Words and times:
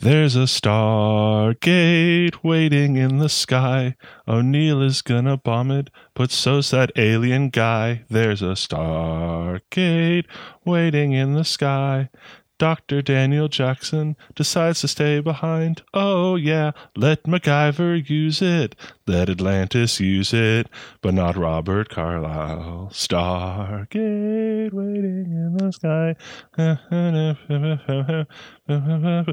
There's 0.00 0.36
a 0.36 0.46
Stargate 0.46 2.44
waiting 2.44 2.96
in 2.96 3.18
the 3.18 3.28
sky. 3.28 3.96
O'Neill 4.28 4.80
is 4.80 5.02
gonna 5.02 5.36
bomb 5.36 5.72
it, 5.72 5.90
but 6.14 6.30
so's 6.30 6.70
that 6.70 6.92
alien 6.94 7.48
guy. 7.48 8.04
There's 8.08 8.40
a 8.40 8.54
Stargate 8.54 10.26
waiting 10.64 11.10
in 11.10 11.34
the 11.34 11.42
sky. 11.42 12.10
Dr. 12.58 13.02
Daniel 13.02 13.48
Jackson 13.48 14.16
decides 14.34 14.80
to 14.80 14.88
stay 14.88 15.20
behind. 15.20 15.82
Oh, 15.94 16.34
yeah, 16.34 16.72
let 16.96 17.22
MacGyver 17.22 18.08
use 18.08 18.42
it. 18.42 18.74
Let 19.06 19.30
Atlantis 19.30 20.00
use 20.00 20.34
it, 20.34 20.68
but 21.00 21.14
not 21.14 21.36
Robert 21.36 21.88
Carlyle. 21.88 22.90
Stargate 22.92 24.72
waiting 24.72 25.26
in 25.30 25.56
the 25.56 25.72
sky. 25.72 26.16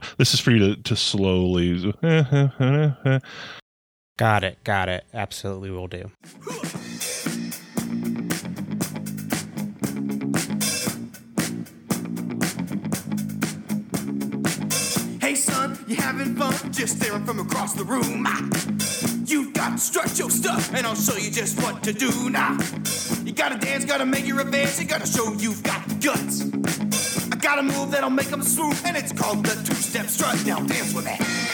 this 0.18 0.34
is 0.34 0.39
for 0.39 0.52
you 0.52 0.76
to, 0.76 0.82
to 0.84 0.96
slowly. 0.96 1.94
Got 4.18 4.44
it. 4.44 4.63
Got 4.63 4.90
it. 4.90 5.05
Absolutely 5.13 5.71
will 5.71 5.88
do. 5.88 6.12
Hey 15.88 15.95
son, 15.95 15.95
you 15.95 15.95
having 15.95 16.35
fun? 16.35 16.71
Just 16.71 16.98
staring 16.98 17.25
from 17.25 17.39
across 17.39 17.73
the 17.73 17.84
room. 17.84 18.23
Ah, 18.26 18.49
You've 19.26 19.53
got 19.53 19.71
to 19.73 19.77
strut 19.77 20.17
your 20.17 20.30
stuff, 20.30 20.73
and 20.73 20.85
I'll 20.85 20.95
show 20.95 21.17
you 21.17 21.31
just 21.31 21.62
what 21.62 21.84
to 21.84 21.93
do 21.93 22.30
now. 22.30 22.57
You 23.23 23.34
gotta 23.34 23.57
dance, 23.57 23.85
gotta 23.85 24.05
make 24.05 24.26
your 24.27 24.40
advance, 24.40 24.79
you 24.79 24.88
gotta 24.88 25.07
show 25.07 25.34
you've 25.34 25.63
got 25.63 25.88
the 25.88 25.95
guts. 25.95 27.31
I 27.31 27.35
got 27.38 27.59
a 27.59 27.63
move 27.63 27.91
that'll 27.91 28.09
make 28.09 28.27
them 28.27 28.43
swoop, 28.43 28.76
and 28.85 28.95
it's 28.95 29.12
called 29.12 29.45
the 29.45 29.55
two-step 29.63 30.07
strut. 30.07 30.45
Now 30.45 30.59
dance 30.59 30.93
with 30.93 31.05
me. 31.05 31.45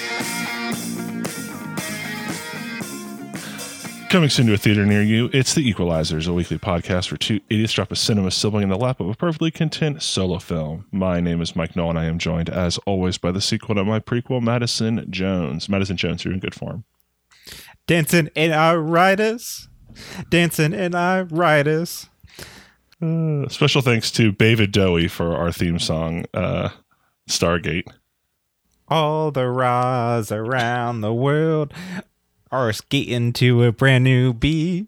Coming 4.12 4.30
soon 4.30 4.48
to 4.48 4.54
a 4.54 4.58
theater 4.58 4.86
near 4.86 5.02
you, 5.02 5.30
it's 5.32 5.54
The 5.54 5.74
Equalizers, 5.74 6.28
a 6.28 6.34
weekly 6.34 6.60
podcast 6.60 7.12
where 7.12 7.18
two 7.18 7.40
idiots 7.50 7.72
drop 7.72 7.94
a 7.94 7.96
cinema 7.96 8.30
sibling 8.30 8.64
in 8.64 8.70
the 8.70 8.76
lap 8.76 9.00
of 9.00 9.08
a 9.08 9.16
perfectly 9.16 9.52
content 9.52 10.04
solo 10.04 10.38
film. 10.38 10.86
My 10.92 11.22
name 11.22 11.40
is 11.40 11.56
Mike 11.56 11.78
Nolan. 11.78 11.96
I 11.96 12.08
am 12.08 12.20
joined, 12.20 12.50
as 12.50 12.78
always, 12.80 13.18
by 13.18 13.32
the 13.32 13.40
sequel 13.40 13.76
to 13.76 13.86
my 13.86 14.02
prequel, 14.02 14.42
Madison 14.44 15.08
Jones. 15.10 15.70
Madison 15.70 15.96
Jones, 15.96 16.26
you're 16.26 16.34
in 16.34 16.42
good 16.42 16.54
form. 16.54 16.84
Dancing 17.88 18.30
in 18.36 18.52
our 18.52 18.82
riders. 18.82 19.70
Dancing 20.30 20.74
in 20.74 20.94
our 20.94 21.24
riders. 21.24 22.10
Uh, 23.02 23.48
special 23.48 23.82
thanks 23.82 24.12
to 24.12 24.34
David 24.34 24.74
Dowie 24.74 25.08
for 25.08 25.38
our 25.38 25.54
theme 25.54 25.80
song, 25.80 26.26
uh, 26.34 26.68
Stargate. 27.30 27.88
All 28.90 29.32
the 29.32 29.48
Ra's 29.48 30.34
around 30.34 31.00
the 31.00 31.14
world 31.14 31.74
are 32.52 32.74
skating 32.74 33.34
to 33.34 33.64
a 33.64 33.72
brand 33.72 34.04
new 34.04 34.34
beat. 34.34 34.88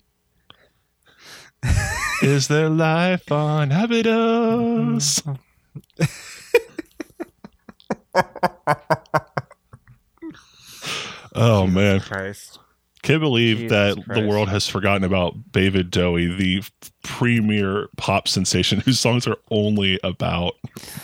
Is 2.22 2.47
there 2.47 2.69
life 2.69 3.31
on 3.31 3.72
Abydos? 3.72 5.22
oh 11.36 11.67
man, 11.67 12.00
Christ. 12.02 12.59
can't 13.02 13.19
believe 13.22 13.58
Jesus 13.58 13.72
that 13.72 14.14
the 14.14 14.28
world 14.28 14.50
has 14.50 14.67
forgotten 14.67 15.03
about 15.03 15.52
David 15.52 15.89
Dowie, 15.91 16.28
the 16.36 16.64
premier 17.03 17.88
pop 17.97 18.28
sensation 18.28 18.80
whose 18.81 19.00
songs 19.00 19.28
are 19.28 19.38
only 19.52 20.00
about 20.03 20.53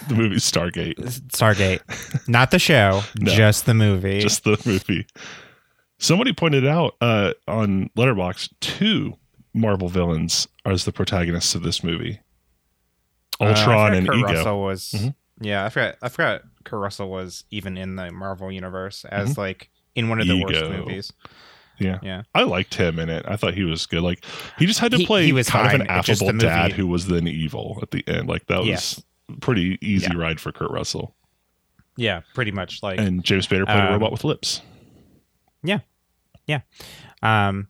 the 0.07 0.15
movie 0.15 0.35
Stargate, 0.37 0.95
Stargate. 1.29 2.27
Not 2.27 2.51
the 2.51 2.59
show, 2.59 3.01
No. 3.19 3.31
just 3.33 3.65
the 3.65 3.73
movie. 3.73 4.19
just 4.19 4.43
the 4.43 4.61
movie. 4.65 5.07
Somebody 5.99 6.33
pointed 6.33 6.65
out 6.65 6.95
uh, 7.01 7.33
on 7.47 7.89
Letterboxd 7.97 8.49
two 8.61 9.15
Marvel 9.53 9.89
villains 9.89 10.47
as 10.65 10.85
the 10.85 10.91
protagonists 10.91 11.53
of 11.55 11.61
this 11.63 11.83
movie. 11.83 12.19
Uh, 13.39 13.45
Ultron 13.45 13.63
forgot 13.65 13.93
and 13.95 14.07
Kurt 14.07 14.17
Ego. 14.17 14.27
Russell 14.33 14.61
was 14.61 14.91
Mhm. 14.97 15.15
yeah, 15.41 15.65
I 15.65 15.69
forgot 15.69 15.95
I 16.01 16.09
forgot 16.09 16.41
Kurt 16.63 16.79
Russell 16.79 17.09
was 17.09 17.43
even 17.51 17.77
in 17.77 17.95
the 17.95 18.11
Marvel 18.11 18.51
universe 18.51 19.05
as 19.05 19.37
like 19.37 19.69
in 19.95 20.09
one 20.09 20.19
of 20.21 20.27
the 20.27 20.41
worst 20.41 20.55
Mm-hmm. 20.61 20.77
Movies. 20.79 21.13
Yeah. 21.79 21.99
Yeah. 22.01 22.23
I 22.35 22.43
liked 22.43 22.75
him 22.75 22.99
in 22.99 23.09
it. 23.09 23.25
I 23.27 23.35
thought 23.37 23.53
he 23.53 23.63
was 23.63 23.85
good. 23.85 24.01
Like 24.01 24.23
he 24.57 24.65
just 24.65 24.79
had 24.79 24.91
to 24.91 24.97
He- 24.97 25.05
play 25.05 25.25
he 25.25 25.33
was 25.33 25.49
kind 25.49 25.73
of 25.75 25.81
an 25.81 25.87
affable 25.87 26.31
dad 26.33 26.73
who 26.73 26.87
was 26.87 27.07
then 27.07 27.27
evil 27.27 27.79
at 27.81 27.91
the 27.91 28.05
end. 28.07 28.27
Like 28.27 28.45
that 28.47 28.59
was 28.59 28.67
Yes. 28.67 29.03
pretty 29.41 29.77
easy 29.81 30.07
Yeah. 30.11 30.17
ride 30.17 30.39
for 30.39 30.51
Kurt 30.51 30.71
Russell. 30.71 31.15
Yeah, 31.97 32.21
pretty 32.33 32.51
much 32.51 32.81
like 32.83 32.99
And 32.99 33.23
James 33.23 33.47
Spader 33.47 33.65
played 33.65 33.77
a 33.79 33.87
Um, 33.87 33.93
robot 33.93 34.11
with 34.13 34.23
lips. 34.23 34.61
Um 37.21 37.67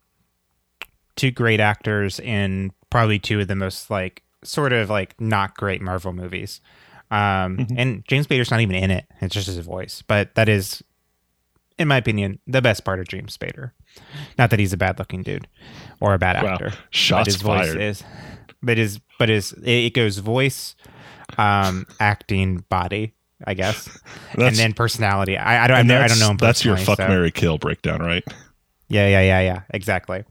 two 1.15 1.31
great 1.31 1.59
actors 1.59 2.19
in 2.19 2.71
probably 2.89 3.19
two 3.19 3.39
of 3.39 3.47
the 3.47 3.55
most 3.55 3.89
like 3.89 4.23
sort 4.43 4.71
of 4.73 4.89
like 4.89 5.19
not 5.19 5.55
great 5.55 5.81
Marvel 5.81 6.13
movies. 6.13 6.61
Um 7.11 7.57
Mhm. 7.57 7.75
and 7.77 8.05
James 8.07 8.27
Spader's 8.27 8.51
not 8.51 8.61
even 8.61 8.75
in 8.75 8.91
it. 8.91 9.05
It's 9.21 9.33
just 9.33 9.47
his 9.47 9.57
voice. 9.57 10.03
But 10.07 10.35
that 10.35 10.47
is 10.47 10.83
in 11.77 11.87
my 11.87 11.97
opinion 11.97 12.39
the 12.47 12.61
best 12.61 12.83
part 12.85 12.99
of 12.99 13.07
James 13.07 13.35
Spader. 13.37 13.71
Not 14.37 14.49
that 14.51 14.59
he's 14.59 14.73
a 14.73 14.77
bad 14.77 14.99
looking 14.99 15.23
dude 15.23 15.47
or 15.99 16.13
a 16.13 16.19
bad 16.19 16.41
Wow. 16.41 16.53
actor. 16.53 16.69
but 16.69 16.79
Shots 16.91 17.25
his 17.33 17.41
voice 17.41 17.65
fired. 17.67 17.81
is 17.81 18.03
but 18.61 18.77
his 18.77 18.99
but 19.17 19.29
his 19.29 19.53
it 19.63 19.93
goes 19.93 20.17
voice 20.19 20.75
um 21.37 21.85
acting 21.99 22.63
body 22.69 23.13
I 23.45 23.53
guess 23.53 23.89
and 24.37 24.55
then 24.55 24.73
personality 24.73 25.37
I 25.37 25.63
I 25.63 25.67
don't 25.67 25.87
never- 25.87 26.03
I 26.03 26.07
don't 26.07 26.19
know 26.19 26.29
him 26.31 26.37
That's 26.37 26.63
your 26.65 26.77
fuck 26.77 26.97
so- 26.97 27.07
Mary 27.07 27.31
Kill 27.31 27.57
breakdown, 27.57 28.01
right? 28.01 28.23
Yeah 28.89 29.07
yeah 29.07 29.21
yeah 29.21 29.39
yeah 29.41 29.61
exactly 29.69 30.23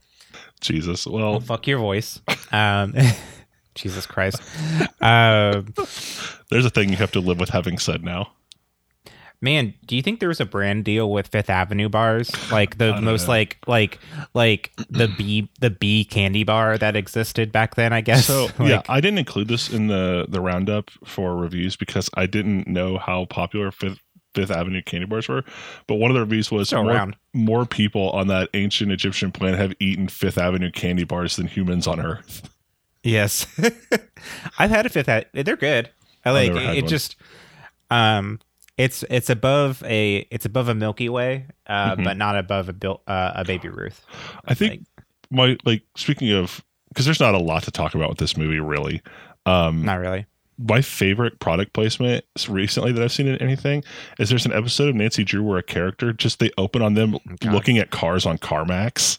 Jesus. 0.60 1.06
well, 1.06 1.32
Well, 1.32 1.40
fuck 1.40 1.66
your 1.66 1.78
voice 1.78 2.20
um 2.52 2.94
Jesus 3.74 4.06
Christ 4.06 4.42
um 5.00 5.72
there's 6.50 6.64
a 6.64 6.70
thing 6.70 6.88
you 6.90 6.96
have 6.96 7.12
to 7.12 7.20
live 7.20 7.38
with 7.38 7.50
having 7.50 7.78
said 7.78 8.02
now. 8.02 8.32
man 9.40 9.72
do 9.86 9.94
you 9.94 10.02
think 10.02 10.18
there 10.18 10.28
was 10.28 10.40
a 10.40 10.44
brand 10.44 10.84
deal 10.84 11.10
with 11.10 11.28
Fifth 11.28 11.48
Avenue 11.48 11.88
bars 11.88 12.30
like 12.50 12.78
the 12.78 13.00
most 13.00 13.26
know. 13.26 13.34
like 13.34 13.58
like 13.68 14.00
like 14.34 14.72
the 14.90 15.06
B 15.06 15.48
the 15.60 15.70
B 15.70 16.04
candy 16.04 16.42
bar 16.42 16.76
that 16.76 16.96
existed 16.96 17.52
back 17.52 17.76
then 17.76 17.92
I 17.92 18.00
guess 18.00 18.26
So 18.26 18.48
Like, 18.58 18.68
yeah, 18.68 18.82
I 18.88 19.00
didn't 19.00 19.18
include 19.18 19.46
this 19.46 19.70
in 19.70 19.86
the 19.86 20.26
the 20.28 20.40
roundup 20.40 20.90
for 21.04 21.36
reviews 21.36 21.76
because 21.76 22.10
I 22.14 22.26
didn't 22.26 22.66
know 22.66 22.98
how 22.98 23.26
popular 23.26 23.70
Fifth 23.70 24.00
Fifth 24.40 24.50
Avenue 24.50 24.82
candy 24.82 25.06
bars 25.06 25.28
were. 25.28 25.44
But 25.86 25.96
one 25.96 26.10
of 26.10 26.14
the 26.14 26.20
reviews 26.20 26.50
was 26.50 26.72
more, 26.72 26.90
around. 26.90 27.16
more 27.34 27.66
people 27.66 28.10
on 28.10 28.28
that 28.28 28.48
ancient 28.54 28.92
Egyptian 28.92 29.32
planet 29.32 29.58
have 29.58 29.74
eaten 29.80 30.08
Fifth 30.08 30.38
Avenue 30.38 30.70
candy 30.70 31.04
bars 31.04 31.36
than 31.36 31.46
humans 31.48 31.86
on 31.86 31.98
Earth. 32.00 32.48
Yes, 33.02 33.46
I've 34.58 34.70
had 34.70 34.86
a 34.86 34.88
fifth. 34.88 35.06
They're 35.32 35.56
good. 35.56 35.90
I 36.24 36.30
like 36.32 36.50
it. 36.50 36.54
one. 36.82 36.86
Just 36.88 37.16
um, 37.90 38.38
it's 38.76 39.02
it's 39.10 39.30
above 39.30 39.82
a 39.84 40.26
it's 40.30 40.44
above 40.44 40.68
a 40.68 40.74
Milky 40.74 41.08
Way, 41.08 41.46
uh, 41.66 41.96
Mhm. 41.96 42.04
but 42.04 42.16
not 42.16 42.36
above 42.36 42.68
a 42.68 42.72
Bil- 42.72 43.02
uh, 43.06 43.32
a 43.36 43.44
Baby 43.44 43.68
Ruth. 43.68 44.04
I 44.46 44.54
think 44.54 44.84
my 45.30 45.56
like 45.64 45.82
speaking 45.96 46.32
of 46.32 46.62
because 46.90 47.04
there's 47.04 47.20
not 47.20 47.34
a 47.34 47.38
lot 47.38 47.62
to 47.64 47.70
talk 47.70 47.94
about 47.94 48.08
with 48.08 48.18
this 48.18 48.36
movie 48.36 48.60
really. 48.60 49.00
Um, 49.46 49.84
Not 49.84 49.98
really. 50.00 50.26
My 50.58 50.82
favorite 50.82 51.38
product 51.38 51.72
placement 51.72 52.24
recently 52.48 52.90
that 52.92 53.02
I've 53.02 53.12
seen 53.12 53.28
in 53.28 53.36
anything 53.36 53.84
is 54.18 54.28
there's 54.28 54.44
an 54.46 54.52
episode 54.52 54.88
of 54.88 54.94
Nancy 54.96 55.22
Drew 55.22 55.42
where 55.42 55.58
a 55.58 55.62
character 55.62 56.12
just 56.12 56.40
they 56.40 56.50
open 56.58 56.82
on 56.82 56.94
them 56.94 57.14
Oh, 57.14 57.20
God. 57.40 57.52
looking 57.54 57.78
at 57.78 57.90
cars 57.90 58.26
on 58.26 58.38
CarMax, 58.38 59.18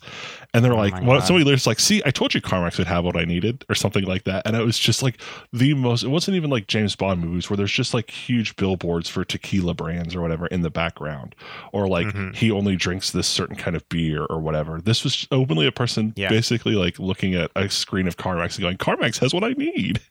and 0.54 0.66
they're 0.66 0.74
Oh 0.74 0.78
like, 0.78 1.02
well, 1.02 1.22
somebody 1.22 1.46
later's 1.46 1.66
like, 1.68 1.80
see, 1.80 2.02
I 2.06 2.12
told 2.12 2.34
you 2.34 2.42
CarMax 2.42 2.78
would 2.78 2.88
have 2.88 3.06
what 3.06 3.16
I 3.16 3.24
needed, 3.24 3.64
or 3.70 3.76
something 3.76 4.04
like 4.04 4.26
that, 4.26 4.46
and 4.46 4.56
it 4.58 4.66
was 4.66 4.78
just 4.78 5.02
like 5.02 5.22
the 5.54 5.74
most. 5.76 6.04
It 6.04 6.10
wasn't 6.10 6.36
even 6.36 6.50
like 6.50 6.68
James 6.68 6.96
Bond 6.96 7.22
movies 7.22 7.50
where 7.50 7.56
there's 7.58 7.72
just 7.72 7.94
like 7.94 8.10
huge 8.10 8.56
billboards 8.58 9.08
for 9.08 9.24
tequila 9.24 9.74
brands 9.74 10.16
or 10.16 10.22
whatever 10.22 10.48
in 10.48 10.62
the 10.62 10.70
background, 10.70 11.36
or 11.72 11.88
like 11.88 12.08
Mhm. 12.08 12.36
he 12.36 12.52
only 12.52 12.76
drinks 12.76 13.12
this 13.12 13.28
certain 13.28 13.56
kind 13.56 13.78
of 13.78 13.88
beer 13.90 14.26
or 14.30 14.40
whatever. 14.40 14.82
This 14.82 15.04
was 15.06 15.26
openly 15.32 15.68
a 15.68 15.72
person 15.72 16.14
Yeah. 16.18 16.28
basically 16.30 16.76
like 16.76 17.00
looking 17.00 17.34
at 17.36 17.50
a 17.56 17.70
screen 17.70 18.08
of 18.08 18.18
CarMax 18.18 18.56
and 18.56 18.62
going, 18.62 18.78
CarMax 18.78 19.20
has 19.20 19.34
what 19.34 19.44
I 19.46 19.50
need. 19.54 20.02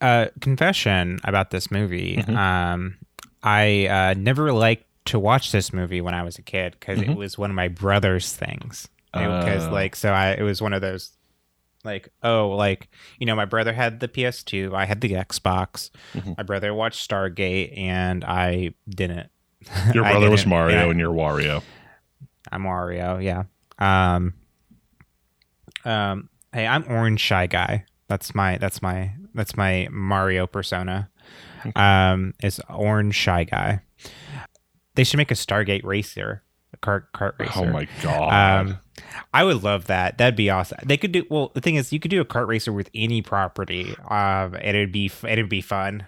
Uh, 0.00 0.26
confession 0.40 1.18
about 1.24 1.50
this 1.50 1.70
movie. 1.70 2.16
Mhm. 2.18 2.36
Um, 2.36 2.96
I 3.42 3.86
uh, 3.86 4.14
never 4.16 4.52
liked 4.52 4.84
to 5.06 5.18
watch 5.18 5.52
this 5.52 5.72
movie 5.72 6.00
when 6.00 6.14
I 6.14 6.22
was 6.22 6.38
a 6.38 6.42
kid 6.42 6.76
because 6.78 6.98
Mhm. 6.98 7.10
it 7.10 7.16
was 7.16 7.38
one 7.38 7.50
of 7.50 7.56
my 7.56 7.68
brother's 7.68 8.32
things. 8.34 8.88
Because 9.12 9.66
Oh. 9.66 9.70
like, 9.72 9.96
so 9.96 10.12
I 10.12 10.32
it 10.32 10.42
was 10.42 10.60
one 10.60 10.72
of 10.72 10.80
those. 10.82 11.10
Like 11.84 12.08
oh, 12.22 12.48
like 12.48 12.88
you 13.18 13.26
know, 13.26 13.36
my 13.36 13.44
brother 13.44 13.72
had 13.74 14.00
the 14.00 14.08
PS2, 14.08 14.74
I 14.74 14.86
had 14.86 15.02
the 15.02 15.10
Xbox. 15.12 15.90
Mhm. 16.14 16.36
My 16.38 16.42
brother 16.42 16.72
watched 16.72 17.06
Stargate, 17.08 17.76
and 17.78 18.24
I 18.24 18.70
didn't. 18.88 19.28
Your 19.94 20.04
brother 20.04 20.30
was 20.30 20.40
didn't, 20.40 20.50
Mario 20.50 20.76
yeah. 20.84 20.90
and 20.90 20.98
you're 20.98 21.12
Wario. 21.12 21.62
I'm 22.50 22.62
Wario, 22.62 23.22
yeah. 23.22 23.44
Um, 23.78 24.32
um, 25.84 26.28
hey, 26.52 26.66
I'm 26.66 26.84
Orange 26.88 27.20
Shy 27.20 27.46
Guy. 27.46 27.84
That's 28.08 28.34
my 28.34 28.56
that's 28.58 28.80
my 28.82 29.12
that's 29.34 29.56
my 29.56 29.88
Mario 29.90 30.46
persona. 30.46 31.10
Um, 31.74 32.34
is 32.42 32.60
Orange 32.68 33.14
Shy 33.14 33.44
Guy. 33.44 33.80
they 34.94 35.04
should 35.04 35.16
make 35.16 35.30
a 35.30 35.34
Stargate 35.34 35.82
racer, 35.84 36.42
a 36.72 36.76
cart 36.76 37.10
cart 37.12 37.36
racer. 37.38 37.52
Oh 37.56 37.64
my 37.66 37.88
god. 38.02 38.60
Um, 38.66 38.78
I 39.32 39.44
would 39.44 39.62
love 39.62 39.86
that. 39.86 40.18
That'd 40.18 40.36
be 40.36 40.50
awesome. 40.50 40.78
They 40.84 40.96
could 40.96 41.12
do 41.12 41.24
well. 41.30 41.50
The 41.54 41.60
thing 41.60 41.76
is, 41.76 41.92
you 41.92 41.98
could 42.00 42.10
do 42.10 42.20
a 42.20 42.24
cart 42.24 42.48
racer 42.48 42.72
with 42.72 42.90
any 42.94 43.22
property, 43.22 43.94
um, 44.08 44.54
and 44.54 44.76
it'd 44.76 44.92
be 44.92 45.10
it'd 45.26 45.48
be 45.48 45.60
fun. 45.60 46.04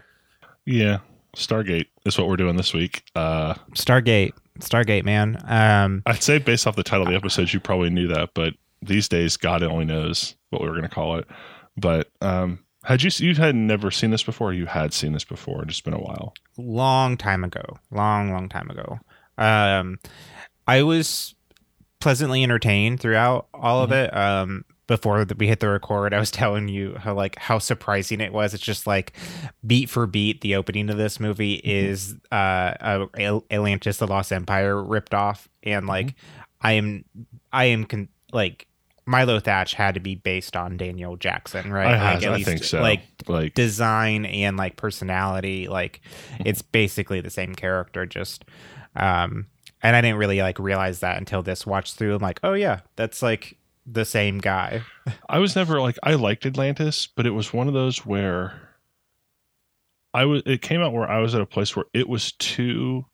yeah. 0.64 0.98
Stargate 1.34 1.88
is 2.06 2.16
what 2.16 2.28
we're 2.28 2.36
doing 2.38 2.56
this 2.56 2.72
week. 2.72 3.02
Uh, 3.14 3.52
Stargate, 3.72 4.32
Stargate, 4.60 5.04
man. 5.04 5.36
Um, 5.46 6.02
I'd 6.06 6.22
say 6.22 6.38
based 6.38 6.66
off 6.66 6.76
the 6.76 6.82
title 6.82 7.06
of 7.06 7.10
the 7.10 7.16
episode, 7.16 7.52
you 7.52 7.60
probably 7.60 7.90
knew 7.90 8.08
that, 8.08 8.30
but 8.32 8.54
these 8.80 9.06
days, 9.06 9.36
God 9.36 9.62
only 9.62 9.84
knows 9.84 10.34
what 10.48 10.62
we 10.62 10.68
were 10.68 10.72
going 10.72 10.88
to 10.88 10.94
call 10.94 11.16
it. 11.18 11.26
But 11.76 12.08
um, 12.22 12.60
had 12.86 13.02
you 13.02 13.10
you 13.18 13.34
had 13.34 13.54
never 13.54 13.90
seen 13.90 14.10
this 14.10 14.22
before? 14.22 14.50
Or 14.50 14.52
you 14.52 14.66
had 14.66 14.94
seen 14.94 15.12
this 15.12 15.24
before? 15.24 15.62
It's 15.62 15.80
been 15.80 15.92
a 15.92 15.98
while. 15.98 16.34
long 16.56 17.16
time 17.16 17.44
ago, 17.44 17.78
long 17.90 18.30
long 18.32 18.48
time 18.48 18.70
ago. 18.70 18.98
Um, 19.38 19.98
I 20.66 20.82
was 20.82 21.34
pleasantly 22.00 22.42
entertained 22.42 23.00
throughout 23.00 23.48
all 23.52 23.82
of 23.82 23.90
it. 23.92 24.16
Um, 24.16 24.64
before 24.86 25.24
the, 25.24 25.34
we 25.34 25.48
hit 25.48 25.58
the 25.58 25.68
record, 25.68 26.14
I 26.14 26.20
was 26.20 26.30
telling 26.42 26.68
you 26.68 26.94
how 26.96 27.14
like 27.14 27.36
how 27.38 27.58
surprising 27.58 28.20
it 28.20 28.32
was. 28.32 28.54
It's 28.54 28.62
just 28.62 28.86
like 28.86 29.12
beat 29.66 29.90
for 29.90 30.06
beat, 30.06 30.40
the 30.40 30.54
opening 30.54 30.88
of 30.88 30.96
this 30.96 31.18
movie 31.18 31.54
is 31.54 32.14
uh, 32.30 32.74
uh 32.80 33.06
Atlantis: 33.50 33.96
The 33.96 34.06
Lost 34.06 34.32
Empire 34.32 34.80
ripped 34.80 35.12
off, 35.14 35.48
and 35.64 35.86
like 35.86 36.14
I 36.60 36.72
am, 36.72 37.04
I 37.52 37.64
am 37.66 37.84
con- 37.84 38.08
like. 38.32 38.68
Milo 39.06 39.38
Thatch 39.40 39.74
had 39.74 39.94
to 39.94 40.00
be 40.00 40.16
based 40.16 40.56
on 40.56 40.76
Daniel 40.76 41.16
Jackson, 41.16 41.72
right? 41.72 41.94
I, 41.94 42.14
Like, 42.14 42.24
I 42.24 42.42
think 42.42 42.64
so. 42.64 42.80
Like 42.80 43.02
like 43.28 43.54
design 43.54 44.24
and 44.24 44.56
like 44.56 44.76
personality 44.76 45.68
like 45.68 46.00
it's 46.44 46.62
basically 46.62 47.20
the 47.20 47.30
same 47.30 47.56
character 47.56 48.06
just 48.06 48.44
um 48.94 49.46
and 49.82 49.96
i 49.96 50.00
didn't 50.00 50.18
really 50.18 50.40
like 50.40 50.60
realize 50.60 51.00
that 51.00 51.16
until 51.16 51.42
this 51.42 51.66
watch 51.66 51.94
through 51.94 52.14
i'm 52.14 52.22
like 52.22 52.38
oh 52.44 52.52
yeah 52.52 52.80
that's 52.94 53.22
like 53.22 53.58
the 53.84 54.04
same 54.04 54.38
guy 54.38 54.80
I 55.28 55.38
was 55.38 55.56
never 55.56 55.80
like 55.80 55.98
I 56.02 56.14
liked 56.14 56.46
Atlantis, 56.46 57.06
but 57.06 57.26
it 57.26 57.30
was 57.30 57.52
one 57.52 57.68
of 57.68 57.74
those 57.74 58.04
where 58.04 58.60
I 60.12 60.24
was 60.24 60.42
it 60.46 60.62
came 60.62 60.80
out 60.80 60.92
where 60.92 61.08
I 61.08 61.20
was 61.20 61.34
at 61.34 61.40
a 61.40 61.46
place 61.46 61.76
where 61.76 61.84
it 61.94 62.08
was 62.08 62.32
too 62.32 63.04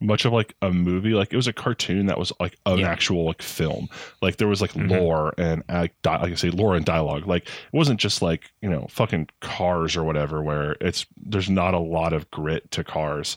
much 0.00 0.24
of 0.24 0.32
like 0.32 0.54
a 0.62 0.70
movie. 0.70 1.10
Like 1.14 1.32
it 1.32 1.36
was 1.36 1.46
a 1.46 1.52
cartoon 1.52 2.06
that 2.06 2.18
was 2.18 2.32
like 2.40 2.56
an 2.66 2.78
Yeah. 2.78 2.88
actual 2.88 3.24
like 3.26 3.42
film. 3.42 3.88
Like 4.22 4.36
there 4.38 4.48
was 4.48 4.60
like 4.62 4.72
Mhm. 4.72 4.90
lore 4.90 5.34
and 5.38 5.62
uh, 5.68 5.88
di- 6.02 6.16
like 6.22 6.32
i 6.32 6.34
say 6.34 6.50
lore 6.50 6.74
and 6.74 6.84
dialogue. 6.86 7.26
Like 7.26 7.44
it 7.44 7.72
wasn't 7.72 8.00
just 8.00 8.22
like 8.22 8.50
you 8.62 8.70
know 8.70 8.86
fucking 8.90 9.28
cars 9.40 9.96
or 9.96 10.04
whatever 10.04 10.42
where 10.42 10.76
it's 10.80 11.06
there's 11.22 11.50
not 11.50 11.74
a 11.74 11.78
lot 11.78 12.12
of 12.12 12.30
grit 12.30 12.70
to 12.72 12.82
cars. 12.84 13.36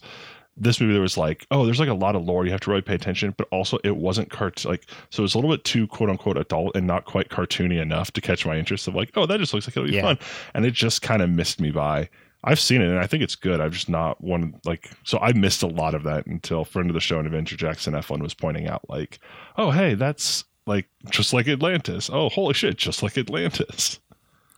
This 0.55 0.79
movie 0.79 0.93
there 0.93 1.01
was 1.01 1.17
like 1.17 1.47
oh 1.49 1.65
there's 1.65 1.79
like 1.79 1.89
a 1.89 1.93
lot 1.95 2.15
of 2.15 2.23
lore. 2.23 2.45
You 2.45 2.51
have 2.51 2.61
to 2.61 2.69
really 2.69 2.81
pay 2.83 2.93
attention 2.95 3.33
but 3.37 3.47
also 3.51 3.79
it 3.83 3.97
wasn't 3.97 4.29
cart 4.29 4.63
like 4.63 4.85
so 5.09 5.21
it 5.21 5.25
was 5.25 5.33
a 5.33 5.37
little 5.39 5.49
bit 5.51 5.63
too 5.63 5.87
quote 5.87 6.09
unquote 6.11 6.37
adult 6.37 6.75
and 6.75 6.85
not 6.85 7.05
quite 7.05 7.29
cartoony 7.29 7.81
enough 7.81 8.11
to 8.13 8.21
catch 8.21 8.45
my 8.45 8.55
interest 8.57 8.87
of 8.87 8.93
like 8.95 9.09
oh 9.15 9.25
that 9.25 9.39
just 9.39 9.53
looks 9.53 9.67
like 9.67 9.75
it'll 9.75 9.89
be 9.89 9.95
Yeah. 9.95 10.03
fun. 10.03 10.19
And 10.53 10.63
it 10.65 10.73
just 10.75 11.01
kind 11.01 11.21
of 11.23 11.29
missed 11.31 11.59
me 11.59 11.71
by 11.71 12.07
i've 12.43 12.59
seen 12.59 12.81
it 12.81 12.87
and 12.89 12.99
i 12.99 13.07
think 13.07 13.23
it's 13.23 13.35
good. 13.35 13.59
I've 13.61 13.71
just 13.71 13.89
not 13.89 14.21
one 14.23 14.59
like 14.65 14.91
so 15.03 15.17
i 15.19 15.31
missed 15.33 15.63
a 15.63 15.67
lot 15.67 15.95
of 15.95 16.03
that 16.03 16.25
until 16.25 16.65
friend 16.65 16.89
of 16.89 16.93
the 16.93 16.99
show 16.99 17.17
and 17.17 17.25
adventure 17.25 17.55
jackson 17.55 17.93
f1 17.93 18.21
was 18.21 18.33
pointing 18.33 18.67
out 18.67 18.81
like 18.89 19.19
oh 19.57 19.71
hey 19.71 19.93
that's 19.95 20.43
like 20.65 20.87
just 21.09 21.33
like 21.33 21.47
atlantis. 21.47 22.09
Oh 22.11 22.29
holy 22.29 22.53
shit 22.53 22.77
just 22.77 23.03
like 23.03 23.17
atlantis. 23.17 23.99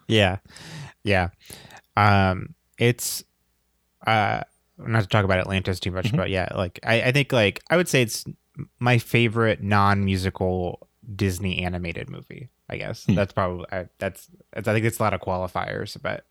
Yeah. 0.08 0.38
Yeah. 1.04 1.30
Um 1.98 2.54
it's 2.78 3.24
uh 4.06 4.42
not 4.78 5.02
to 5.02 5.08
talk 5.08 5.26
about 5.26 5.40
atlantis 5.40 5.80
too 5.80 5.92
much 5.92 6.12
Mhm. 6.12 6.18
but 6.18 6.30
yeah 6.30 6.50
like 6.56 6.80
I, 6.84 7.02
I 7.04 7.12
think 7.12 7.32
like 7.34 7.64
i 7.72 7.78
would 7.78 7.88
say 7.88 8.02
it's 8.04 8.24
my 8.80 8.98
favorite 9.00 9.64
non-musical 9.64 10.88
disney 11.16 11.64
animated 11.64 12.10
movie 12.10 12.50
i 12.70 12.78
guess. 12.78 13.06
Hmm. 13.06 13.16
that's 13.16 13.34
probably 13.34 13.66
I, 13.72 13.88
that's, 14.00 14.28
that's 14.54 14.68
i 14.68 14.74
think 14.74 14.86
it's 14.86 15.00
a 15.00 15.04
lot 15.04 15.14
of 15.14 15.22
qualifiers 15.22 15.98
but 16.02 16.26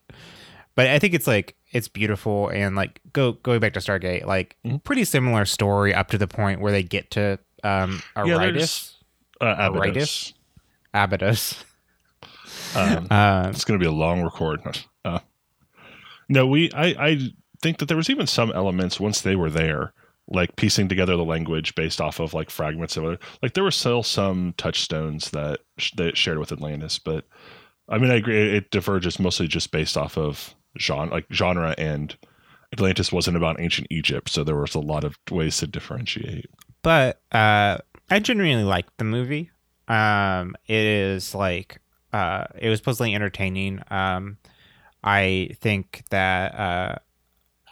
but 0.75 0.87
i 0.89 0.99
think 0.99 1.15
it's 1.15 1.27
like 1.27 1.57
it's 1.73 1.89
beautiful 1.89 2.49
and 2.49 2.77
like 2.77 3.01
go 3.13 3.33
going 3.33 3.61
back 3.61 3.73
to 3.75 3.81
stargate 3.81 4.25
like 4.27 4.57
Mhm. 4.65 4.83
pretty 4.85 5.05
similar 5.05 5.45
story 5.45 5.93
up 5.95 6.09
to 6.09 6.19
the 6.19 6.27
point 6.29 6.61
where 6.61 6.73
they 6.73 6.83
get 6.83 7.11
to 7.13 7.39
um 7.63 8.03
Yeah, 8.17 8.23
Aritis, 8.25 8.53
there's- 8.53 8.95
uh, 9.41 9.55
Abydos. 9.59 10.35
Abydos. 10.95 11.65
Um, 12.77 13.07
Um, 13.11 13.47
it's 13.51 13.65
going 13.65 13.79
to 13.79 13.83
be 13.83 13.89
a 13.89 13.93
long 13.93 14.23
record. 14.23 14.61
Uh, 15.05 15.19
no, 16.29 16.47
we. 16.47 16.71
I, 16.73 16.87
I 16.99 17.19
think 17.63 17.79
that 17.79 17.87
there 17.87 17.97
was 17.97 18.09
even 18.11 18.27
some 18.27 18.53
elements 18.53 19.01
once 19.01 19.21
they 19.23 19.35
were 19.37 19.51
there, 19.51 19.93
like 20.29 20.57
piecing 20.57 20.89
together 20.89 21.17
the 21.17 21.25
language 21.25 21.75
based 21.75 22.01
off 22.01 22.21
of 22.21 22.33
like 22.33 22.49
fragments 22.51 22.97
of 22.97 23.05
it. 23.05 23.21
Like 23.43 23.55
there 23.55 23.65
were 23.65 23.71
still 23.71 24.03
some 24.03 24.55
touchstones 24.57 25.31
that 25.31 25.61
sh- 25.79 25.93
that 25.97 26.17
shared 26.17 26.39
with 26.39 26.53
Atlantis, 26.53 26.99
but 26.99 27.27
I 27.89 27.99
mean, 27.99 28.11
I 28.11 28.15
agree. 28.15 28.57
It 28.57 28.71
diverges 28.71 29.19
mostly 29.19 29.49
just 29.49 29.71
based 29.73 29.97
off 29.97 30.17
of 30.17 30.55
genre, 30.79 31.11
like 31.13 31.27
genre, 31.33 31.75
and 31.79 32.17
Atlantis 32.73 33.13
wasn't 33.13 33.37
about 33.37 33.61
ancient 33.61 33.87
Egypt, 33.91 34.29
so 34.31 34.43
there 34.45 34.57
was 34.57 34.75
a 34.75 34.81
lot 34.81 35.05
of 35.05 35.17
ways 35.31 35.57
to 35.59 35.67
differentiate. 35.67 36.47
but 36.83 37.21
uh 37.33 37.79
i 38.11 38.19
genuinely 38.19 38.65
liked 38.65 38.93
the 38.99 39.05
movie 39.05 39.51
um 39.89 40.55
it 40.67 40.85
is 40.85 41.35
like 41.35 41.81
uh 42.13 42.45
it 42.59 42.69
was 42.69 42.79
supposedly 42.81 43.15
entertaining 43.15 43.81
um 43.91 44.37
i 45.03 45.49
think 45.61 46.03
that 46.11 46.55
uh 46.55 46.95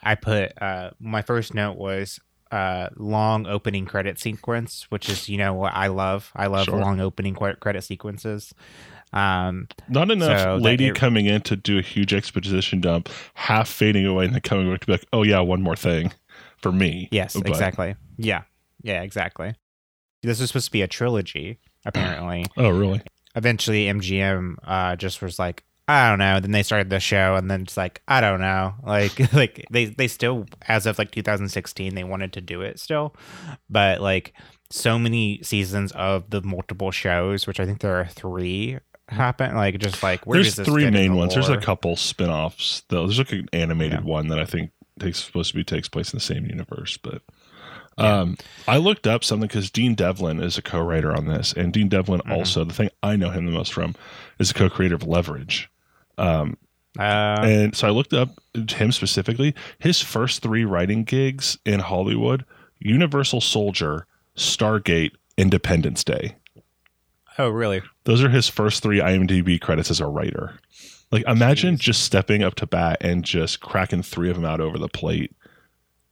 i 0.02 0.14
put 0.14 0.52
uh 0.62 0.90
my 0.98 1.20
first 1.20 1.52
note 1.54 1.76
was 1.76 2.18
uh 2.50 2.88
long 2.96 3.46
opening 3.46 3.84
credit 3.84 4.18
sequence 4.18 4.86
which 4.90 5.08
is 5.10 5.28
you 5.28 5.36
know 5.36 5.52
what 5.52 5.74
i 5.74 5.88
love 5.88 6.32
i 6.36 6.46
love 6.46 6.64
Sure. 6.64 6.78
long 6.80 7.00
opening 7.00 7.34
credit 7.34 7.82
sequences 7.84 8.54
um 9.12 9.68
Not 9.88 10.10
enough 10.10 10.40
So 10.40 10.56
lady 10.56 10.88
it- 10.88 10.94
coming 10.94 11.26
in 11.26 11.40
to 11.42 11.56
do 11.56 11.78
a 11.78 11.82
huge 11.82 12.14
exposition 12.14 12.80
dump, 12.80 13.08
half 13.34 13.68
fading 13.68 14.06
away, 14.06 14.24
and 14.26 14.34
then 14.34 14.40
coming 14.40 14.70
back 14.70 14.80
to 14.80 14.86
be 14.86 14.92
like, 14.92 15.06
"Oh 15.12 15.22
yeah, 15.22 15.40
one 15.40 15.62
more 15.62 15.76
thing." 15.76 16.12
For 16.58 16.70
me, 16.72 17.08
yes 17.10 17.34
But- 17.34 17.48
exactly 17.48 17.96
yeah 18.16 18.42
yeah 18.82 19.02
exactly 19.02 19.54
this 20.22 20.38
was 20.40 20.48
supposed 20.50 20.66
to 20.66 20.70
be 20.72 20.82
a 20.82 20.86
trilogy 20.88 21.58
apparently 21.84 22.46
Oh 22.56 22.70
really? 22.70 23.02
eventually 23.34 23.86
MGM 23.86 24.54
uh, 24.64 24.94
just 24.96 25.20
was 25.22 25.38
like, 25.38 25.64
I 25.88 26.08
don't 26.08 26.20
know. 26.20 26.38
Then 26.38 26.52
they 26.52 26.62
started 26.62 26.90
the 26.90 27.00
show, 27.00 27.34
and 27.34 27.50
then 27.50 27.62
it's 27.62 27.76
like, 27.76 28.00
I 28.06 28.20
don't 28.20 28.40
know. 28.40 28.74
Like, 28.86 29.32
like 29.32 29.64
they 29.70 29.86
they 29.86 30.06
still, 30.06 30.46
as 30.68 30.86
of 30.86 30.98
like 30.98 31.10
2016, 31.10 31.94
they 31.96 32.04
wanted 32.04 32.32
to 32.34 32.40
do 32.40 32.60
it 32.60 32.78
still, 32.78 33.16
but 33.68 34.00
like 34.00 34.32
so 34.70 34.96
many 34.98 35.40
seasons 35.42 35.90
of 35.92 36.30
the 36.30 36.40
multiple 36.42 36.92
shows, 36.92 37.46
which 37.48 37.58
I 37.58 37.66
think 37.66 37.80
there 37.80 37.96
are 37.98 38.06
three, 38.06 38.78
happen. 39.12 39.54
Like, 39.54 39.78
just 39.78 40.02
like 40.02 40.26
where 40.26 40.40
There's 40.42 40.54
three 40.56 40.90
main 40.90 41.12
the 41.12 41.16
ones. 41.16 41.34
There's 41.34 41.48
a 41.48 41.56
couple 41.58 41.96
spin-offs. 41.96 42.82
Though. 42.88 43.06
There's 43.06 43.18
like 43.18 43.32
an 43.32 43.48
animated 43.52 44.00
Yeah. 44.00 44.10
one 44.10 44.28
that 44.28 44.38
I 44.38 44.44
think 44.44 44.70
takes 44.98 45.22
supposed 45.24 45.50
to 45.52 45.56
be 45.56 45.64
takes 45.64 45.88
place 45.88 46.12
in 46.12 46.16
the 46.16 46.24
same 46.24 46.46
universe, 46.46 46.96
but. 46.96 47.22
Yeah. 47.98 48.20
Um, 48.20 48.38
I 48.66 48.78
looked 48.78 49.06
up 49.06 49.22
something 49.22 49.46
because 49.46 49.70
Dean 49.70 49.94
Devlin 49.94 50.40
is 50.42 50.56
a 50.56 50.62
co-writer 50.62 51.14
on 51.14 51.26
this, 51.26 51.52
and 51.52 51.74
Dean 51.74 51.88
Devlin 51.90 52.22
Mhm. 52.26 52.32
also 52.32 52.64
the 52.64 52.72
thing 52.72 52.88
I 53.02 53.16
know 53.16 53.28
him 53.28 53.44
the 53.44 53.52
most 53.52 53.70
from 53.72 53.94
is 54.38 54.50
a 54.50 54.54
co-creator 54.54 54.94
of 54.94 55.06
Leverage. 55.06 55.68
Um, 56.16 56.56
Uh, 56.98 57.38
and 57.42 57.74
so 57.76 57.86
I 57.88 57.90
looked 57.90 58.12
up 58.12 58.30
him 58.54 58.92
specifically. 58.92 59.54
His 59.78 60.00
first 60.02 60.42
three 60.42 60.64
writing 60.64 61.04
gigs 61.04 61.56
in 61.64 61.80
Hollywood: 61.80 62.44
Universal 62.80 63.40
Soldier, 63.42 64.06
Stargate, 64.36 65.12
Independence 65.38 66.04
Day. 66.04 66.36
Oh, 67.38 67.48
really? 67.48 67.82
Those 68.04 68.22
are 68.22 68.28
his 68.28 68.48
first 68.48 68.82
three 68.82 68.98
IMDb 69.00 69.60
credits 69.60 69.90
as 69.90 70.00
a 70.00 70.06
writer. 70.06 70.58
Like, 71.10 71.24
imagine 71.26 71.76
Jeez. 71.76 71.80
just 71.80 72.04
stepping 72.04 72.42
up 72.42 72.54
to 72.56 72.66
bat 72.66 72.98
and 73.00 73.24
just 73.24 73.60
cracking 73.60 74.02
three 74.02 74.30
of 74.30 74.36
them 74.36 74.44
out 74.44 74.60
over 74.60 74.78
the 74.78 74.88
plate. 74.88 75.34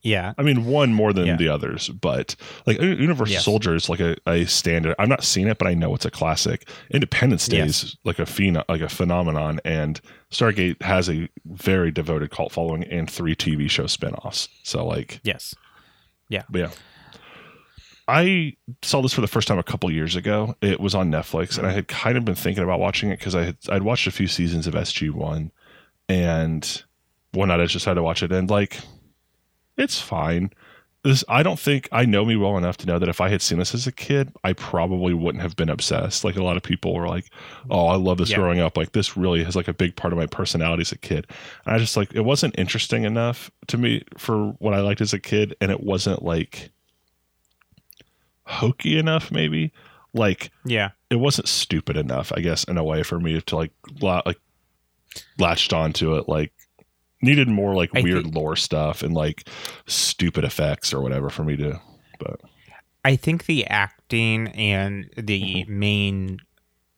Yeah. 0.02 0.32
I 0.38 0.42
mean, 0.42 0.64
one 0.64 0.94
more 0.94 1.12
than 1.12 1.26
Yeah. 1.26 1.36
the 1.36 1.48
others, 1.50 1.88
but 1.90 2.34
like 2.66 2.80
Universal 2.80 3.32
Yes. 3.34 3.44
Soldier 3.44 3.74
is 3.74 3.88
like 3.90 4.00
a, 4.00 4.16
a 4.26 4.46
standard. 4.46 4.94
I've 4.98 5.10
not 5.10 5.22
seen 5.24 5.46
it, 5.46 5.58
but 5.58 5.68
I 5.68 5.74
know 5.74 5.94
it's 5.94 6.06
a 6.06 6.10
classic. 6.10 6.66
Independence 6.90 7.46
Day 7.48 7.58
Yes. 7.58 7.84
is 7.84 7.96
like 8.04 8.18
a 8.18 8.22
phen- 8.24 8.64
like 8.68 8.80
a 8.80 8.88
phenomenon, 8.88 9.60
and 9.62 10.00
Stargate 10.30 10.80
has 10.82 11.10
a 11.10 11.28
very 11.44 11.90
devoted 11.90 12.30
cult 12.30 12.50
following 12.52 12.84
and 12.84 13.10
three 13.10 13.34
TV 13.36 13.68
show 13.68 13.84
spinoffs. 13.84 14.48
So 14.62 14.86
like, 14.86 15.20
Yes. 15.22 15.54
but 16.30 16.58
yeah. 16.58 16.70
I 18.10 18.56
saw 18.82 19.00
this 19.02 19.12
for 19.12 19.20
the 19.20 19.26
first 19.28 19.46
time 19.48 19.58
a 19.58 19.62
couple 19.62 19.90
years 19.90 20.16
ago. 20.16 20.54
It 20.60 20.80
was 20.80 20.94
on 20.94 21.10
Netflix, 21.10 21.56
and 21.58 21.66
I 21.66 21.72
had 21.72 21.88
kind 21.88 22.18
of 22.18 22.24
been 22.24 22.34
thinking 22.34 22.64
about 22.64 22.80
watching 22.80 23.10
it 23.10 23.18
because 23.18 23.34
I 23.34 23.44
had 23.44 23.56
I'd 23.68 23.82
watched 23.82 24.06
a 24.06 24.10
few 24.10 24.26
seasons 24.26 24.66
of 24.66 24.74
SG 24.74 25.10
One, 25.10 25.52
and 26.08 26.82
one 27.32 27.48
night 27.48 27.60
I 27.60 27.66
just 27.66 27.84
had 27.86 27.94
to 27.94 28.02
watch 28.02 28.22
it, 28.22 28.32
and 28.32 28.50
like, 28.50 28.78
it's 29.76 30.00
fine. 30.00 30.50
This 31.02 31.24
I 31.28 31.42
don't 31.42 31.58
think 31.58 31.88
I 31.92 32.04
know 32.04 32.26
me 32.26 32.36
well 32.36 32.58
enough 32.58 32.76
to 32.78 32.86
know 32.86 32.98
that 32.98 33.08
if 33.08 33.22
I 33.22 33.30
had 33.30 33.40
seen 33.40 33.58
this 33.58 33.74
as 33.74 33.86
a 33.86 33.92
kid, 33.92 34.32
I 34.44 34.52
probably 34.52 35.14
wouldn't 35.14 35.40
have 35.40 35.56
been 35.56 35.70
obsessed. 35.70 36.24
Like 36.24 36.36
a 36.36 36.42
lot 36.44 36.58
of 36.58 36.62
people 36.62 36.92
were 36.94 37.08
like, 37.08 37.30
"Oh, 37.70 37.86
I 37.86 37.94
love 37.96 38.18
this 38.18 38.30
Yeah. 38.30 38.36
growing 38.36 38.60
up. 38.60 38.76
Like 38.76 38.92
this 38.92 39.16
really 39.16 39.40
is 39.40 39.56
like 39.56 39.68
a 39.68 39.72
big 39.72 39.96
part 39.96 40.12
of 40.12 40.18
my 40.18 40.26
personality 40.26 40.82
as 40.82 40.92
a 40.92 40.98
kid." 40.98 41.26
And 41.64 41.74
I 41.74 41.78
just 41.78 41.96
like 41.96 42.12
it 42.14 42.20
wasn't 42.26 42.58
interesting 42.58 43.04
enough 43.04 43.50
to 43.68 43.78
me 43.78 44.02
for 44.18 44.48
what 44.58 44.74
I 44.74 44.80
liked 44.80 45.00
as 45.00 45.14
a 45.14 45.18
kid, 45.18 45.56
and 45.62 45.70
it 45.70 45.82
wasn't 45.82 46.22
like 46.22 46.70
hokey 48.50 48.98
enough, 48.98 49.30
maybe. 49.30 49.72
Like 50.12 50.50
Yeah. 50.64 50.90
it 51.08 51.16
wasn't 51.16 51.48
stupid 51.48 51.96
enough, 51.96 52.32
I 52.36 52.40
guess, 52.40 52.64
in 52.64 52.76
a 52.78 52.84
way 52.84 53.02
for 53.02 53.20
me 53.20 53.40
to 53.40 53.56
like 53.56 53.72
la- 54.00 54.22
like 54.26 54.38
latched 55.38 55.72
onto 55.72 56.14
it. 56.16 56.28
Like 56.28 56.52
needed 57.22 57.48
more 57.48 57.74
like 57.74 57.90
I 57.94 58.00
weird 58.00 58.24
think- 58.24 58.34
lore 58.34 58.56
stuff 58.56 59.02
and 59.02 59.14
like 59.14 59.48
stupid 59.86 60.44
effects 60.44 60.92
or 60.92 61.00
whatever 61.00 61.30
for 61.30 61.44
me 61.44 61.56
to. 61.56 61.80
But 62.18 62.40
I 63.04 63.16
think 63.16 63.46
the 63.46 63.66
acting 63.66 64.48
and 64.48 65.08
the 65.16 65.64
main 65.68 66.38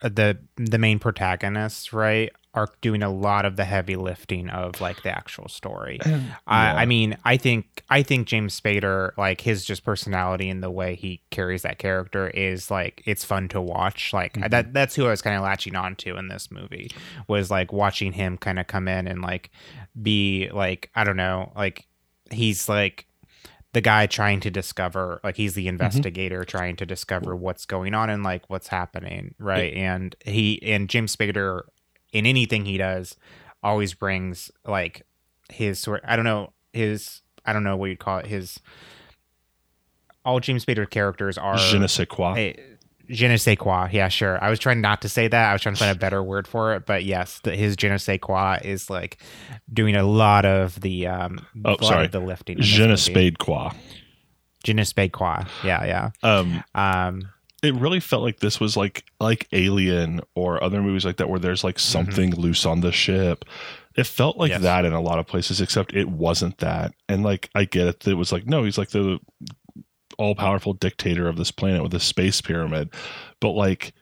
uh, 0.02 0.08
the 0.08 0.38
the 0.56 0.78
main 0.78 0.98
protagonists, 0.98 1.92
right, 1.92 2.32
are 2.54 2.68
doing 2.82 3.02
a 3.02 3.08
lot 3.10 3.44
of 3.46 3.56
the 3.56 3.64
heavy 3.64 3.96
lifting 3.96 4.50
of 4.50 4.78
like 4.80 5.02
the 5.02 5.10
actual 5.10 5.48
story. 5.48 5.98
I, 6.04 6.10
Yeah. 6.10 6.74
I 6.76 6.84
mean, 6.84 7.16
I 7.24 7.36
think 7.38 7.82
I 7.88 8.02
think 8.02 8.26
James 8.28 8.60
Spader, 8.60 9.16
like 9.16 9.40
his 9.40 9.64
just 9.64 9.84
personality 9.84 10.50
and 10.50 10.62
the 10.62 10.70
way 10.70 10.94
he 10.94 11.22
carries 11.30 11.62
that 11.62 11.78
character 11.78 12.28
is 12.28 12.70
like 12.70 13.02
it's 13.06 13.24
fun 13.24 13.48
to 13.48 13.60
watch. 13.60 14.12
Like 14.12 14.34
Mhm. 14.34 14.50
that 14.50 14.74
that's 14.74 14.94
who 14.94 15.06
I 15.06 15.10
was 15.10 15.22
kind 15.22 15.36
of 15.36 15.42
latching 15.42 15.74
onto 15.76 16.16
in 16.16 16.28
this 16.28 16.50
movie 16.50 16.90
was 17.26 17.50
like 17.50 17.72
watching 17.72 18.12
him 18.12 18.36
kind 18.36 18.58
of 18.58 18.66
come 18.66 18.86
in 18.86 19.06
and 19.08 19.22
like 19.22 19.50
be 20.02 20.50
like 20.52 20.90
I 20.94 21.04
don't 21.04 21.16
know, 21.16 21.52
like 21.56 21.86
he's 22.30 22.68
like 22.68 23.06
the 23.72 23.80
guy 23.80 24.04
trying 24.06 24.40
to 24.40 24.50
discover 24.50 25.20
like 25.24 25.36
he's 25.38 25.54
the 25.54 25.68
investigator 25.68 26.44
trying 26.44 26.76
to 26.76 26.84
discover 26.84 27.34
what's 27.34 27.64
going 27.64 27.94
on 27.94 28.10
and 28.10 28.22
like 28.22 28.42
what's 28.50 28.68
happening 28.68 29.34
right 29.38 29.72
and 29.72 30.14
he 30.26 30.62
and 30.62 30.90
james 30.90 31.16
spader 31.16 31.62
in 32.12 32.26
anything 32.26 32.64
he 32.64 32.78
does 32.78 33.16
always 33.62 33.94
brings 33.94 34.50
like 34.66 35.02
his 35.50 35.78
sort 35.78 36.02
i 36.06 36.16
don't 36.16 36.24
know 36.24 36.52
his 36.72 37.22
i 37.44 37.52
don't 37.52 37.64
know 37.64 37.76
what 37.76 37.90
you'd 37.90 37.98
call 37.98 38.18
it 38.18 38.26
his 38.26 38.60
all 40.24 40.40
james 40.40 40.64
spader 40.64 40.88
characters 40.88 41.36
are 41.38 41.58
je 41.58 41.78
ne 41.78 41.86
sais 41.86 42.06
quoi. 42.06 42.34
Eh, 42.36 42.52
je 43.08 43.26
ne 43.28 43.36
sais 43.36 43.56
quoi. 43.56 43.88
Yeah, 43.92 44.08
sure. 44.08 44.42
I 44.42 44.48
was 44.48 44.58
trying 44.58 44.80
not 44.80 45.02
to 45.02 45.08
say 45.08 45.28
that. 45.28 45.50
I 45.50 45.52
was 45.52 45.60
trying 45.60 45.74
to 45.74 45.78
find 45.78 45.94
a 45.94 45.98
better 45.98 46.22
word 46.22 46.46
for 46.46 46.74
it, 46.74 46.86
but 46.86 47.04
yes, 47.04 47.40
the, 47.42 47.54
his 47.54 47.76
je 47.76 47.88
ne 47.88 47.98
sais 47.98 48.18
quoi 48.18 48.58
is 48.62 48.88
like 48.88 49.18
doing 49.70 49.96
a 49.96 50.04
lot 50.04 50.44
of 50.46 50.80
the 50.80 51.08
um. 51.08 51.44
Oh, 51.64 51.76
sorry. 51.82 52.06
of 52.06 52.12
the 52.12 52.20
lifting. 52.20 52.58
in 52.58 52.62
Je 52.62 52.86
ne 52.86 52.94
spade 52.96 53.38
quoi. 53.38 53.70
Je 54.64 54.72
ne 54.72 54.84
sais 54.84 55.10
quoi. 55.10 55.44
Yeah, 55.64 55.84
yeah. 55.84 56.10
Um, 56.22 56.62
Um. 56.74 57.28
It 57.62 57.74
really 57.74 58.00
felt 58.00 58.22
like 58.22 58.40
this 58.40 58.58
was 58.60 58.76
like 58.76 59.04
like 59.20 59.46
Alien 59.52 60.20
or 60.34 60.62
other 60.62 60.82
movies 60.82 61.04
like 61.04 61.16
that 61.18 61.28
where 61.28 61.38
there's 61.38 61.62
like 61.64 61.76
mm-hmm. 61.76 61.92
something 61.92 62.34
loose 62.34 62.66
on 62.66 62.80
the 62.80 62.92
ship. 62.92 63.44
It 63.96 64.06
felt 64.06 64.36
like 64.36 64.50
Yes. 64.50 64.62
that 64.62 64.84
in 64.84 64.92
a 64.92 65.00
lot 65.00 65.18
of 65.18 65.26
places, 65.26 65.60
except 65.60 65.94
it 65.94 66.08
wasn't 66.08 66.58
that. 66.58 66.92
And 67.08 67.22
like 67.22 67.50
I 67.54 67.64
get 67.64 67.86
it, 67.86 68.06
it 68.08 68.14
was 68.14 68.32
like 68.32 68.46
no, 68.46 68.64
he's 68.64 68.78
like 68.78 68.90
the 68.90 69.18
all 70.18 70.34
powerful 70.34 70.74
dictator 70.74 71.28
of 71.28 71.36
this 71.36 71.50
planet 71.50 71.82
with 71.82 71.94
a 71.94 72.00
space 72.00 72.40
pyramid, 72.40 72.90
but 73.40 73.50
like 73.50 73.92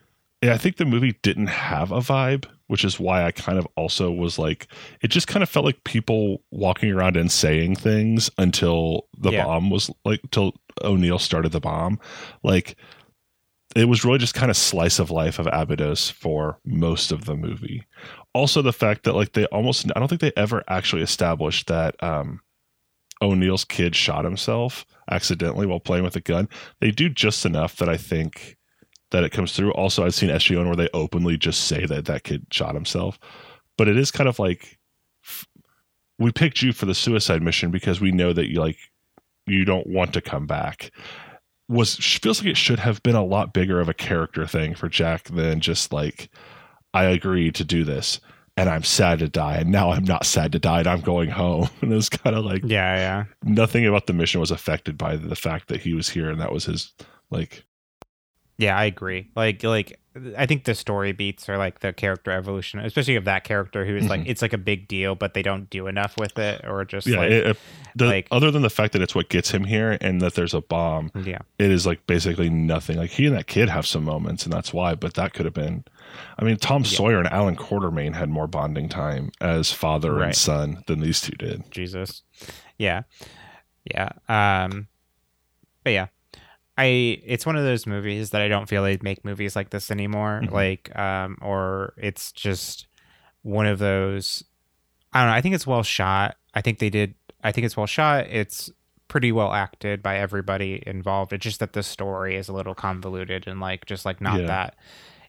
I 0.42 0.56
think 0.56 0.76
the 0.76 0.86
movie 0.86 1.16
didn't 1.22 1.48
have 1.48 1.92
a 1.92 1.98
vibe, 1.98 2.46
which 2.68 2.82
is 2.82 2.98
why 2.98 3.24
I 3.24 3.30
kind 3.30 3.58
of 3.58 3.68
also 3.76 4.10
was 4.10 4.38
like, 4.38 4.68
it 5.02 5.08
just 5.08 5.26
kind 5.26 5.42
of 5.42 5.50
felt 5.50 5.66
like 5.66 5.84
people 5.84 6.42
walking 6.50 6.90
around 6.90 7.18
and 7.18 7.30
saying 7.30 7.76
things 7.76 8.30
until 8.38 9.06
the 9.18 9.32
Yeah. 9.32 9.44
bomb 9.44 9.68
was 9.68 9.90
like, 10.06 10.20
till 10.30 10.54
O'Neill 10.82 11.18
started 11.18 11.52
the 11.52 11.60
bomb. 11.60 12.00
Like, 12.42 12.76
it 13.76 13.84
was 13.84 14.04
really 14.04 14.18
just 14.18 14.34
kind 14.34 14.50
of 14.50 14.56
slice 14.56 14.98
of 14.98 15.10
life 15.10 15.38
of 15.38 15.48
Abydos 15.52 16.10
for 16.10 16.58
most 16.64 17.12
of 17.12 17.24
the 17.24 17.36
movie. 17.36 17.86
Also, 18.34 18.62
the 18.62 18.72
fact 18.72 19.04
that 19.04 19.14
like 19.14 19.32
they 19.32 19.46
almost, 19.46 19.86
I 19.94 19.98
don't 19.98 20.08
think 20.08 20.20
they 20.20 20.32
ever 20.36 20.64
actually 20.68 21.02
established 21.02 21.68
that 21.68 22.00
um, 22.02 22.40
O'Neill's 23.22 23.64
kid 23.64 23.94
shot 23.94 24.24
himself 24.24 24.84
accidentally 25.10 25.66
while 25.66 25.80
playing 25.80 26.04
with 26.04 26.16
a 26.16 26.20
gun. 26.20 26.48
They 26.80 26.90
do 26.90 27.08
just 27.08 27.44
enough 27.44 27.76
that 27.76 27.88
I 27.88 27.96
think 27.96 28.56
that 29.10 29.24
it 29.24 29.30
comes 29.30 29.52
through. 29.52 29.72
Also, 29.72 30.04
I've 30.04 30.14
seen 30.14 30.30
SG1 30.30 30.66
where 30.66 30.76
they 30.76 30.88
openly 30.94 31.36
just 31.36 31.62
say 31.62 31.86
that 31.86 32.06
that 32.06 32.24
kid 32.24 32.46
shot 32.50 32.74
himself, 32.74 33.18
but 33.76 33.88
it 33.88 33.96
is 33.96 34.10
kind 34.10 34.28
of 34.28 34.38
like 34.38 34.78
we 36.18 36.32
picked 36.32 36.62
you 36.62 36.72
for 36.72 36.86
the 36.86 36.94
suicide 36.94 37.42
mission 37.42 37.70
because 37.70 38.00
we 38.00 38.12
know 38.12 38.32
that 38.32 38.50
you 38.50 38.60
like 38.60 38.78
you 39.46 39.64
don't 39.64 39.86
want 39.86 40.12
to 40.14 40.20
come 40.20 40.46
back. 40.46 40.90
Was 41.70 41.94
feels 41.96 42.40
like 42.40 42.50
it 42.50 42.56
should 42.56 42.80
have 42.80 43.02
been 43.02 43.14
a 43.14 43.24
lot 43.24 43.52
bigger 43.52 43.80
of 43.80 43.88
a 43.88 43.94
character 43.94 44.46
thing 44.46 44.74
for 44.74 44.88
Jack 44.88 45.24
than 45.24 45.60
just 45.60 45.92
like 45.92 46.28
I 46.92 47.04
agreed 47.04 47.54
to 47.54 47.64
do 47.64 47.84
this 47.84 48.20
and 48.56 48.68
I'm 48.68 48.82
sad 48.82 49.20
to 49.20 49.28
die 49.28 49.56
and 49.58 49.70
now 49.70 49.90
I'm 49.90 50.02
not 50.04 50.26
sad 50.26 50.50
to 50.52 50.58
die 50.58 50.80
and 50.80 50.88
I'm 50.88 51.00
going 51.00 51.30
home. 51.30 51.68
And 51.80 51.92
it 51.92 51.96
was 51.96 52.08
kind 52.08 52.34
of 52.36 52.44
like 52.44 52.62
Yeah, 52.64 52.96
yeah. 52.96 53.24
nothing 53.44 53.86
about 53.86 54.06
the 54.08 54.12
mission 54.12 54.40
was 54.40 54.50
affected 54.50 54.98
by 54.98 55.14
the 55.16 55.36
fact 55.36 55.68
that 55.68 55.80
he 55.80 55.94
was 55.94 56.08
here 56.08 56.28
and 56.28 56.40
that 56.40 56.52
was 56.52 56.64
his 56.64 56.92
like 57.30 57.64
Yeah, 58.60 58.76
I 58.76 58.84
agree. 58.84 59.30
Like, 59.34 59.62
like 59.64 59.98
I 60.36 60.44
think 60.44 60.64
the 60.64 60.74
story 60.74 61.12
beats 61.12 61.48
are 61.48 61.56
like 61.56 61.78
the 61.80 61.94
character 61.94 62.30
evolution, 62.30 62.78
especially 62.80 63.16
of 63.16 63.24
that 63.24 63.42
character 63.44 63.86
who 63.86 63.96
is 63.96 64.06
like 64.08 64.20
Mhm. 64.22 64.28
it's 64.28 64.42
like 64.42 64.52
a 64.52 64.58
big 64.58 64.86
deal, 64.86 65.14
but 65.14 65.32
they 65.32 65.40
don't 65.42 65.70
do 65.70 65.86
enough 65.86 66.14
with 66.18 66.38
it, 66.38 66.62
or 66.66 66.84
just 66.84 67.06
yeah 67.06 67.16
like 67.18 67.30
it, 67.30 67.46
it- 67.46 67.56
the, 67.96 68.04
like- 68.06 68.28
other 68.30 68.50
than 68.50 68.60
the 68.62 68.68
fact 68.68 68.92
that 68.92 69.00
it's 69.00 69.14
what 69.14 69.30
gets 69.30 69.50
him 69.50 69.64
here 69.64 69.96
and 70.02 70.20
that 70.20 70.34
there's 70.34 70.52
a 70.52 70.60
bomb 70.60 71.10
yeah, 71.24 71.38
it 71.58 71.70
is 71.70 71.86
like 71.86 72.06
basically 72.06 72.50
nothing 72.50 72.98
like 72.98 73.10
he 73.10 73.26
and 73.26 73.34
that 73.36 73.46
kid 73.46 73.68
have 73.70 73.86
some 73.86 74.04
moments 74.04 74.44
and 74.44 74.52
that's 74.52 74.72
why 74.74 74.94
but 74.94 75.14
that 75.14 75.32
could 75.32 75.44
have 75.44 75.54
been 75.54 75.84
i 76.38 76.44
mean 76.44 76.56
tom 76.56 76.82
Yeah. 76.82 76.88
sawyer 76.96 77.18
and 77.18 77.26
allan 77.32 77.56
quatermain 77.56 78.14
had 78.14 78.28
more 78.28 78.46
bonding 78.46 78.88
time 78.88 79.30
as 79.40 79.72
father 79.72 80.20
and 80.22 80.36
son 80.36 80.84
than 80.86 81.00
these 81.00 81.20
two 81.20 81.32
did 81.36 81.64
Jesus, 81.72 82.22
yeah, 82.78 83.02
yeah. 83.84 84.10
Um, 84.28 84.86
but 85.82 85.92
yeah, 85.94 86.06
I 86.78 87.20
it's 87.24 87.44
one 87.44 87.56
of 87.56 87.64
those 87.64 87.86
movies 87.86 88.30
that 88.30 88.40
I 88.40 88.48
don't 88.48 88.68
feel 88.68 88.82
they 88.82 88.98
make 89.02 89.24
movies 89.24 89.54
like 89.56 89.70
this 89.70 89.90
anymore. 89.90 90.40
Mhm. 90.44 90.50
Like, 90.52 90.96
um, 90.98 91.36
or 91.42 91.94
it's 91.96 92.32
just 92.32 92.86
one 93.42 93.66
of 93.66 93.78
those. 93.78 94.44
I 95.12 95.20
don't 95.20 95.30
know. 95.30 95.34
I 95.36 95.40
think 95.40 95.54
it's 95.54 95.66
well 95.66 95.82
shot. 95.82 96.36
I 96.54 96.60
think 96.62 96.78
they 96.78 96.90
did. 96.90 97.14
I 97.42 97.52
think 97.52 97.64
it's 97.64 97.76
well 97.76 97.86
shot. 97.86 98.26
It's 98.28 98.70
pretty 99.08 99.32
well 99.32 99.52
acted 99.52 100.02
by 100.02 100.18
everybody 100.18 100.82
involved. 100.86 101.32
It's 101.32 101.42
just 101.42 101.58
that 101.60 101.72
the 101.72 101.82
story 101.82 102.36
is 102.36 102.48
a 102.48 102.52
little 102.52 102.74
convoluted 102.74 103.46
and 103.48 103.58
like 103.60 103.84
just 103.86 104.04
like 104.04 104.20
not 104.20 104.40
Yeah. 104.40 104.46
that 104.46 104.76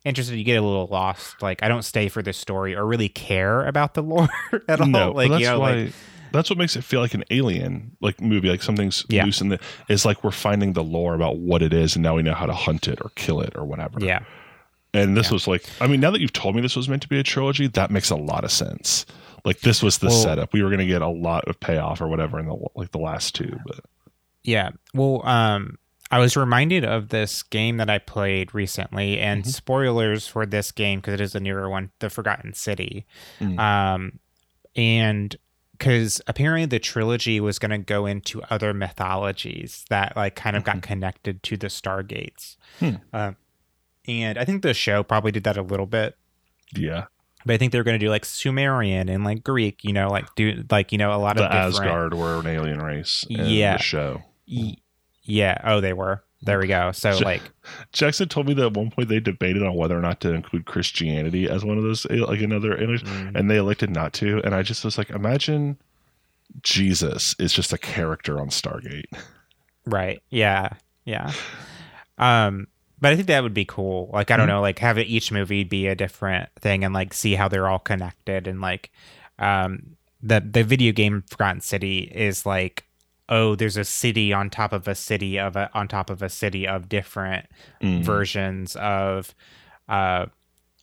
interested. 0.05 0.37
You 0.37 0.43
get 0.43 0.57
a 0.57 0.61
little 0.61 0.87
lost. 0.87 1.41
Like 1.41 1.63
I 1.63 1.67
don't 1.67 1.81
stay 1.83 2.07
for 2.07 2.21
the 2.21 2.31
story 2.33 2.75
or 2.75 2.85
really 2.85 3.09
care 3.09 3.65
about 3.65 3.95
the 3.95 4.03
lore 4.03 4.29
at 4.67 4.79
all. 4.81 4.87
no 4.87 5.11
like 5.11 5.31
you 5.31 5.39
know, 5.47 5.59
why 5.59 5.73
like 5.73 5.93
that's 6.31 6.49
what 6.49 6.57
makes 6.57 6.75
it 6.75 6.83
feel 6.83 7.01
like 7.01 7.13
an 7.13 7.23
alien 7.31 7.95
like 8.01 8.19
movie 8.21 8.49
like 8.49 8.61
something's 8.63 9.05
Yeah. 9.09 9.25
loose 9.25 9.41
in 9.41 9.49
the 9.49 9.59
it's 9.89 10.05
like 10.05 10.23
we're 10.23 10.31
finding 10.31 10.73
the 10.73 10.83
lore 10.83 11.13
about 11.15 11.37
what 11.37 11.61
it 11.61 11.73
is 11.73 11.95
and 11.95 12.03
now 12.03 12.15
we 12.15 12.23
know 12.23 12.33
how 12.33 12.45
to 12.45 12.53
hunt 12.53 12.87
it 12.87 12.99
or 13.01 13.11
kill 13.15 13.41
it 13.41 13.53
or 13.55 13.65
whatever 13.65 13.99
yeah. 14.03 14.19
and 14.93 15.15
this 15.17 15.27
Yeah. 15.27 15.33
was 15.33 15.47
like 15.47 15.65
i 15.79 15.87
mean 15.87 15.99
now 15.99 16.11
that 16.11 16.21
you've 16.21 16.33
told 16.33 16.55
me 16.55 16.61
this 16.61 16.75
was 16.75 16.87
meant 16.89 17.01
to 17.03 17.07
be 17.09 17.19
a 17.19 17.23
trilogy 17.23 17.67
that 17.67 17.91
makes 17.91 18.09
a 18.09 18.15
lot 18.15 18.43
of 18.43 18.51
sense 18.51 19.05
like 19.45 19.61
this 19.61 19.81
was 19.83 19.97
the 19.99 20.07
Well- 20.07 20.21
setup 20.21 20.53
we 20.53 20.61
were 20.63 20.69
going 20.69 20.79
to 20.79 20.85
get 20.85 21.01
a 21.01 21.07
lot 21.09 21.47
of 21.47 21.59
payoff 21.59 22.01
or 22.01 22.07
whatever 22.07 22.39
in 22.39 22.45
the 22.47 22.57
like 22.75 22.91
the 22.91 22.99
last 22.99 23.35
two 23.35 23.57
but 23.65 23.79
Yeah. 24.43 24.69
Well, 24.95 25.25
um, 25.27 25.77
I 26.09 26.17
was 26.19 26.35
reminded 26.35 26.83
of 26.83 27.09
this 27.09 27.43
game 27.43 27.77
that 27.77 27.89
I 27.91 27.99
played 27.99 28.53
recently, 28.55 29.19
and 29.19 29.43
Mhm. 29.43 29.47
spoilers 29.53 30.25
for 30.27 30.45
this 30.47 30.71
game 30.71 30.99
because 30.99 31.13
it 31.13 31.21
is 31.21 31.35
a 31.35 31.39
newer 31.39 31.69
one, 31.69 31.91
The 31.99 32.09
Forgotten 32.09 32.53
City. 32.55 33.05
Mm. 33.39 33.59
Um, 33.59 34.19
and 34.75 35.35
because 35.81 36.21
apparently 36.27 36.67
the 36.67 36.77
trilogy 36.77 37.39
was 37.39 37.57
going 37.57 37.71
to 37.71 37.79
go 37.79 38.05
into 38.05 38.39
other 38.51 38.71
mythologies 38.71 39.83
that 39.89 40.15
like 40.15 40.35
kind 40.35 40.55
of 40.55 40.63
got 40.63 40.83
connected 40.83 41.41
to 41.41 41.57
the 41.57 41.67
Stargates. 41.67 42.55
Hmm. 42.79 42.97
Uh, 43.11 43.31
and 44.07 44.37
I 44.37 44.45
think 44.45 44.61
the 44.61 44.75
show 44.75 45.01
probably 45.01 45.31
did 45.31 45.43
that 45.45 45.57
a 45.57 45.63
little 45.63 45.87
bit. 45.87 46.15
yeah 46.75 47.05
But 47.47 47.55
I 47.55 47.57
think 47.57 47.71
they 47.71 47.79
were 47.79 47.83
going 47.83 47.99
to 47.99 48.05
do 48.05 48.11
like 48.11 48.25
Sumerian 48.25 49.09
and 49.09 49.23
like 49.23 49.43
Greek, 49.43 49.83
you 49.83 49.91
know, 49.91 50.07
like 50.09 50.27
do 50.35 50.63
like 50.69 50.91
you 50.91 50.99
know 50.99 51.15
a 51.15 51.17
lot 51.17 51.35
the 51.37 51.45
of 51.45 51.51
different. 51.73 51.91
Asgard 51.91 52.13
were 52.13 52.39
an 52.41 52.45
alien 52.45 52.79
race 52.79 53.25
in 53.27 53.45
Yeah. 53.47 53.77
the 53.77 53.83
show. 53.83 54.21
Y- 54.47 54.75
Yeah. 55.23 55.57
Oh, 55.63 55.81
they 55.81 55.93
were. 55.93 56.23
There 56.43 56.57
we 56.59 56.67
go. 56.67 56.91
So 56.91 57.17
like, 57.23 57.41
Jackson 57.93 58.27
told 58.27 58.47
me 58.47 58.53
that 58.55 58.65
at 58.65 58.73
one 58.73 58.89
point 58.89 59.09
they 59.09 59.19
debated 59.19 59.61
on 59.63 59.75
whether 59.75 59.95
or 59.97 60.01
not 60.01 60.21
to 60.21 60.33
include 60.33 60.65
Christianity 60.65 61.47
as 61.47 61.63
one 61.63 61.77
of 61.77 61.83
those 61.83 62.05
like 62.09 62.41
another 62.41 62.75
mm, 62.75 63.35
and 63.35 63.49
they 63.49 63.57
elected 63.57 63.89
not 63.91 64.13
to. 64.13 64.41
And 64.43 64.55
I 64.55 64.63
just 64.63 64.83
was 64.83 64.97
like, 64.97 65.11
imagine 65.11 65.77
Jesus 66.63 67.35
is 67.39 67.53
just 67.53 67.73
a 67.73 67.77
character 67.77 68.39
on 68.39 68.49
Stargate. 68.49 69.05
right. 69.85 70.21
Yeah. 70.29 70.69
Yeah. 71.05 71.31
Um, 72.17 72.67
but 72.99 73.11
I 73.11 73.15
think 73.15 73.27
that 73.29 73.41
would 73.43 73.53
be 73.53 73.65
cool. 73.65 74.09
Like, 74.13 74.29
I 74.31 74.37
don't 74.37 74.45
Mhm. 74.47 74.49
know, 74.49 74.61
like 74.61 74.79
have 74.79 74.97
each 74.99 75.31
movie 75.31 75.63
be 75.63 75.87
a 75.87 75.95
different 75.95 76.49
thing 76.59 76.83
and 76.83 76.93
like 76.93 77.13
see 77.13 77.35
how 77.35 77.47
they're 77.47 77.67
all 77.67 77.79
connected 77.79 78.47
and 78.47 78.61
like, 78.61 78.91
um, 79.39 79.95
the 80.23 80.39
the 80.39 80.63
video 80.63 80.91
game 80.91 81.23
Forgotten 81.29 81.61
City 81.61 81.99
is 82.13 82.45
like, 82.45 82.85
oh, 83.31 83.55
there's 83.55 83.77
a 83.77 83.83
city 83.85 84.31
on 84.33 84.49
top 84.49 84.73
of 84.73 84.87
a 84.87 84.93
city 84.93 85.39
of 85.39 85.55
a 85.55 85.69
on 85.73 85.87
top 85.87 86.09
of 86.11 86.21
a 86.21 86.29
city 86.29 86.67
of 86.67 86.87
different 86.89 87.47
Mm. 87.81 88.03
versions 88.03 88.75
of 88.75 89.33
uh 89.89 90.25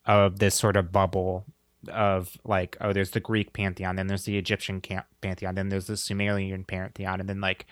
of 0.07 0.38
this 0.38 0.55
sort 0.55 0.76
of 0.76 0.90
bubble 0.90 1.45
of 1.93 2.37
like 2.45 2.76
oh 2.81 2.93
there's 2.93 3.11
the 3.12 3.21
greek 3.21 3.52
pantheon 3.52 3.95
then 3.97 4.07
there's 4.09 4.25
the 4.25 4.37
egyptian 4.37 4.81
camp 4.81 5.07
pantheon 5.21 5.55
then 5.55 5.69
there's 5.69 5.87
the 5.87 5.97
sumerian 5.97 6.64
pantheon 6.64 7.21
and 7.21 7.28
then 7.28 7.40
like 7.40 7.67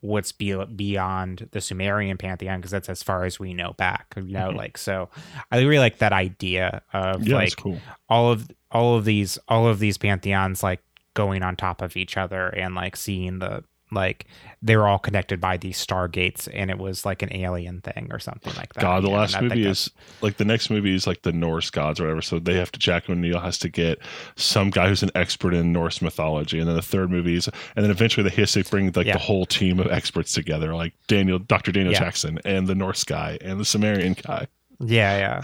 what's 0.00 0.32
be- 0.32 0.64
beyond 0.74 1.48
the 1.52 1.60
Sumerian 1.60 2.18
pantheon 2.18 2.58
because 2.58 2.72
that's 2.72 2.88
as 2.88 3.04
far 3.04 3.24
as 3.24 3.38
we 3.38 3.54
know 3.54 3.72
back. 3.74 4.12
You 4.16 4.32
know, 4.32 4.50
Mhm. 4.50 4.56
like 4.56 4.76
so. 4.76 5.08
I 5.52 5.58
really 5.60 5.78
like 5.78 5.98
that 5.98 6.12
idea 6.12 6.82
of 6.92 7.22
Yeah, 7.28 7.36
like 7.36 7.54
cool. 7.56 7.78
all 8.08 8.32
of 8.32 8.50
all 8.72 8.96
of 8.96 9.04
these 9.04 9.38
all 9.46 9.68
of 9.68 9.78
these 9.78 9.98
pantheons 9.98 10.60
like 10.60 10.80
going 11.14 11.44
on 11.44 11.54
top 11.54 11.80
of 11.80 11.96
each 11.96 12.16
other 12.16 12.48
and 12.48 12.74
like 12.74 12.96
seeing 12.96 13.38
the 13.38 13.62
like 13.92 14.26
they're 14.62 14.86
all 14.86 14.98
connected 14.98 15.40
by 15.40 15.56
these 15.56 15.84
stargates 15.84 16.48
and 16.52 16.70
it 16.70 16.78
was 16.78 17.04
like 17.04 17.22
an 17.22 17.32
alien 17.34 17.80
thing 17.80 18.08
or 18.12 18.18
something 18.18 18.54
like 18.54 18.72
that. 18.74 18.80
God, 18.80 19.02
the 19.02 19.08
know, 19.08 19.14
last 19.16 19.34
and 19.34 19.46
I 19.46 19.48
think 19.48 19.58
movie 19.58 19.70
is 19.70 19.90
like 20.20 20.36
the 20.36 20.44
next 20.44 20.70
movie 20.70 20.94
is 20.94 21.06
like 21.06 21.22
the 21.22 21.32
Norse 21.32 21.68
gods 21.70 22.00
or 22.00 22.04
whatever. 22.04 22.22
So 22.22 22.38
they 22.38 22.54
have 22.54 22.70
to 22.72 22.78
Jack 22.78 23.10
O'Neill 23.10 23.40
has 23.40 23.58
to 23.58 23.68
get 23.68 23.98
some 24.36 24.70
guy 24.70 24.88
who's 24.88 25.02
an 25.02 25.10
expert 25.14 25.52
in 25.54 25.72
Norse 25.72 26.00
mythology, 26.00 26.58
and 26.58 26.68
then 26.68 26.76
the 26.76 26.82
third 26.82 27.10
movie 27.10 27.34
is, 27.36 27.48
and 27.76 27.84
then 27.84 27.90
eventually 27.90 28.28
they 28.28 28.34
has 28.36 28.52
to 28.52 28.62
bring 28.64 28.92
like 28.92 29.06
Yeah. 29.06 29.14
the 29.14 29.18
whole 29.18 29.46
team 29.46 29.78
of 29.80 29.90
experts 29.90 30.32
together, 30.32 30.74
like 30.74 30.92
Daniel, 31.08 31.38
Doctor 31.38 31.72
Daniel 31.72 31.92
Yeah. 31.92 31.98
Jackson, 32.00 32.38
and 32.44 32.66
the 32.68 32.74
Norse 32.74 33.04
guy 33.04 33.38
and 33.40 33.58
the 33.58 33.64
Sumerian 33.64 34.14
guy. 34.14 34.46
Yeah, 34.84 35.18
yeah. 35.18 35.42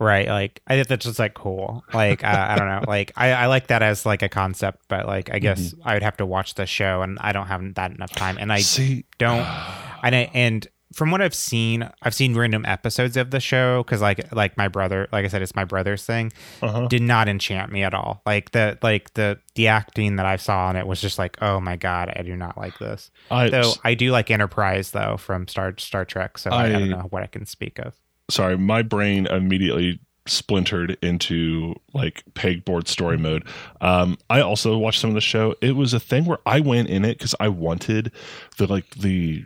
Right. 0.00 0.28
Like 0.28 0.60
I 0.66 0.74
think 0.74 0.88
that's 0.88 1.04
just 1.06 1.18
like 1.18 1.34
cool. 1.34 1.84
Like 1.92 2.24
I, 2.24 2.54
I 2.54 2.56
don't 2.58 2.68
know. 2.68 2.82
Like 2.88 3.12
I, 3.16 3.32
I 3.32 3.46
like 3.46 3.68
that 3.68 3.82
as 3.82 4.04
like 4.04 4.22
a 4.22 4.28
concept, 4.28 4.82
but 4.88 5.06
like 5.06 5.32
I 5.32 5.38
guess 5.38 5.60
Mm-hmm. 5.74 5.88
I 5.88 5.94
would 5.94 6.02
have 6.02 6.16
to 6.18 6.26
watch 6.26 6.54
the 6.54 6.66
show 6.66 7.02
and 7.02 7.18
I 7.20 7.32
don't 7.32 7.46
have 7.46 7.74
that 7.74 7.90
enough 7.92 8.10
time. 8.12 8.36
And 8.38 8.52
I 8.52 8.60
see. 8.60 9.04
don't 9.18 9.38
and 10.02 10.14
I, 10.14 10.30
and 10.34 10.66
from 10.94 11.10
what 11.10 11.20
I've 11.20 11.34
seen, 11.34 11.90
I've 12.02 12.14
seen 12.14 12.36
random 12.36 12.64
episodes 12.66 13.16
of 13.16 13.32
the 13.32 13.40
show 13.40 13.82
because 13.82 14.00
like 14.00 14.32
like 14.32 14.56
my 14.56 14.68
brother, 14.68 15.08
like 15.10 15.24
I 15.24 15.28
said, 15.28 15.42
it's 15.42 15.56
my 15.56 15.64
brother's 15.64 16.04
thing. 16.06 16.32
Uh-huh. 16.62 16.86
Did 16.88 17.02
not 17.02 17.28
enchant 17.28 17.72
me 17.72 17.82
at 17.82 17.94
all. 17.94 18.22
Like 18.26 18.52
the 18.52 18.78
like 18.82 19.12
the 19.14 19.38
the 19.56 19.66
acting 19.68 20.16
that 20.16 20.26
I 20.26 20.36
saw 20.36 20.66
on 20.66 20.76
it 20.76 20.86
was 20.86 21.00
just 21.00 21.18
like, 21.18 21.36
oh 21.42 21.58
my 21.58 21.74
god, 21.76 22.12
I 22.14 22.22
do 22.22 22.36
not 22.36 22.56
like 22.56 22.78
this. 22.78 23.10
I 23.30 23.48
Though 23.48 23.72
I 23.82 23.94
do 23.94 24.12
like 24.12 24.30
Enterprise 24.30 24.92
though 24.92 25.16
from 25.16 25.48
Star 25.48 25.74
Star 25.78 26.04
Trek, 26.04 26.38
so 26.38 26.50
I 26.50 26.66
I- 26.66 26.68
don't 26.72 26.90
know 26.90 27.06
what 27.10 27.22
I 27.24 27.26
can 27.26 27.44
speak 27.46 27.78
of. 27.80 27.94
Sorry, 28.30 28.56
my 28.58 28.82
brain 28.82 29.26
immediately 29.26 30.00
splintered 30.26 30.96
into 31.02 31.74
like 31.92 32.22
pegboard 32.32 32.88
story 32.88 33.18
mode. 33.18 33.46
Um, 33.82 34.16
I 34.30 34.40
also 34.40 34.78
watched 34.78 35.00
some 35.00 35.10
of 35.10 35.14
the 35.14 35.20
show. 35.20 35.54
It 35.60 35.76
was 35.76 35.92
a 35.92 36.00
thing 36.00 36.24
where 36.24 36.38
I 36.46 36.60
went 36.60 36.88
in 36.88 37.04
it 37.04 37.18
because 37.18 37.34
I 37.40 37.48
wanted 37.48 38.10
the 38.56 38.66
like 38.66 38.88
the 38.94 39.44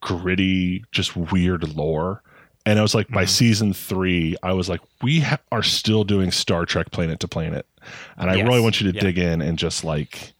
gritty, 0.00 0.84
just 0.92 1.16
weird 1.16 1.74
lore. 1.76 2.22
And 2.66 2.78
I 2.78 2.82
was 2.82 2.94
like, 2.94 3.08
by 3.08 3.24
Mhm. 3.24 3.28
season 3.28 3.72
three, 3.72 4.36
I 4.42 4.52
was 4.52 4.68
like, 4.68 4.80
we 5.02 5.20
ha- 5.20 5.38
are 5.50 5.62
still 5.62 6.04
doing 6.04 6.30
Star 6.30 6.66
Trek 6.66 6.90
Planet 6.92 7.18
to 7.20 7.26
Planet, 7.28 7.66
and 8.18 8.30
I 8.30 8.34
Yes. 8.36 8.46
really 8.46 8.60
want 8.60 8.80
you 8.80 8.92
to 8.92 8.94
Yeah. 8.94 9.02
dig 9.02 9.18
in 9.18 9.40
and 9.42 9.58
just 9.58 9.82
like, 9.82 10.34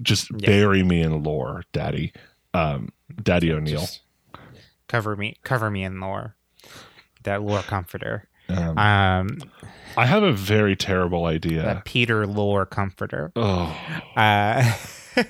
just 0.00 0.30
Yeah. 0.30 0.46
bury 0.46 0.82
me 0.84 1.02
in 1.02 1.22
lore, 1.24 1.64
Daddy, 1.72 2.12
um, 2.54 2.90
Daddy 3.22 3.52
O'Neill. 3.52 3.86
Cover 4.88 5.16
me, 5.16 5.36
cover 5.42 5.68
me 5.68 5.82
in 5.82 6.00
lore. 6.00 6.36
That 7.24 7.42
lore 7.42 7.62
comforter. 7.62 8.28
Um, 8.48 8.76
Um, 8.78 9.38
I 9.96 10.06
have 10.06 10.22
a 10.22 10.32
very 10.32 10.74
terrible 10.76 11.26
idea. 11.26 11.62
that 11.62 11.84
Peter 11.84 12.26
lore 12.26 12.66
comforter. 12.66 13.30
Oh, 13.36 13.76
Uh, 14.16 14.72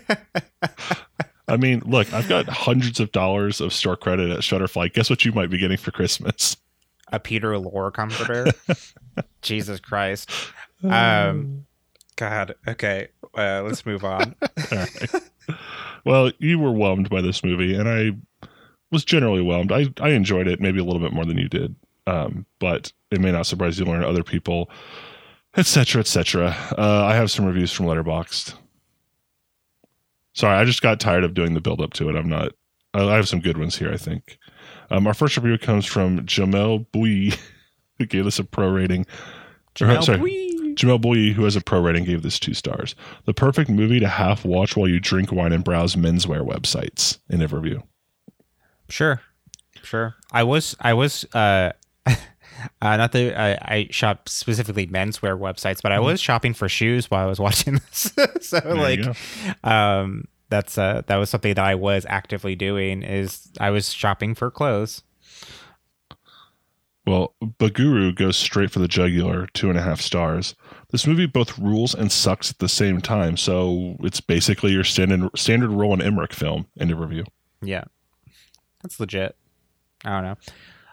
I 1.48 1.56
mean, 1.56 1.82
look, 1.84 2.12
I've 2.12 2.28
got 2.28 2.46
hundreds 2.48 3.00
of 3.00 3.12
dollars 3.12 3.60
of 3.60 3.72
store 3.72 3.96
credit 3.96 4.30
at 4.30 4.38
Shutterfly. 4.40 4.92
Guess 4.94 5.10
what 5.10 5.24
you 5.24 5.32
might 5.32 5.50
be 5.50 5.58
getting 5.58 5.76
for 5.76 5.90
Christmas? 5.90 6.56
a 7.14 7.18
Peter 7.20 7.58
lore 7.58 7.90
comforter. 7.90 8.46
Jesus 9.42 9.80
Christ. 9.80 10.30
Um, 10.82 11.66
God. 12.16 12.54
Okay. 12.66 13.08
Uh, 13.36 13.62
let's 13.64 13.84
move 13.84 14.02
on. 14.04 14.34
All 14.42 14.78
right. 14.78 15.10
Well, 16.06 16.32
you 16.38 16.58
were 16.58 16.72
whelmed 16.72 17.10
by 17.10 17.20
this 17.20 17.44
movie, 17.44 17.74
and 17.74 17.86
I 17.88 18.12
was 18.92 19.04
generally 19.04 19.42
whelmed. 19.42 19.72
I, 19.72 19.86
I 20.00 20.10
enjoyed 20.10 20.46
it 20.46 20.60
maybe 20.60 20.78
a 20.78 20.84
little 20.84 21.00
bit 21.00 21.12
more 21.12 21.24
than 21.24 21.38
you 21.38 21.48
did, 21.48 21.74
um, 22.06 22.46
but 22.60 22.92
it 23.10 23.20
may 23.20 23.32
not 23.32 23.46
surprise 23.46 23.78
you 23.78 23.84
to 23.86 23.90
learn 23.90 24.04
other 24.04 24.22
people, 24.22 24.70
etc., 25.56 26.00
etc. 26.00 26.56
Uh, 26.78 27.04
I 27.04 27.14
have 27.14 27.30
some 27.30 27.46
reviews 27.46 27.72
from 27.72 27.86
Letterboxd. 27.86 28.54
Sorry, 30.34 30.56
I 30.56 30.64
just 30.64 30.82
got 30.82 31.00
tired 31.00 31.24
of 31.24 31.34
doing 31.34 31.54
the 31.54 31.60
build 31.60 31.80
up 31.80 31.94
to 31.94 32.08
it. 32.08 32.16
I'm 32.16 32.28
not. 32.28 32.52
I 32.94 33.14
have 33.14 33.28
some 33.28 33.40
good 33.40 33.58
ones 33.58 33.76
here. 33.76 33.92
I 33.92 33.96
think. 33.96 34.38
Um, 34.90 35.06
our 35.06 35.14
first 35.14 35.36
review 35.36 35.56
comes 35.58 35.86
from 35.86 36.20
Jamelle 36.20 36.86
Bouie, 36.92 37.34
who 37.98 38.06
gave 38.06 38.26
us 38.26 38.38
a 38.38 38.44
pro 38.44 38.68
rating. 38.68 39.06
Or, 39.80 39.86
Jamelle 39.86 40.04
sorry, 40.04 40.18
Bouie. 40.18 40.74
Jamelle 40.74 41.00
Bouie, 41.00 41.32
who 41.32 41.44
has 41.44 41.56
a 41.56 41.60
pro 41.60 41.80
rating, 41.80 42.04
gave 42.04 42.22
this 42.22 42.38
two 42.38 42.54
stars. 42.54 42.94
The 43.24 43.34
perfect 43.34 43.70
movie 43.70 44.00
to 44.00 44.08
half 44.08 44.44
watch 44.44 44.76
while 44.76 44.88
you 44.88 45.00
drink 45.00 45.32
wine 45.32 45.52
and 45.52 45.64
browse 45.64 45.96
menswear 45.96 46.46
websites. 46.46 47.18
In 47.30 47.40
a 47.40 47.48
review. 47.48 47.82
Sure. 48.92 49.22
Sure. 49.82 50.14
I 50.30 50.42
was. 50.42 50.76
I 50.78 50.92
was. 50.92 51.24
Uh, 51.32 51.72
uh, 52.06 52.16
not 52.82 53.12
that 53.12 53.40
I, 53.40 53.74
I 53.74 53.88
shop 53.90 54.28
specifically 54.28 54.86
menswear 54.86 55.38
websites, 55.38 55.80
but 55.82 55.92
I 55.92 55.98
was 55.98 56.20
shopping 56.20 56.52
for 56.52 56.68
shoes 56.68 57.10
while 57.10 57.24
I 57.24 57.26
was 57.26 57.40
watching 57.40 57.74
this. 57.90 58.12
so 58.42 58.60
There 58.60 58.74
like, 58.74 59.16
um, 59.64 60.28
that's 60.50 60.76
uh, 60.76 61.00
that 61.06 61.16
was 61.16 61.30
something 61.30 61.54
that 61.54 61.64
I 61.64 61.74
was 61.74 62.04
actively 62.06 62.54
doing. 62.54 63.02
Is 63.02 63.50
I 63.58 63.70
was 63.70 63.94
shopping 63.94 64.34
for 64.34 64.50
clothes. 64.50 65.02
Well, 67.06 67.34
Baguru 67.42 68.14
goes 68.14 68.36
straight 68.36 68.70
for 68.70 68.78
the 68.78 68.88
jugular, 68.88 69.48
two 69.54 69.70
and 69.70 69.78
a 69.78 69.82
half 69.82 70.02
stars. 70.02 70.54
This 70.90 71.06
movie 71.06 71.26
both 71.26 71.58
rules 71.58 71.94
and 71.94 72.12
sucks 72.12 72.50
at 72.50 72.58
the 72.58 72.68
same 72.68 73.00
time, 73.00 73.38
so 73.38 73.96
it's 74.00 74.20
basically 74.20 74.72
your 74.72 74.84
standard 74.84 75.30
standard 75.34 75.70
Roland 75.70 76.02
Emmerich 76.02 76.34
film. 76.34 76.66
End 76.78 76.90
of 76.90 77.00
review. 77.00 77.24
Yeah, 77.62 77.84
that's 78.82 78.98
legit. 79.00 79.36
I 80.04 80.10
don't 80.10 80.24
know. 80.24 80.36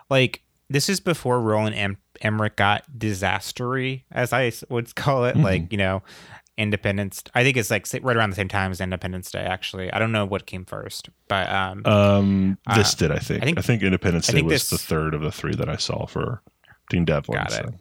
Like 0.10 0.42
this 0.70 0.88
is 0.90 1.00
before 1.00 1.42
Roland 1.42 1.76
em- 1.76 1.98
Emmerich 2.22 2.56
got 2.56 2.84
disastery, 2.98 4.04
as 4.12 4.34
I 4.34 4.52
would 4.70 4.94
call 4.96 5.26
it. 5.26 5.36
Mhm. 5.36 5.44
Like 5.44 5.72
you 5.72 5.78
know, 5.78 6.04
Independence. 6.58 7.24
I 7.34 7.44
think 7.44 7.56
it's 7.58 7.72
like 7.72 7.88
right 8.04 8.16
around 8.18 8.32
the 8.32 8.36
same 8.36 8.50
time 8.50 8.72
as 8.72 8.82
Independence 8.82 9.32
Day. 9.32 9.40
Actually, 9.40 9.92
I 9.94 9.98
don't 10.00 10.12
know 10.12 10.26
what 10.26 10.46
came 10.46 10.66
first, 10.66 11.10
but 11.30 11.50
um, 11.50 11.82
Um, 11.86 12.58
this 12.76 12.94
Uh, 12.94 12.98
did, 12.98 13.12
I 13.12 13.20
think. 13.20 13.40
I 13.42 13.44
I 13.44 13.46
think, 13.46 13.66
think- 13.66 13.84
Independence 13.84 14.30
I 14.30 14.34
Day 14.34 14.42
was 14.42 14.54
this- 14.54 14.70
the 14.70 14.78
third 14.78 15.14
of 15.14 15.22
the 15.22 15.32
three 15.32 15.56
that 15.56 15.70
I 15.70 15.78
saw 15.78 16.06
for 16.06 16.42
Dean 16.90 17.06
Devlin. 17.06 17.38
Got 17.38 17.54
it. 17.54 17.76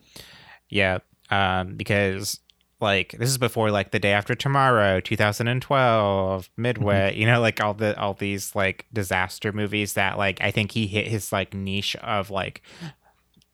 yeah, 0.71 0.99
um, 1.31 1.75
because 1.77 2.38
like 2.80 3.16
this 3.18 3.28
is 3.28 3.38
before 3.38 3.70
like 3.70 3.90
the 3.90 3.98
day 3.98 4.12
after 4.12 4.34
tomorrow 4.34 5.00
2012 5.00 6.48
midway 6.56 7.12
you 7.16 7.26
know 7.26 7.40
like 7.40 7.60
all 7.60 7.74
the 7.74 7.98
all 7.98 8.14
these 8.14 8.54
like 8.54 8.86
disaster 8.92 9.52
movies 9.52 9.94
that 9.94 10.16
like 10.16 10.40
i 10.40 10.50
think 10.50 10.72
he 10.72 10.86
hit 10.86 11.08
his 11.08 11.32
like 11.32 11.52
niche 11.54 11.96
of 11.96 12.30
like 12.30 12.62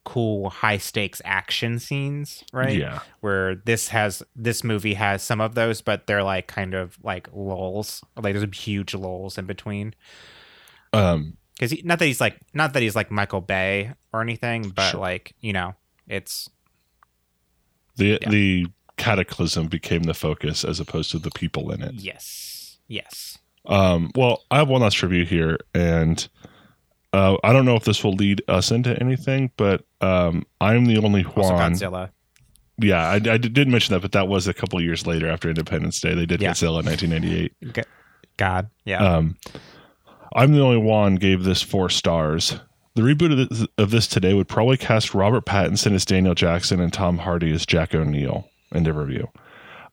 cool 0.04 0.50
high 0.50 0.76
stakes 0.76 1.22
action 1.24 1.78
scenes 1.78 2.44
right 2.52 2.76
Yeah. 2.76 3.00
where 3.20 3.54
this 3.54 3.88
has 3.88 4.22
this 4.37 4.62
movie 4.62 4.92
has 4.94 5.22
some 5.22 5.40
of 5.40 5.54
those 5.54 5.80
but 5.80 6.06
they're 6.06 6.22
like 6.22 6.46
kind 6.46 6.74
of 6.74 6.98
like 7.02 7.26
lulls 7.32 8.04
like 8.16 8.34
there's 8.34 8.58
huge 8.58 8.94
lulls 8.94 9.38
in 9.38 9.46
between 9.46 9.94
Um, 10.92 11.38
because 11.54 11.70
he, 11.70 11.80
not 11.84 11.98
that 12.00 12.04
he's 12.06 12.20
like 12.20 12.38
not 12.52 12.74
that 12.74 12.82
he's 12.82 12.94
like 12.94 13.10
michael 13.10 13.40
bay 13.40 13.94
or 14.12 14.20
anything 14.20 14.68
but 14.68 14.90
Sure. 14.90 15.00
like 15.00 15.34
you 15.40 15.54
know 15.54 15.74
it's 16.06 16.50
the 17.96 18.18
Yeah. 18.20 18.28
the 18.28 18.66
cataclysm 18.96 19.66
became 19.68 20.04
the 20.04 20.14
focus 20.14 20.64
as 20.64 20.80
opposed 20.80 21.11
to 21.11 21.18
the 21.18 21.30
people 21.30 21.70
in 21.72 21.83
it. 21.83 21.94
yes 21.94 22.78
yes 22.88 23.38
Um, 23.66 24.11
well, 24.14 24.42
I 24.50 24.59
have 24.59 24.68
one 24.68 24.83
last 24.83 25.02
review 25.02 25.24
here, 25.24 25.59
and 25.74 26.26
uh, 27.12 27.37
I 27.42 27.52
don't 27.52 27.64
know 27.64 27.76
if 27.76 27.85
this 27.85 28.04
will 28.04 28.12
lead 28.14 28.42
us 28.48 28.70
into 28.70 28.98
anything, 29.00 29.50
but 29.57 29.85
um, 30.00 30.44
I'm 30.61 30.85
the 30.87 30.98
only 30.98 31.24
also 31.24 31.54
Juan. 31.54 31.72
godzilla 31.72 32.11
Yeah, 32.78 33.00
I, 33.09 33.14
I 33.14 33.38
did 33.38 33.68
mention 33.68 33.94
that, 33.94 34.02
but 34.02 34.12
that 34.12 34.28
was 34.28 34.46
a 34.48 34.54
couple 34.54 34.80
years 34.83 35.07
later 35.07 35.30
after 35.30 35.48
Independence 35.48 36.00
Day. 36.00 36.14
They 36.14 36.26
did 36.26 36.42
Yeah. 36.42 36.50
Godzilla 36.50 36.80
in 36.80 36.87
1998. 36.87 37.87
God, 38.37 38.68
yeah. 38.85 38.98
Um, 39.02 39.37
I'm 40.35 40.52
the 40.52 40.61
only 40.61 40.78
one 40.78 41.14
gave 41.14 41.44
this 41.44 41.62
four 41.62 41.88
stars. 41.88 42.59
The 42.96 43.02
reboot 43.02 43.33
of 43.40 43.48
this, 43.48 43.66
of 43.78 43.90
this 43.92 44.07
today 44.09 44.35
would 44.35 44.48
probably 44.48 44.76
cast 44.76 45.14
Robert 45.14 45.46
Pattinson 45.46 45.92
as 45.94 46.04
Daniel 46.04 46.35
Jackson 46.35 46.80
and 46.80 46.92
Tom 46.92 47.18
Hardy 47.18 47.52
as 47.52 47.64
Jack 47.64 47.94
O'Neill. 47.94 48.48
End 48.74 48.87
of 48.88 48.96
review. 48.96 49.28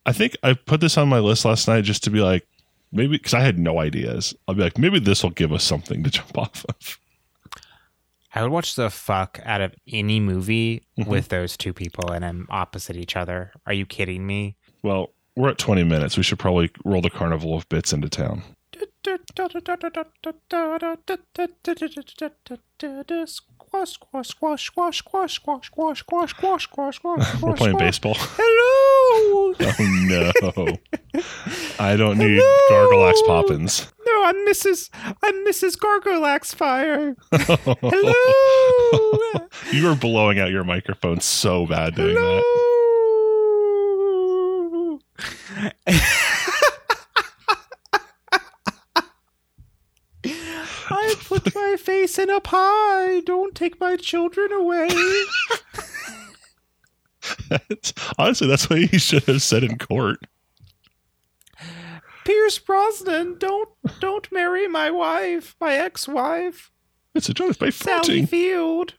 I 0.05 0.11
think 0.13 0.35
I 0.43 0.53
put 0.53 0.81
this 0.81 0.97
on 0.97 1.07
my 1.07 1.19
list 1.19 1.45
last 1.45 1.67
night 1.67 1.83
just 1.83 2.03
to 2.05 2.09
be 2.09 2.19
like, 2.21 2.47
maybe 2.91 3.17
because 3.17 3.33
I 3.35 3.41
had 3.41 3.59
no 3.59 3.79
ideas. 3.79 4.33
I'll 4.47 4.55
be 4.55 4.63
like, 4.63 4.77
maybe 4.77 4.99
this 4.99 5.21
will 5.23 5.29
give 5.29 5.53
us 5.53 5.63
something 5.63 6.03
to 6.03 6.09
jump 6.17 6.37
off 6.37 6.65
of. 6.67 6.99
I 8.33 8.41
would 8.41 8.51
watch 8.51 8.75
the 8.75 8.89
fuck 8.89 9.39
out 9.43 9.61
of 9.61 9.75
any 9.91 10.19
movie 10.19 10.83
Mhm. 10.97 11.07
with 11.07 11.27
those 11.27 11.55
two 11.57 11.73
people 11.73 12.11
and 12.11 12.23
them 12.23 12.47
opposite 12.49 12.95
each 12.95 13.15
other. 13.15 13.51
Are 13.67 13.73
you 13.73 13.85
kidding 13.85 14.25
me? 14.25 14.55
Well, 14.83 15.11
we're 15.35 15.49
at 15.49 15.57
20 15.57 15.83
minutes. 15.83 16.17
We 16.17 16.23
should 16.23 16.39
probably 16.39 16.71
roll 16.85 17.01
the 17.01 17.09
carnival 17.09 17.55
of 17.55 17.67
bits 17.69 17.93
into 17.93 18.09
town. 18.09 18.41
Squash, 23.73 23.93
squash, 23.93 24.27
squash, 24.27 24.65
squash, 24.65 24.97
squash, 24.97 25.35
squash, 25.35 25.67
squash, 25.67 25.99
squash, 25.99 26.29
squash, 26.31 26.63
squash, 26.63 26.95
squash. 26.97 27.41
We're 27.41 27.53
playing 27.53 27.77
baseball. 27.77 28.15
Hello. 28.17 29.55
Oh 29.59 29.75
no. 30.07 30.77
I 31.79 31.95
don't 31.95 32.17
need 32.17 32.41
Gargalax 32.69 33.25
Poppins. 33.25 33.91
No, 34.05 34.23
I'm 34.25 34.35
Mrs. 34.47 34.89
I'm 35.23 35.45
Mrs. 35.45 35.77
Gargolax 35.77 36.53
Fire. 36.53 37.15
Hello. 37.31 38.13
you 39.71 39.87
were 39.87 39.95
blowing 39.95 40.37
out 40.39 40.51
your 40.51 40.63
microphone 40.63 41.21
so 41.21 41.65
bad 41.65 41.95
doing 41.95 42.15
that. 42.15 42.43
Hello. 45.87 46.27
Put 51.43 51.55
my 51.55 51.75
face 51.77 52.17
in 52.19 52.29
a 52.29 52.39
pie. 52.41 53.21
Don't 53.25 53.55
take 53.55 53.79
my 53.79 53.95
children 53.97 54.51
away. 54.51 54.87
That's- 57.49 57.93
honestly, 58.17 58.47
that's 58.47 58.69
what 58.69 58.79
he 58.79 58.97
should 58.97 59.23
have 59.25 59.41
said 59.41 59.63
in 59.63 59.77
court. 59.77 60.19
Pierce 62.25 62.59
Brosnan, 62.59 63.37
don't 63.39 63.69
don't 63.99 64.31
marry 64.31 64.67
my 64.67 64.89
wife, 64.91 65.55
my 65.59 65.73
ex-wife, 65.75 66.71
It's 67.15 67.29
a 67.29 67.33
joke 67.33 67.57
by 67.57 67.69
Sally 67.71 67.97
fronting. 67.97 68.27
Field. 68.27 68.93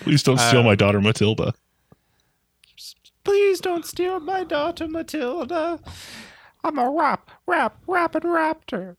Please 0.00 0.22
don't 0.22 0.38
steal 0.38 0.60
Uh, 0.60 0.64
my 0.64 0.74
daughter 0.74 1.00
Matilda. 1.00 1.54
Please 3.24 3.60
don't 3.60 3.84
steal 3.84 4.20
my 4.20 4.44
daughter 4.44 4.86
Matilda. 4.88 5.80
I'm 6.64 6.78
a 6.78 6.90
rap, 6.90 7.30
rap, 7.46 7.78
rapping 7.86 8.22
raptor. 8.22 8.96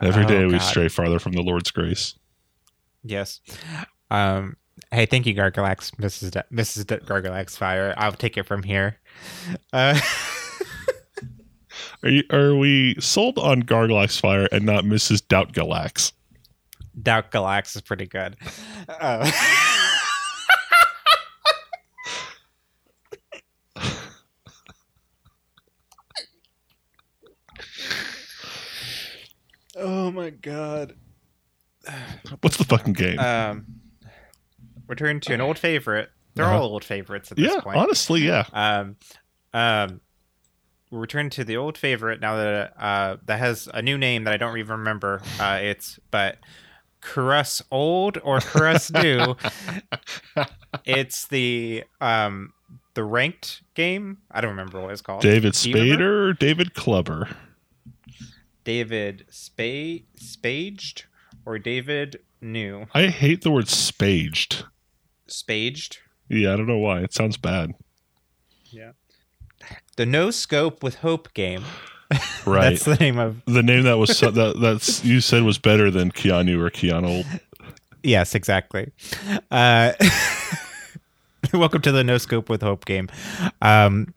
Every 0.00 0.24
Oh, 0.24 0.46
we 0.46 0.52
God. 0.52 0.58
stray 0.62 0.88
farther 0.88 1.18
from 1.18 1.32
the 1.32 1.42
Lord's 1.42 1.70
grace. 1.70 2.14
Yes. 3.04 3.40
Um. 4.10 4.56
Hey, 4.90 5.06
thank 5.06 5.26
you, 5.26 5.34
Gargalax, 5.34 5.94
Mrs. 5.96 6.30
D- 6.32 6.40
Mrs. 6.56 6.86
D- 6.86 7.04
Gargalax 7.06 7.56
Fire. 7.56 7.94
I'll 7.96 8.12
take 8.12 8.36
it 8.38 8.44
from 8.46 8.62
here. 8.62 8.98
Uh, 9.72 9.98
Are, 12.02 12.08
you, 12.08 12.22
are 12.30 12.54
we 12.54 12.96
sold 12.98 13.38
on 13.38 13.62
Gargalax 13.62 14.18
Fire 14.18 14.48
and 14.50 14.64
not 14.64 14.84
Mrs. 14.84 15.26
Doubt 15.26 15.52
Galax? 15.52 16.12
Doubt 17.00 17.30
Galax 17.30 17.76
is 17.76 17.82
pretty 17.82 18.06
good. 18.06 18.36
Uh, 18.88 19.30
oh 29.80 30.10
my 30.10 30.30
god. 30.30 30.94
What's 32.40 32.56
the 32.56 32.64
fucking 32.64 32.92
game? 32.94 33.18
Um, 33.18 33.66
return 34.86 35.20
to 35.20 35.34
an 35.34 35.40
old 35.40 35.58
favorite. 35.58 36.10
They're 36.34 36.44
Uh-huh. 36.44 36.58
all 36.62 36.68
old 36.68 36.84
favorites 36.84 37.30
at 37.32 37.36
this 37.36 37.52
yeah, 37.52 37.60
point. 37.60 37.76
honestly, 37.76 38.20
yeah. 38.20 38.44
Um, 38.52 38.96
um, 39.52 40.00
we'll 40.90 41.00
return 41.00 41.28
to 41.30 41.44
the 41.44 41.56
old 41.56 41.76
favorite 41.78 42.20
now 42.20 42.36
that 42.36 42.74
uh 42.78 43.16
that 43.26 43.38
has 43.38 43.68
a 43.74 43.82
new 43.82 43.96
name 43.98 44.24
that 44.24 44.34
I 44.34 44.36
don't 44.36 44.56
even 44.58 44.78
remember. 44.78 45.22
Uh, 45.40 45.58
it's 45.60 45.98
but 46.10 46.38
Caress 47.00 47.62
Old 47.70 48.18
or 48.22 48.40
Caress 48.40 48.90
New. 48.92 49.36
it's 50.84 51.26
the 51.28 51.84
um 52.00 52.52
the 52.94 53.04
ranked 53.04 53.62
game. 53.74 54.18
I 54.30 54.40
don't 54.40 54.50
remember 54.50 54.80
what 54.80 54.92
it's 54.92 55.00
called. 55.02 55.22
David 55.22 55.54
Do 55.54 55.70
you 55.70 55.76
remember? 55.76 56.04
Spader 56.04 56.28
or 56.28 56.32
David 56.34 56.74
Clubber? 56.74 57.28
David 58.70 59.26
Spade 59.30 60.06
Spaged 60.14 61.06
or 61.44 61.58
David 61.58 62.20
New 62.40 62.86
I 62.94 63.08
hate 63.08 63.42
the 63.42 63.50
word 63.50 63.66
spaged. 63.66 64.64
Spaged. 65.26 65.98
Yeah, 66.28 66.52
I 66.52 66.56
don't 66.56 66.68
know 66.68 66.78
why. 66.78 67.00
It 67.00 67.12
sounds 67.12 67.36
bad. 67.36 67.72
Yeah. 68.66 68.92
The 69.96 70.06
No 70.06 70.30
Scope 70.30 70.84
with 70.84 70.98
Hope 70.98 71.34
game. 71.34 71.64
Right. 72.46 72.70
That's 72.70 72.84
the 72.84 72.94
name 72.94 73.18
of 73.18 73.44
the 73.46 73.62
name 73.62 73.82
that 73.84 73.98
was 73.98 74.16
so, 74.16 74.30
that 74.30 74.60
that's 74.60 75.04
you 75.04 75.20
said 75.20 75.42
was 75.42 75.58
better 75.58 75.90
than 75.90 76.10
Keanu 76.12 76.60
or 76.60 76.70
Keanu. 76.70 77.24
Yes, 78.02 78.34
exactly. 78.34 78.92
Uh, 79.50 79.92
welcome 81.52 81.82
to 81.82 81.92
the 81.92 82.02
No 82.02 82.18
Scope 82.18 82.48
with 82.48 82.62
Hope 82.62 82.84
game. 82.84 83.08
Um, 83.62 84.14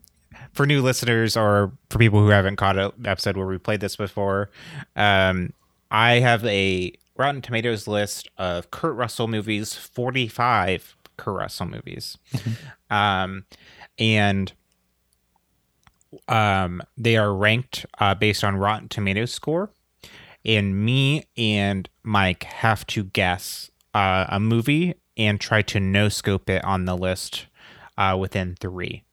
for 0.54 0.66
new 0.66 0.82
listeners 0.82 1.36
or 1.36 1.72
for 1.90 1.98
people 1.98 2.20
who 2.20 2.30
haven't 2.30 2.56
caught 2.56 2.78
an 2.78 2.92
episode 3.06 3.38
where 3.38 3.48
we 3.48 3.58
played 3.58 3.80
this 3.80 3.96
before, 3.96 4.50
um, 4.96 5.54
I 5.92 6.20
have 6.20 6.46
a 6.46 6.94
Rotten 7.18 7.42
Tomatoes 7.42 7.88
list 7.88 8.30
of 8.38 8.72
Kurt 8.72 8.96
Russell 8.96 9.28
movies, 9.28 9.74
45 9.76 10.96
Kurt 11.18 11.36
Russell 11.36 11.68
movies. 11.68 12.18
Um, 12.90 13.46
and 13.98 14.54
um, 16.28 16.82
they 16.96 17.18
are 17.18 17.34
ranked 17.34 17.86
uh, 18.00 18.14
based 18.14 18.44
on 18.44 18.56
Rotten 18.58 18.88
Tomatoes 18.88 19.34
score 19.34 19.72
and 20.46 20.84
me 20.84 21.26
and 21.38 21.90
Mike 22.04 22.44
have 22.44 22.86
to 22.88 23.04
guess 23.06 23.72
uh, 23.94 24.26
a 24.30 24.40
movie 24.40 24.96
and 25.16 25.40
try 25.40 25.62
to 25.62 25.80
no 25.80 26.10
scope 26.10 26.50
it 26.50 26.64
on 26.64 26.86
the 26.86 26.96
list 26.96 27.48
uh, 27.98 28.18
within 28.20 28.56
three. 28.60 29.04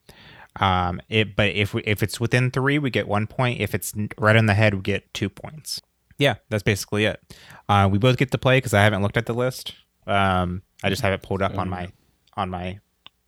Um, 0.59 1.01
it, 1.09 1.37
but 1.37 1.51
if 1.51 1.75
we, 1.75 1.83
if 1.83 2.03
it's 2.03 2.19
within 2.19 2.51
three, 2.51 2.79
we 2.79 2.91
get 2.91 3.07
one 3.07 3.27
point. 3.27 3.61
If 3.61 3.75
it's 3.75 3.95
right 4.19 4.37
on 4.37 4.47
the 4.47 4.55
head, 4.55 4.75
we 4.75 4.81
get 4.81 5.13
two 5.15 5.29
points. 5.29 5.81
Yeah, 6.19 6.37
that's 6.49 6.63
basically 6.63 7.05
it. 7.05 7.21
Uh, 7.69 7.89
we 7.91 7.99
both 7.99 8.17
get 8.17 8.31
to 8.33 8.39
play 8.39 8.59
because 8.59 8.75
I 8.75 8.83
haven't 8.83 9.03
looked 9.03 9.17
at 9.17 9.27
the 9.27 9.33
list. 9.33 9.75
Um, 10.07 10.63
I 10.83 10.91
just 10.91 11.03
have 11.03 11.13
it 11.13 11.23
pulled 11.23 11.43
up 11.43 11.57
on 11.57 11.69
my 11.69 11.91
on 12.37 12.51
my 12.51 12.81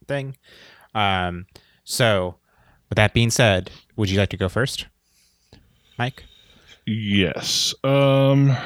thing. 0.07 0.37
Um, 0.95 1.47
so, 1.85 2.37
with 2.89 2.97
that 2.97 3.15
being 3.15 3.31
said, 3.31 3.71
would 3.97 4.11
you 4.11 4.19
like 4.19 4.31
to 4.31 4.37
go 4.37 4.49
first, 4.49 4.87
Mike? 5.99 6.25
Yes. 6.87 7.75
Um. 7.85 8.57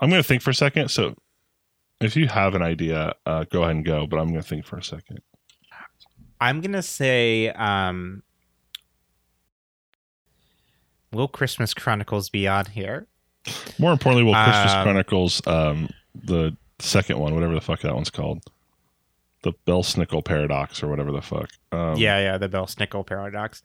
I'm 0.00 0.10
going 0.10 0.22
to 0.22 0.26
think 0.26 0.42
for 0.42 0.50
a 0.50 0.54
second. 0.54 0.90
So 0.90 1.14
if 2.00 2.16
you 2.16 2.28
have 2.28 2.54
an 2.54 2.62
idea, 2.62 3.14
uh, 3.24 3.44
go 3.44 3.62
ahead 3.62 3.76
and 3.76 3.84
go, 3.84 4.06
but 4.06 4.18
I'm 4.18 4.28
going 4.28 4.42
to 4.42 4.48
think 4.48 4.66
for 4.66 4.76
a 4.76 4.82
second. 4.82 5.20
I'm 6.44 6.60
gonna 6.60 6.82
say, 6.82 7.48
um, 7.50 8.22
will 11.12 11.28
Christmas 11.28 11.72
Chronicles 11.74 12.28
be 12.28 12.46
on 12.46 12.66
here? 12.66 13.06
More 13.78 13.92
importantly, 13.92 14.24
will 14.24 14.34
Christmas 14.34 14.72
Um, 14.72 14.82
Chronicles 14.84 15.46
um 15.46 15.88
the 16.14 16.56
second 16.78 17.18
one, 17.18 17.34
whatever 17.34 17.54
the 17.54 17.60
fuck 17.60 17.80
that 17.80 17.94
one's 17.94 18.10
called. 18.10 18.42
The 19.42 19.52
Belsnickel 19.66 20.24
paradox 20.24 20.82
or 20.82 20.88
whatever 20.88 21.12
the 21.12 21.20
fuck. 21.22 21.50
Um, 21.72 21.96
yeah, 21.96 22.18
yeah, 22.18 22.38
the 22.38 22.48
Belsnickel 22.48 23.06
paradox. 23.06 23.62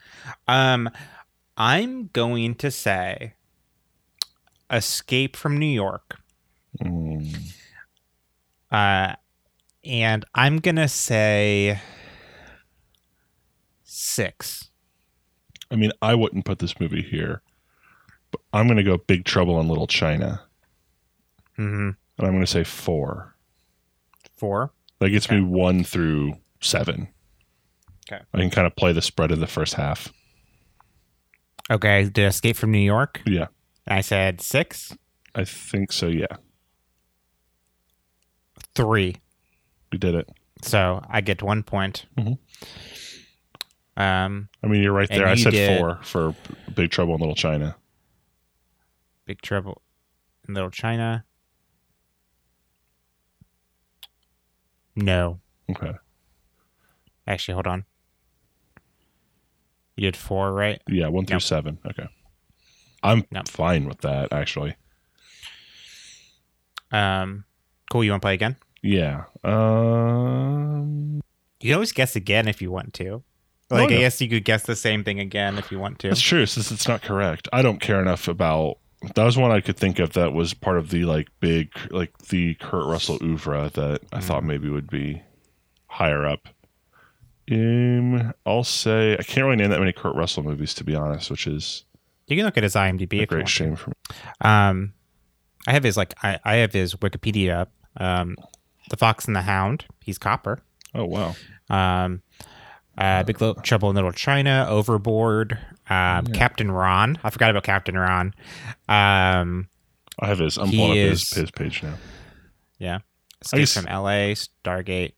Um, 0.48 0.90
I'm 1.56 2.08
going 2.12 2.56
to 2.56 2.70
say, 2.72 3.34
Escape 4.70 5.36
from 5.38 5.58
New 5.58 5.66
York. 5.66 6.20
mm, 6.82 7.54
Uh, 8.72 9.16
and 9.86 10.26
I'm 10.36 10.58
gonna 10.60 10.88
say 10.90 11.80
six. 14.00 14.70
I 15.72 15.76
mean, 15.76 15.92
I 16.02 16.16
wouldn't 16.16 16.46
put 16.46 16.60
this 16.60 16.80
movie 16.80 17.02
here, 17.04 17.42
but 18.32 18.42
I'm 18.54 18.66
going 18.68 18.78
to 18.78 18.84
go 18.84 18.98
Big 18.98 19.26
Trouble 19.26 19.60
in 19.60 19.68
Little 19.68 19.88
China, 19.88 20.42
Mm-hmm. 21.58 21.90
and 21.90 21.96
I'm 22.28 22.32
going 22.32 22.40
to 22.42 22.48
say 22.48 22.64
four. 22.64 23.36
Four. 24.38 24.72
That 25.00 25.10
gets 25.10 25.26
Okay. 25.28 25.36
me 25.36 25.42
one 25.44 25.84
through 25.84 26.36
seven. 26.62 27.10
Okay. 28.12 28.24
I 28.34 28.38
can 28.40 28.50
kind 28.50 28.66
of 28.66 28.76
play 28.76 28.94
the 28.94 29.02
spread 29.02 29.32
of 29.32 29.40
the 29.40 29.48
first 29.48 29.74
half. 29.76 30.12
Okay, 31.70 32.06
did 32.06 32.26
Escape 32.26 32.56
from 32.56 32.72
New 32.72 32.80
York? 32.80 33.22
Yeah, 33.28 33.48
I 33.88 34.02
said 34.02 34.42
six, 34.42 34.96
I 35.36 35.44
think 35.44 35.92
so. 35.92 36.08
Yeah, 36.08 36.38
three. 38.74 39.18
we 39.92 39.98
did 39.98 40.16
it. 40.16 40.30
So 40.62 41.04
I 41.10 41.22
get 41.22 41.42
one 41.44 41.62
point. 41.64 42.06
Mhm. 42.18 42.38
Um, 44.00 44.48
I 44.64 44.68
mean, 44.68 44.82
you're 44.82 44.94
right 44.94 45.10
there. 45.10 45.28
I 45.28 45.36
said 45.36 45.52
did- 45.52 45.78
four 45.78 46.00
for 46.04 46.34
Big 46.74 46.90
Trouble 46.90 47.14
in 47.16 47.20
Little 47.20 47.36
China. 47.36 47.76
Big 49.26 49.42
Trouble 49.42 49.82
in 50.48 50.54
Little 50.56 50.72
China. 50.72 51.26
No. 54.96 55.40
Okay. 55.70 55.94
Actually, 57.28 57.54
hold 57.54 57.68
on. 57.68 57.86
You 59.96 60.04
did 60.04 60.16
four, 60.18 60.54
right? 60.54 60.82
Yeah, 60.88 61.08
one 61.10 61.26
through 61.26 61.36
Yep. 61.36 61.42
seven. 61.44 61.80
Okay. 61.86 62.08
I'm 63.04 63.26
Yep. 63.32 63.48
fine 63.50 63.86
with 63.88 64.00
that, 64.02 64.32
actually. 64.34 64.76
Um, 66.92 67.46
cool. 67.92 68.04
You 68.04 68.12
want 68.12 68.22
to 68.22 68.26
play 68.26 68.34
again? 68.34 68.56
Yeah. 68.82 69.26
Um, 69.44 71.22
You 71.62 71.68
can 71.70 71.74
always 71.76 71.92
guess 71.92 72.16
again 72.16 72.48
if 72.48 72.62
you 72.62 72.72
want 72.72 72.94
to. 72.96 73.24
Oh, 73.72 73.76
Like, 73.76 73.90
I 73.92 73.94
no. 73.94 74.00
guess 74.00 74.20
you 74.22 74.28
could 74.30 74.46
guess 74.46 74.64
the 74.64 74.76
same 74.76 75.04
thing 75.04 75.20
again 75.20 75.58
if 75.58 75.72
you 75.72 75.80
want 75.80 76.00
to. 76.00 76.10
that's 76.10 76.22
true. 76.22 76.46
Since 76.46 76.72
it's 76.72 76.88
not 76.88 77.02
correct, 77.02 77.48
I 77.54 77.62
don't 77.62 77.80
care 77.80 78.02
enough 78.02 78.28
about. 78.28 78.78
That 79.16 79.24
was 79.24 79.38
one 79.38 79.52
I 79.52 79.62
could 79.62 79.78
think 79.78 80.00
of 80.00 80.14
that 80.14 80.34
was 80.34 80.54
part 80.54 80.78
of 80.78 80.90
the 80.90 81.06
like 81.06 81.28
big 81.40 81.72
like 81.90 82.18
the 82.30 82.56
Kurt 82.56 82.86
Russell 82.86 83.18
oeuvre 83.24 83.70
that 83.76 84.02
I 84.12 84.20
thought 84.20 84.44
Mhm. 84.44 84.48
maybe 84.48 84.70
would 84.70 84.90
be 84.90 85.22
higher 85.88 86.26
up 86.26 86.50
Um, 87.52 88.34
I'll 88.46 88.64
say 88.64 89.14
I 89.14 89.24
can't 89.24 89.46
really 89.46 89.56
name 89.56 89.70
that 89.72 89.80
many 89.80 89.92
Kurt 89.94 90.16
Russell 90.16 90.44
movies 90.44 90.74
to 90.76 90.84
be 90.84 90.96
honest, 90.96 91.32
which 91.32 91.48
is 91.48 91.86
You 92.28 92.36
can 92.36 92.46
look 92.46 92.58
at 92.58 92.64
his 92.64 92.76
IMDb. 92.76 93.22
a 93.22 93.26
great 93.26 93.50
shame 93.50 93.76
for 93.76 93.90
me. 93.92 93.96
Um, 94.42 94.94
I 95.66 95.72
have 95.74 95.84
his 95.84 95.98
like 95.98 96.14
I, 96.24 96.40
I 96.44 96.56
have 96.58 96.74
his 96.74 96.96
Wikipedia. 96.96 97.68
Um, 97.98 98.36
the 98.90 98.98
Fox 98.98 99.26
and 99.26 99.36
the 99.36 99.42
Hound. 99.42 99.86
He's 100.04 100.18
Copper. 100.18 100.60
Oh 100.94 101.06
wow. 101.06 101.36
Um, 101.70 102.22
uh, 103.00 103.24
Big 103.24 103.42
Little 103.42 103.62
Trouble 103.62 103.90
in 103.90 103.96
Little 103.96 104.12
China. 104.12 104.68
Overboard. 104.70 105.58
Um, 105.90 106.28
Captain 106.28 106.70
Ron. 106.70 107.18
I 107.24 107.30
forgot 107.32 107.50
about 107.50 107.64
Captain 107.64 107.98
Ron. 107.98 108.34
Um, 108.88 109.70
I 110.20 110.28
have 110.28 110.38
his. 110.40 110.58
I'm 110.58 110.70
pulling 110.70 110.92
up 110.92 110.98
his, 110.98 111.30
his 111.32 111.50
page 111.52 111.82
now. 111.82 111.96
yeah. 112.78 113.00
Escape 113.42 113.70
from 113.70 113.88
L.A. 113.88 114.36
Stargate. 114.36 115.14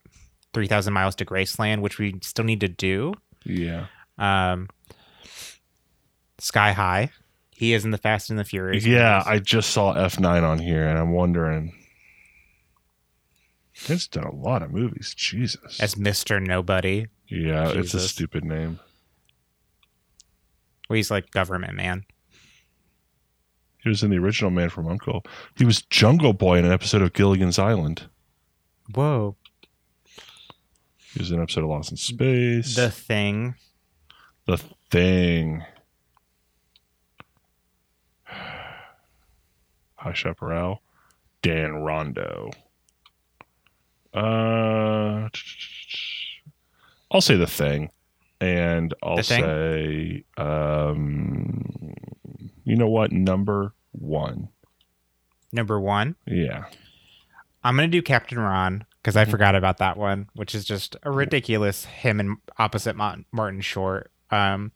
Three 0.54 0.68
thousand 0.68 0.94
miles 0.94 1.16
to 1.16 1.26
Graceland, 1.26 1.82
which 1.82 1.98
we 1.98 2.16
still 2.22 2.46
need 2.46 2.60
to 2.60 2.68
do. 2.68 3.14
Yeah. 3.46 3.88
Um, 4.18 4.68
Sky 6.40 6.74
High. 6.74 7.10
He 7.52 7.74
is 7.74 7.86
in 7.86 7.92
the 7.92 7.98
Fast 7.98 8.30
and 8.30 8.38
the 8.40 8.44
Furious. 8.44 8.86
Yeah, 8.86 9.24
movies. 9.26 9.28
I 9.28 9.40
just 9.40 9.70
saw 9.70 9.94
F9 9.94 10.44
on 10.44 10.60
here 10.60 10.88
and 10.88 10.98
I'm 10.98 11.12
wondering. 11.12 11.74
It's 13.88 14.08
done 14.08 14.24
a 14.26 14.36
lot 14.36 14.62
of 14.62 14.72
movies. 14.72 15.14
Jesus. 15.16 15.80
as 15.80 15.96
Mister 15.98 16.40
Nobody. 16.40 17.08
Yeah, 17.32 17.70
it's 17.70 17.94
a 17.94 18.00
stupid 18.00 18.44
name. 18.44 18.80
Well, 20.90 20.98
he's 20.98 21.10
like 21.10 21.32
government 21.32 21.76
man. 21.76 22.06
He 23.82 23.90
was 23.90 24.04
in 24.04 24.12
the 24.12 24.18
original 24.18 24.52
Man 24.52 24.70
from 24.70 24.88
Uncle. 24.88 25.24
He 25.56 25.66
was 25.66 25.82
Jungle 25.82 26.34
Boy 26.34 26.58
in 26.58 26.66
an 26.66 26.72
episode 26.72 27.02
of 27.02 27.14
Gilligan's 27.14 27.58
Island. 27.58 28.10
Whoa. 28.94 29.38
He 30.98 31.20
was 31.20 31.32
in 31.32 31.38
an 31.38 31.44
episode 31.44 31.64
of 31.64 31.70
Lost 31.70 31.92
in 31.92 31.98
Space. 31.98 32.76
The 32.76 32.92
Thing. 32.92 33.56
The 34.46 34.58
Thing. 34.92 35.64
High 39.96 40.14
Chaparral. 40.14 40.82
Dan 41.42 41.76
Rondo. 41.76 42.52
Uh, 44.14 45.30
I'll 47.12 47.22
say 47.22 47.36
The 47.36 47.48
Thing. 47.48 47.92
And 48.40 48.94
I'll 49.04 49.18
The 49.18 49.24
say, 49.24 50.24
um, 50.38 51.94
you 52.64 52.76
know 52.76 52.88
what? 52.90 53.12
Number 53.12 53.74
one. 53.92 54.50
Number 55.52 55.80
one. 55.80 56.16
Yeah. 56.26 56.66
I'm 57.64 57.76
gonna 57.76 57.88
do 57.90 58.02
Captain 58.02 58.40
Ron 58.40 58.86
because 59.02 59.16
I 59.16 59.26
forgot 59.26 59.54
about 59.54 59.78
that 59.78 59.98
one, 59.98 60.30
which 60.34 60.56
is 60.56 60.66
just 60.66 60.96
a 61.04 61.12
ridiculous 61.12 61.86
him 61.86 62.20
and 62.20 62.38
opposite 62.58 62.96
Martin 62.96 63.62
Short. 63.62 64.12
Um, 64.32 64.72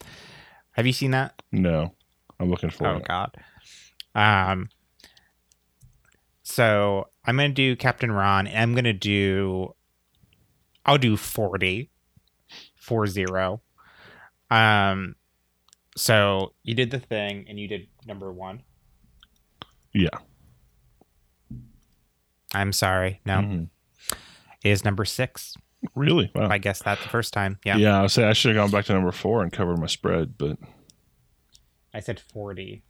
have 0.74 0.86
you 0.86 0.94
seen 0.94 1.12
that? 1.12 1.42
No. 1.52 1.96
I'm 2.40 2.50
looking 2.52 2.70
for 2.70 2.88
Oh 2.88 2.98
it. 2.98 3.08
God. 3.08 3.36
Um. 4.14 4.70
So 6.44 7.08
I'm 7.26 7.38
gonna 7.38 7.50
do 7.50 7.76
Captain 7.76 8.12
Ron, 8.12 8.46
and 8.46 8.58
I'm 8.60 8.76
gonna 8.76 8.94
do. 8.94 9.74
I'll 10.86 10.98
do 11.00 11.18
forty. 11.18 11.90
Four 12.86 13.08
zero. 13.08 13.62
Um. 14.52 15.16
So 15.98 16.54
you 16.64 16.76
did 16.76 16.92
the 16.92 17.00
thing, 17.00 17.46
and 17.50 17.60
you 17.60 17.68
did 17.68 17.88
number 18.06 18.32
one. 18.32 18.62
Yeah. 19.94 20.10
I'm 22.54 22.72
sorry. 22.72 23.22
No, 23.26 23.38
Mhm. 23.40 23.70
it 24.64 24.70
is 24.70 24.86
number 24.86 25.04
six. 25.06 25.56
Really? 25.96 26.32
Wow. 26.36 26.50
I 26.50 26.58
guessed 26.58 26.84
that 26.86 27.00
the 27.00 27.10
first 27.10 27.34
time. 27.34 27.60
Yeah. 27.66 27.78
Yeah, 27.78 28.04
I 28.04 28.08
say 28.08 28.26
I 28.26 28.34
should 28.34 28.56
have 28.56 28.64
gone 28.64 28.72
back 28.72 28.86
to 28.86 28.94
number 28.94 29.12
four 29.12 29.42
and 29.44 29.52
covered 29.52 29.80
my 29.80 29.88
spread, 29.88 30.38
but 30.38 30.58
I 31.94 32.00
said 32.00 32.20
40. 32.20 32.84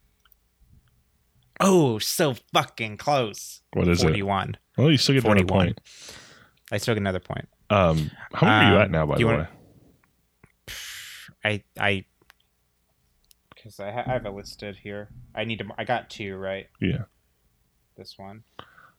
Oh, 1.60 2.00
so 2.00 2.36
fucking 2.54 2.98
close. 2.98 3.62
what 3.74 3.88
is 3.88 4.02
it? 4.02 4.04
41. 4.06 4.58
Well, 4.78 4.92
you 4.92 4.98
still 4.98 5.14
get 5.16 5.26
another 5.26 5.46
point. 5.46 5.80
I 6.72 6.78
still 6.78 6.94
get 6.96 7.02
another 7.02 7.20
point. 7.20 7.48
Um, 7.70 8.12
how 8.34 8.48
many 8.48 8.66
are 8.66 8.70
you 8.72 8.76
Um, 8.78 8.82
at 8.82 8.92
now, 8.92 9.06
by 9.06 9.18
the 9.18 9.24
way? 9.26 9.34
wanna- 9.34 9.50
I 11.46 11.64
I 11.80 12.04
because 13.56 13.80
I, 13.80 13.92
ha- 13.92 14.04
I 14.06 14.12
have 14.14 14.26
it 14.26 14.32
listed 14.34 14.76
here. 14.78 15.10
I 15.34 15.44
need 15.46 15.60
to. 15.60 15.66
I 15.78 15.84
got 15.86 16.10
two 16.10 16.36
right. 16.36 16.68
Yeah. 16.82 17.04
This 17.98 18.16
one. 18.18 18.44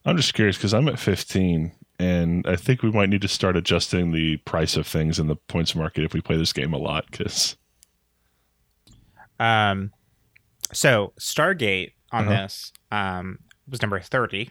I'm 0.04 0.16
just 0.16 0.34
curious 0.34 0.56
because 0.56 0.72
I'm 0.72 0.88
at 0.88 0.98
15, 1.00 1.72
and 1.98 2.46
I 2.46 2.54
think 2.56 2.82
we 2.82 2.90
might 2.92 3.08
need 3.08 3.22
to 3.22 3.28
start 3.28 3.56
adjusting 3.56 4.12
the 4.12 4.36
price 4.38 4.76
of 4.76 4.86
things 4.86 5.18
in 5.18 5.26
the 5.26 5.34
points 5.36 5.74
market 5.74 6.04
if 6.04 6.14
we 6.14 6.20
play 6.20 6.36
this 6.36 6.52
game 6.52 6.72
a 6.72 6.78
lot. 6.78 7.04
Because 7.10 7.56
Um. 9.38 9.92
So 10.72 11.12
Stargate 11.20 11.92
on 12.12 12.28
Uh-huh. 12.28 12.42
this 12.44 12.72
um 12.90 13.40
was 13.68 13.82
number 13.82 14.00
30. 14.00 14.50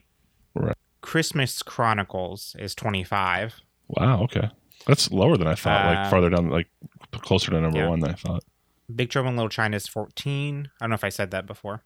Right. 0.53 0.75
Christmas 1.01 1.61
Chronicles 1.63 2.55
is 2.59 2.75
25. 2.75 3.61
wow, 3.87 4.23
okay, 4.23 4.49
that's 4.85 5.11
lower 5.11 5.37
than 5.37 5.47
I 5.47 5.55
thought. 5.55 5.85
like 5.85 6.07
Uh, 6.07 6.09
farther 6.09 6.29
down, 6.29 6.49
like 6.49 6.67
closer 7.11 7.51
to 7.51 7.61
number 7.61 7.79
yeah. 7.79 7.89
one 7.89 7.99
than 7.99 8.11
I 8.11 8.15
thought. 8.15 8.43
Big 8.93 9.09
Trouble 9.09 9.29
in 9.29 9.35
Little 9.35 9.49
China 9.49 9.75
is 9.75 9.87
14. 9.87 10.69
I 10.79 10.83
don't 10.83 10.89
know 10.89 10.95
if 10.95 11.03
I 11.03 11.09
said 11.09 11.31
that 11.31 11.47
before. 11.47 11.83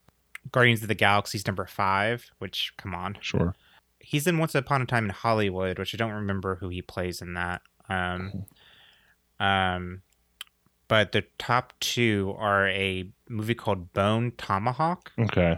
Guardians 0.51 0.81
of 0.81 0.88
the 0.88 0.95
Galaxy 0.95 1.38
is 1.38 1.47
number 1.47 1.65
five, 1.65 2.29
which, 2.39 2.73
come 2.77 2.93
on. 2.93 3.17
Sure. 3.21 3.55
He's 3.99 4.27
in 4.27 4.38
Once 4.38 4.55
Upon 4.55 4.81
a 4.81 4.85
Time 4.85 5.05
in 5.05 5.12
Hollywood, 5.12 5.79
which 5.79 5.93
I 5.93 5.97
don't 5.97 6.12
remember 6.12 6.55
who 6.55 6.69
he 6.69 6.81
plays 6.81 7.21
in 7.21 7.35
that. 7.35 7.62
Um, 7.89 8.45
um, 9.39 10.01
but 10.88 11.12
the 11.12 11.23
top 11.38 11.73
two 11.79 12.35
are 12.38 12.67
a 12.69 13.09
movie 13.29 13.55
called 13.55 13.93
Bone 13.93 14.31
Tomahawk 14.38 15.12
Okay. 15.19 15.57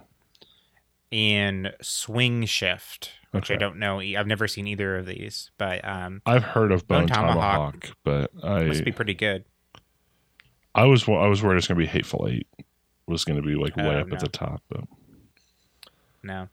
And 1.12 1.74
Swing 1.82 2.46
Shift, 2.46 3.12
which 3.32 3.52
I 3.52 3.56
don't 3.56 3.78
know. 3.78 4.00
I've 4.00 4.28
never 4.28 4.48
seen 4.48 4.68
either 4.68 4.98
of 4.98 5.06
these, 5.06 5.52
but 5.58 5.84
um, 5.88 6.22
I've 6.26 6.44
heard 6.44 6.72
of 6.72 6.88
Bone, 6.88 7.08
Tomahawk. 7.08 7.34
Tomahawk, 7.36 7.98
but 8.04 8.32
I 8.44 8.64
must 8.66 8.84
be 8.86 8.92
pretty 8.92 9.14
good. 9.14 9.46
I 10.74 10.86
was 10.86 11.08
I 11.08 11.28
was 11.28 11.44
worried 11.44 11.58
it's 11.58 11.68
going 11.68 11.78
to 11.78 11.84
be 11.86 11.88
Hateful 11.92 12.28
Eight 12.30 12.48
was 13.08 13.26
going 13.26 13.42
to 13.42 13.46
be 13.46 13.56
like 13.56 13.76
way 13.76 13.88
Oh, 13.88 14.00
up 14.00 14.08
no. 14.08 14.14
at 14.16 14.22
the 14.22 14.30
top, 14.30 14.64
but 14.70 14.86
No, 16.24 16.48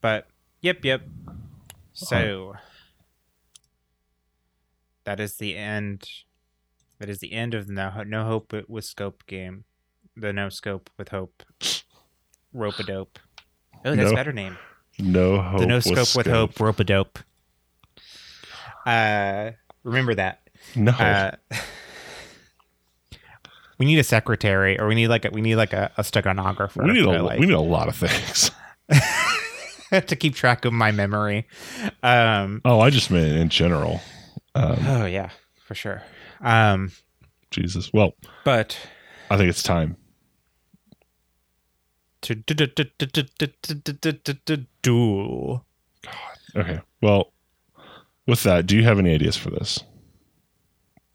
but 0.00 0.26
yep, 0.62 0.82
yep. 0.84 1.02
So 1.92 2.54
that 5.04 5.20
is 5.20 5.36
the 5.36 5.56
end. 5.56 6.08
That 6.98 7.10
is 7.10 7.18
the 7.18 7.32
end 7.32 7.52
of 7.54 7.66
the 7.66 7.72
no, 7.74 8.02
no 8.06 8.24
hope 8.24 8.54
with 8.68 8.84
scope 8.84 9.26
game, 9.26 9.64
the 10.16 10.32
no 10.32 10.48
scope 10.48 10.88
with 10.96 11.08
hope, 11.08 11.42
rope 12.54 12.78
a 12.78 12.84
dope. 12.84 13.18
Oh, 13.84 13.94
that's 13.94 14.06
No 14.08 14.12
a 14.12 14.14
better 14.14 14.32
name. 14.32 14.56
no 14.98 15.40
hope. 15.40 15.60
the 15.60 15.66
no 15.66 15.80
scope 15.80 16.14
with 16.16 16.26
hope, 16.26 16.58
rope 16.60 16.80
a 16.80 16.84
dope. 16.84 17.18
Uh, 18.86 19.52
remember 19.84 20.14
that. 20.14 20.40
No. 20.76 20.92
Uh, 20.92 21.32
we 23.78 23.86
need 23.86 23.98
a 23.98 24.04
secretary, 24.04 24.78
or 24.78 24.86
we 24.86 24.94
need 24.94 25.08
like 25.08 25.24
a 25.24 25.30
we 25.30 25.40
need 25.40 25.56
like 25.56 25.72
a, 25.72 25.90
a 25.96 26.02
steganographer. 26.02 26.84
we 26.84 26.92
need 26.92 27.04
a 27.04 27.22
like- 27.22 27.38
we 27.40 27.46
need 27.46 27.54
a 27.54 27.60
lot 27.60 27.88
of 27.88 27.96
things. 27.96 28.50
to 30.06 30.16
keep 30.16 30.34
track 30.34 30.64
of 30.64 30.72
my 30.72 30.90
memory. 30.90 31.46
Um, 32.02 32.60
Oh, 32.64 32.80
I 32.80 32.90
just 32.90 33.10
meant 33.10 33.36
in 33.36 33.48
general. 33.48 34.00
Um, 34.54 34.78
oh 34.86 35.04
yeah, 35.06 35.30
for 35.66 35.74
sure. 35.74 36.02
Um, 36.40 36.92
Jesus. 37.50 37.90
Well, 37.92 38.14
but 38.44 38.76
I 39.30 39.36
think 39.36 39.48
it's 39.50 39.62
time 39.62 39.96
to 42.22 42.34
duel. 44.82 45.64
God. 46.02 46.14
Okay. 46.56 46.80
Well, 47.00 47.32
with 48.26 48.42
that, 48.44 48.66
do 48.66 48.76
you 48.76 48.84
have 48.84 48.98
any 48.98 49.14
ideas 49.14 49.36
for 49.36 49.50
this? 49.50 49.80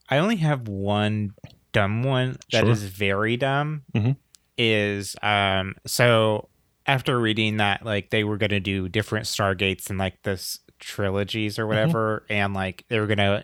I 0.09 0.17
only 0.19 0.37
have 0.37 0.67
one 0.67 1.33
dumb 1.71 2.03
one 2.03 2.37
that 2.51 2.63
sure. 2.63 2.71
is 2.71 2.83
very 2.83 3.37
dumb. 3.37 3.83
Mm-hmm. 3.93 4.11
Is 4.57 5.15
um 5.21 5.75
so 5.85 6.49
after 6.85 7.19
reading 7.19 7.57
that 7.57 7.85
like 7.85 8.09
they 8.09 8.23
were 8.23 8.37
gonna 8.37 8.59
do 8.59 8.89
different 8.89 9.25
Stargates 9.25 9.89
and 9.89 9.99
like 9.99 10.21
this 10.23 10.59
trilogies 10.79 11.59
or 11.59 11.63
mm-hmm. 11.63 11.69
whatever, 11.69 12.23
mm-hmm. 12.23 12.33
and 12.33 12.53
like 12.53 12.85
they 12.89 12.99
were 12.99 13.07
gonna 13.07 13.43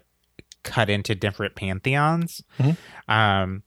cut 0.63 0.89
into 0.89 1.13
different 1.13 1.55
pantheons. 1.55 2.41
Mm-hmm. 2.57 3.11
Um, 3.11 3.63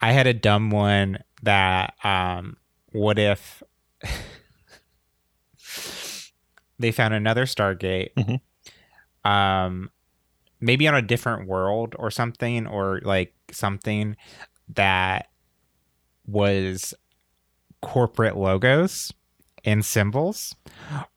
I 0.00 0.12
had 0.12 0.26
a 0.26 0.34
dumb 0.34 0.70
one 0.70 1.18
that 1.42 1.94
um 2.02 2.56
what 2.92 3.18
if 3.18 3.62
they 6.78 6.92
found 6.92 7.14
another 7.14 7.44
Stargate? 7.46 8.10
Mhm. 8.16 8.40
Um, 9.28 9.90
maybe 10.60 10.88
on 10.88 10.94
a 10.94 11.02
different 11.02 11.46
world 11.48 11.94
or 11.98 12.10
something, 12.10 12.66
or 12.66 13.00
like 13.04 13.34
something 13.50 14.16
that 14.74 15.28
was 16.26 16.94
corporate 17.82 18.36
logos 18.36 19.12
and 19.64 19.84
symbols, 19.84 20.54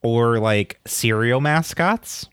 or 0.04 0.40
like 0.40 0.80
cereal 0.86 1.42
mascots. 1.42 2.28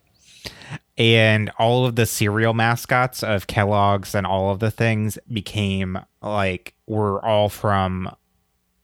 and 0.98 1.50
all 1.58 1.86
of 1.86 1.96
the 1.96 2.04
cereal 2.04 2.52
mascots 2.52 3.22
of 3.22 3.46
Kellogg's 3.46 4.14
and 4.14 4.26
all 4.26 4.50
of 4.52 4.58
the 4.58 4.70
things 4.70 5.16
became 5.32 5.98
like 6.20 6.74
were 6.86 7.24
all 7.24 7.48
from 7.48 8.14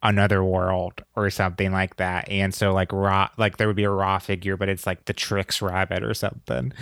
another 0.02 0.44
world 0.44 1.02
or 1.16 1.28
something 1.30 1.72
like 1.72 1.96
that. 1.96 2.28
And 2.28 2.54
so 2.54 2.72
like 2.72 2.92
Ra 2.92 3.28
like 3.36 3.56
there 3.56 3.66
would 3.66 3.76
be 3.76 3.84
a 3.84 3.90
Ra 3.90 4.18
figure, 4.18 4.56
but 4.56 4.68
it's 4.68 4.86
like 4.86 5.06
the 5.06 5.12
Trix 5.12 5.60
rabbit 5.60 6.02
or 6.04 6.14
something. 6.14 6.72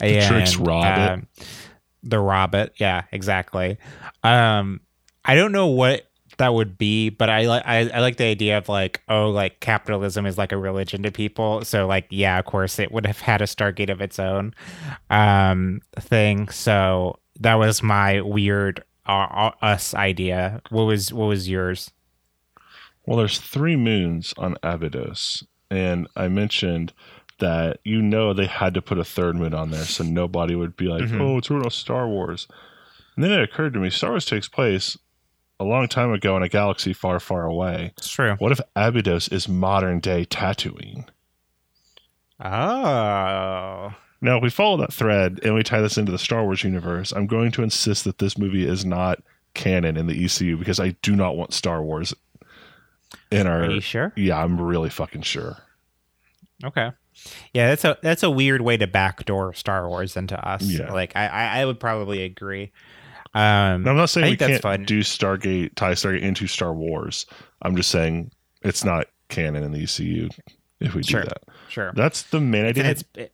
The 0.00 0.18
And, 0.58 0.66
Rabbit? 0.66 1.12
um, 1.12 1.26
the 2.02 2.20
rabbit, 2.20 2.74
yeah, 2.76 3.02
exactly. 3.12 3.78
Um 4.22 4.80
I 5.24 5.34
don't 5.34 5.52
know 5.52 5.66
what 5.68 6.06
that 6.38 6.52
would 6.54 6.76
be, 6.76 7.08
but 7.08 7.30
I 7.30 7.46
like 7.46 7.62
I, 7.66 7.88
I 7.88 8.00
like 8.00 8.16
the 8.16 8.24
idea 8.24 8.58
of 8.58 8.68
like, 8.68 9.00
oh, 9.08 9.30
like 9.30 9.60
capitalism 9.60 10.26
is 10.26 10.36
like 10.36 10.52
a 10.52 10.58
religion 10.58 11.02
to 11.04 11.10
people. 11.10 11.64
So 11.64 11.86
like, 11.86 12.06
yeah, 12.10 12.38
of 12.38 12.44
course 12.44 12.78
it 12.78 12.92
would 12.92 13.06
have 13.06 13.20
had 13.20 13.40
a 13.42 13.46
Stargate 13.46 13.90
of 13.90 14.00
its 14.00 14.18
own 14.18 14.54
um 15.08 15.80
thing. 15.98 16.48
So 16.48 17.18
that 17.40 17.54
was 17.54 17.82
my 17.82 18.20
weird 18.20 18.82
uh, 19.06 19.12
uh, 19.30 19.50
us 19.62 19.94
idea. 19.94 20.60
What 20.70 20.84
was 20.84 21.12
what 21.12 21.26
was 21.26 21.48
yours? 21.48 21.90
Well, 23.06 23.16
there's 23.18 23.38
three 23.38 23.76
moons 23.76 24.34
on 24.36 24.56
Abydos, 24.62 25.44
and 25.70 26.08
I 26.16 26.28
mentioned 26.28 26.92
that 27.38 27.78
you 27.84 28.02
know 28.02 28.32
they 28.32 28.46
had 28.46 28.74
to 28.74 28.82
put 28.82 28.98
a 28.98 29.04
third 29.04 29.36
moon 29.36 29.54
on 29.54 29.70
there 29.70 29.84
so 29.84 30.02
nobody 30.04 30.54
would 30.54 30.76
be 30.76 30.86
like, 30.86 31.02
Mhm. 31.04 31.20
"Oh, 31.20 31.38
it's 31.38 31.50
real 31.50 31.70
Star 31.70 32.08
Wars." 32.08 32.48
And 33.14 33.24
then 33.24 33.32
it 33.32 33.42
occurred 33.42 33.74
to 33.74 33.78
me, 33.78 33.90
Star 33.90 34.10
Wars 34.10 34.24
takes 34.26 34.48
place 34.48 34.98
a 35.60 35.64
long 35.64 35.86
time 35.88 36.12
ago 36.12 36.36
in 36.36 36.42
a 36.42 36.48
galaxy 36.48 36.92
far, 36.92 37.20
far 37.20 37.46
away. 37.46 37.92
It's 37.96 38.10
true. 38.10 38.34
What 38.38 38.52
if 38.52 38.60
Abydos 38.74 39.28
is 39.28 39.48
modern 39.48 40.00
day 40.00 40.24
Tatooine? 40.26 41.06
Oh. 42.40 43.94
Now, 44.20 44.38
if 44.38 44.42
we 44.42 44.50
follow 44.50 44.76
that 44.78 44.92
thread 44.92 45.40
and 45.42 45.54
we 45.54 45.62
tie 45.62 45.80
this 45.80 45.98
into 45.98 46.12
the 46.12 46.18
Star 46.18 46.42
Wars 46.44 46.64
universe, 46.64 47.12
I'm 47.12 47.26
going 47.26 47.52
to 47.52 47.62
insist 47.62 48.04
that 48.04 48.18
this 48.18 48.36
movie 48.38 48.66
is 48.66 48.84
not 48.84 49.22
canon 49.54 49.96
in 49.96 50.06
the 50.06 50.24
ECU 50.24 50.56
because 50.56 50.80
I 50.80 50.90
do 51.02 51.14
not 51.16 51.36
want 51.36 51.52
Star 51.54 51.82
Wars 51.82 52.12
in 53.30 53.46
our. 53.46 53.64
Are 53.64 53.70
you 53.70 53.80
sure? 53.80 54.12
Yeah, 54.16 54.42
I'm 54.42 54.60
really 54.60 54.90
fucking 54.90 55.22
sure. 55.22 55.56
Okay. 56.64 56.90
Yeah, 57.54 57.68
that's 57.68 57.84
a 57.84 57.98
that's 58.02 58.22
a 58.22 58.30
weird 58.30 58.60
way 58.60 58.76
to 58.76 58.86
backdoor 58.86 59.54
Star 59.54 59.88
Wars 59.88 60.16
into 60.16 60.38
us. 60.46 60.62
Yeah. 60.62 60.92
Like 60.92 61.16
I 61.16 61.26
I, 61.26 61.60
I 61.60 61.64
would 61.64 61.80
probably 61.80 62.22
agree. 62.24 62.72
Um 63.34 63.82
Now, 63.82 63.90
I'm 63.90 63.96
not 63.96 64.10
saying 64.10 64.26
I 64.26 64.30
we 64.30 64.36
that's 64.36 64.50
can't 64.50 64.62
fun. 64.62 64.84
do 64.84 65.00
Stargate, 65.00 65.74
tie 65.74 65.92
Stargate 65.92 66.22
into 66.22 66.46
Star 66.46 66.72
Wars. 66.74 67.26
I'm 67.62 67.74
just 67.76 67.90
saying 67.90 68.30
it's 68.62 68.84
not 68.84 69.06
canon 69.28 69.64
in 69.64 69.72
the 69.72 69.82
ECU 69.82 70.28
if 70.80 70.94
we 70.94 71.02
Sure. 71.02 71.22
do 71.22 71.28
that. 71.28 71.42
sure. 71.68 71.92
That's 71.94 72.22
the 72.24 72.40
main 72.40 72.66
It's 72.66 72.78
in, 72.78 72.84
idea. 72.86 72.90
it's, 72.92 73.04
it- 73.14 73.32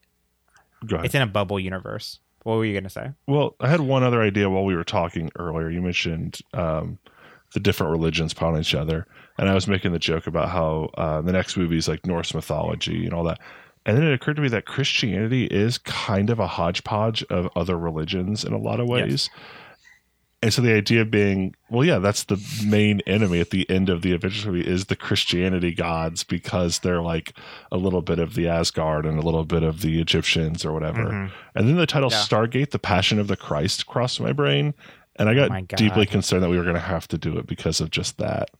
Go 0.87 0.97
ahead. 0.97 1.07
it's 1.07 1.15
in 1.15 1.23
a 1.23 1.27
bubble 1.27 1.61
universe. 1.61 2.19
What 2.45 2.57
were 2.57 2.65
you 2.65 2.75
gonna 2.75 2.89
say? 2.91 3.11
Well, 3.29 3.55
I 3.61 3.69
had 3.69 3.81
one 3.81 4.03
other 4.03 4.21
idea 4.23 4.51
while 4.51 4.65
we 4.65 4.75
were 4.75 4.83
talking 4.85 5.31
earlier. 5.37 5.71
You 5.71 5.81
mentioned 5.83 6.41
um, 6.55 6.99
the 7.55 7.61
different 7.61 7.93
religions 7.93 8.33
upon 8.33 8.59
each 8.59 8.75
other, 8.75 9.07
and 9.39 9.49
I 9.49 9.55
was 9.55 9.67
making 9.69 9.93
the 9.93 9.99
joke 9.99 10.27
about 10.27 10.49
how 10.51 10.91
uh, 10.95 11.21
the 11.23 11.33
next 11.33 11.57
movie 11.57 11.77
is 11.79 11.89
like 11.89 12.07
Norse 12.07 12.35
mythology 12.35 13.05
and 13.05 13.15
all 13.15 13.25
that. 13.25 13.39
And 13.85 13.97
then 13.97 14.05
it 14.05 14.13
occurred 14.13 14.37
to 14.37 14.43
me 14.43 14.49
that 14.49 14.65
Christianity 14.67 15.47
is 15.47 15.79
kind 15.79 16.31
of 16.31 16.39
a 16.39 16.47
hodgepodge 16.47 17.25
of 17.25 17.49
other 17.57 17.77
religions 17.79 18.45
in 18.45 18.53
a 18.53 18.59
lot 18.59 18.79
of 18.79 18.87
Yes. 18.89 18.91
ways. 19.03 19.31
And 20.45 20.53
so 20.53 20.61
the 20.61 20.75
idea 20.75 21.03
of 21.03 21.11
being, 21.11 21.55
well, 21.71 21.85
yeah, 21.85 21.99
that's 22.01 22.25
the 22.25 22.37
main 22.67 23.01
enemy 23.07 23.39
at 23.41 23.51
the 23.51 23.69
end 23.71 23.89
of 23.89 24.03
the 24.03 24.13
Avengers 24.13 24.45
movie 24.45 24.67
is 24.69 24.87
the 24.87 24.97
Christianity 24.97 25.73
gods 25.73 26.25
because 26.25 26.81
they're 26.81 27.01
like 27.01 27.33
a 27.71 27.77
little 27.77 28.03
bit 28.03 28.19
of 28.19 28.35
the 28.35 28.49
Asgard 28.49 29.07
and 29.07 29.19
a 29.19 29.23
little 29.23 29.45
bit 29.45 29.63
of 29.63 29.83
the 29.83 30.01
Egyptians 30.01 30.65
or 30.65 30.73
whatever. 30.73 31.05
Mhm. 31.05 31.31
And 31.55 31.69
then 31.69 31.77
the 31.77 31.87
title 31.87 32.11
Yeah. 32.11 32.19
Stargate, 32.19 32.71
The 32.71 32.81
Passion 32.81 33.21
of 33.21 33.29
the 33.29 33.37
Christ 33.37 33.87
crossed 33.87 34.21
my 34.21 34.33
brain. 34.33 34.75
And 35.17 35.29
I 35.29 35.35
got 35.35 35.51
Oh 35.53 35.61
deeply 35.77 36.07
concerned 36.07 36.43
that 36.43 36.49
we 36.49 36.57
were 36.57 36.65
going 36.65 36.75
to 36.75 36.81
have 36.81 37.07
to 37.09 37.19
do 37.19 37.37
it 37.39 37.47
because 37.47 37.81
of 37.81 37.91
just 37.93 38.19
that. 38.19 38.51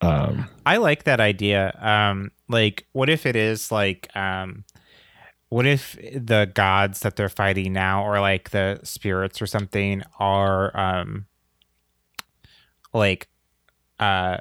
Um, 0.00 0.48
I 0.64 0.76
like 0.76 1.04
that 1.04 1.20
idea. 1.20 1.76
Um, 1.80 2.30
like, 2.48 2.86
what 2.92 3.08
if 3.08 3.26
it 3.26 3.34
is 3.36 3.72
like, 3.72 4.08
um, 4.16 4.64
what 5.48 5.66
if 5.66 5.96
the 6.14 6.50
gods 6.54 7.00
that 7.00 7.16
they're 7.16 7.28
fighting 7.28 7.72
now, 7.72 8.04
or 8.04 8.20
like 8.20 8.50
the 8.50 8.80
spirits 8.84 9.40
or 9.42 9.46
something, 9.46 10.02
are 10.18 10.76
um, 10.78 11.26
like, 12.92 13.28
uh, 13.98 14.38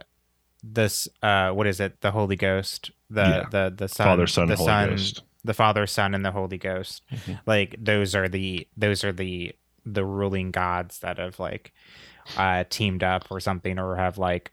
this 0.63 1.07
uh, 1.23 1.51
what 1.51 1.67
is 1.67 1.79
it? 1.79 2.01
The 2.01 2.11
Holy 2.11 2.35
Ghost, 2.35 2.91
the 3.09 3.21
Yeah. 3.21 3.45
the 3.49 3.73
the 3.75 3.87
son, 3.87 4.05
Father, 4.05 4.27
Son, 4.27 4.47
the 4.47 4.55
Holy 4.55 4.67
son, 4.67 4.89
Ghost. 4.89 5.23
the 5.43 5.53
Father, 5.53 5.87
Son, 5.87 6.13
and 6.13 6.25
the 6.25 6.31
Holy 6.31 6.57
Ghost. 6.57 7.03
Mhm. 7.11 7.39
Like 7.45 7.75
those 7.79 8.15
are 8.15 8.27
the 8.27 8.67
those 8.75 9.03
are 9.03 9.13
the 9.13 9.53
the 9.85 10.03
ruling 10.03 10.51
gods 10.51 10.99
that 10.99 11.17
have 11.19 11.39
like 11.39 11.71
uh 12.35 12.65
teamed 12.69 13.03
up 13.03 13.27
or 13.31 13.39
something 13.39 13.79
or 13.79 13.95
have 13.95 14.17
like 14.17 14.51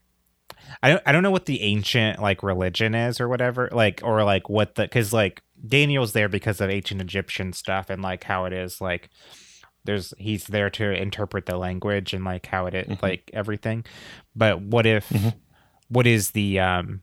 I 0.83 0.91
don't 0.91 1.03
I 1.07 1.13
don't 1.13 1.23
know 1.23 1.31
what 1.31 1.47
the 1.47 1.63
ancient 1.63 2.21
like 2.21 2.43
religion 2.43 2.95
is 2.95 3.21
or 3.21 3.29
whatever 3.29 3.69
like 3.73 4.01
or 4.03 4.23
like 4.25 4.49
what 4.49 4.75
the 4.75 4.89
cuz 4.89 5.13
like 5.13 5.43
Daniel's 5.67 6.13
there 6.13 6.29
because 6.29 6.61
of 6.61 6.71
ancient 6.71 7.01
Egyptian 7.01 7.53
stuff 7.53 7.91
and 7.91 8.03
like 8.03 8.25
how 8.25 8.45
it 8.45 8.53
is 8.53 8.81
like 8.81 9.09
there's 9.85 10.15
he's 10.19 10.47
there 10.47 10.71
to 10.71 10.91
interpret 10.91 11.47
the 11.47 11.57
language 11.57 12.13
and 12.15 12.25
like 12.25 12.47
how 12.47 12.67
it 12.67 12.75
Mhm. 12.75 13.03
like 13.03 13.31
everything 13.33 13.85
but 14.35 14.61
what 14.61 14.87
if 14.87 15.09
Mhm. 15.11 15.35
what 15.89 16.07
is 16.07 16.31
the 16.33 16.59
um 16.59 17.03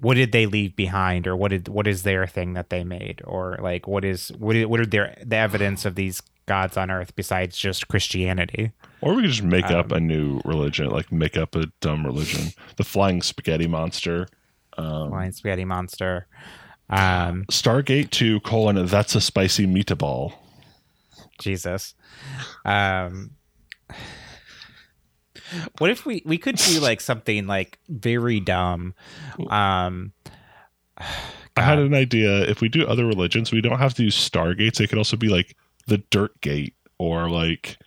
what 0.00 0.14
did 0.14 0.30
they 0.32 0.46
leave 0.46 0.76
behind 0.76 1.26
or 1.26 1.36
what 1.36 1.50
did 1.50 1.68
what 1.68 1.86
is 1.86 2.02
their 2.04 2.26
thing 2.26 2.52
that 2.54 2.70
they 2.70 2.84
made 2.84 3.20
or 3.24 3.58
like 3.60 3.88
what 3.88 4.04
is 4.04 4.28
what 4.38 4.54
is, 4.56 4.66
what 4.66 4.78
are 4.80 4.86
their 4.86 5.16
the 5.24 5.36
evidence 5.36 5.84
of 5.84 5.94
these 5.96 6.22
gods 6.48 6.76
on 6.76 6.90
earth 6.90 7.14
besides 7.14 7.56
just 7.56 7.86
Christianity 7.86 8.72
or 9.00 9.14
we 9.14 9.22
could 9.22 9.30
just 9.30 9.42
make 9.44 9.66
up 9.66 9.92
Um, 9.92 9.98
a 9.98 10.00
new 10.00 10.40
religion, 10.44 10.88
like 10.90 11.12
make 11.12 11.36
up 11.36 11.54
a 11.54 11.66
dumb 11.80 12.04
religion. 12.04 12.52
The 12.76 12.82
Flying 12.84 13.22
Spaghetti 13.22 13.68
Monster. 13.68 14.26
Um, 14.76 15.10
Flying 15.10 15.32
spaghetti 15.32 15.64
monster. 15.64 16.26
Um, 16.90 17.44
Stargate 17.50 18.10
2 18.10 18.40
colon, 18.40 18.86
that's 18.86 19.14
a 19.14 19.20
spicy 19.20 19.66
meatball. 19.66 20.32
Jesus. 21.40 21.94
Um, 22.64 23.32
what 25.78 25.90
if 25.90 26.04
we 26.04 26.22
we 26.24 26.38
could 26.38 26.56
do 26.56 26.80
like 26.88 27.00
something 27.00 27.46
like 27.46 27.78
very 27.88 28.40
dumb? 28.40 28.94
Um, 29.48 30.12
I 30.98 31.62
had 31.62 31.78
an 31.78 31.94
idea. 31.94 32.42
If 32.48 32.60
we 32.60 32.68
do 32.68 32.86
other 32.86 33.04
religions, 33.06 33.52
we 33.52 33.60
don't 33.60 33.78
have 33.78 33.94
to 33.94 34.04
use 34.04 34.16
Stargates. 34.16 34.80
It 34.80 34.88
could 34.88 34.98
also 34.98 35.16
be 35.16 35.28
like 35.28 35.56
the 35.88 35.98
Dirt 36.10 36.40
Gate 36.40 36.74
or 36.98 37.28
like, 37.28 37.78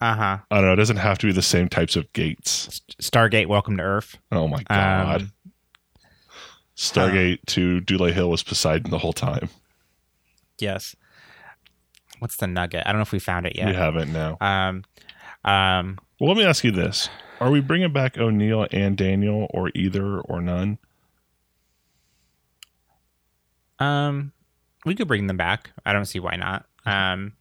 uh 0.00 0.14
huh. 0.14 0.38
I 0.50 0.56
don't 0.56 0.66
know, 0.66 0.72
it 0.72 0.76
doesn't 0.76 0.98
have 0.98 1.18
to 1.18 1.26
be 1.26 1.32
the 1.32 1.42
same 1.42 1.68
types 1.68 1.96
of 1.96 2.12
gates. 2.12 2.80
Stargate, 3.02 3.46
welcome 3.46 3.76
to 3.78 3.82
Earth. 3.82 4.18
Oh 4.30 4.46
my 4.46 4.62
God. 4.64 5.22
Um, 5.22 5.32
Stargate 6.76 7.38
to 7.46 7.80
Dule 7.80 8.06
Hill 8.12 8.30
was 8.30 8.42
Poseidon 8.42 8.90
the 8.90 8.98
whole 8.98 9.12
time. 9.12 9.48
yes. 10.58 10.94
What's 12.20 12.36
the 12.36 12.46
nugget? 12.46 12.84
I 12.86 12.92
don't 12.92 12.98
know 13.00 13.02
if 13.02 13.12
we 13.12 13.18
found 13.18 13.44
it 13.46 13.54
yet. 13.56 13.66
We 13.66 13.74
haven't 13.74 14.12
now. 14.12 14.38
Um, 14.40 14.84
um, 15.44 15.98
Well, 16.20 16.28
let 16.30 16.38
me 16.38 16.44
ask 16.44 16.64
you 16.64 16.70
this: 16.70 17.08
Are 17.40 17.50
we 17.50 17.60
bringing 17.60 17.92
back 17.92 18.16
O'Neill 18.16 18.66
and 18.70 18.96
Daniel, 18.96 19.46
or 19.52 19.70
either 19.74 20.20
or 20.20 20.40
none? 20.40 20.78
Um, 23.78 24.32
we 24.86 24.94
could 24.94 25.08
bring 25.08 25.26
them 25.26 25.36
back. 25.36 25.70
I 25.84 25.92
don't 25.92 26.06
see 26.06 26.20
why 26.20 26.36
not. 26.36 26.64
Um, 26.86 27.32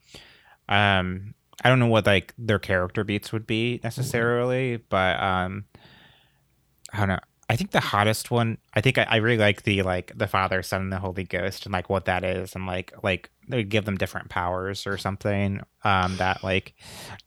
um, 0.70 1.34
I 1.64 1.70
don't 1.70 1.80
know 1.80 1.88
what 1.88 2.06
like 2.06 2.34
their 2.38 2.60
character 2.60 3.04
beats 3.04 3.32
would 3.32 3.46
be 3.48 3.80
necessarily, 3.84 4.78
but 4.78 5.20
um, 5.22 5.66
I 6.92 7.00
don't 7.00 7.10
know. 7.10 7.20
I 7.50 7.56
think 7.56 7.72
the 7.72 7.80
hottest 7.82 8.32
one. 8.32 8.58
I 8.74 8.82
think 8.82 8.98
I, 8.98 9.04
I 9.04 9.16
really 9.18 9.38
like 9.38 9.64
the 9.64 9.84
like 9.84 10.12
the 10.18 10.28
Father, 10.28 10.64
Son, 10.64 10.82
and 10.82 10.92
the 10.92 11.00
Holy 11.00 11.26
Ghost, 11.26 11.66
and 11.66 11.74
like 11.74 11.90
what 11.90 12.06
that 12.06 12.24
is, 12.24 12.56
and 12.56 12.66
like 12.66 12.94
like 13.04 13.30
they 13.48 13.58
would 13.58 13.70
give 13.70 13.86
them 13.86 13.98
different 13.98 14.30
powers 14.30 14.88
or 14.88 14.98
something. 14.98 15.62
Um, 15.84 16.18
that 16.18 16.44
like 16.44 16.74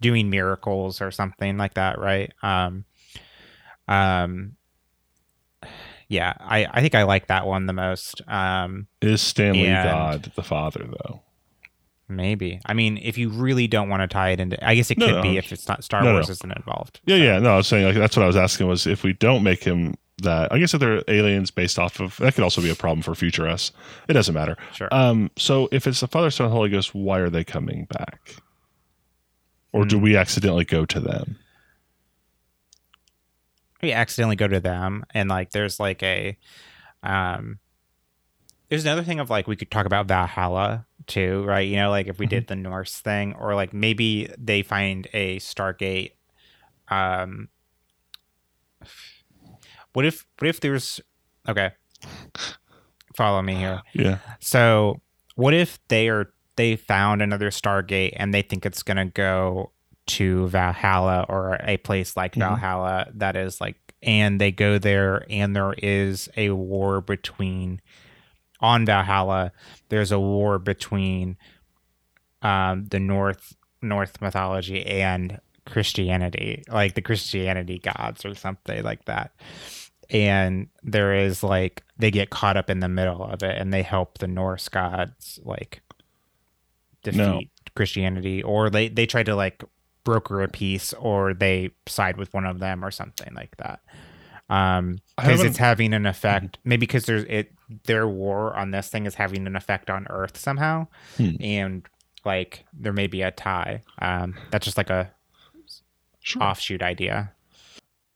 doing 0.00 0.30
miracles 0.30 1.00
or 1.00 1.10
something 1.10 1.58
like 1.58 1.74
that, 1.74 1.98
right? 1.98 2.32
Um, 2.42 2.84
um, 3.86 4.56
yeah, 6.08 6.32
I 6.40 6.66
I 6.70 6.80
think 6.80 6.94
I 6.94 7.02
like 7.04 7.26
that 7.28 7.46
one 7.46 7.66
the 7.66 7.72
most. 7.72 8.22
Um, 8.26 8.86
Is 9.02 9.20
Stanley 9.20 9.66
And- 9.66 9.84
God 9.88 10.32
the 10.34 10.42
Father 10.42 10.86
though? 11.04 11.22
Maybe. 12.08 12.60
I 12.66 12.74
mean, 12.74 12.98
if 13.02 13.18
you 13.18 13.28
really 13.30 13.66
don't 13.66 13.88
want 13.88 14.02
to 14.02 14.06
tie 14.08 14.30
it 14.30 14.40
into, 14.40 14.64
I 14.66 14.74
guess 14.74 14.90
it 14.90 14.98
No, 14.98 15.06
could 15.06 15.14
no. 15.16 15.22
be 15.22 15.36
if 15.38 15.52
it's 15.52 15.68
not 15.68 15.84
Star 15.84 16.02
No, 16.02 16.12
Wars 16.14 16.28
isn't 16.30 16.56
involved. 16.56 17.00
Yeah, 17.04 17.16
yeah. 17.16 17.38
No, 17.38 17.54
I 17.54 17.56
was 17.56 17.66
saying 17.68 17.84
like 17.86 17.94
that's 17.96 18.16
what 18.16 18.22
I 18.22 18.26
was 18.26 18.36
asking 18.36 18.66
was 18.68 18.86
if 18.86 19.02
we 19.02 19.12
don't 19.12 19.42
make 19.42 19.62
him 19.64 19.94
that. 20.22 20.52
I 20.52 20.58
guess 20.58 20.72
if 20.74 20.80
they're 20.80 21.02
aliens 21.08 21.50
based 21.50 21.78
off 21.78 22.00
of 22.00 22.16
that 22.18 22.34
could 22.34 22.44
also 22.44 22.60
be 22.62 22.70
a 22.70 22.74
problem 22.74 23.02
for 23.02 23.14
future 23.14 23.46
us. 23.48 23.72
It 24.08 24.12
doesn't 24.14 24.34
matter. 24.34 24.56
Sure. 24.74 24.88
Um. 24.92 25.30
So 25.36 25.68
if 25.72 25.86
it's 25.86 26.00
the 26.00 26.08
Father, 26.08 26.30
Son, 26.30 26.50
Holy 26.50 26.70
Ghost, 26.70 26.94
why 26.94 27.18
are 27.18 27.30
they 27.30 27.44
coming 27.44 27.84
back? 27.86 28.36
Or 29.72 29.84
do 29.84 29.96
Hmm. 29.98 30.02
we 30.04 30.16
accidentally 30.16 30.64
go 30.64 30.84
to 30.86 31.00
them? 31.00 31.38
we 33.82 33.92
accidentally 33.92 34.36
go 34.36 34.48
to 34.48 34.58
them 34.58 35.04
and 35.12 35.28
like 35.28 35.50
there's 35.50 35.78
like 35.78 36.02
a 36.02 36.36
um 37.02 37.58
there's 38.68 38.84
another 38.84 39.02
thing 39.04 39.20
of 39.20 39.30
like 39.30 39.46
we 39.46 39.54
could 39.54 39.70
talk 39.70 39.86
about 39.86 40.06
Valhalla 40.06 40.86
too, 41.06 41.42
right? 41.44 41.66
You 41.68 41.76
know, 41.76 41.90
like 41.90 42.06
if 42.08 42.18
we 42.18 42.26
did 42.26 42.46
the 42.48 42.56
Norse 42.56 43.00
thing, 43.00 43.34
or 43.38 43.54
like 43.54 43.72
maybe 43.72 44.30
they 44.38 44.62
find 44.62 45.06
a 45.12 45.38
Stargate. 45.38 46.12
Um, 46.88 47.48
what 49.92 50.04
if 50.04 50.26
what 50.38 50.48
if 50.48 50.60
there's 50.60 51.00
okay? 51.48 51.70
Follow 53.16 53.40
me 53.42 53.54
here. 53.54 53.80
Yeah. 53.94 54.18
So, 54.40 55.00
what 55.36 55.54
if 55.54 55.78
they 55.88 56.08
are 56.08 56.30
they 56.56 56.76
found 56.76 57.22
another 57.22 57.50
Stargate 57.50 58.12
and 58.16 58.32
they 58.32 58.42
think 58.42 58.66
it's 58.66 58.82
gonna 58.82 59.06
go 59.06 59.72
to 60.06 60.46
Valhalla 60.48 61.26
or 61.28 61.58
a 61.62 61.76
place 61.78 62.16
like 62.16 62.34
Mhm. 62.34 62.40
Valhalla 62.40 63.06
that 63.14 63.36
is 63.36 63.60
like, 63.60 63.76
and 64.02 64.40
they 64.40 64.52
go 64.52 64.78
there 64.78 65.24
and 65.28 65.56
there 65.56 65.74
is 65.78 66.28
a 66.36 66.50
war 66.50 67.00
between 67.00 67.80
on 68.60 68.86
Valhalla. 68.86 69.52
There's 69.88 70.12
a 70.12 70.20
war 70.20 70.58
between 70.58 71.36
um, 72.42 72.86
the 72.86 73.00
North 73.00 73.56
North 73.82 74.20
mythology 74.20 74.84
and 74.86 75.40
Christianity, 75.66 76.62
like 76.68 76.94
the 76.94 77.02
Christianity 77.02 77.78
gods 77.78 78.24
or 78.24 78.34
something 78.34 78.82
like 78.82 79.04
that. 79.06 79.32
And 80.08 80.68
there 80.84 81.14
is 81.14 81.42
like 81.42 81.82
they 81.98 82.10
get 82.12 82.30
caught 82.30 82.56
up 82.56 82.70
in 82.70 82.80
the 82.80 82.88
middle 82.88 83.24
of 83.24 83.42
it 83.42 83.56
and 83.60 83.72
they 83.72 83.82
help 83.82 84.18
the 84.18 84.28
Norse 84.28 84.68
gods 84.68 85.40
like 85.42 85.82
defeat 87.02 87.18
No. 87.18 87.40
Christianity 87.74 88.42
or 88.42 88.70
they 88.70 88.88
they 88.88 89.06
try 89.06 89.22
to 89.22 89.34
like 89.34 89.62
broker 90.04 90.42
a 90.42 90.48
peace 90.48 90.92
or 90.94 91.34
they 91.34 91.70
side 91.86 92.16
with 92.16 92.32
one 92.32 92.46
of 92.46 92.60
them 92.60 92.84
or 92.84 92.90
something 92.90 93.32
like 93.34 93.56
that. 93.58 93.80
Um 94.48 94.98
because 95.16 95.42
it's 95.42 95.58
having 95.58 95.92
an 95.94 96.06
effect 96.06 96.58
maybe 96.64 96.80
because 96.86 97.06
there's 97.06 97.24
it 97.24 97.52
their 97.84 98.06
war 98.08 98.54
on 98.56 98.70
this 98.70 98.88
thing 98.88 99.06
is 99.06 99.14
having 99.16 99.46
an 99.46 99.56
effect 99.56 99.90
on 99.90 100.06
earth 100.10 100.36
somehow 100.36 100.86
Hmm. 101.16 101.30
and 101.40 101.86
like 102.24 102.64
there 102.72 102.92
may 102.92 103.06
be 103.06 103.22
a 103.22 103.30
tie 103.30 103.82
um 104.00 104.34
that's 104.50 104.64
just 104.64 104.76
like 104.76 104.90
a 104.90 105.10
Sure. 106.20 106.42
offshoot 106.42 106.82
idea 106.82 107.32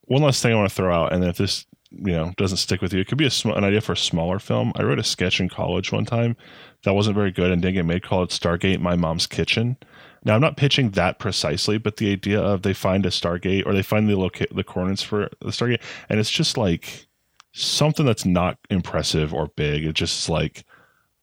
One 0.07 0.23
last 0.23 0.43
thing 0.43 0.53
I 0.53 0.57
want 0.57 0.69
to 0.69 0.75
throw 0.75 0.93
out, 0.93 1.13
and 1.13 1.23
if 1.25 1.37
this 1.37 1.67
you 1.93 2.13
know 2.13 2.33
doesn't 2.37 2.59
stick 2.59 2.81
with 2.83 2.93
you, 2.93 3.01
it 3.01 3.07
could 3.09 3.19
be 3.19 3.27
a 3.27 3.31
sm- 3.31 3.51
an 3.51 3.65
idea 3.65 3.81
for 3.81 3.93
a 3.93 3.97
smaller 3.97 4.39
film. 4.41 4.73
I 4.77 4.83
wrote 4.83 4.99
a 4.99 5.05
sketch 5.05 5.41
in 5.41 5.49
college 5.49 5.91
one 5.93 6.05
time 6.05 6.37
that 6.85 6.93
wasn't 6.95 7.15
very 7.17 7.31
good 7.33 7.51
and 7.53 7.61
didn't 7.63 7.75
get 7.75 7.85
made 7.85 8.03
called 8.03 8.31
Stargate 8.31 8.81
My 8.81 8.95
Mom's 8.97 9.27
Kitchen. 9.29 9.77
Now 10.25 10.35
I'm 10.35 10.41
not 10.41 10.57
pitching 10.57 10.91
that 10.93 11.19
precisely, 11.21 11.79
but 11.79 11.97
the 11.99 12.11
idea 12.13 12.41
of 12.41 12.63
they 12.63 12.75
find 12.75 13.07
a 13.07 13.11
Stargate 13.11 13.65
or 13.67 13.73
they 13.73 13.83
find 13.83 14.09
the 14.09 14.17
loca- 14.17 14.53
the 14.53 14.65
coordinates 14.65 15.03
for 15.03 15.31
the 15.41 15.51
Stargate, 15.53 15.81
and 16.09 16.19
it's 16.21 16.31
just 16.31 16.57
like 16.57 17.07
something 17.53 18.07
that's 18.07 18.25
not 18.25 18.59
impressive 18.71 19.33
or 19.35 19.49
big. 19.49 19.85
It's 19.85 19.99
just 19.99 20.29
like 20.29 20.65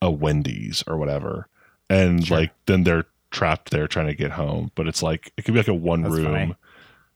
a 0.02 0.12
Wendy's 0.12 0.84
or 0.88 0.98
whatever, 0.98 1.48
and 1.90 2.26
Sure. 2.26 2.40
like 2.42 2.52
then 2.66 2.84
they're 2.84 3.06
trapped 3.32 3.72
there 3.72 3.88
trying 3.88 4.08
to 4.08 4.16
get 4.16 4.32
home. 4.32 4.72
But 4.76 4.88
it's 4.88 5.02
like 5.04 5.32
it 5.38 5.44
could 5.46 5.54
be 5.54 5.60
like 5.60 5.68
a 5.68 5.74
one 5.74 6.02
That's 6.04 6.16
room 6.16 6.26
funny. 6.26 6.56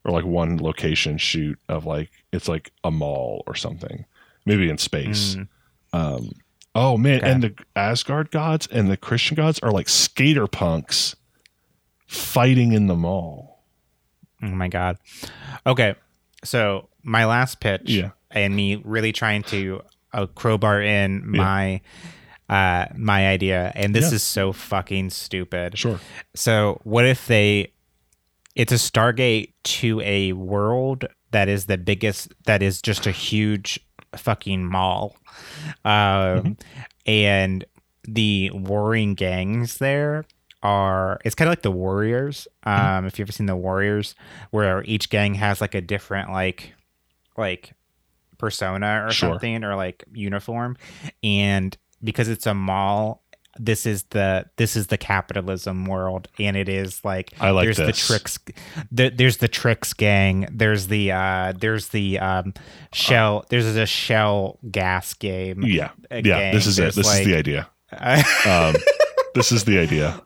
or 0.03 0.11
like 0.11 0.25
one 0.25 0.57
location 0.57 1.17
shoot 1.17 1.59
of 1.69 1.85
like 1.85 2.09
it's 2.31 2.47
like 2.47 2.71
a 2.83 2.91
mall 2.91 3.43
or 3.47 3.55
something, 3.55 4.05
maybe 4.45 4.69
in 4.69 4.77
space. 4.77 5.35
Mm, 5.35 5.47
Um, 5.93 6.31
oh 6.73 6.97
man, 6.97 7.19
Okay. 7.19 7.29
and 7.31 7.43
the 7.43 7.53
Asgard 7.75 8.31
gods 8.31 8.67
and 8.71 8.89
the 8.89 8.97
Christian 8.97 9.35
gods 9.35 9.59
are 9.59 9.71
like 9.71 9.89
skater 9.89 10.47
punks 10.47 11.15
fighting 12.07 12.71
in 12.73 12.87
the 12.87 12.95
mall. 12.95 13.63
oh 14.43 14.47
my 14.47 14.67
god 14.67 14.97
okay 15.67 15.95
so 16.43 16.89
my 17.03 17.25
last 17.25 17.59
pitch 17.59 17.83
Yeah. 17.85 18.11
And 18.33 18.55
me 18.55 18.75
really 18.83 19.11
trying 19.11 19.43
to 19.43 19.81
uh, 20.13 20.25
crowbar 20.27 20.81
in 20.81 21.29
my 21.29 21.81
uh 22.49 22.85
my 22.97 23.27
idea 23.29 23.71
and 23.75 23.95
this 23.95 24.09
Yeah. 24.11 24.15
is 24.15 24.23
so 24.23 24.51
fucking 24.51 25.09
stupid 25.09 25.77
Sure. 25.77 25.99
So 26.35 26.79
what 26.83 27.05
if 27.05 27.27
they 27.27 27.71
it's 28.55 28.73
a 28.73 28.75
Stargate 28.75 29.53
to 29.63 30.01
a 30.01 30.33
world 30.33 31.05
that 31.31 31.47
is 31.47 31.67
the 31.67 31.77
biggest 31.77 32.33
that 32.45 32.61
is 32.61 32.81
just 32.81 33.07
a 33.07 33.11
huge 33.11 33.79
fucking 34.17 34.65
mall. 34.65 35.15
Um 35.85 36.57
and 37.05 37.63
the 38.03 38.51
warring 38.53 39.13
gangs 39.13 39.77
there 39.77 40.25
are 40.63 41.19
it's 41.23 41.35
kind 41.35 41.47
of 41.47 41.51
like 41.51 41.61
the 41.61 41.71
warriors 41.71 42.47
um 42.63 43.05
if 43.05 43.17
you've 43.17 43.27
ever 43.27 43.31
seen 43.31 43.45
the 43.45 43.55
warriors 43.55 44.13
where 44.51 44.83
each 44.83 45.09
gang 45.09 45.35
has 45.35 45.61
like 45.61 45.73
a 45.73 45.81
different 45.81 46.29
like 46.31 46.73
like 47.37 47.73
persona 48.41 49.05
or 49.05 49.11
Sure. 49.11 49.29
something 49.29 49.63
or 49.63 49.75
like 49.75 50.03
uniform 50.11 50.75
and 51.23 51.77
because 52.03 52.27
it's 52.27 52.45
a 52.47 52.53
mall 52.53 53.23
this 53.59 53.85
is 53.85 54.03
the 54.11 54.45
this 54.55 54.75
is 54.77 54.87
the 54.87 54.97
capitalism 54.97 55.85
world 55.85 56.27
and 56.39 56.55
it 56.57 56.69
is 56.69 57.03
like 57.03 57.33
I 57.39 57.49
like 57.51 57.65
there's 57.65 57.77
the 57.77 57.85
this. 57.87 58.07
Trix 58.07 58.39
the, 58.91 59.09
there's 59.09 59.37
the 59.37 59.47
Trix 59.49 59.93
gang 59.93 60.47
there's 60.51 60.87
the 60.87 61.11
uh 61.11 61.53
there's 61.59 61.89
the 61.89 62.17
um 62.19 62.53
shell 62.93 63.45
there's 63.49 63.65
a 63.65 63.85
shell 63.85 64.57
gas 64.71 65.13
game 65.13 65.63
Yeah. 65.63 65.91
yeah. 66.11 66.21
gang. 66.21 66.53
This 66.53 66.65
is 66.65 66.79
it. 66.79 66.81
There's, 66.81 66.95
This 66.95 67.19
is 67.19 67.25
the 67.25 67.35
idea. 67.35 67.69
Um, 68.47 68.75
this 69.35 69.51
is 69.51 69.65
the 69.65 69.77
idea. 69.79 70.21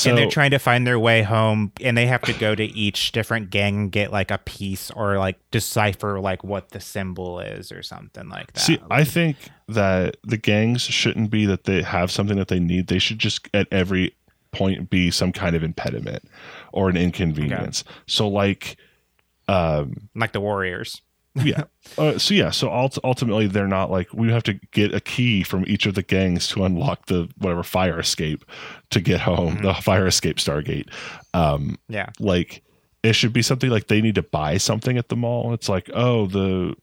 So 0.00 0.10
and 0.10 0.18
they're 0.18 0.30
trying 0.30 0.52
to 0.52 0.58
find 0.58 0.86
their 0.86 0.98
way 0.98 1.22
home 1.22 1.72
and 1.80 1.96
they 1.96 2.06
have 2.06 2.22
to 2.22 2.32
go 2.32 2.54
to 2.54 2.64
each 2.64 3.12
different 3.12 3.50
gang 3.50 3.76
and 3.76 3.92
get 3.92 4.10
like 4.10 4.30
a 4.30 4.38
piece 4.38 4.90
or 4.90 5.18
like 5.18 5.38
decipher 5.50 6.18
like 6.20 6.42
what 6.42 6.70
the 6.70 6.80
symbol 6.80 7.38
is 7.38 7.70
or 7.70 7.82
something 7.82 8.28
like 8.30 8.52
that 8.54 8.60
See, 8.60 8.78
I 8.90 9.04
think 9.04 9.36
that 9.68 10.16
the 10.24 10.38
gangs 10.38 10.82
shouldn't 10.82 11.30
be 11.30 11.44
that 11.46 11.64
they 11.64 11.82
have 11.82 12.10
something 12.10 12.38
that 12.38 12.48
they 12.48 12.60
need. 12.60 12.86
They 12.86 12.98
should 12.98 13.18
just 13.18 13.48
at 13.52 13.68
every 13.70 14.16
point 14.52 14.88
be 14.88 15.10
some 15.10 15.32
kind 15.32 15.54
of 15.54 15.62
impediment 15.62 16.24
or 16.72 16.88
an 16.88 16.96
inconvenience. 16.96 17.84
So, 18.06 18.26
like, 18.26 18.76
um, 19.48 20.08
like 20.14 20.32
the 20.32 20.40
warriors 20.40 21.02
yeah. 21.44 21.64
Uh, 21.96 22.18
so 22.18 22.34
yeah. 22.34 22.50
So 22.50 22.68
ult- 22.70 22.98
ultimately, 23.04 23.46
they're 23.46 23.68
not 23.68 23.90
like 23.90 24.12
we 24.12 24.30
have 24.32 24.42
to 24.44 24.54
get 24.72 24.94
a 24.94 25.00
key 25.00 25.42
from 25.42 25.64
each 25.66 25.86
of 25.86 25.94
the 25.94 26.02
gangs 26.02 26.48
to 26.48 26.64
unlock 26.64 27.06
the 27.06 27.28
whatever 27.38 27.62
fire 27.62 28.00
escape 28.00 28.44
to 28.90 29.00
get 29.00 29.20
home. 29.20 29.62
The 29.62 29.74
fire 29.74 30.06
escape 30.06 30.38
Stargate. 30.38 30.88
Um, 31.32 31.78
yeah 31.88 32.10
like 32.18 32.62
it 33.02 33.14
should 33.14 33.32
be 33.32 33.42
something 33.42 33.70
like 33.70 33.86
they 33.86 34.00
need 34.00 34.14
to 34.16 34.22
buy 34.22 34.58
something 34.58 34.98
at 34.98 35.08
the 35.08 35.16
mall. 35.16 35.54
It's 35.54 35.68
like, 35.68 35.90
oh, 35.94 36.26
the 36.26 36.74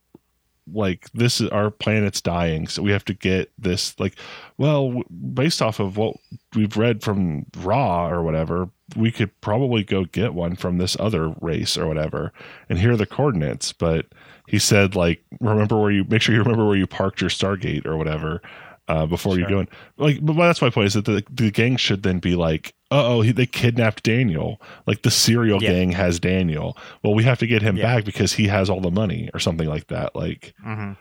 like 0.73 1.09
this 1.11 1.39
is 1.39 1.49
our 1.49 1.71
planet's 1.71 2.21
dying, 2.21 2.67
so 2.67 2.81
we 2.81 2.91
have 2.91 3.05
to 3.05 3.13
get 3.13 3.51
this. 3.57 3.97
Like, 3.99 4.15
well, 4.57 4.87
w- 4.87 5.05
based 5.33 5.61
off 5.61 5.79
of 5.79 5.95
what 5.97 6.17
we've 6.55 6.75
read 6.75 7.03
from 7.03 7.45
Ra 7.57 8.09
or 8.09 8.23
whatever, 8.23 8.69
we 8.95 9.11
could 9.11 9.39
probably 9.41 9.83
go 9.83 10.05
get 10.05 10.33
one 10.33 10.55
from 10.55 10.77
this 10.77 10.97
other 10.99 11.33
race 11.39 11.77
or 11.77 11.87
whatever. 11.87 12.33
And 12.67 12.79
here 12.79 12.91
are 12.93 12.97
the 12.97 13.05
coordinates. 13.05 13.71
But 13.71 14.07
he 14.47 14.57
said, 14.59 14.95
like, 14.95 15.23
remember 15.39 15.77
where 15.79 15.91
you 15.91 16.03
make 16.05 16.21
sure 16.23 16.33
you 16.33 16.41
remember 16.41 16.65
where 16.65 16.75
you 16.77 16.87
parked 16.87 17.21
your 17.21 17.29
Stargate 17.29 17.85
or 17.85 17.95
whatever. 17.97 18.41
Uh, 18.89 19.05
before 19.05 19.37
you 19.37 19.45
go 19.49 19.59
in, 19.59 19.67
like, 19.97 20.17
but 20.25 20.31
that's 20.35 20.61
my 20.61 20.69
point 20.69 20.87
is 20.87 20.93
that 20.93 21.03
the, 21.03 21.21
the 21.29 21.51
gang 21.51 21.75
should 21.75 22.03
then 22.03 22.19
be 22.19 22.35
like, 22.35 22.73
uh 22.89 23.05
oh, 23.05 23.21
they 23.21 23.45
kidnapped 23.45 24.01
Daniel. 24.03 24.61
Like 24.85 25.01
the 25.01 25.11
cereal 25.11 25.61
Yeah. 25.61 25.71
gang 25.73 25.91
has 25.91 26.21
Daniel. 26.21 26.77
Well, 27.03 27.13
we 27.13 27.25
have 27.25 27.37
to 27.39 27.47
get 27.47 27.61
him 27.61 27.75
Yeah. 27.75 27.83
back 27.95 28.05
because 28.05 28.31
he 28.31 28.47
has 28.47 28.69
all 28.69 28.79
the 28.79 28.89
money 28.89 29.29
or 29.33 29.41
something 29.41 29.67
like 29.67 29.87
that. 29.87 30.15
Like, 30.15 30.53
hmm 30.63 30.93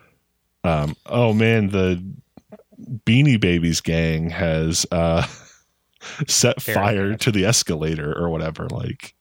um, 0.64 0.97
oh 1.07 1.32
man, 1.32 1.68
the 1.68 2.03
Beanie 3.05 3.38
Babies 3.38 3.80
gang 3.80 4.30
has 4.30 4.84
uh, 4.90 5.24
set 6.26 6.61
Very 6.62 6.74
fire 6.74 7.09
good. 7.11 7.20
to 7.20 7.30
the 7.30 7.44
escalator 7.44 8.12
or 8.12 8.30
whatever. 8.30 8.66
Like, 8.68 9.14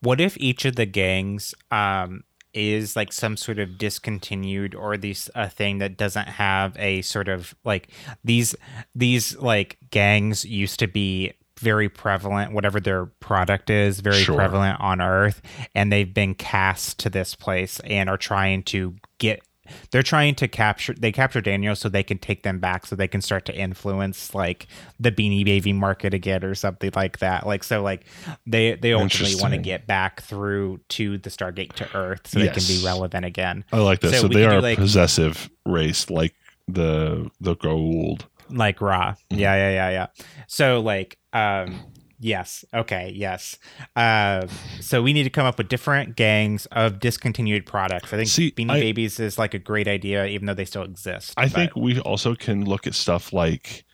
what 0.00 0.20
if 0.20 0.36
each 0.38 0.64
of 0.64 0.76
the 0.76 0.86
gangs 0.86 1.56
um 1.72 2.22
is 2.54 2.96
like 2.96 3.12
some 3.12 3.36
sort 3.36 3.58
of 3.58 3.78
discontinued 3.78 4.74
or 4.74 4.96
these 4.96 5.30
a 5.34 5.48
thing 5.48 5.78
that 5.78 5.96
doesn't 5.96 6.28
have 6.28 6.76
a 6.78 7.02
sort 7.02 7.28
of 7.28 7.54
like 7.64 7.88
these 8.24 8.54
these 8.94 9.36
like 9.38 9.78
gangs 9.90 10.44
used 10.44 10.78
to 10.80 10.86
be 10.86 11.32
very 11.58 11.88
prevalent 11.90 12.52
whatever 12.52 12.80
their 12.80 13.06
product 13.06 13.68
is 13.68 14.00
very 14.00 14.22
Sure. 14.22 14.34
prevalent 14.34 14.80
on 14.80 15.00
earth 15.00 15.42
and 15.74 15.92
they've 15.92 16.14
been 16.14 16.34
cast 16.34 16.98
to 16.98 17.10
this 17.10 17.34
place 17.34 17.80
and 17.84 18.08
are 18.08 18.16
trying 18.16 18.62
to 18.62 18.94
get 19.18 19.42
they're 19.90 20.02
trying 20.02 20.34
to 20.36 20.48
capture 20.48 20.94
they 20.94 21.12
capture 21.12 21.40
Daniel 21.40 21.74
so 21.76 21.88
they 21.88 22.02
can 22.02 22.18
take 22.18 22.42
them 22.42 22.58
back 22.58 22.86
so 22.86 22.96
they 22.96 23.08
can 23.08 23.20
start 23.20 23.44
to 23.46 23.54
influence 23.56 24.34
like 24.34 24.66
the 24.98 25.10
beanie 25.12 25.44
baby 25.44 25.72
market 25.72 26.14
again 26.14 26.44
or 26.44 26.54
something 26.54 26.90
like 26.94 27.18
that 27.18 27.46
like 27.46 27.64
so 27.64 27.82
like 27.82 28.04
they 28.46 28.74
they 28.74 28.92
ultimately 28.92 29.40
want 29.40 29.54
to 29.54 29.58
get 29.58 29.86
back 29.86 30.20
through 30.22 30.78
to 30.88 31.18
the 31.18 31.30
stargate 31.30 31.72
to 31.74 31.88
earth 31.96 32.26
so 32.26 32.38
they 32.38 32.48
can 32.48 32.62
be 32.66 32.82
relevant 32.84 33.24
again 33.24 33.64
I 33.72 33.78
like 33.78 34.00
this. 34.00 34.12
So 34.12 34.22
So, 34.22 34.28
they 34.28 34.44
are 34.44 34.58
a 34.58 34.60
like- 34.60 34.78
possessive 34.78 35.50
race, 35.66 36.10
like 36.10 36.34
the 36.68 37.30
the 37.40 37.54
gold. 37.56 38.26
like 38.50 38.80
Ra 38.80 39.12
Mm-hmm. 39.12 39.38
yeah 39.38 39.54
yeah 39.56 39.70
yeah 39.70 39.90
yeah 39.90 40.06
so 40.46 40.80
like 40.80 41.18
um 41.32 41.80
yes 42.22 42.64
okay 42.74 43.10
yes 43.16 43.56
uh 43.96 44.46
so 44.78 45.02
we 45.02 45.12
need 45.14 45.22
to 45.24 45.30
come 45.30 45.46
up 45.46 45.56
with 45.58 45.68
different 45.68 46.16
gangs 46.16 46.66
of 46.66 47.00
discontinued 47.00 47.64
products 47.64 48.12
i 48.12 48.16
think 48.18 48.28
See, 48.28 48.52
beanie 48.52 48.70
I- 48.72 48.80
babies 48.80 49.18
is 49.18 49.38
like 49.38 49.54
a 49.54 49.58
great 49.58 49.88
idea 49.88 50.26
even 50.26 50.46
though 50.46 50.54
they 50.54 50.66
still 50.66 50.82
exist 50.82 51.32
I 51.38 51.46
but- 51.46 51.52
think 51.52 51.76
we 51.76 51.98
also 52.00 52.34
can 52.34 52.64
look 52.66 52.86
at 52.86 52.94
stuff 52.94 53.32
like 53.32 53.84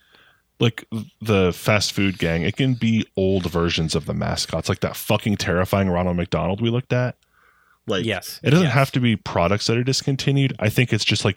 like 0.59 0.87
the 1.21 1.53
fast 1.53 1.93
food 1.93 2.17
gang, 2.19 2.41
it 2.41 2.57
can 2.57 2.73
be 2.73 3.07
old 3.15 3.45
versions 3.51 3.95
of 3.95 4.07
the 4.07 4.15
mascots, 4.15 4.71
like 4.71 4.81
that 4.81 4.97
fucking 4.97 5.37
terrifying 5.37 5.91
Ronald 5.91 6.17
McDonald 6.17 6.63
we 6.63 6.71
looked 6.71 6.95
at. 6.95 7.19
Like, 7.87 8.07
Yes, 8.07 8.41
it 8.43 8.53
doesn't 8.53 8.65
yes. 8.65 8.73
have 8.75 8.91
to 8.93 9.01
be 9.01 9.17
products 9.17 9.67
that 9.67 9.77
are 9.77 9.85
discontinued. 9.85 10.57
I 10.59 10.71
think 10.71 10.95
it's 10.95 11.05
just 11.05 11.27
like 11.27 11.37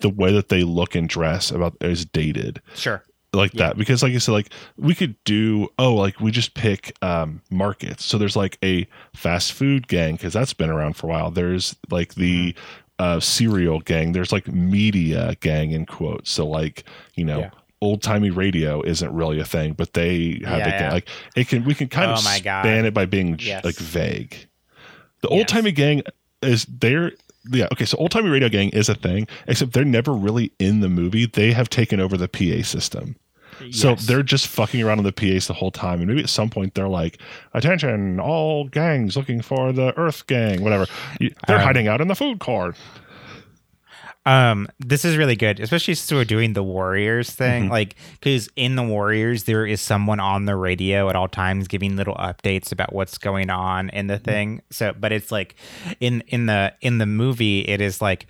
the 0.00 0.10
way 0.10 0.30
that 0.30 0.50
they 0.50 0.62
look 0.62 0.94
and 0.94 1.08
dress 1.08 1.50
about 1.50 1.74
is 1.80 2.04
dated 2.04 2.60
Sure. 2.74 3.02
Like 3.32 3.54
Yeah. 3.54 3.68
that 3.68 3.78
because 3.78 4.02
like 4.02 4.12
I 4.14 4.18
said, 4.18 4.32
like 4.32 4.50
we 4.76 4.94
could 4.94 5.14
do 5.24 5.68
oh 5.78 5.94
like 5.94 6.20
we 6.20 6.30
just 6.30 6.54
pick 6.54 6.96
um 7.02 7.40
markets. 7.50 8.04
So 8.04 8.18
there's 8.18 8.36
like 8.36 8.58
a 8.64 8.86
fast 9.14 9.52
food 9.52 9.86
gang 9.88 10.16
because 10.16 10.32
that's 10.32 10.52
been 10.54 10.70
around 10.70 10.94
for 10.94 11.06
a 11.06 11.10
while. 11.10 11.30
There's 11.30 11.76
like 11.90 12.14
the 12.14 12.52
Mm-hmm. 12.52 13.16
uh 13.16 13.20
cereal 13.20 13.80
gang. 13.80 14.12
There's 14.12 14.32
like 14.32 14.46
media 14.48 15.34
gang 15.40 15.70
in 15.70 15.86
quotes. 15.86 16.30
So 16.30 16.46
like 16.46 16.84
you 17.14 17.24
know. 17.24 17.40
Yeah. 17.40 17.50
Old 17.82 18.02
timey 18.02 18.28
radio 18.28 18.82
isn't 18.82 19.10
really 19.10 19.40
a 19.40 19.44
thing, 19.46 19.72
but 19.72 19.94
they 19.94 20.38
have 20.44 20.58
Yeah, 20.58 20.68
it. 20.68 20.80
yeah. 20.82 20.92
Like 20.92 21.08
it 21.34 21.48
can, 21.48 21.64
we 21.64 21.74
can 21.74 21.88
kind 21.88 22.10
of 22.10 22.18
Oh 22.20 22.38
God. 22.44 22.60
span 22.62 22.84
it 22.84 22.92
by 22.92 23.06
being 23.06 23.38
Yes. 23.40 23.64
like 23.64 23.76
vague. 23.76 24.36
The 25.22 25.28
old 25.28 25.48
timey 25.48 25.72
gang 25.72 26.02
is 26.42 26.66
there. 26.66 27.12
Yeah, 27.50 27.68
okay. 27.72 27.84
So 27.86 27.96
old 27.98 28.10
timey 28.10 28.28
radio 28.28 28.48
gang 28.48 28.68
is 28.70 28.88
a 28.88 28.94
thing, 28.94 29.26
except 29.46 29.72
they're 29.72 29.84
never 29.84 30.12
really 30.12 30.52
in 30.58 30.80
the 30.80 30.88
movie. 30.88 31.26
They 31.26 31.52
have 31.52 31.70
taken 31.70 32.00
over 32.00 32.16
the 32.16 32.28
PA 32.28 32.62
system. 32.62 33.16
So 33.72 33.90
Yes. 33.90 34.06
they're 34.06 34.22
just 34.22 34.46
fucking 34.48 34.82
around 34.82 34.98
on 34.98 35.04
the 35.04 35.12
PAs 35.12 35.46
the 35.46 35.52
whole 35.54 35.70
time. 35.70 36.00
And 36.00 36.08
maybe 36.08 36.22
at 36.22 36.28
some 36.30 36.48
point 36.50 36.74
they're 36.74 36.88
like, 36.88 37.18
attention, 37.52 38.18
all 38.20 38.64
gangs 38.68 39.16
looking 39.16 39.42
for 39.42 39.72
the 39.72 39.92
Earth 39.98 40.26
gang, 40.26 40.62
whatever. 40.62 40.86
They're 41.18 41.30
Um, 41.58 41.62
hiding 41.62 41.86
out 41.88 42.00
in 42.00 42.08
the 42.08 42.14
food 42.14 42.38
court. 42.40 42.76
Um, 44.30 44.68
this 44.78 45.04
is 45.04 45.16
really 45.16 45.34
good, 45.34 45.58
especially 45.58 45.94
since 45.94 46.12
we're 46.12 46.24
doing 46.24 46.52
the 46.52 46.62
Warriors 46.62 47.30
thing. 47.30 47.66
Mhm. 47.66 47.70
Like, 47.70 47.96
because 48.12 48.48
in 48.54 48.76
the 48.76 48.82
Warriors, 48.84 49.42
there 49.44 49.66
is 49.66 49.80
someone 49.80 50.20
on 50.20 50.44
the 50.44 50.54
radio 50.54 51.08
at 51.08 51.16
all 51.16 51.26
times 51.26 51.66
giving 51.66 51.96
little 51.96 52.14
updates 52.14 52.70
about 52.70 52.92
what's 52.92 53.18
going 53.18 53.50
on 53.50 53.88
in 53.90 54.06
the 54.06 54.18
thing. 54.18 54.62
So, 54.70 54.92
but 54.92 55.10
it's 55.10 55.32
like 55.32 55.56
in 55.98 56.22
in 56.28 56.46
the 56.46 56.72
in 56.80 56.98
the 56.98 57.06
movie, 57.06 57.60
it 57.62 57.80
is 57.80 58.00
like, 58.00 58.28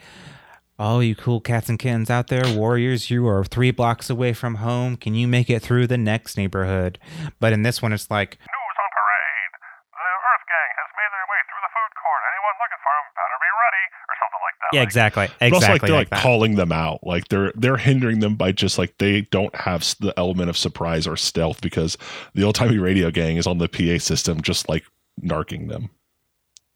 oh, 0.79 1.01
you 1.01 1.15
cool 1.15 1.39
cats 1.41 1.69
and 1.69 1.79
kittens 1.79 2.09
out 2.09 2.29
there, 2.29 2.45
Warriors, 2.57 3.11
you 3.11 3.29
are 3.29 3.45
three 3.45 3.71
blocks 3.71 4.09
away 4.09 4.33
from 4.33 4.55
home. 4.55 4.97
Can 4.97 5.15
you 5.15 5.29
make 5.29 5.51
it 5.51 5.61
through 5.61 5.87
the 5.87 5.99
next 5.99 6.39
neighborhood? 6.39 6.99
But 7.41 7.53
in 7.53 7.61
this 7.61 7.83
one, 7.83 7.93
it's 7.93 8.09
like, 8.11 8.39
News 8.41 8.77
on 8.81 8.91
parade. 8.97 9.53
The 9.93 10.09
Earth 10.33 10.45
Gang 10.49 10.71
has 10.81 10.89
made 10.97 11.13
their 11.13 11.29
way 11.29 11.41
through 11.45 11.61
the 11.61 11.73
food 11.77 11.93
court. 12.01 12.21
Anyone 12.33 12.57
looking 12.65 12.81
for 12.81 12.93
them 12.97 13.07
better 13.13 13.37
be 13.45 13.53
ready, 13.53 13.85
or 14.09 14.15
something 14.17 14.41
like 14.41 14.57
that. 14.57 14.60
Yeah, 14.73 14.81
Like, 14.81 14.87
exactly, 14.89 15.29
But 15.41 15.53
also, 15.53 15.73
like, 15.73 15.81
they're 15.83 15.91
like, 15.91 16.11
like, 16.11 16.23
calling 16.23 16.57
them 16.57 16.73
out. 16.73 17.01
Like 17.07 17.29
they're 17.29 17.53
they're 17.55 17.77
hindering 17.77 18.21
them 18.21 18.37
by 18.37 18.53
just 18.53 18.79
like 18.79 18.97
they 18.99 19.23
don't 19.23 19.55
have 19.55 19.95
the 20.01 20.12
element 20.18 20.51
of 20.51 20.57
surprise 20.57 21.07
or 21.07 21.16
stealth 21.16 21.61
because 21.61 21.97
the 22.35 22.45
old 22.45 22.55
timey 22.55 22.79
radio 22.79 23.11
gang 23.11 23.37
is 23.37 23.47
on 23.47 23.59
the 23.59 23.68
PA 23.68 23.99
system, 23.99 24.41
just 24.41 24.68
like 24.68 24.85
narking 25.23 25.68
them. 25.68 25.91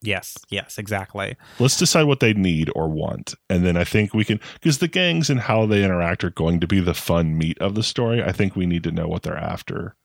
yes, 0.03 0.37
yes, 0.51 0.77
exactly. 0.79 1.37
Let's 1.59 1.79
decide 1.79 2.05
what 2.05 2.21
they 2.21 2.35
need 2.35 2.71
or 2.75 2.89
want. 2.89 3.35
And 3.49 3.65
then 3.65 3.77
I 3.77 3.85
think 3.85 4.13
we 4.13 4.25
can, 4.25 4.39
because 4.55 4.79
the 4.79 4.89
gangs 4.89 5.31
and 5.31 5.41
how 5.41 5.65
they 5.67 5.83
interact 5.83 6.23
are 6.25 6.31
going 6.31 6.61
to 6.61 6.67
be 6.67 6.81
the 6.81 6.93
fun 6.95 7.39
meat 7.39 7.59
of 7.59 7.75
the 7.75 7.83
story. 7.83 8.23
I 8.23 8.33
think 8.33 8.55
we 8.55 8.67
need 8.67 8.83
to 8.85 8.93
know 8.93 9.09
what 9.09 9.23
they're 9.23 9.37
after. 9.37 9.97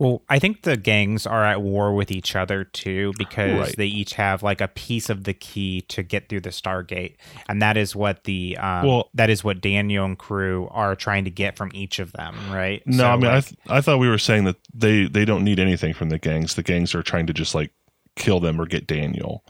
Well, 0.00 0.22
I 0.28 0.40
think 0.40 0.62
the 0.62 0.76
gangs 0.76 1.24
are 1.24 1.44
at 1.44 1.62
war 1.62 1.94
with 1.94 2.10
each 2.10 2.34
other 2.34 2.64
too 2.64 3.12
because 3.16 3.58
Right. 3.58 3.74
they 3.76 3.86
each 3.86 4.14
have 4.14 4.42
like 4.42 4.60
a 4.60 4.66
piece 4.66 5.08
of 5.08 5.22
the 5.22 5.32
key 5.34 5.82
to 5.82 6.02
get 6.02 6.28
through 6.28 6.40
the 6.40 6.50
Stargate, 6.50 7.14
and 7.48 7.62
that 7.62 7.76
is 7.76 7.94
what 7.94 8.24
the 8.24 8.56
um, 8.58 8.86
Well- 8.86 9.10
that 9.14 9.30
is 9.30 9.44
what 9.44 9.60
Daniel 9.60 10.04
and 10.04 10.18
crew 10.18 10.68
are 10.72 10.96
trying 10.96 11.24
to 11.26 11.30
get 11.30 11.56
from 11.56 11.70
each 11.74 12.00
of 12.00 12.12
them, 12.12 12.34
right? 12.50 12.82
No, 12.86 12.96
So, 12.98 13.06
I 13.10 13.16
mean, 13.16 13.26
I, 13.26 13.40
th- 13.40 13.54
I 13.68 13.80
thought 13.80 13.98
we 14.00 14.08
were 14.08 14.18
saying 14.18 14.44
that 14.44 14.56
they, 14.74 15.06
they 15.06 15.24
don't 15.24 15.44
need 15.44 15.60
anything 15.60 15.94
from 15.94 16.08
the 16.08 16.18
gangs. 16.18 16.54
The 16.54 16.64
gangs 16.64 16.92
are 16.96 17.02
trying 17.04 17.26
to 17.28 17.32
just 17.32 17.54
like 17.54 17.70
kill 18.16 18.40
them 18.40 18.60
or 18.60 18.66
get 18.66 18.88
Daniel 18.88 19.44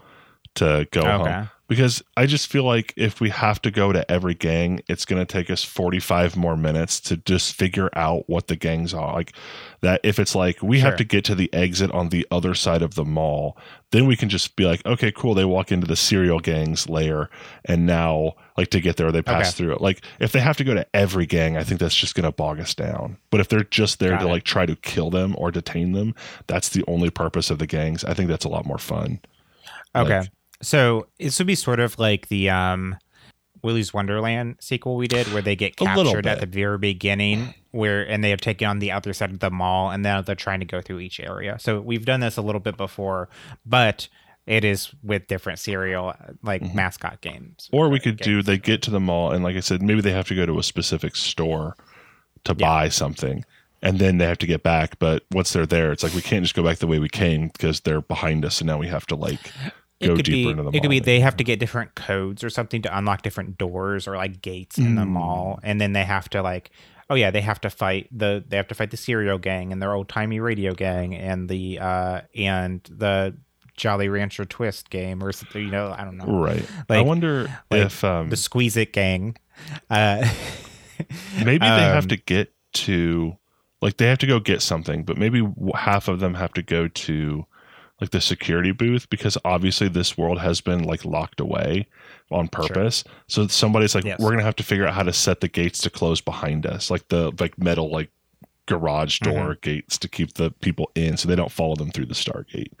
to 0.55 0.87
go 0.91 1.01
Okay. 1.01 1.31
home. 1.31 1.49
Because 1.67 2.03
I 2.15 2.27
just 2.27 2.45
feel 2.47 2.63
like 2.63 2.93
if 2.95 3.19
we 3.19 3.31
have 3.31 3.59
to 3.63 3.71
go 3.71 3.91
to 3.91 4.09
every 4.11 4.35
gang, 4.35 4.81
it's 4.87 5.03
going 5.03 5.19
to 5.19 5.25
take 5.25 5.49
us 5.49 5.63
45 5.63 6.35
more 6.37 6.55
minutes 6.55 6.99
to 7.01 7.17
just 7.17 7.55
figure 7.55 7.89
out 7.95 8.29
what 8.29 8.47
the 8.47 8.55
gangs 8.55 8.93
are. 8.93 9.13
Like 9.13 9.33
that, 9.81 9.99
if 10.03 10.19
it's 10.19 10.35
like 10.35 10.61
we 10.61 10.79
have 10.81 10.95
to 10.97 11.03
get 11.03 11.25
to 11.25 11.33
the 11.33 11.51
exit 11.53 11.89
on 11.91 12.09
the 12.09 12.27
other 12.29 12.53
side 12.53 12.83
of 12.83 12.93
the 12.93 13.03
mall, 13.03 13.57
then 13.89 14.05
we 14.05 14.15
can 14.15 14.29
just 14.29 14.55
be 14.55 14.65
like, 14.65 14.85
okay, 14.85 15.11
cool. 15.11 15.33
They 15.33 15.45
walk 15.45 15.71
into 15.71 15.87
the 15.87 15.95
cereal 15.95 16.39
gangs 16.39 16.87
layer, 16.87 17.29
and 17.63 17.85
now, 17.87 18.33
like, 18.57 18.69
to 18.69 18.79
get 18.79 18.97
there, 18.97 19.11
they 19.11 19.21
pass 19.23 19.47
Okay. 19.47 19.51
through 19.57 19.73
it. 19.73 19.81
Like, 19.81 20.01
if 20.19 20.31
they 20.33 20.41
have 20.41 20.57
to 20.57 20.63
go 20.63 20.73
to 20.75 20.85
every 20.95 21.25
gang, 21.25 21.57
I 21.57 21.63
think 21.63 21.79
that's 21.79 21.95
just 21.95 22.13
going 22.13 22.25
to 22.25 22.31
bog 22.31 22.59
us 22.59 22.75
down. 22.75 23.17
But 23.31 23.39
if 23.39 23.47
they're 23.47 23.63
just 23.63 23.99
there 23.99 24.11
Got 24.11 24.19
to 24.19 24.27
it. 24.27 24.31
like 24.31 24.43
try 24.43 24.65
to 24.67 24.75
kill 24.75 25.09
them 25.09 25.33
or 25.37 25.49
detain 25.49 25.93
them, 25.93 26.13
that's 26.45 26.69
the 26.69 26.83
only 26.87 27.09
purpose 27.09 27.49
of 27.49 27.57
the 27.57 27.67
gangs. 27.67 28.03
I 28.03 28.13
think 28.13 28.29
that's 28.29 28.45
a 28.45 28.49
lot 28.49 28.65
more 28.67 28.77
fun. 28.77 29.19
okay. 29.95 30.19
like- 30.19 30.29
so 30.65 31.07
this 31.19 31.37
would 31.39 31.47
be 31.47 31.55
sort 31.55 31.79
of 31.79 31.97
like 31.99 32.27
the 32.27 32.49
um, 32.49 32.97
Willy's 33.61 33.93
Wonderland 33.93 34.57
sequel 34.59 34.95
we 34.95 35.07
did, 35.07 35.31
where 35.33 35.41
they 35.41 35.55
get 35.55 35.75
captured 35.75 36.27
at 36.27 36.39
the 36.39 36.45
very 36.45 36.77
beginning, 36.77 37.53
where 37.71 38.03
and 38.07 38.23
they 38.23 38.29
have 38.29 38.41
taken 38.41 38.67
on 38.67 38.79
the 38.79 38.91
other 38.91 39.13
side 39.13 39.31
of 39.31 39.39
the 39.39 39.49
mall, 39.51 39.89
and 39.91 40.03
now 40.03 40.21
they're 40.21 40.35
trying 40.35 40.59
to 40.59 40.65
go 40.65 40.81
through 40.81 40.99
each 40.99 41.19
area. 41.19 41.57
So 41.59 41.81
we've 41.81 42.05
done 42.05 42.19
this 42.19 42.37
a 42.37 42.41
little 42.41 42.61
bit 42.61 42.77
before, 42.77 43.29
but 43.65 44.07
it 44.45 44.63
is 44.63 44.91
with 45.01 45.25
different 45.27 45.57
cereal 45.57 46.13
like 46.43 46.61
Mhm. 46.61 46.75
mascot 46.75 47.19
games. 47.21 47.67
Or 47.71 47.89
we 47.89 47.99
could 47.99 48.17
do 48.17 48.35
games. 48.35 48.45
they 48.45 48.57
get 48.59 48.83
to 48.83 48.91
the 48.91 48.99
mall 48.99 49.31
and 49.31 49.43
like 49.43 49.55
I 49.55 49.59
said, 49.61 49.81
maybe 49.81 50.01
they 50.01 50.11
have 50.11 50.27
to 50.27 50.35
go 50.35 50.45
to 50.45 50.59
a 50.59 50.63
specific 50.63 51.15
store 51.15 51.75
to 52.43 52.55
Yeah. 52.55 52.67
buy 52.67 52.89
something. 52.89 53.43
And 53.81 53.97
then 53.97 54.19
they 54.19 54.25
have 54.27 54.37
to 54.37 54.45
get 54.45 54.61
back. 54.61 54.99
But 54.99 55.23
once 55.31 55.51
they're 55.51 55.65
there, 55.65 55.91
it's 55.91 56.03
like 56.03 56.13
we 56.13 56.21
can't 56.21 56.43
just 56.43 56.53
go 56.53 56.61
back 56.61 56.77
the 56.77 56.85
way 56.85 56.99
we 56.99 57.09
came 57.09 57.47
because 57.47 57.79
they're 57.79 58.01
behind 58.01 58.45
us 58.45 58.61
and 58.61 58.67
now 58.67 58.77
we 58.77 58.87
have 58.87 59.07
to 59.07 59.15
like 59.15 59.51
go 60.01 60.15
could 60.15 60.25
deeper 60.25 60.47
be, 60.47 60.49
into 60.51 60.63
the 60.63 60.77
It 60.77 60.81
could 60.81 60.89
be 60.89 60.99
they 60.99 61.19
have 61.19 61.37
to 61.37 61.43
get 61.43 61.59
different 61.59 61.95
codes 61.95 62.43
or 62.43 62.49
something 62.49 62.81
to 62.83 62.97
unlock 62.97 63.21
different 63.21 63.57
doors 63.57 64.07
or 64.07 64.15
like 64.17 64.41
gates 64.41 64.77
in 64.77 64.95
the 64.95 65.03
Mm. 65.03 65.09
mall, 65.09 65.59
and 65.63 65.79
then 65.79 65.93
they 65.93 66.03
have 66.03 66.29
to 66.29 66.41
like, 66.41 66.71
oh 67.09 67.15
yeah, 67.15 67.31
they 67.31 67.41
have 67.41 67.61
to 67.61 67.69
fight 67.69 68.07
the 68.11 68.43
they 68.47 68.57
have 68.57 68.67
to 68.67 68.75
fight 68.75 68.91
the 68.91 68.97
cereal 68.97 69.37
gang 69.37 69.71
and 69.71 69.81
their 69.81 69.93
old 69.93 70.09
timey 70.09 70.39
radio 70.39 70.73
gang 70.73 71.15
and 71.15 71.47
the 71.49 71.79
uh 71.79 72.21
and 72.35 72.81
the 72.91 73.35
Jolly 73.77 74.07
Rancher 74.09 74.45
Twist 74.45 74.89
game 74.89 75.21
or 75.23 75.31
something. 75.31 75.63
You 75.63 75.71
know, 75.71 75.93
I 75.97 76.03
don't 76.03 76.17
know 76.17 76.25
Right. 76.25 76.65
I 76.89 77.01
wonder 77.01 77.49
like 77.69 77.81
if 77.83 78.03
um 78.03 78.29
the 78.29 78.37
Squeeze 78.37 78.77
It 78.77 78.93
gang. 78.93 79.37
Uh, 79.89 80.27
maybe 81.45 81.65
they 81.65 81.65
have 81.65 82.03
um, 82.03 82.09
to 82.09 82.17
get 82.17 82.53
to 82.73 83.37
like 83.81 83.97
they 83.97 84.07
have 84.07 84.17
to 84.19 84.27
go 84.27 84.39
get 84.39 84.61
something, 84.61 85.03
but 85.03 85.17
maybe 85.17 85.45
half 85.75 86.07
of 86.07 86.19
them 86.19 86.33
have 86.33 86.53
to 86.53 86.61
go 86.61 86.87
to 86.87 87.45
like 88.01 88.09
the 88.11 88.19
security 88.21 88.71
booth 88.71 89.09
because 89.09 89.37
obviously 89.45 89.87
this 89.87 90.17
world 90.17 90.39
has 90.39 90.59
been 90.61 90.83
like 90.83 91.05
locked 91.05 91.39
away 91.39 91.87
on 92.31 92.47
purpose. 92.49 93.03
So 93.27 93.47
somebody's 93.47 93.95
like, 93.95 94.03
Yes. 94.03 94.19
we're 94.19 94.31
gonna 94.31 94.43
have 94.43 94.55
to 94.57 94.63
figure 94.63 94.85
out 94.85 94.93
how 94.93 95.03
to 95.03 95.13
set 95.13 95.39
the 95.41 95.47
gates 95.47 95.79
to 95.81 95.89
close 95.89 96.19
behind 96.21 96.65
us, 96.65 96.91
like 96.91 97.07
the 97.07 97.31
like 97.39 97.57
metal 97.57 97.89
like 97.89 98.09
garage 98.65 99.19
door 99.19 99.51
Mm-hmm. 99.51 99.59
gates 99.61 99.97
to 99.99 100.07
keep 100.09 100.33
the 100.33 100.51
people 100.51 100.91
in, 100.95 101.17
so 101.17 101.27
they 101.29 101.35
don't 101.35 101.51
follow 101.51 101.75
them 101.75 101.91
through 101.91 102.07
the 102.07 102.13
Stargate. 102.15 102.71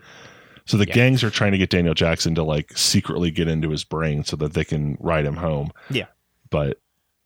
So 0.65 0.77
the 0.77 0.87
Yeah. 0.87 0.95
gangs 0.95 1.23
are 1.23 1.29
trying 1.29 1.51
to 1.51 1.57
get 1.59 1.69
Daniel 1.69 1.93
Jackson 1.93 2.33
to 2.35 2.43
like 2.43 2.75
secretly 2.77 3.29
get 3.31 3.47
into 3.47 3.69
his 3.69 3.83
brain 3.83 4.23
so 4.23 4.35
that 4.37 4.53
they 4.53 4.65
can 4.65 4.97
ride 4.99 5.25
him 5.25 5.35
home. 5.37 5.71
Yeah. 5.91 6.07
But 6.49 6.81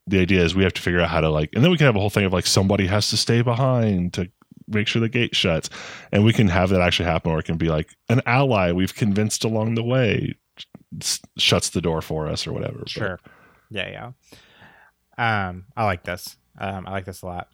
the 0.06 0.20
idea 0.20 0.44
is 0.44 0.54
we 0.56 0.64
have 0.64 0.74
to 0.74 0.82
figure 0.82 1.00
out 1.00 1.10
how 1.10 1.22
to 1.22 1.30
like 1.30 1.50
and 1.54 1.64
then 1.64 1.72
we 1.72 1.78
can 1.78 1.86
have 1.86 1.96
a 1.96 2.00
whole 2.00 2.10
thing 2.10 2.26
of 2.26 2.34
like 2.34 2.46
somebody 2.46 2.86
has 2.88 3.10
to 3.12 3.18
stay 3.18 3.42
behind 3.42 4.14
to 4.14 4.30
make 4.70 4.88
sure 4.88 5.00
the 5.02 5.10
gate 5.10 5.36
shuts 5.36 5.70
and 6.12 6.24
we 6.24 6.32
can 6.34 6.48
have 6.48 6.70
that 6.70 6.82
actually 6.82 7.06
happen 7.10 7.32
or 7.32 7.40
it 7.40 7.46
can 7.46 7.58
be 7.58 7.70
like 7.70 7.96
an 8.10 8.22
ally 8.26 8.72
we've 8.72 8.96
convinced 8.96 9.44
along 9.44 9.76
the 9.76 9.84
way 9.84 10.34
shuts 11.38 11.70
the 11.70 11.82
door 11.82 12.02
for 12.02 12.28
us 12.28 12.46
or 12.48 12.54
whatever 12.54 12.80
But- 12.80 12.90
Sure. 12.90 13.20
Yeah, 13.72 14.12
yeah. 15.18 15.50
Um, 15.50 15.66
I 15.78 15.86
like 15.86 16.04
this. 16.04 16.38
Um, 16.58 16.88
I 16.88 16.92
like 16.92 17.06
this 17.06 17.22
a 17.22 17.26
lot. 17.26 17.48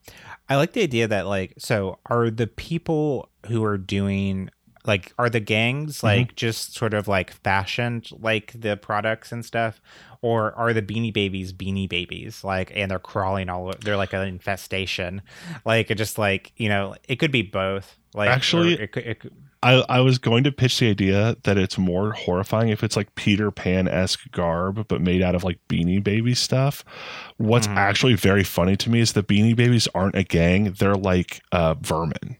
I 0.49 0.55
like 0.55 0.73
the 0.73 0.81
idea 0.83 1.07
that 1.09 1.27
like, 1.27 1.53
so 1.57 1.99
are 2.05 2.29
the 2.29 2.47
people 2.47 3.29
who 3.47 3.63
are 3.63 3.77
doing 3.77 4.49
like, 4.85 5.13
are 5.17 5.29
the 5.29 5.39
gangs 5.39 5.97
Mm-hmm. 5.97 6.07
like 6.07 6.35
just 6.35 6.73
sort 6.75 6.93
of 6.93 7.07
like 7.07 7.31
fashioned 7.31 8.09
like 8.19 8.53
the 8.59 8.77
products 8.77 9.31
and 9.31 9.43
stuff, 9.45 9.81
or 10.21 10.53
are 10.53 10.73
the 10.73 10.81
Beanie 10.81 11.13
Babies 11.13 11.53
Beanie 11.53 11.89
Babies 11.89 12.43
like, 12.43 12.71
and 12.75 12.89
they're 12.91 12.99
crawling 12.99 13.49
all? 13.49 13.73
They're 13.83 13.97
like 13.97 14.13
an 14.13 14.27
infestation, 14.27 15.21
like 15.65 15.91
it 15.91 15.95
just 15.95 16.17
like 16.17 16.51
you 16.57 16.69
know, 16.69 16.95
it 17.07 17.17
could 17.17 17.31
be 17.31 17.41
both. 17.41 17.97
Like, 18.13 18.29
Actually, 18.29 18.73
it 18.79 18.91
could, 18.93 19.05
it 19.05 19.19
could, 19.19 19.33
I, 19.61 19.83
I 19.89 19.99
was 19.99 20.19
going 20.19 20.43
to 20.45 20.51
pitch 20.51 20.79
the 20.79 20.89
idea 20.89 21.35
that 21.43 21.57
it's 21.57 21.77
more 21.77 22.11
horrifying 22.13 22.69
if 22.69 22.83
it's 22.83 22.95
like 22.95 23.13
Peter 23.15 23.49
Pan 23.51 23.87
esque 23.87 24.31
garb, 24.31 24.87
but 24.87 25.01
made 25.01 25.21
out 25.21 25.33
of 25.35 25.43
like 25.43 25.59
Beanie 25.67 26.01
Baby 26.03 26.33
stuff. 26.35 26.85
What's 27.37 27.67
Mhm. 27.67 27.75
actually 27.75 28.13
very 28.13 28.43
funny 28.43 28.77
to 28.77 28.89
me 28.89 28.99
is 29.01 29.13
the 29.13 29.23
Beanie 29.23 29.55
Babies 29.55 29.87
aren't 29.95 30.15
a 30.15 30.23
gang; 30.23 30.71
they're 30.79 30.95
like 30.95 31.41
uh, 31.51 31.73
vermin. 31.81 32.37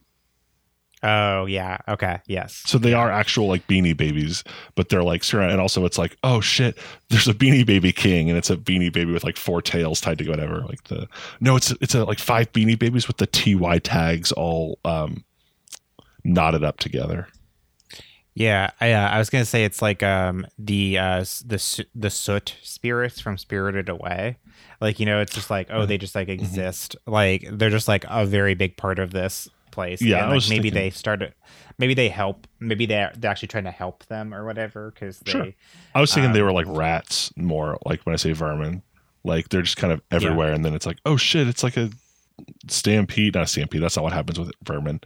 Oh 1.08 1.46
yeah. 1.46 1.78
Okay. 1.86 2.20
Yes. 2.26 2.62
So 2.66 2.78
they 2.78 2.92
are 2.92 3.12
actual 3.12 3.46
like 3.46 3.64
beanie 3.68 3.96
babies, 3.96 4.42
but 4.74 4.88
they're 4.88 5.04
like 5.04 5.22
surrounded. 5.22 5.52
And 5.52 5.60
also, 5.60 5.84
it's 5.84 5.98
like, 5.98 6.16
oh 6.24 6.40
shit, 6.40 6.76
there's 7.10 7.28
a 7.28 7.34
beanie 7.34 7.64
baby 7.64 7.92
king, 7.92 8.28
and 8.28 8.36
it's 8.36 8.50
a 8.50 8.56
beanie 8.56 8.92
baby 8.92 9.12
with 9.12 9.22
like 9.22 9.36
four 9.36 9.62
tails 9.62 10.00
tied 10.00 10.18
to 10.18 10.28
whatever. 10.28 10.62
Like 10.62 10.82
the 10.84 11.08
no, 11.38 11.54
it's 11.54 11.70
it's 11.80 11.94
a 11.94 12.04
like 12.04 12.18
five 12.18 12.50
beanie 12.52 12.76
babies 12.76 13.06
with 13.06 13.18
the 13.18 13.26
ty 13.28 13.78
tags 13.78 14.32
all 14.32 14.80
um 14.84 15.24
knotted 16.24 16.64
up 16.64 16.78
together. 16.78 17.28
Yeah, 18.34 18.70
I, 18.80 18.92
uh, 18.92 19.08
I 19.08 19.18
was 19.18 19.30
gonna 19.30 19.44
say 19.44 19.64
it's 19.64 19.80
like 19.80 20.02
um 20.02 20.44
the 20.58 20.98
uh 20.98 21.20
the 21.20 21.86
the 21.94 22.10
soot 22.10 22.56
spirits 22.62 23.20
from 23.20 23.38
Spirited 23.38 23.88
Away, 23.88 24.38
like 24.80 24.98
you 24.98 25.06
know 25.06 25.20
it's 25.20 25.34
just 25.34 25.50
like 25.50 25.68
oh 25.70 25.86
they 25.86 25.98
just 25.98 26.16
like 26.16 26.28
exist 26.28 26.96
like 27.06 27.46
they're 27.52 27.70
just 27.70 27.86
like 27.86 28.04
a 28.08 28.26
very 28.26 28.54
big 28.54 28.76
part 28.76 28.98
of 28.98 29.12
this 29.12 29.48
place. 29.76 30.02
Yeah, 30.02 30.24
and, 30.24 30.32
like, 30.32 30.48
maybe 30.48 30.70
thinking- 30.70 30.72
they 30.74 30.90
started, 30.90 31.34
maybe 31.78 31.94
they 31.94 32.08
help, 32.08 32.46
maybe 32.58 32.84
they're 32.86 33.12
they're 33.16 33.30
actually 33.30 33.48
trying 33.48 33.64
to 33.64 33.70
help 33.70 34.04
them 34.06 34.34
or 34.34 34.44
whatever 34.44 34.90
because 34.90 35.20
they 35.20 35.30
Sure. 35.32 35.52
I 35.94 36.00
was 36.00 36.12
thinking 36.12 36.32
they 36.32 36.40
Um, 36.40 36.46
were 36.46 36.52
like 36.52 36.66
rats 36.68 37.32
more, 37.36 37.78
like 37.86 38.00
when 38.04 38.12
I 38.14 38.16
say 38.16 38.32
vermin, 38.32 38.82
like 39.22 39.48
they're 39.50 39.62
just 39.62 39.76
kind 39.76 39.92
of 39.92 40.00
everywhere, 40.10 40.52
and 40.52 40.64
then 40.64 40.74
it's 40.74 40.86
like, 40.86 40.98
oh 41.06 41.16
shit, 41.16 41.46
it's 41.46 41.62
like 41.62 41.76
a 41.76 41.90
stampede, 42.68 43.34
not 43.34 43.44
a 43.44 43.46
stampede. 43.46 43.82
That's 43.82 43.96
not 43.96 44.02
what 44.02 44.12
happens 44.12 44.38
with 44.38 44.50
vermin. 44.64 45.00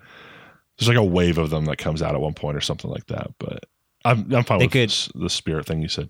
There's 0.78 0.88
like 0.88 0.96
a 0.96 1.04
wave 1.04 1.38
of 1.38 1.50
them 1.50 1.66
that 1.66 1.76
comes 1.78 2.00
out 2.02 2.14
at 2.14 2.20
one 2.20 2.34
point 2.34 2.56
or 2.56 2.60
something 2.60 2.90
like 2.90 3.06
that. 3.08 3.28
But 3.38 3.64
I'm 4.04 4.32
I'm 4.34 4.44
fine 4.44 4.58
They 4.60 4.66
with 4.66 4.72
could- 4.72 5.20
the 5.22 5.28
spirit 5.30 5.66
thing 5.66 5.82
you 5.82 5.88
said. 5.88 6.08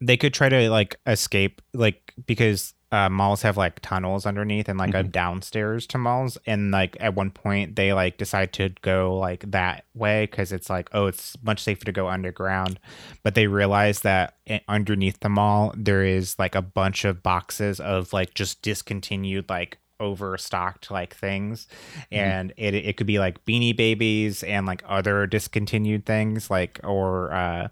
they 0.00 0.16
could 0.16 0.34
try 0.34 0.48
to 0.48 0.68
like 0.70 0.96
escape 1.06 1.60
like 1.74 2.12
because 2.26 2.74
uh, 2.92 3.08
malls 3.08 3.40
have 3.42 3.56
like 3.56 3.80
tunnels 3.80 4.26
underneath 4.26 4.68
and 4.68 4.78
like 4.78 4.94
a 4.94 5.02
Mhm. 5.02 5.10
downstairs 5.10 5.86
to 5.88 5.98
malls. 5.98 6.36
And 6.46 6.70
like 6.70 6.96
at 7.00 7.14
one 7.14 7.30
point 7.30 7.74
they 7.74 7.92
like 7.94 8.18
decide 8.18 8.52
to 8.52 8.68
go 8.82 9.16
like 9.16 9.50
that 9.50 9.86
way 9.94 10.26
because 10.26 10.52
it's 10.52 10.68
like 10.68 10.90
oh 10.92 11.06
it's 11.06 11.36
much 11.42 11.62
safer 11.62 11.84
to 11.86 11.92
go 11.92 12.08
underground. 12.08 12.78
But 13.22 13.34
they 13.34 13.46
realize 13.46 14.00
that 14.00 14.34
underneath 14.68 15.20
the 15.20 15.30
mall 15.30 15.72
there 15.76 16.04
is 16.04 16.38
like 16.38 16.54
a 16.54 16.60
bunch 16.62 17.04
of 17.06 17.22
boxes 17.22 17.80
of 17.80 18.12
like 18.12 18.34
just 18.34 18.60
discontinued 18.60 19.48
like 19.48 19.78
overstocked 19.98 20.90
like 20.90 21.14
things. 21.14 21.66
And 22.10 22.52
it, 22.56 22.74
it 22.74 22.96
could 22.96 23.06
be 23.06 23.18
like 23.18 23.44
beanie 23.46 23.74
babies 23.76 24.42
and 24.42 24.66
like 24.66 24.82
other 24.86 25.26
discontinued 25.26 26.04
things 26.04 26.50
like 26.50 26.78
or 26.84 27.32
uh 27.32 27.68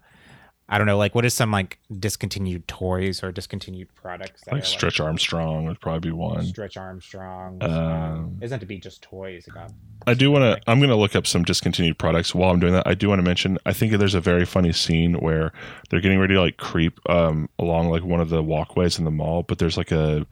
I 0.71 0.77
don't 0.77 0.87
know, 0.87 0.97
like 0.97 1.13
what 1.13 1.25
is 1.25 1.33
some 1.33 1.51
like 1.51 1.79
discontinued 1.99 2.65
toys 2.67 3.21
or 3.23 3.31
discontinued 3.31 3.93
products? 3.93 4.41
that 4.45 4.53
Like 4.53 4.63
are, 4.63 4.65
Stretch 4.65 4.99
Armstrong 5.01 5.65
would 5.65 5.81
probably 5.81 6.09
be 6.09 6.13
one. 6.15 6.45
Stretch 6.45 6.77
Armstrong. 6.77 7.57
Um, 7.61 7.71
Um, 7.71 8.33
it 8.37 8.41
doesn't 8.41 8.55
have 8.55 8.59
to 8.61 8.65
be 8.65 8.79
just 8.79 9.01
toys. 9.01 9.45
Got- 9.53 9.71
I 10.07 10.13
do 10.15 10.31
want 10.31 10.43
to. 10.43 10.71
I'm 10.71 10.79
going 10.79 10.89
to 10.89 10.95
look 10.95 11.15
up 11.15 11.27
some 11.27 11.43
discontinued 11.43 11.97
products. 11.99 12.33
While 12.33 12.51
I'm 12.51 12.59
doing 12.59 12.73
that, 12.73 12.87
I 12.87 12.93
do 12.95 13.09
want 13.09 13.19
to 13.19 13.23
mention. 13.23 13.57
I 13.65 13.73
think 13.73 13.91
there's 13.93 14.15
a 14.15 14.21
very 14.21 14.45
funny 14.45 14.71
scene 14.71 15.15
where 15.15 15.51
they're 15.89 15.99
getting 16.01 16.19
ready 16.19 16.33
to 16.35 16.41
like 16.41 16.57
creep 16.57 16.99
um, 17.09 17.49
along 17.59 17.89
like 17.89 18.03
one 18.03 18.21
of 18.21 18.29
the 18.29 18.41
walkways 18.41 18.97
in 18.97 19.05
the 19.05 19.11
mall, 19.11 19.43
but 19.43 19.59
there's 19.59 19.77
like 19.77 19.91
a 19.91 20.25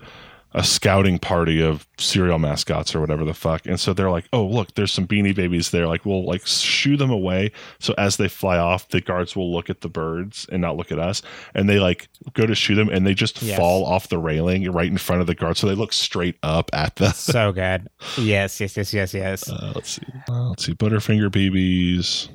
a 0.53 0.63
scouting 0.63 1.19
party 1.19 1.61
of 1.61 1.87
cereal 1.99 2.39
mascots 2.39 2.95
or 2.95 2.99
whatever 2.99 3.23
the 3.23 3.35
fuck, 3.35 3.67
and 3.67 3.79
so 3.79 3.93
they're 3.93 4.09
like, 4.09 4.25
"Oh, 4.33 4.45
look, 4.45 4.73
there's 4.73 4.91
some 4.91 5.05
beanie 5.07 5.35
babies 5.35 5.69
there. 5.69 5.85
Like, 5.85 6.05
we'll 6.05 6.25
like 6.25 6.47
shoo 6.47 6.97
them 6.97 7.11
away. 7.11 7.51
So 7.79 7.93
as 7.99 8.17
they 8.17 8.27
fly 8.27 8.57
off, 8.57 8.89
the 8.89 8.99
guards 8.99 9.35
will 9.35 9.53
look 9.53 9.69
at 9.69 9.81
the 9.81 9.89
birds 9.89 10.47
and 10.51 10.59
not 10.61 10.75
look 10.75 10.91
at 10.91 10.97
us, 10.97 11.21
and 11.53 11.69
they 11.69 11.79
like 11.79 12.09
go 12.33 12.47
to 12.47 12.55
shoot 12.55 12.75
them, 12.75 12.89
and 12.89 13.05
they 13.05 13.13
just 13.13 13.41
Yes. 13.43 13.57
fall 13.59 13.85
off 13.85 14.09
the 14.09 14.17
railing 14.17 14.69
right 14.71 14.89
in 14.89 14.97
front 14.97 15.21
of 15.21 15.27
the 15.27 15.35
guards, 15.35 15.59
so 15.59 15.67
they 15.67 15.75
look 15.75 15.93
straight 15.93 16.35
up 16.41 16.71
at 16.73 16.95
the 16.95 17.11
so 17.11 17.51
good. 17.53 17.87
Yes, 18.17 18.59
yes, 18.59 18.75
yes, 18.75 18.91
yes, 18.93 19.13
yes. 19.13 19.49
uh, 19.49 19.71
let's 19.75 19.91
see. 19.91 20.01
Uh, 20.27 20.49
let's 20.49 20.65
see. 20.65 20.73
Butterfinger 20.73 21.29
BBs. 21.29 22.29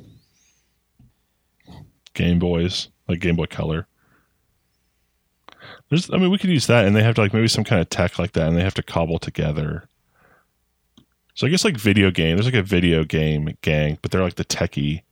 Game 2.15 2.39
Boys, 2.39 2.89
like 3.09 3.19
Game 3.19 3.35
Boy 3.37 3.47
Color. 3.47 3.89
There's, 5.95 6.11
I 6.11 6.17
mean, 6.17 6.31
we 6.31 6.39
could 6.39 6.51
use 6.51 6.67
that, 6.67 6.85
and 6.87 6.97
they 6.97 7.03
have 7.05 7.15
to 7.15 7.21
like 7.21 7.33
maybe 7.33 7.47
some 7.49 7.63
kind 7.65 7.81
of 7.81 7.89
tech 7.89 8.19
like 8.19 8.33
that, 8.33 8.49
and 8.49 8.57
they 8.57 8.63
have 8.63 8.75
to 8.75 8.83
cobble 8.83 9.19
together. 9.21 9.85
So 11.35 11.47
I 11.47 11.51
guess 11.51 11.65
like 11.65 11.77
video 11.77 12.11
game. 12.11 12.37
There's 12.37 12.47
like 12.47 12.55
a 12.55 12.63
video 12.63 13.05
game 13.05 13.57
gang, 13.63 13.99
but 14.03 14.11
they're 14.11 14.23
like 14.23 14.35
the 14.37 14.45
techie 14.45 15.03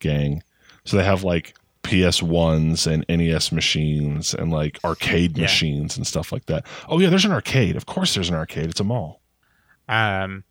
gang. 0.00 0.42
So 0.84 0.96
they 0.96 1.04
have 1.04 1.24
like 1.24 1.54
PS 1.82 2.22
ones 2.22 2.86
and 2.86 3.04
NES 3.08 3.52
machines 3.52 4.34
and 4.34 4.50
like 4.50 4.78
arcade 4.84 5.36
Yeah. 5.36 5.42
machines 5.44 5.96
and 5.96 6.06
stuff 6.06 6.32
like 6.32 6.46
that. 6.46 6.66
Oh 6.88 6.98
yeah, 6.98 7.08
there's 7.10 7.24
an 7.24 7.32
arcade. 7.32 7.76
Of 7.76 7.86
course, 7.86 8.14
there's 8.14 8.28
an 8.28 8.34
arcade. 8.34 8.70
It's 8.70 8.80
a 8.80 8.84
mall. 8.84 9.20
Um, 9.88 10.44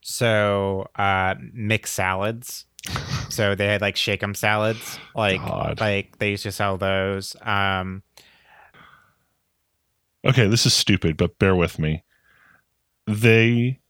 so 0.00 0.88
uh, 0.96 1.34
mixed 1.52 1.94
salads. 1.94 2.66
So 3.28 3.54
they 3.54 3.66
had 3.66 3.80
like 3.80 3.96
shake 3.96 4.22
'em 4.22 4.34
salads, 4.34 4.98
like 5.14 5.40
God. 5.40 5.80
like 5.80 6.18
they 6.18 6.32
used 6.32 6.42
to 6.42 6.52
sell 6.52 6.76
those. 6.76 7.34
Um, 7.40 8.02
okay, 10.24 10.46
this 10.46 10.66
is 10.66 10.74
stupid, 10.74 11.16
but 11.16 11.38
bear 11.38 11.54
with 11.54 11.78
me. 11.78 12.04
They 13.06 13.80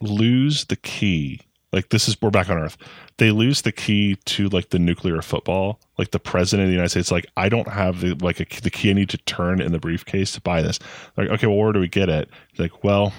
lose 0.00 0.64
the 0.66 0.76
key. 0.76 1.40
Like 1.72 1.88
this 1.88 2.08
is 2.08 2.20
we're 2.22 2.30
back 2.30 2.48
on 2.48 2.58
Earth. 2.58 2.76
They 3.16 3.30
lose 3.30 3.62
the 3.62 3.72
key 3.72 4.16
to 4.26 4.48
like 4.48 4.70
the 4.70 4.78
nuclear 4.78 5.20
football. 5.22 5.80
Like 5.98 6.12
the 6.12 6.20
president 6.20 6.66
of 6.66 6.68
the 6.68 6.74
United 6.74 6.90
States, 6.90 7.10
like 7.10 7.26
I 7.36 7.48
don't 7.48 7.68
have 7.68 8.00
the 8.00 8.14
like 8.14 8.40
a, 8.40 8.60
the 8.62 8.70
key 8.70 8.90
I 8.90 8.92
need 8.92 9.08
to 9.10 9.18
turn 9.18 9.60
in 9.60 9.72
the 9.72 9.78
briefcase 9.78 10.32
to 10.32 10.40
buy 10.40 10.62
this. 10.62 10.78
Like 11.16 11.28
okay, 11.30 11.46
well 11.46 11.56
where 11.56 11.72
do 11.72 11.80
we 11.80 11.88
get 11.88 12.08
it? 12.08 12.30
Like 12.58 12.84
well, 12.84 13.12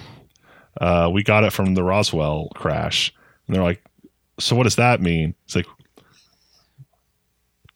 uh, 0.80 1.10
we 1.12 1.22
got 1.22 1.44
it 1.44 1.52
from 1.52 1.74
the 1.74 1.82
Roswell 1.82 2.48
crash. 2.54 3.12
And 3.46 3.54
they're 3.54 3.62
like, 3.62 3.82
so 4.38 4.56
what 4.56 4.64
does 4.64 4.76
that 4.76 5.00
mean? 5.00 5.34
It's 5.44 5.56
like, 5.56 5.66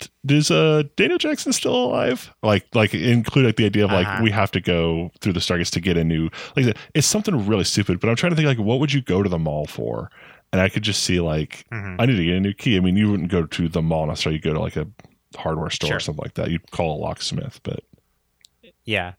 "T- 0.00 0.08
is 0.28 0.50
uh 0.50 0.82
Daniel 0.96 1.18
Jackson 1.18 1.52
still 1.52 1.74
alive? 1.74 2.32
Like 2.42 2.66
like 2.74 2.94
include 2.94 3.46
like 3.46 3.56
the 3.56 3.66
idea 3.66 3.84
of 3.84 3.92
like 3.92 4.06
Uh-huh. 4.06 4.22
we 4.22 4.30
have 4.30 4.50
to 4.52 4.60
go 4.60 5.10
through 5.20 5.34
the 5.34 5.40
Stargates 5.40 5.70
to 5.70 5.80
get 5.80 5.96
a 5.96 6.04
new 6.04 6.28
like 6.56 6.76
it's 6.94 7.06
something 7.06 7.46
really 7.46 7.64
stupid. 7.64 8.00
But 8.00 8.08
I'm 8.10 8.16
trying 8.16 8.30
to 8.30 8.36
think 8.36 8.46
like 8.46 8.58
what 8.58 8.80
would 8.80 8.92
you 8.92 9.00
go 9.02 9.22
to 9.22 9.28
the 9.28 9.38
mall 9.38 9.66
for? 9.66 10.10
And 10.52 10.60
I 10.60 10.68
could 10.68 10.82
just 10.82 11.02
see 11.04 11.20
like 11.20 11.64
mhm. 11.72 11.96
I 11.98 12.06
need 12.06 12.16
to 12.16 12.24
get 12.24 12.34
a 12.36 12.40
new 12.40 12.52
key. 12.54 12.76
I 12.76 12.80
mean, 12.80 12.96
you 12.96 13.10
wouldn't 13.10 13.30
go 13.30 13.46
to 13.46 13.68
the 13.68 13.82
mall 13.82 14.06
necessarily. 14.06 14.36
You 14.38 14.42
go 14.42 14.52
to 14.54 14.60
like 14.60 14.76
a 14.76 14.86
hardware 15.36 15.70
store 15.70 15.96
or 15.96 16.00
something 16.00 16.22
like 16.24 16.34
that. 16.34 16.50
You'd 16.50 16.70
call 16.72 16.98
a 16.98 17.00
locksmith, 17.00 17.60
but 17.62 17.80
Yeah. 18.84 19.12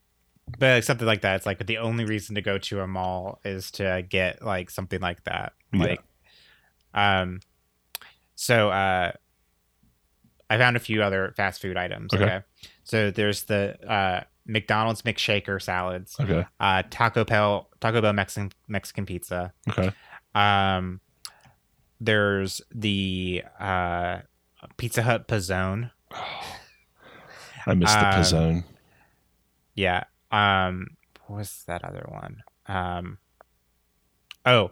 But 0.59 0.75
like, 0.75 0.83
something 0.83 1.07
like 1.07 1.21
that, 1.21 1.35
it's 1.37 1.45
like 1.45 1.65
the 1.65 1.77
only 1.77 2.03
reason 2.03 2.35
to 2.35 2.41
go 2.41 2.57
to 2.57 2.81
a 2.81 2.87
mall 2.87 3.39
is 3.45 3.71
to 3.71 4.03
get 4.09 4.41
like 4.43 4.69
something 4.69 4.99
like 4.99 5.23
that. 5.23 5.53
Yeah. 5.71 5.95
Um 6.93 7.39
so 8.35 8.69
uh 8.71 9.11
I 10.51 10.57
found 10.57 10.75
a 10.75 10.79
few 10.79 11.01
other 11.01 11.33
fast 11.37 11.61
food 11.61 11.77
items. 11.77 12.13
Okay. 12.13 12.23
Okay. 12.23 12.39
So 12.83 13.09
there's 13.11 13.43
the 13.43 13.77
uh 13.89 14.21
McDonald's 14.45 15.03
McShaker 15.03 15.61
salads, 15.61 16.15
okay, 16.19 16.45
uh 16.59 16.83
Taco 16.89 17.23
Bell 17.23 17.69
Taco 17.79 18.01
Bell 18.01 18.13
Mexican 18.13 18.51
Mexican 18.67 19.05
pizza. 19.05 19.53
okay. 19.69 19.91
Um 20.35 20.99
there's 21.99 22.61
the 22.73 23.43
uh 23.59 24.19
Pizza 24.77 25.01
Hut 25.03 25.27
P'Zone. 25.27 25.91
I 27.67 27.73
missed 27.75 27.93
the 27.99 28.07
Um, 28.07 28.13
P'Zone. 28.21 28.63
Yeah. 29.75 30.03
Um 30.31 30.87
what 31.27 31.37
was 31.37 31.63
that 31.67 31.83
other 31.83 32.05
one? 32.09 32.43
Um 32.67 33.17
Oh. 34.45 34.71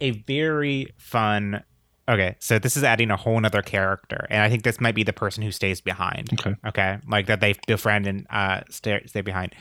A 0.00 0.10
very 0.12 0.92
fun 0.98 1.62
Okay, 2.08 2.36
so 2.38 2.58
this 2.58 2.76
is 2.76 2.84
adding 2.84 3.10
a 3.10 3.16
whole 3.16 3.40
nother 3.40 3.62
character, 3.62 4.26
and 4.30 4.42
I 4.42 4.48
think 4.48 4.62
this 4.62 4.80
might 4.80 4.94
be 4.94 5.02
the 5.02 5.12
person 5.12 5.42
who 5.42 5.50
stays 5.50 5.80
behind. 5.80 6.30
Okay, 6.34 6.54
Okay, 6.66 6.98
like 7.08 7.26
that 7.26 7.40
they 7.40 7.54
befriend 7.66 8.06
and 8.06 8.26
uh 8.30 8.60
stay 8.70 9.02
stay 9.06 9.22
behind. 9.22 9.54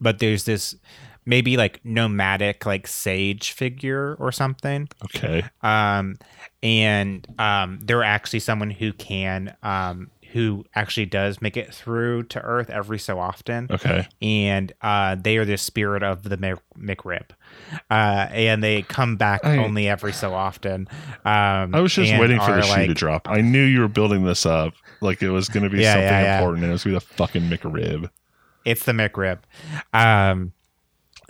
But 0.00 0.18
there's 0.18 0.44
this 0.44 0.76
maybe 1.26 1.56
like 1.56 1.80
nomadic 1.84 2.64
like 2.64 2.86
sage 2.86 3.52
figure 3.52 4.14
or 4.14 4.32
something 4.32 4.88
okay. 5.04 5.44
um 5.62 6.16
and 6.62 7.26
um 7.38 7.78
they're 7.82 8.02
actually 8.02 8.40
someone 8.40 8.70
who 8.70 8.92
can 8.94 9.54
um 9.62 10.10
who 10.32 10.64
actually 10.74 11.06
does 11.06 11.40
make 11.42 11.56
it 11.56 11.74
through 11.74 12.22
to 12.24 12.40
earth 12.42 12.70
every 12.70 12.98
so 12.98 13.18
often 13.18 13.66
Okay. 13.70 14.06
and 14.22 14.72
uh 14.82 15.14
they 15.20 15.36
are 15.36 15.44
the 15.44 15.56
spirit 15.56 16.02
of 16.02 16.22
the 16.22 16.36
Mc- 16.36 16.58
mcrib 16.78 17.30
uh 17.90 18.28
and 18.30 18.62
they 18.62 18.82
come 18.82 19.16
back 19.16 19.44
I- 19.44 19.58
only 19.58 19.88
every 19.88 20.12
so 20.12 20.32
often 20.34 20.88
um 21.24 21.74
I 21.74 21.80
was 21.80 21.92
just 21.94 22.12
waiting 22.18 22.38
for 22.40 22.52
the 22.54 22.62
shoe 22.62 22.86
to 22.86 22.94
drop. 22.94 23.28
I 23.28 23.40
knew 23.40 23.64
you 23.64 23.80
were 23.80 23.88
building 23.88 24.24
this 24.24 24.46
up 24.46 24.74
like 25.00 25.22
it 25.22 25.30
was 25.30 25.48
going 25.48 25.64
to 25.64 25.70
be 25.70 25.80
Yeah, 25.82 25.94
something 25.94 26.06
yeah, 26.08 26.22
yeah. 26.22 26.38
important, 26.38 26.62
and 26.64 26.70
it 26.70 26.72
was 26.74 26.84
going 26.84 26.98
to 26.98 27.00
be 27.00 27.06
the 27.08 27.14
fucking 27.14 27.42
McRib. 27.42 28.10
it's 28.64 28.84
the 28.84 28.92
mcrib 28.92 29.38
um 29.94 30.52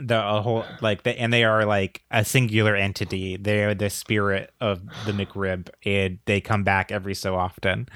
the 0.00 0.20
a 0.20 0.40
whole 0.42 0.66
like 0.80 1.02
the, 1.02 1.18
and 1.20 1.32
they 1.32 1.44
are 1.44 1.64
like 1.64 2.02
a 2.10 2.24
singular 2.24 2.74
entity 2.74 3.36
they're 3.36 3.74
the 3.74 3.90
spirit 3.90 4.52
of 4.60 4.82
the 5.04 5.12
mcrib 5.12 5.68
and 5.84 6.18
they 6.26 6.40
come 6.40 6.64
back 6.64 6.90
every 6.90 7.14
so 7.14 7.34
often 7.36 7.88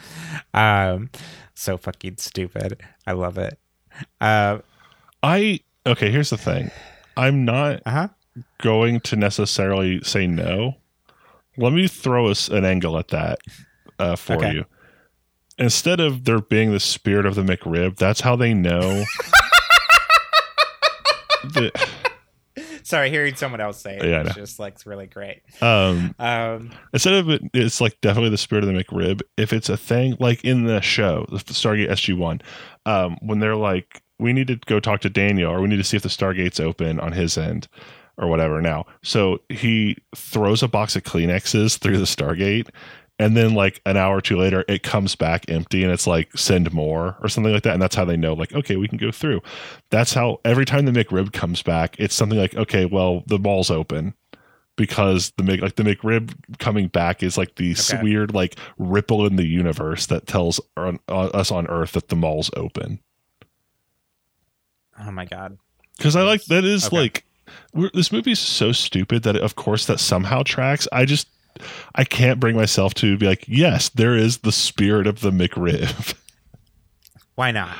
um 0.52 1.10
so 1.54 1.76
fucking 1.76 2.16
stupid 2.18 2.80
i 3.06 3.12
love 3.12 3.38
it 3.38 3.58
uh 4.20 4.58
I 5.22 5.60
okay. 5.86 6.10
Here's 6.10 6.28
the 6.30 6.36
thing. 6.36 6.70
I'm 7.16 7.44
not 7.46 7.80
uh-huh 7.86 8.08
going 8.60 9.00
to 9.00 9.16
necessarily 9.16 10.00
say 10.02 10.26
no, 10.26 10.74
let 11.56 11.72
me 11.72 11.86
throw 11.88 12.26
us 12.26 12.48
an 12.48 12.64
angle 12.64 12.98
at 12.98 13.08
that 13.08 13.38
uh, 13.98 14.16
for 14.16 14.34
Okay. 14.34 14.52
you. 14.52 14.64
Instead 15.56 16.00
of 16.00 16.24
there 16.24 16.40
being 16.40 16.72
the 16.72 16.80
spirit 16.80 17.24
of 17.24 17.36
the 17.36 17.42
McRib, 17.42 17.96
that's 17.96 18.20
how 18.20 18.34
they 18.36 18.52
know. 18.52 19.04
that, 21.52 21.88
Sorry, 22.84 23.10
hearing 23.10 23.34
someone 23.34 23.60
else 23.60 23.80
say 23.80 23.96
it 23.96 24.04
Yeah, 24.04 24.22
it's 24.22 24.34
just 24.34 24.58
like 24.58 24.76
really 24.84 25.06
great. 25.06 25.42
um, 25.62 26.14
Um, 26.18 26.70
instead 26.92 27.14
of 27.14 27.28
it, 27.30 27.42
it's 27.54 27.80
like 27.80 28.00
definitely 28.00 28.30
the 28.30 28.38
spirit 28.38 28.64
of 28.64 28.72
the 28.72 28.84
McRib. 28.84 29.22
If 29.36 29.52
it's 29.52 29.68
a 29.68 29.76
thing 29.76 30.16
like 30.20 30.44
in 30.44 30.64
the 30.64 30.80
show, 30.80 31.26
the 31.30 31.38
Stargate 31.38 31.90
SG 31.90 32.16
One, 32.16 32.40
um, 32.86 33.16
when 33.22 33.40
they're 33.40 33.56
like, 33.56 34.02
we 34.18 34.32
need 34.32 34.46
to 34.48 34.56
go 34.66 34.78
talk 34.80 35.00
to 35.00 35.10
Daniel, 35.10 35.50
or 35.50 35.60
we 35.60 35.68
need 35.68 35.78
to 35.78 35.84
see 35.84 35.96
if 35.96 36.02
the 36.02 36.08
Stargate's 36.08 36.60
open 36.60 37.00
on 37.00 37.12
his 37.12 37.36
end, 37.36 37.66
or 38.16 38.28
whatever. 38.28 38.60
Now, 38.60 38.84
so 39.02 39.38
he 39.48 39.96
throws 40.14 40.62
a 40.62 40.68
box 40.68 40.94
of 40.94 41.02
Kleenexes 41.02 41.78
through 41.78 41.96
the 41.98 42.04
Stargate. 42.04 42.68
And 43.18 43.36
then, 43.36 43.54
like 43.54 43.80
an 43.86 43.96
hour 43.96 44.16
or 44.16 44.20
two 44.20 44.36
later, 44.36 44.64
it 44.66 44.82
comes 44.82 45.14
back 45.14 45.44
empty, 45.48 45.84
and 45.84 45.92
it's 45.92 46.06
like 46.06 46.36
send 46.36 46.72
more 46.72 47.16
or 47.22 47.28
something 47.28 47.52
like 47.52 47.62
that. 47.62 47.72
And 47.74 47.80
that's 47.80 47.94
how 47.94 48.04
they 48.04 48.16
know, 48.16 48.34
like, 48.34 48.52
okay, 48.52 48.74
we 48.76 48.88
can 48.88 48.98
go 48.98 49.12
through. 49.12 49.40
That's 49.90 50.12
how 50.14 50.40
every 50.44 50.64
time 50.64 50.84
the 50.84 50.90
McRib 50.92 51.32
comes 51.32 51.62
back, 51.62 51.94
it's 52.00 52.14
something 52.14 52.38
like, 52.38 52.56
okay, 52.56 52.86
well, 52.86 53.22
the 53.28 53.38
mall's 53.38 53.70
open 53.70 54.14
because 54.76 55.32
the 55.36 55.44
Mc, 55.44 55.60
like 55.62 55.76
the 55.76 55.84
McRib 55.84 56.34
coming 56.58 56.88
back 56.88 57.22
is 57.22 57.38
like 57.38 57.54
this 57.54 57.94
Okay. 57.94 58.02
weird 58.02 58.34
like 58.34 58.56
ripple 58.78 59.24
in 59.26 59.36
the 59.36 59.46
universe 59.46 60.06
that 60.06 60.26
tells 60.26 60.60
on, 60.76 60.98
uh, 61.08 61.26
us 61.26 61.52
on 61.52 61.68
Earth 61.68 61.92
that 61.92 62.08
the 62.08 62.16
mall's 62.16 62.50
open. 62.56 62.98
oh 64.98 65.10
my 65.10 65.24
god. 65.24 65.58
Because 65.96 66.16
I 66.16 66.22
like 66.22 66.44
that 66.46 66.64
is 66.64 66.86
Okay. 66.86 66.96
like 66.96 67.24
we're, 67.72 67.90
this 67.94 68.10
movie's 68.10 68.40
so 68.40 68.72
stupid 68.72 69.22
that 69.22 69.36
of 69.36 69.54
course 69.54 69.86
that 69.86 70.00
somehow 70.00 70.42
tracks. 70.42 70.88
I 70.92 71.04
just 71.04 71.28
I 71.94 72.04
can't 72.04 72.40
bring 72.40 72.56
myself 72.56 72.94
to 72.94 73.16
be 73.16 73.26
like, 73.26 73.44
yes, 73.46 73.88
there 73.90 74.16
is 74.16 74.38
the 74.38 74.52
spirit 74.52 75.06
of 75.06 75.20
the 75.20 75.30
McRib. 75.30 76.14
Why 77.34 77.50
not? 77.50 77.76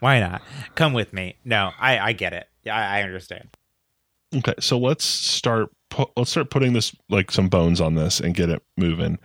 Why 0.00 0.20
not? 0.20 0.42
Come 0.74 0.92
with 0.92 1.12
me. 1.12 1.36
No, 1.44 1.70
I 1.78 1.98
I 1.98 2.12
get 2.12 2.32
it. 2.32 2.48
Yeah, 2.64 2.76
I, 2.76 2.98
I 2.98 3.02
understand. 3.02 3.48
Okay, 4.34 4.54
so 4.60 4.78
let's 4.78 5.04
start. 5.04 5.70
Pu- 5.90 6.10
let's 6.16 6.30
start 6.30 6.50
putting 6.50 6.72
this 6.72 6.94
like 7.08 7.30
some 7.30 7.48
bones 7.48 7.80
on 7.80 7.94
this 7.94 8.18
and 8.18 8.34
get 8.34 8.48
it 8.48 8.62
moving. 8.76 9.18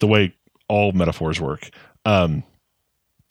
The 0.00 0.06
way 0.06 0.34
all 0.68 0.92
metaphors 0.92 1.40
work. 1.40 1.70
Um, 2.04 2.42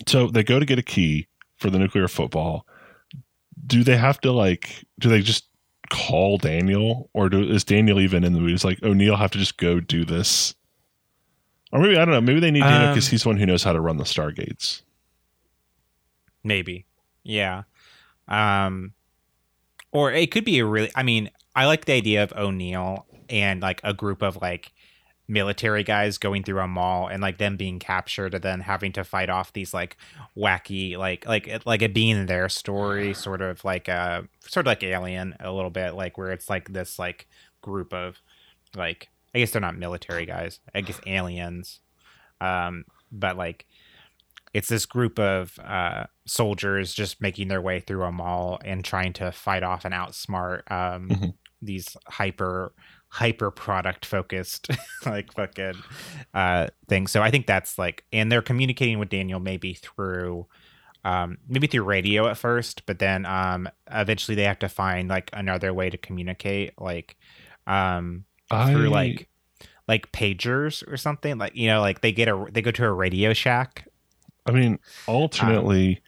so 0.07 0.28
they 0.28 0.43
go 0.43 0.59
to 0.59 0.65
get 0.65 0.80
a 0.80 0.84
key 0.84 1.28
for 1.57 1.69
the 1.69 1.80
nuclear 1.80 2.07
football. 2.07 2.65
Do 3.65 3.84
they 3.84 3.97
have 3.97 4.19
to 4.21 4.32
like? 4.32 4.86
Do 4.99 5.09
they 5.09 5.21
just 5.21 5.45
call 5.89 6.38
Daniel, 6.38 7.09
or 7.13 7.29
do, 7.29 7.43
is 7.43 7.63
Daniel 7.63 7.99
even 7.99 8.23
in 8.23 8.34
the 8.34 8.39
movie? 8.39 8.53
It's 8.53 8.63
like 8.63 8.81
O'Neill 8.84 9.15
have 9.15 9.31
to 9.31 9.38
just 9.38 9.57
go 9.57 9.79
do 9.79 10.05
this, 10.05 10.55
or 11.71 11.79
maybe 11.79 11.97
I 11.97 12.05
don't 12.05 12.13
know. 12.13 12.21
Maybe 12.21 12.39
they 12.39 12.51
need 12.51 12.61
Daniel 12.61 12.91
because 12.91 13.07
Um, 13.07 13.11
he's 13.11 13.23
the 13.23 13.29
one 13.29 13.38
who 13.38 13.45
knows 13.45 13.63
how 13.63 13.73
to 13.73 13.81
run 13.81 13.97
the 13.97 14.03
stargates. 14.03 14.81
Maybe. 16.43 16.86
Yeah. 17.23 17.63
Um 18.27 18.93
or 19.91 20.11
it 20.11 20.31
could 20.31 20.45
be 20.45 20.59
a 20.59 20.65
really 20.65 20.91
I 20.95 21.03
mean, 21.03 21.29
I 21.55 21.65
like 21.65 21.86
the 21.86 21.93
idea 21.93 22.23
of 22.23 22.34
O'Neill 22.34 23.05
and 23.29 23.61
like 23.61 23.79
a 23.84 23.93
group 23.93 24.21
of 24.21 24.38
like 24.41 24.73
military 25.28 25.84
guys 25.84 26.17
going 26.17 26.43
through 26.43 26.59
a 26.59 26.67
mall 26.67 27.07
and 27.07 27.21
like 27.21 27.38
them 27.38 27.55
being 27.55 27.80
captured 27.80 28.34
and 28.34 28.43
then 28.43 28.59
having 28.59 28.91
to 28.91 29.03
fight 29.03 29.30
off 29.30 29.53
these 29.53 29.74
like 29.74 29.95
wacky 30.38 30.97
like 30.97 31.26
like 31.26 31.47
it, 31.47 31.65
like 31.65 31.82
it 31.82 31.93
being 31.93 32.26
their 32.26 32.49
story 32.49 33.13
sort 33.13 33.41
of 33.41 33.63
like 33.63 33.88
uh 33.88 34.21
sort 34.41 34.65
of 34.65 34.71
like 34.71 34.84
alien 34.84 35.34
a 35.39 35.51
little 35.51 35.69
bit 35.69 35.93
like 35.93 36.17
where 36.17 36.32
it's 36.32 36.49
like 36.49 36.74
this 36.74 36.99
like 36.99 37.28
group 37.61 37.93
of 37.93 38.19
like 38.76 39.09
I 39.34 39.39
guess 39.39 39.51
they're 39.51 39.61
not 39.61 39.78
military 39.78 40.26
guys 40.26 40.59
I 40.76 40.82
guess 40.82 40.99
aliens 41.07 41.80
um 42.41 42.84
but 43.11 43.38
like 43.38 43.65
it's 44.53 44.67
this 44.67 44.86
group 44.86 45.17
of 45.17 45.57
uh, 45.63 46.03
soldiers 46.28 46.93
just 46.93 47.19
making 47.21 47.47
their 47.47 47.61
way 47.61 47.80
through 47.80 48.03
a 48.03 48.11
mall 48.11 48.59
and 48.63 48.86
trying 48.86 49.11
to 49.13 49.32
fight 49.32 49.63
off 49.63 49.84
and 49.84 49.95
outsmart 49.95 50.69
um, 50.71 51.07
Mhm. 51.09 51.34
these 51.59 51.97
hyper 52.07 52.71
hyper 53.14 53.51
product 53.51 54.05
focused 54.05 54.68
like 55.05 55.32
fucking 55.34 55.76
uh 56.34 56.68
things 56.88 57.11
so 57.11 57.22
i 57.22 57.30
think 57.30 57.45
that's 57.45 57.78
like 57.78 58.03
and 58.11 58.32
they're 58.32 58.41
communicating 58.41 58.97
with 58.97 59.09
daniel 59.09 59.39
maybe 59.39 59.74
through 59.74 60.47
um 61.05 61.38
maybe 61.47 61.68
through 61.68 61.84
radio 61.84 62.28
at 62.28 62.38
first 62.38 62.86
but 62.86 62.97
then 62.97 63.26
um 63.26 63.70
eventually 63.91 64.36
they 64.36 64.43
have 64.43 64.57
to 64.57 64.70
find 64.70 65.09
like 65.09 65.30
another 65.34 65.74
way 65.74 65.89
to 65.89 65.97
communicate 65.97 66.74
like 66.80 67.16
um 67.68 68.26
through 68.49 68.89
like 68.89 69.30
like 69.88 70.11
pagers 70.11 70.88
or 70.91 70.97
something. 70.97 71.38
Like 71.38 71.55
you 71.55 71.68
know 71.68 71.82
like 71.82 72.01
they 72.01 72.11
get 72.11 72.28
a 72.28 72.45
they 72.51 72.61
go 72.61 72.72
to 72.72 72.86
a 72.86 72.91
radio 72.91 73.34
shack. 73.34 73.88
I 74.45 74.51
mean, 74.51 74.80
alternately, 75.07 76.01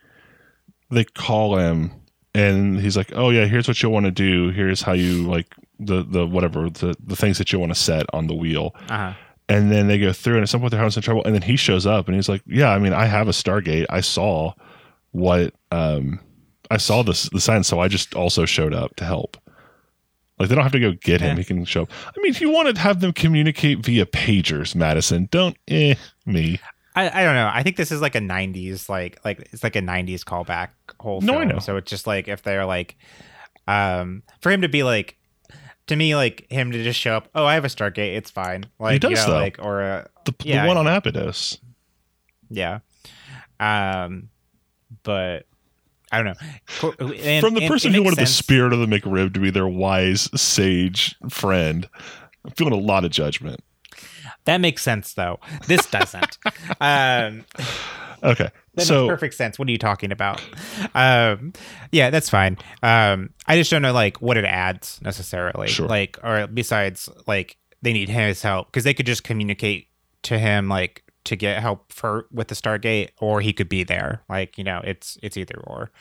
they 0.91 1.05
call 1.05 1.57
him 1.57 1.91
and 2.35 2.79
he's 2.79 2.95
like, 2.97 3.11
"Oh 3.15 3.29
yeah, 3.31 3.45
here's 3.45 3.67
what 3.67 3.81
you'll 3.81 3.91
want 3.93 4.05
to 4.05 4.11
do. 4.11 4.49
Here's 4.51 4.81
how 4.81 4.91
you 4.93 5.23
like 5.23 5.47
the 5.79 6.03
the 6.03 6.27
whatever 6.27 6.69
the 6.69 6.93
the 7.03 7.15
things 7.15 7.37
that 7.39 7.51
you 7.51 7.59
want 7.59 7.71
to 7.73 7.79
set 7.79 8.05
on 8.13 8.27
the 8.27 8.35
wheel." 8.35 8.75
uh-huh 8.89 9.13
And 9.47 9.71
then 9.71 9.87
they 9.87 9.97
go 9.99 10.11
through, 10.11 10.35
and 10.35 10.43
at 10.43 10.49
some 10.49 10.59
point 10.59 10.71
they're 10.71 10.79
having 10.79 10.91
some 10.91 11.03
trouble. 11.03 11.23
And 11.23 11.33
then 11.35 11.41
he 11.43 11.55
shows 11.55 11.85
up, 11.85 12.07
and 12.07 12.15
he's 12.15 12.27
like, 12.29 12.41
"Yeah, 12.47 12.69
I 12.75 12.79
mean, 12.79 12.93
I 12.93 13.05
have 13.05 13.27
a 13.27 13.31
Stargate. 13.31 13.85
I 13.89 14.01
saw 14.01 14.53
what 15.11 15.53
um 15.71 16.19
I 16.69 16.77
saw 16.77 17.03
this 17.03 17.29
the 17.29 17.39
sign, 17.39 17.63
so 17.63 17.79
I 17.79 17.87
just 17.87 18.15
also 18.15 18.45
showed 18.45 18.73
up 18.73 18.95
to 18.97 19.05
help." 19.05 19.37
Like 20.37 20.49
they 20.49 20.55
don't 20.55 20.63
have 20.65 20.73
to 20.73 20.79
go 20.81 20.91
get 20.91 21.21
him; 21.21 21.37
Yeah. 21.37 21.43
he 21.43 21.43
can 21.45 21.63
show 21.63 21.83
up. 21.83 21.89
I 22.07 22.19
mean, 22.21 22.31
if 22.31 22.41
you 22.41 22.49
want 22.49 22.75
to 22.75 22.81
have 22.81 22.99
them 22.99 23.13
communicate 23.13 23.79
via 23.85 24.05
pagers, 24.05 24.75
Madison, 24.75 25.29
don't 25.31 25.55
eh 25.67 25.95
me. 26.25 26.59
I, 26.95 27.21
I 27.21 27.23
don't 27.23 27.35
know. 27.35 27.49
I 27.53 27.61
think 27.63 27.75
this 27.75 27.91
is 27.91 28.01
like 28.01 28.15
a 28.15 28.19
'90s 28.19 28.87
like 28.87 29.19
like 29.25 29.49
it's 29.51 29.63
like 29.63 29.75
a 29.75 29.81
'90s 29.81 30.21
callback 30.21 30.69
whole. 30.99 31.21
No, 31.21 31.37
I 31.39 31.43
know. 31.43 31.59
So 31.59 31.75
it's 31.77 31.89
just 31.89 32.07
like 32.07 32.27
if 32.27 32.43
they're 32.43 32.65
like, 32.65 32.95
um, 33.67 34.23
for 34.39 34.51
him 34.51 34.61
to 34.61 34.69
be 34.69 34.83
like, 34.83 35.17
to 35.87 35.95
me 35.95 36.15
like 36.15 36.49
him 36.49 36.71
to 36.71 36.83
just 36.83 36.99
show 36.99 37.17
up. 37.17 37.27
Oh, 37.35 37.45
I 37.45 37.55
have 37.55 37.65
a 37.65 37.69
Stargate. 37.69 38.15
It's 38.15 38.31
fine. 38.31 38.65
Like 38.79 39.03
you 39.03 39.09
does, 39.09 39.27
know, 39.27 39.33
though. 39.33 39.39
like 39.39 39.57
or 39.59 39.81
a 39.81 40.09
The, 40.25 40.33
Yeah, 40.43 40.63
the 40.63 40.67
one 40.69 40.77
on 40.77 40.87
Abydos. 40.87 41.59
yeah, 42.49 42.79
um, 43.59 44.29
but 45.03 45.45
I 46.11 46.23
don't 46.23 46.27
know. 46.27 46.93
And- 46.99 47.41
from 47.41 47.55
the 47.55 47.61
and 47.61 47.69
person 47.69 47.91
it 47.93 47.95
who 47.97 48.03
wanted 48.03 48.19
the 48.19 48.25
spirit 48.25 48.71
of 48.71 48.79
the 48.79 48.85
McRib 48.85 49.33
to 49.33 49.39
be 49.39 49.49
their 49.49 49.67
wise 49.67 50.29
sage 50.39 51.15
friend. 51.29 51.89
I'm 52.45 52.51
feeling 52.51 52.73
a 52.73 52.77
lot 52.77 53.03
of 53.03 53.11
judgment. 53.11 53.61
That 54.45 54.61
makes 54.61 54.81
sense 54.81 55.13
though. 55.13 55.39
This 55.67 55.85
doesn't. 55.89 56.37
um, 56.81 57.45
Okay, 58.23 58.49
That 58.73 58.85
so 58.85 59.03
makes 59.03 59.11
perfect 59.13 59.33
sense. 59.35 59.59
What 59.59 59.67
are 59.67 59.71
you 59.71 59.77
talking 59.77 60.11
about? 60.11 60.41
Um, 60.95 61.53
yeah, 61.91 62.09
that's 62.09 62.29
fine. 62.29 62.57
Um, 62.81 63.29
I 63.45 63.55
just 63.57 63.69
don't 63.69 63.83
know 63.83 63.93
like 63.93 64.19
what 64.21 64.35
it 64.37 64.45
adds 64.45 64.99
necessarily. 65.03 65.67
Sure. 65.67 65.87
Like, 65.87 66.17
or 66.23 66.47
besides, 66.47 67.07
like 67.27 67.57
they 67.83 67.93
need 67.93 68.09
his 68.09 68.41
help 68.41 68.67
because 68.67 68.83
they 68.83 68.95
could 68.95 69.05
just 69.05 69.23
communicate 69.23 69.89
to 70.23 70.39
him 70.39 70.69
like 70.69 71.03
to 71.25 71.35
get 71.35 71.61
help 71.61 71.91
for 71.91 72.25
with 72.31 72.47
the 72.47 72.55
Stargate, 72.55 73.09
or 73.19 73.41
he 73.41 73.53
could 73.53 73.69
be 73.69 73.83
there. 73.83 74.23
Like, 74.27 74.57
you 74.57 74.63
know, 74.63 74.81
it's 74.83 75.19
it's 75.21 75.37
either 75.37 75.59
or. 75.63 75.91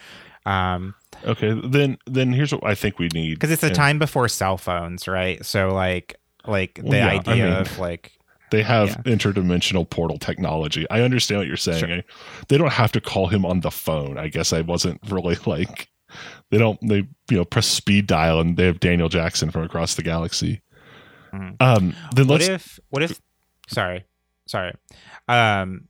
Um, 0.46 0.94
okay, 1.26 1.52
then 1.64 1.98
then 2.06 2.32
here's 2.32 2.52
what 2.52 2.64
I 2.64 2.74
think 2.74 2.98
we 2.98 3.08
need 3.08 3.34
because 3.34 3.50
it's 3.50 3.62
a 3.62 3.70
time 3.70 3.98
before 3.98 4.28
cell 4.28 4.56
phones, 4.56 5.06
right? 5.08 5.44
So 5.44 5.74
like 5.74 6.14
like 6.46 6.76
the 6.76 6.82
Well, 6.84 6.94
yeah, 6.98 7.06
I 7.08 7.14
idea 7.16 7.34
mean- 7.44 7.52
of 7.54 7.78
like 7.78 8.12
They 8.54 8.62
have 8.62 8.88
Yeah. 8.90 9.12
interdimensional 9.14 9.88
portal 9.88 10.18
technology. 10.18 10.86
I 10.90 11.00
understand 11.02 11.40
what 11.40 11.48
you're 11.48 11.56
saying. 11.56 11.80
Sure. 11.80 11.92
I- 11.92 12.04
They 12.48 12.56
don't 12.58 12.72
have 12.72 12.92
to 12.92 13.00
call 13.00 13.26
him 13.28 13.44
on 13.44 13.60
the 13.60 13.70
phone. 13.70 14.16
I 14.18 14.28
guess 14.28 14.52
I 14.52 14.60
wasn't 14.60 15.00
really 15.08 15.36
like 15.46 15.88
they 16.50 16.58
don't 16.58 16.78
they 16.86 16.98
you 17.30 17.36
know 17.36 17.44
press 17.44 17.66
speed 17.66 18.06
dial 18.06 18.40
and 18.40 18.56
they 18.56 18.66
have 18.66 18.78
Daniel 18.80 19.08
Jackson 19.08 19.50
from 19.50 19.62
across 19.64 19.94
the 19.96 20.02
galaxy. 20.02 20.60
Mhm. 21.32 21.56
Um, 21.60 21.94
then 22.14 22.28
what 22.28 22.42
if 22.42 22.78
what 22.90 23.02
if 23.02 23.20
sorry 23.66 24.04
sorry 24.46 24.72
um 25.26 25.88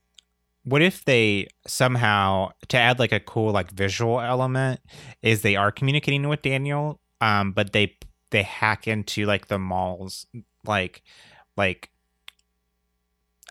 what 0.62 0.80
if 0.80 1.04
they 1.04 1.46
somehow 1.66 2.48
to 2.68 2.78
add 2.78 2.98
like 2.98 3.12
a 3.12 3.20
cool 3.20 3.50
like 3.52 3.70
visual 3.72 4.20
element 4.20 4.80
is 5.22 5.42
they 5.42 5.56
are 5.56 5.72
communicating 5.72 6.28
with 6.28 6.40
daniel 6.40 7.00
um 7.20 7.50
but 7.52 7.72
they 7.72 7.96
they 8.30 8.42
hack 8.44 8.86
into 8.86 9.26
like 9.26 9.48
the 9.48 9.58
mall's 9.58 10.24
like 10.64 11.02
like 11.56 11.90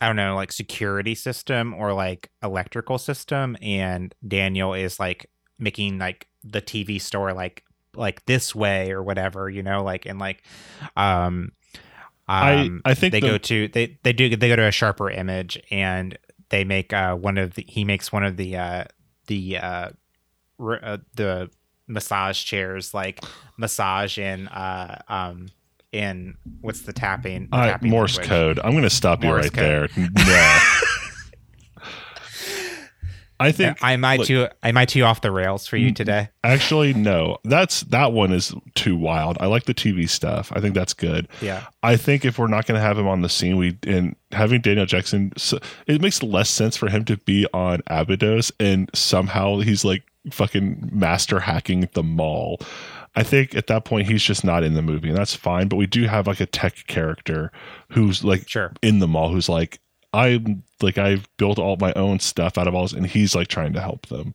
i 0.01 0.07
don't 0.07 0.15
know 0.15 0.35
like 0.35 0.51
security 0.51 1.15
system 1.15 1.73
or 1.73 1.93
like 1.93 2.29
electrical 2.41 2.97
system 2.97 3.55
and 3.61 4.13
daniel 4.27 4.73
is 4.73 4.99
like 4.99 5.29
making 5.59 5.97
like 5.99 6.27
the 6.43 6.61
tv 6.61 6.99
store 6.99 7.33
like 7.33 7.63
like 7.95 8.25
this 8.25 8.55
way 8.55 8.91
or 8.91 9.03
whatever 9.03 9.49
you 9.49 9.61
know 9.63 9.83
like 9.83 10.05
and 10.05 10.19
like 10.19 10.43
um 10.97 11.51
I- 12.27 12.53
um, 12.61 12.81
I 12.85 12.93
think 12.93 13.11
they 13.11 13.19
the- 13.19 13.27
go 13.27 13.37
to 13.37 13.67
they 13.67 13.97
they 14.03 14.13
do 14.13 14.35
they 14.35 14.47
go 14.47 14.55
to 14.55 14.65
a 14.67 14.71
sharper 14.71 15.09
image 15.09 15.61
and 15.69 16.17
they 16.49 16.63
make 16.63 16.93
uh 16.93 17.15
one 17.15 17.37
of 17.37 17.55
the 17.55 17.65
he 17.67 17.83
makes 17.83 18.11
one 18.11 18.23
of 18.23 18.37
the 18.37 18.55
uh 18.57 18.83
the 19.27 19.57
uh, 19.57 19.89
r- 20.59 20.79
uh 20.83 20.97
the 21.15 21.49
massage 21.87 22.43
chairs 22.43 22.93
like 22.93 23.23
massage 23.57 24.17
in 24.17 24.47
uh 24.47 25.01
um 25.09 25.47
in 25.93 26.35
what's 26.61 26.81
the 26.81 26.93
tapping? 26.93 27.47
the 27.51 27.55
Uh, 27.55 27.65
tapping 27.67 27.89
Morse 27.91 28.17
language? 28.17 28.29
code. 28.29 28.59
I'm 28.63 28.71
going 28.71 28.83
to 28.83 28.89
stop 28.89 29.23
you 29.23 29.31
right 29.31 29.53
code. 29.53 29.89
there. 29.95 30.09
No. 30.17 30.59
I 33.39 33.51
think 33.51 33.77
I 33.81 33.97
might 33.97 34.19
look- 34.19 34.27
too. 34.27 34.47
I 34.61 34.71
might 34.71 34.87
too 34.89 35.01
off 35.03 35.19
the 35.19 35.31
rails 35.31 35.67
for 35.67 35.75
you 35.75 35.91
Mm. 35.91 35.95
today. 35.95 36.29
actually 36.45 36.93
no. 36.93 37.39
That's 37.43 37.81
that 37.81 38.13
one 38.13 38.31
is 38.31 38.53
too 38.75 38.95
wild. 38.95 39.37
I 39.41 39.47
like 39.47 39.65
the 39.65 39.73
TV 39.73 40.07
stuff. 40.07 40.51
I 40.55 40.61
think 40.61 40.75
that's 40.75 40.93
good. 40.93 41.27
Yeah. 41.41 41.63
I 41.81 41.97
think 41.97 42.23
if 42.23 42.37
we're 42.39 42.47
not 42.47 42.67
going 42.67 42.79
to 42.79 42.81
have 42.81 42.97
him 42.97 43.07
on 43.07 43.21
the 43.21 43.27
scene, 43.29 43.57
we 43.57 43.77
and 43.85 44.15
having 44.31 44.61
Daniel 44.61 44.85
Jackson, 44.85 45.33
so, 45.35 45.59
it 45.87 45.99
makes 45.99 46.23
less 46.23 46.49
sense 46.49 46.77
for 46.77 46.89
him 46.89 47.03
to 47.05 47.17
be 47.17 47.45
on 47.53 47.81
Abydos 47.87 48.51
and 48.61 48.89
somehow 48.93 49.59
he's 49.59 49.83
like 49.83 50.03
fucking 50.31 50.89
master 50.93 51.41
hacking 51.41 51.89
the 51.95 52.03
mall. 52.03 52.61
I 53.15 53.23
think 53.23 53.55
at 53.55 53.67
that 53.67 53.85
point 53.85 54.07
he's 54.07 54.23
just 54.23 54.43
not 54.43 54.63
in 54.63 54.73
the 54.73 54.81
movie, 54.81 55.09
and 55.09 55.17
that's 55.17 55.35
fine. 55.35 55.67
But 55.67 55.75
we 55.77 55.85
do 55.87 56.05
have 56.07 56.27
like 56.27 56.39
a 56.39 56.45
tech 56.45 56.87
character 56.87 57.51
who's 57.89 58.23
like 58.23 58.47
Sure. 58.49 58.73
in 58.81 58.99
the 58.99 59.07
mall, 59.07 59.29
who's 59.31 59.49
like, 59.49 59.79
I'm 60.13 60.63
like 60.81 60.97
I've 60.97 61.27
built 61.37 61.59
all 61.59 61.77
my 61.79 61.93
own 61.93 62.19
stuff 62.19 62.57
out 62.57 62.67
of 62.67 62.75
all 62.75 62.83
this, 62.83 62.93
and 62.93 63.05
he's 63.05 63.35
like 63.35 63.47
trying 63.47 63.73
to 63.73 63.81
help 63.81 64.07
them, 64.07 64.33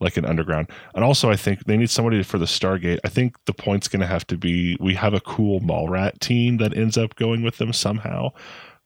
like 0.00 0.16
an 0.16 0.24
underground. 0.24 0.70
And 0.94 1.04
also, 1.04 1.30
I 1.30 1.36
think 1.36 1.64
they 1.64 1.76
need 1.76 1.90
somebody 1.90 2.22
for 2.22 2.38
the 2.38 2.44
Stargate. 2.46 2.98
I 3.04 3.08
think 3.08 3.36
the 3.46 3.52
point's 3.54 3.88
going 3.88 4.00
to 4.00 4.06
have 4.06 4.26
to 4.28 4.36
be 4.36 4.76
we 4.80 4.94
have 4.94 5.14
a 5.14 5.20
cool 5.20 5.60
mall 5.60 5.88
rat 5.88 6.20
team 6.20 6.58
that 6.58 6.76
ends 6.76 6.96
up 6.96 7.16
going 7.16 7.42
with 7.42 7.58
them 7.58 7.72
somehow. 7.72 8.30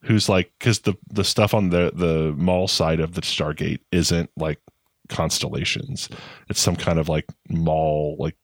Who's 0.03 0.29
like 0.29 0.51
because 0.59 0.79
the 0.79 0.95
the 1.11 1.23
stuff 1.25 1.53
on 1.53 1.69
the 1.69 1.91
the 1.93 2.33
mall 2.37 2.67
side 2.67 2.99
of 2.99 3.13
the 3.15 3.21
Stargate 3.21 3.81
isn't 3.91 4.29
like 4.37 4.59
constellations. 5.09 6.09
It's 6.47 6.61
some 6.61 6.75
kind 6.75 6.99
of 6.99 7.09
like 7.09 7.25
mall 7.49 8.15
like 8.19 8.35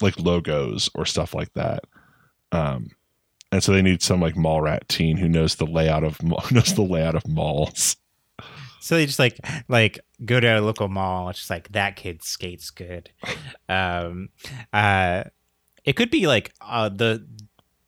like 0.00 0.18
logos 0.18 0.90
or 0.94 1.04
stuff 1.04 1.34
like 1.34 1.52
that. 1.54 1.84
Um, 2.52 2.90
and 3.50 3.62
so 3.62 3.72
they 3.72 3.82
need 3.82 4.02
some 4.02 4.20
like 4.20 4.36
mall 4.36 4.60
rat 4.60 4.88
teen 4.88 5.16
who 5.16 5.28
knows 5.28 5.56
the 5.56 5.66
layout 5.66 6.04
of 6.04 6.22
knows 6.52 6.74
the 6.74 6.82
layout 6.82 7.14
of 7.14 7.26
malls. 7.26 7.96
So 8.80 8.94
they 8.96 9.06
just 9.06 9.18
like 9.18 9.38
like 9.68 9.98
go 10.24 10.40
to 10.40 10.46
a 10.46 10.60
local 10.60 10.88
mall. 10.88 11.28
It's 11.30 11.40
just 11.40 11.50
like 11.50 11.70
that 11.72 11.96
kid 11.96 12.22
skates 12.22 12.70
good. 12.70 13.10
Um, 13.68 14.30
uh, 14.72 15.24
it 15.84 15.94
could 15.94 16.10
be 16.10 16.26
like 16.26 16.52
uh 16.60 16.88
the 16.88 17.26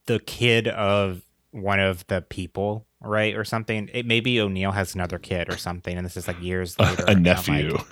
the 0.06 0.18
kid 0.20 0.68
of 0.68 1.22
one 1.52 1.80
of 1.80 2.06
the 2.08 2.22
people, 2.22 2.86
right, 3.00 3.36
or 3.36 3.44
something. 3.44 3.88
It 3.92 4.06
maybe 4.06 4.40
O'Neill 4.40 4.72
has 4.72 4.94
another 4.94 5.18
kid 5.18 5.52
or 5.52 5.56
something, 5.56 5.96
and 5.96 6.04
this 6.04 6.16
is 6.16 6.26
like 6.26 6.40
years 6.42 6.78
later. 6.78 7.04
a 7.06 7.14
nephew. 7.14 7.76
like, 7.76 7.86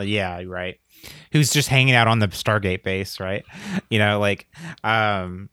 yeah, 0.00 0.42
right. 0.46 0.78
Who's 1.32 1.52
just 1.52 1.68
hanging 1.68 1.94
out 1.94 2.08
on 2.08 2.18
the 2.20 2.28
Stargate 2.28 2.82
base, 2.82 3.18
right? 3.20 3.44
You 3.90 3.98
know, 3.98 4.18
like 4.20 4.46
um, 4.84 5.48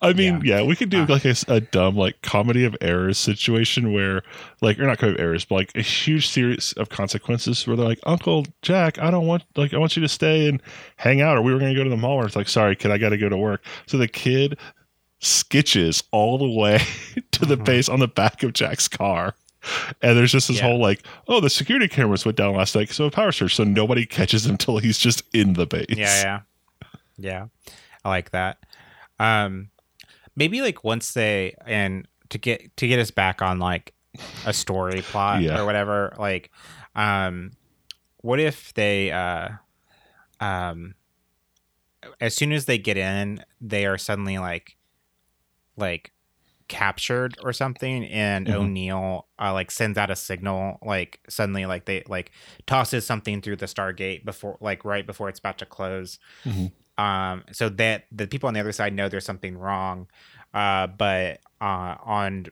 I 0.00 0.14
mean, 0.14 0.40
yeah, 0.44 0.62
we 0.62 0.76
could 0.76 0.88
do 0.88 1.02
Uh, 1.02 1.06
like 1.08 1.24
a, 1.26 1.60
dumb 1.60 1.94
like 1.96 2.22
comedy 2.22 2.64
of 2.64 2.74
errors 2.80 3.18
situation 3.18 3.92
where 3.92 4.22
like 4.62 4.78
or 4.78 4.84
not 4.86 4.98
comedy 4.98 5.18
of 5.18 5.24
errors, 5.26 5.44
but 5.44 5.56
like 5.56 5.72
a 5.74 5.82
huge 5.82 6.28
series 6.28 6.72
of 6.74 6.88
consequences 6.88 7.66
where 7.66 7.76
they're 7.76 7.84
like, 7.86 8.00
Uncle 8.06 8.46
Jack, 8.62 8.98
I 8.98 9.10
don't 9.10 9.26
want 9.26 9.44
like 9.56 9.74
I 9.74 9.78
want 9.78 9.94
you 9.96 10.02
to 10.02 10.08
stay 10.08 10.48
and 10.48 10.62
hang 10.96 11.20
out, 11.20 11.36
or 11.36 11.42
we 11.42 11.52
were 11.52 11.58
going 11.58 11.72
to 11.74 11.78
go 11.78 11.84
to 11.84 11.90
the 11.90 11.96
mall. 11.98 12.16
Where 12.16 12.26
it's 12.26 12.36
like, 12.36 12.48
sorry, 12.48 12.76
kid, 12.76 12.90
I 12.90 12.98
got 12.98 13.10
to 13.10 13.18
go 13.18 13.28
to 13.28 13.36
work. 13.36 13.62
So 13.86 13.98
the 13.98 14.08
kid 14.08 14.58
sketches 15.20 16.02
all 16.12 16.38
the 16.38 16.48
way 16.48 16.78
to 17.32 17.44
the 17.44 17.56
Mhm. 17.56 17.64
base 17.64 17.88
on 17.88 18.00
the 18.00 18.08
back 18.08 18.42
of 18.42 18.52
Jack's 18.54 18.88
car. 18.88 19.34
And 20.02 20.16
there's 20.16 20.32
just 20.32 20.48
this 20.48 20.58
Yeah. 20.58 20.64
whole 20.64 20.78
like, 20.78 21.02
oh, 21.26 21.40
the 21.40 21.50
security 21.50 21.88
cameras 21.88 22.24
went 22.24 22.36
down 22.38 22.54
last 22.54 22.74
night, 22.76 22.90
so 22.90 23.06
a 23.06 23.10
power 23.10 23.32
surge, 23.32 23.54
so 23.54 23.64
nobody 23.64 24.06
catches 24.06 24.46
him 24.46 24.52
until 24.52 24.78
he's 24.78 24.98
just 24.98 25.22
in 25.34 25.54
the 25.54 25.66
base. 25.66 25.86
yeah, 25.90 26.22
yeah, 26.22 26.86
yeah. 27.18 27.46
I 28.04 28.08
like 28.08 28.30
that. 28.30 28.58
Um, 29.18 29.70
maybe 30.36 30.62
like 30.62 30.84
once 30.84 31.12
they 31.12 31.54
and 31.66 32.06
to 32.28 32.38
get 32.38 32.76
to 32.76 32.86
get 32.86 32.98
us 33.00 33.10
back 33.10 33.42
on 33.42 33.58
like 33.58 33.92
a 34.46 34.52
story 34.52 35.02
plot 35.02 35.42
Yeah. 35.42 35.58
or 35.60 35.66
whatever. 35.66 36.14
Like, 36.18 36.50
um, 36.94 37.52
what 38.18 38.38
if 38.40 38.72
they 38.74 39.10
uh, 39.10 39.48
um, 40.40 40.94
as 42.20 42.34
soon 42.36 42.52
as 42.52 42.66
they 42.66 42.78
get 42.78 42.96
in, 42.96 43.44
they 43.60 43.86
are 43.86 43.98
suddenly 43.98 44.38
like, 44.38 44.76
like 45.76 46.12
captured 46.68 47.36
or 47.42 47.52
something 47.52 48.04
and 48.06 48.46
Mhm. 48.46 48.54
O'Neill 48.54 49.26
uh, 49.40 49.52
like 49.52 49.70
sends 49.70 49.96
out 49.98 50.10
a 50.10 50.16
signal 50.16 50.78
like 50.82 51.20
suddenly 51.28 51.64
like 51.66 51.86
they 51.86 52.02
like 52.08 52.30
tosses 52.66 53.06
something 53.06 53.40
through 53.40 53.56
the 53.56 53.66
Stargate 53.66 54.24
before 54.24 54.58
like 54.60 54.84
right 54.84 55.06
before 55.06 55.28
it's 55.28 55.38
about 55.38 55.58
to 55.58 55.66
close 55.66 56.18
Mhm. 56.44 56.72
um 56.98 57.44
so 57.52 57.68
that 57.70 58.04
the 58.12 58.26
people 58.26 58.48
on 58.48 58.54
the 58.54 58.60
other 58.60 58.72
side 58.72 58.92
know 58.92 59.08
there's 59.08 59.24
something 59.24 59.56
wrong 59.56 60.06
uh 60.54 60.86
but 60.86 61.40
uh 61.60 61.96
on 62.04 62.46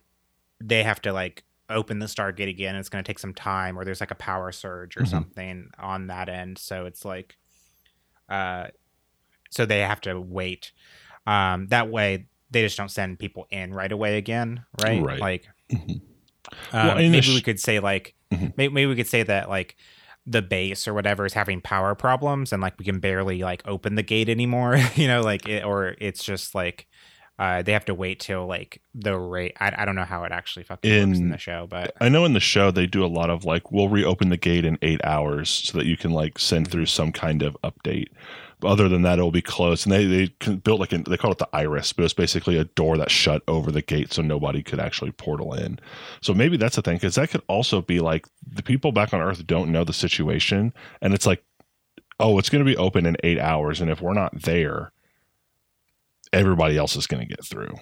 they 0.60 0.82
have 0.82 1.00
to 1.02 1.12
like 1.12 1.44
open 1.68 1.98
the 1.98 2.06
Stargate 2.06 2.48
again 2.48 2.74
it's 2.76 2.88
going 2.88 3.02
to 3.04 3.06
take 3.08 3.18
some 3.18 3.34
time 3.34 3.78
or 3.78 3.84
there's 3.84 4.00
like 4.00 4.10
a 4.12 4.14
power 4.16 4.50
surge 4.52 4.96
or 4.96 5.02
Mhm. 5.02 5.08
something 5.08 5.68
on 5.78 6.06
that 6.06 6.28
end 6.28 6.56
so 6.58 6.86
it's 6.86 7.04
like 7.04 7.36
uh 8.28 8.68
so 9.50 9.66
they 9.66 9.80
have 9.80 10.00
to 10.00 10.18
wait 10.20 10.72
um 11.26 11.66
that 11.68 11.90
way 11.90 12.26
they 12.50 12.62
just 12.62 12.76
don't 12.76 12.90
send 12.90 13.18
people 13.18 13.46
in 13.50 13.72
right 13.74 13.92
away 13.92 14.16
again 14.18 14.64
right 14.82 15.02
Right. 15.02 15.20
like 15.20 15.46
Mhm. 15.72 16.00
uh, 16.50 16.50
Well, 16.72 16.94
maybe 16.96 17.28
we 17.34 17.40
could 17.42 17.58
say 17.60 17.80
like 17.80 18.14
Mhm. 18.32 18.52
maybe, 18.56 18.72
maybe 18.74 18.86
we 18.86 18.96
could 18.96 19.06
say 19.08 19.22
that 19.22 19.48
like 19.48 19.76
the 20.26 20.42
base 20.42 20.88
or 20.88 20.94
whatever 20.94 21.24
is 21.24 21.32
having 21.34 21.60
power 21.60 21.94
problems 21.94 22.52
and 22.52 22.60
like 22.60 22.78
we 22.78 22.84
can 22.84 22.98
barely 22.98 23.38
like 23.42 23.62
open 23.66 23.94
the 23.94 24.02
gate 24.02 24.28
anymore 24.28 24.76
you 24.96 25.06
know 25.06 25.22
like 25.22 25.48
it, 25.48 25.64
or 25.64 25.94
it's 25.98 26.24
just 26.24 26.54
like 26.54 26.86
uh 27.38 27.62
they 27.62 27.72
have 27.72 27.84
to 27.84 27.94
wait 27.94 28.18
till 28.18 28.46
like 28.46 28.80
the 28.94 29.16
rate 29.16 29.52
I, 29.60 29.72
I 29.78 29.84
don't 29.84 29.94
know 29.94 30.04
how 30.04 30.24
it 30.24 30.32
actually 30.32 30.64
fucking 30.64 30.90
works 30.90 31.18
in 31.18 31.24
In- 31.26 31.30
the 31.30 31.38
show 31.38 31.66
but 31.68 31.92
I 32.00 32.08
know 32.08 32.24
in 32.24 32.32
the 32.32 32.40
show 32.40 32.70
they 32.72 32.86
do 32.86 33.04
a 33.04 33.06
lot 33.06 33.30
of 33.30 33.44
like 33.44 33.70
we'll 33.70 33.88
reopen 33.88 34.30
the 34.30 34.36
gate 34.36 34.64
in 34.64 34.78
eight 34.82 35.00
hours 35.04 35.48
so 35.50 35.78
that 35.78 35.86
you 35.86 35.96
can 35.96 36.10
like 36.12 36.38
send 36.38 36.70
through 36.70 36.86
some 36.86 37.12
kind 37.12 37.42
of 37.42 37.56
update. 37.62 38.08
Other 38.62 38.88
than 38.88 39.02
that, 39.02 39.18
it'll 39.18 39.30
be 39.30 39.42
closed. 39.42 39.86
And 39.86 39.92
they 39.92 40.06
they 40.06 40.54
built 40.56 40.80
like 40.80 40.92
an, 40.92 41.04
they 41.08 41.16
call 41.16 41.32
it 41.32 41.38
the 41.38 41.48
iris, 41.52 41.92
but 41.92 42.04
it's 42.04 42.14
basically 42.14 42.56
a 42.56 42.64
door 42.64 42.96
that 42.96 43.10
shut 43.10 43.42
over 43.46 43.70
the 43.70 43.82
gate 43.82 44.12
so 44.12 44.22
nobody 44.22 44.62
could 44.62 44.80
actually 44.80 45.12
portal 45.12 45.52
in. 45.52 45.78
So 46.22 46.32
maybe 46.32 46.56
that's 46.56 46.76
the 46.76 46.82
thing 46.82 46.96
because 46.96 47.16
that 47.16 47.30
could 47.30 47.42
also 47.48 47.82
be 47.82 48.00
like 48.00 48.26
the 48.46 48.62
people 48.62 48.92
back 48.92 49.12
on 49.12 49.20
Earth 49.20 49.46
don't 49.46 49.72
know 49.72 49.84
the 49.84 49.92
situation, 49.92 50.72
and 51.02 51.12
it's 51.12 51.26
like, 51.26 51.44
oh, 52.18 52.38
it's 52.38 52.48
going 52.48 52.64
to 52.64 52.70
be 52.70 52.76
open 52.78 53.04
in 53.04 53.16
eight 53.22 53.38
hours, 53.38 53.80
and 53.80 53.90
if 53.90 54.00
we're 54.00 54.14
not 54.14 54.40
there, 54.42 54.92
everybody 56.32 56.76
else 56.76 56.96
is 56.96 57.06
going 57.06 57.20
to 57.20 57.28
get 57.28 57.44
through. 57.44 57.74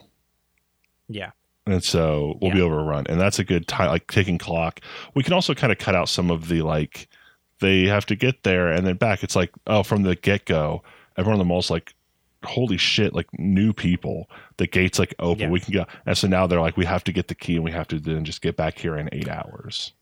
yeah 1.09 1.31
And 1.66 1.83
so 1.83 2.37
we'll 2.41 2.53
be 2.53 2.59
able 2.59 2.77
to 2.77 2.83
run. 2.83 3.07
And 3.09 3.20
that's 3.20 3.39
a 3.39 3.45
good 3.45 3.66
time, 3.68 3.89
like 3.89 4.11
ticking 4.11 4.39
clock. 4.39 4.81
We 5.14 5.22
can 5.22 5.33
also 5.33 5.55
kind 5.55 5.72
of 5.72 5.79
cut 5.79 5.95
out 5.95 6.09
some 6.09 6.31
of 6.31 6.49
the 6.49 6.62
like, 6.62 7.09
they 7.64 7.84
have 7.86 8.06
to 8.06 8.16
get 8.16 8.42
there 8.42 8.68
and 8.70 8.86
then 8.86 8.96
back. 8.96 9.22
It's 9.22 9.34
like, 9.34 9.50
oh, 9.66 9.82
from 9.82 10.02
the 10.02 10.14
get 10.14 10.44
go, 10.44 10.82
everyone 11.16 11.40
in 11.40 11.46
the 11.46 11.48
mall's 11.48 11.70
like, 11.70 11.94
holy 12.44 12.76
shit, 12.76 13.14
like 13.14 13.26
new 13.38 13.72
people. 13.72 14.28
The 14.58 14.66
gate's 14.66 14.98
like 14.98 15.14
open. 15.18 15.44
Yeah. 15.44 15.50
We 15.50 15.60
can 15.60 15.72
go. 15.72 15.86
And 16.04 16.16
so 16.16 16.28
now 16.28 16.46
they're 16.46 16.60
like, 16.60 16.76
we 16.76 16.84
have 16.84 17.04
to 17.04 17.12
get 17.12 17.28
the 17.28 17.34
key 17.34 17.56
and 17.56 17.64
we 17.64 17.70
have 17.70 17.88
to 17.88 17.98
then 17.98 18.24
just 18.24 18.42
get 18.42 18.56
back 18.56 18.78
here 18.78 18.96
in 18.96 19.08
eight 19.12 19.28
hours. 19.28 19.92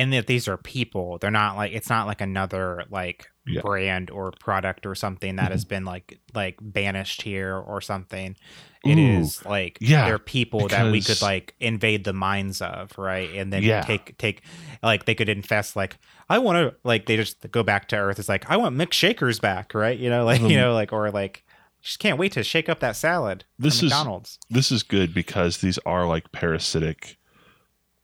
And 0.00 0.12
that 0.12 0.26
these 0.26 0.48
are 0.48 0.56
people. 0.56 1.18
They're 1.18 1.30
not 1.30 1.56
like 1.56 1.72
it's 1.72 1.88
not 1.90 2.06
like 2.06 2.20
another 2.20 2.84
like 2.90 3.28
Yeah. 3.46 3.60
brand 3.62 4.10
or 4.10 4.32
product 4.40 4.86
or 4.86 4.94
something 4.94 5.36
that 5.36 5.50
has 5.52 5.64
been 5.64 5.84
like 5.84 6.18
like 6.34 6.58
banished 6.60 7.22
here 7.22 7.56
or 7.56 7.80
something. 7.80 8.36
It 8.84 8.98
is 8.98 9.42
Ooh, 9.44 9.48
like 9.50 9.76
yeah, 9.80 10.06
they're 10.06 10.18
people 10.18 10.68
that 10.68 10.90
we 10.90 11.02
could 11.02 11.20
like 11.20 11.54
invade 11.60 12.04
the 12.04 12.14
minds 12.14 12.62
of 12.62 12.96
right? 12.96 13.30
And 13.34 13.52
then 13.52 13.62
Yeah. 13.62 13.82
take 13.82 14.16
take 14.16 14.42
like 14.82 15.04
they 15.04 15.14
could 15.14 15.28
infest 15.28 15.76
like 15.76 15.98
i 16.30 16.38
want 16.38 16.56
to 16.56 16.74
like 16.84 17.04
they 17.06 17.16
just 17.16 17.36
go 17.50 17.62
back 17.62 17.88
to 17.88 17.96
earth. 17.96 18.18
It's 18.18 18.28
like 18.28 18.48
i 18.50 18.56
want 18.56 18.76
McShakers 18.76 19.38
back 19.40 19.74
right? 19.74 19.98
You 19.98 20.08
know 20.10 20.24
like 20.30 20.40
Um, 20.40 20.50
you 20.50 20.56
know 20.56 20.72
like 20.74 20.92
or 20.92 21.10
like 21.10 21.44
just 21.82 21.98
can't 21.98 22.18
wait 22.18 22.32
to 22.32 22.42
shake 22.42 22.68
up 22.68 22.80
that 22.80 22.94
salad 22.96 23.44
This 23.58 23.82
is- 23.82 23.92
This 24.50 24.70
is 24.72 24.82
good 24.82 25.12
because 25.14 25.58
these 25.58 25.78
are 25.84 26.06
like 26.06 26.30
parasitic 26.32 27.16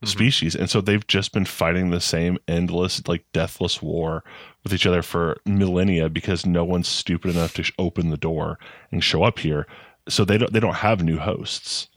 Mhm. 0.05 0.09
species. 0.09 0.55
And 0.55 0.69
so 0.69 0.81
they've 0.81 1.07
just 1.07 1.33
been 1.33 1.45
fighting 1.47 1.91
the 1.91 2.01
same 2.01 2.39
endless 2.47 3.07
like 3.09 3.25
deathless 3.33 3.81
war 3.83 4.25
with 4.63 4.75
each 4.75 4.87
other 4.87 5.03
for 5.03 5.39
millennia 5.47 6.09
because 6.11 6.45
no 6.45 6.65
one's 6.65 6.89
stupid 6.89 7.31
enough 7.31 7.55
to 7.55 7.63
sh- 7.63 7.73
open 7.79 8.11
the 8.11 8.17
door 8.17 8.59
and 8.93 9.03
show 9.03 9.23
up 9.23 9.39
here. 9.39 9.67
So 10.09 10.25
they 10.25 10.39
don't 10.39 10.53
they 10.53 10.61
don't 10.61 10.75
have 10.77 11.03
new 11.03 11.19
hosts. 11.19 11.89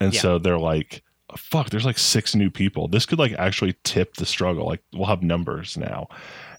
And 0.00 0.12
Yeah. 0.12 0.20
so 0.20 0.38
they're 0.38 0.58
like 0.58 1.02
fuck 1.36 1.68
there's 1.70 1.84
like 1.84 1.98
six 1.98 2.34
new 2.34 2.50
people. 2.50 2.88
This 2.88 3.04
could 3.04 3.18
like 3.18 3.32
actually 3.32 3.74
tip 3.84 4.14
the 4.16 4.24
struggle. 4.26 4.66
Like 4.66 4.82
we'll 4.92 5.06
have 5.06 5.22
numbers 5.22 5.76
now. 5.76 6.08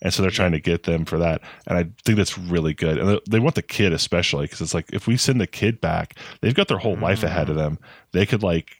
And 0.02 0.14
so 0.14 0.22
they're 0.22 0.30
trying 0.30 0.52
to 0.52 0.60
get 0.60 0.84
them 0.84 1.06
for 1.06 1.18
that. 1.20 1.42
And 1.68 1.78
i 1.78 1.84
think 2.06 2.18
that's 2.18 2.38
really 2.38 2.74
good. 2.74 2.98
And 2.98 3.08
they- 3.10 3.22
they 3.30 3.40
want 3.40 3.56
the 3.56 3.62
kid 3.62 3.94
especially 3.94 4.46
because 4.46 4.62
it's 4.62 4.74
like 4.74 4.88
if 4.92 5.08
we 5.08 5.16
send 5.18 5.40
the 5.40 5.48
kid 5.48 5.80
back 5.80 6.16
they've 6.42 6.54
got 6.56 6.68
their 6.68 6.78
whole 6.80 6.98
life 6.98 7.24
ahead 7.24 7.50
of 7.50 7.56
them. 7.56 7.78
They 8.14 8.26
could 8.26 8.42
like 8.44 8.72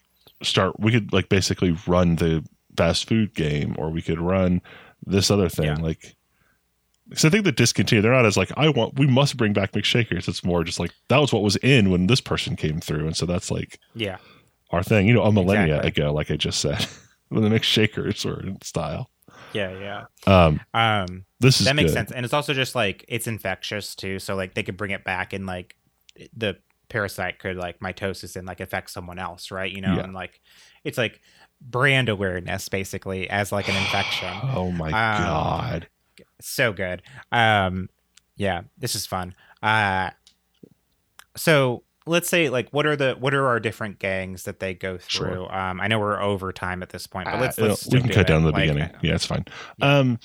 start 0.42 0.78
we 0.78 0.92
could 0.92 1.12
like 1.12 1.28
basically 1.28 1.76
run 1.86 2.16
the 2.16 2.44
fast 2.76 3.08
food 3.08 3.34
game 3.34 3.74
or 3.78 3.90
we 3.90 4.00
could 4.02 4.20
run 4.20 4.60
this 5.04 5.30
other 5.30 5.48
thing 5.48 5.66
Yeah. 5.66 5.74
like 5.76 6.14
Because 7.08 7.24
I 7.24 7.30
think 7.30 7.44
the 7.44 7.52
discontinue, 7.52 8.02
they're 8.02 8.12
not 8.12 8.26
as 8.26 8.36
like, 8.36 8.52
I 8.56 8.68
want, 8.68 8.98
we 8.98 9.06
must 9.06 9.36
bring 9.38 9.52
back 9.54 9.72
McShakers. 9.72 10.28
It's 10.28 10.44
more 10.44 10.62
just 10.62 10.78
like, 10.78 10.92
that 11.08 11.16
was 11.18 11.32
what 11.32 11.42
was 11.42 11.56
in 11.56 11.88
when 11.90 12.06
this 12.06 12.20
person 12.20 12.54
came 12.54 12.80
through. 12.80 13.06
And 13.06 13.16
so 13.16 13.24
that's 13.26 13.50
like 13.50 13.78
Yeah. 13.94 14.18
our 14.70 14.82
thing, 14.82 15.08
you 15.08 15.14
know, 15.14 15.22
a 15.22 15.32
millennia 15.32 15.76
Exactly. 15.78 16.02
ago, 16.04 16.12
like 16.12 16.30
I 16.30 16.36
just 16.36 16.60
said, 16.60 16.86
when 17.30 17.42
the 17.42 17.48
McShakers 17.48 18.24
were 18.26 18.40
in 18.42 18.60
style. 18.62 19.10
Yeah. 19.54 19.72
Yeah. 19.78 20.04
Um, 20.26 20.60
Um, 20.74 21.24
this 21.40 21.60
is 21.60 21.66
that 21.66 21.74
makes 21.76 21.90
good. 21.92 21.94
sense 21.94 22.10
and 22.12 22.24
it's 22.26 22.34
also 22.34 22.52
just 22.52 22.74
like 22.74 23.04
it's 23.08 23.26
infectious 23.26 23.94
too 23.94 24.18
so 24.18 24.34
like 24.36 24.52
they 24.54 24.62
could 24.62 24.76
bring 24.76 24.90
it 24.90 25.04
back 25.04 25.32
and 25.32 25.46
like 25.46 25.76
the 26.36 26.56
parasite 26.88 27.38
could 27.38 27.56
like 27.56 27.80
mitosis 27.80 28.36
and 28.36 28.46
like 28.46 28.60
affect 28.60 28.90
someone 28.90 29.18
else 29.18 29.50
right 29.50 29.72
you 29.72 29.80
know 29.80 29.94
Yeah. 29.94 30.04
and 30.04 30.14
like 30.14 30.40
it's 30.84 30.98
like 30.98 31.20
brand 31.60 32.08
awareness 32.08 32.68
basically 32.68 33.28
as 33.28 33.52
like 33.52 33.68
an 33.68 33.76
infection 33.76 34.32
Oh 34.54 34.70
my 34.70 34.86
Um, 34.88 35.22
God. 35.24 35.88
so 36.40 36.72
good 36.72 37.02
um 37.32 37.88
yeah 38.36 38.62
this 38.78 38.94
is 38.94 39.06
fun 39.06 39.34
uh 39.62 40.10
so 41.36 41.82
let's 42.06 42.28
say 42.28 42.48
like 42.48 42.70
what 42.70 42.86
are 42.86 42.96
the 42.96 43.14
what 43.18 43.34
are 43.34 43.46
our 43.46 43.60
different 43.60 43.98
gangs 43.98 44.44
that 44.44 44.60
they 44.60 44.72
go 44.74 44.98
Sure. 45.06 45.28
through 45.28 45.48
um 45.48 45.80
i 45.80 45.88
know 45.88 45.98
we're 45.98 46.20
over 46.22 46.52
time 46.52 46.82
at 46.82 46.88
this 46.90 47.06
point 47.06 47.26
but 47.26 47.40
let's, 47.40 47.58
Uh, 47.58 47.66
let's 47.66 47.86
we 47.86 47.98
can 48.00 48.08
do 48.08 48.14
cut 48.14 48.20
it. 48.22 48.26
down 48.28 48.40
to 48.42 48.46
the 48.46 48.52
Like, 48.52 48.62
beginning. 48.68 48.90
Yeah, 49.02 49.14
it's 49.14 49.26
fine. 49.26 49.44
Yeah. 49.78 49.98
Um, 49.98 50.18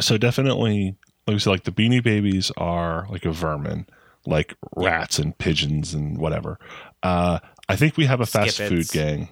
so 0.00 0.16
definitely, 0.16 0.96
like 1.26 1.34
we 1.34 1.38
said, 1.40 1.50
like 1.50 1.64
the 1.64 1.72
Beanie 1.72 2.02
Babies 2.02 2.52
are 2.56 3.06
like 3.10 3.24
a 3.24 3.32
vermin, 3.32 3.86
like 4.28 4.54
rats 4.76 5.18
and 5.18 5.36
pigeons 5.38 5.94
and 5.94 6.18
whatever. 6.18 6.58
Uh, 7.02 7.38
I 7.68 7.76
think 7.76 7.96
we 7.96 8.04
have 8.06 8.20
a 8.20 8.26
fast 8.26 8.58
food 8.58 8.88
gang. 8.88 9.28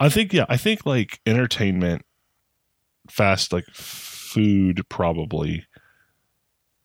I 0.00 0.08
think 0.08 0.32
yeah, 0.32 0.46
I 0.48 0.56
think 0.56 0.86
like 0.86 1.20
entertainment, 1.26 2.02
fast 3.10 3.52
like 3.52 3.66
food 3.72 4.82
probably. 4.88 5.66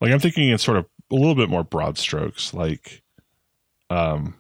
Like 0.01 0.11
I'm 0.11 0.19
thinking 0.19 0.49
in 0.49 0.57
sort 0.57 0.77
of 0.77 0.85
a 1.11 1.15
little 1.15 1.35
bit 1.35 1.49
more 1.49 1.63
broad 1.63 1.97
strokes, 1.97 2.53
like 2.53 3.03
um 3.89 4.35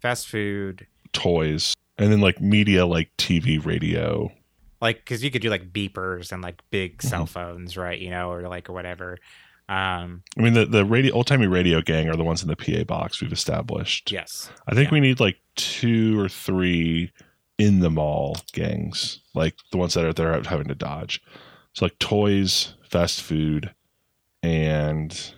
fast 0.00 0.28
food 0.28 0.86
toys 1.12 1.74
and 1.98 2.10
then 2.10 2.20
like 2.20 2.40
media 2.40 2.86
like 2.86 3.10
TV, 3.18 3.64
radio. 3.64 4.32
like 4.80 4.96
because 4.98 5.22
you 5.22 5.30
could 5.30 5.42
do 5.42 5.50
like 5.50 5.72
beepers 5.72 6.32
and 6.32 6.42
like 6.42 6.62
big 6.70 6.98
Mm-hmm. 6.98 7.08
cell 7.08 7.26
phones 7.26 7.76
right 7.76 7.98
you 8.00 8.10
know 8.10 8.30
or 8.32 8.48
like 8.48 8.68
or 8.70 8.72
whatever 8.72 9.18
um 9.68 10.22
I 10.36 10.42
mean 10.42 10.54
the 10.54 10.66
the 10.66 10.84
radio 10.84 11.14
old 11.14 11.26
timey 11.26 11.46
radio 11.46 11.80
gang 11.80 12.08
are 12.08 12.16
the 12.16 12.24
ones 12.24 12.42
in 12.42 12.48
the 12.48 12.56
PA 12.56 12.84
box 12.84 13.20
we've 13.20 13.32
established. 13.32 14.10
yes 14.12 14.50
I 14.68 14.74
think 14.74 14.88
yeah. 14.88 14.94
we 14.94 15.00
need 15.00 15.20
like 15.20 15.38
two 15.56 16.18
or 16.20 16.28
three 16.28 17.12
in 17.58 17.80
the 17.80 17.90
mall 17.90 18.36
gangs, 18.52 19.20
like 19.34 19.54
the 19.70 19.78
ones 19.78 19.94
that 19.94 20.04
are 20.04 20.12
there 20.12 20.42
having 20.42 20.66
to 20.68 20.74
dodge. 20.74 21.22
So 21.74 21.84
like 21.84 21.98
toys, 22.00 22.74
fast 22.88 23.22
food, 23.22 23.72
and 24.42 25.32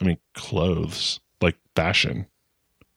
I 0.00 0.04
mean 0.04 0.18
clothes, 0.34 1.20
like 1.40 1.56
fashion. 1.76 2.26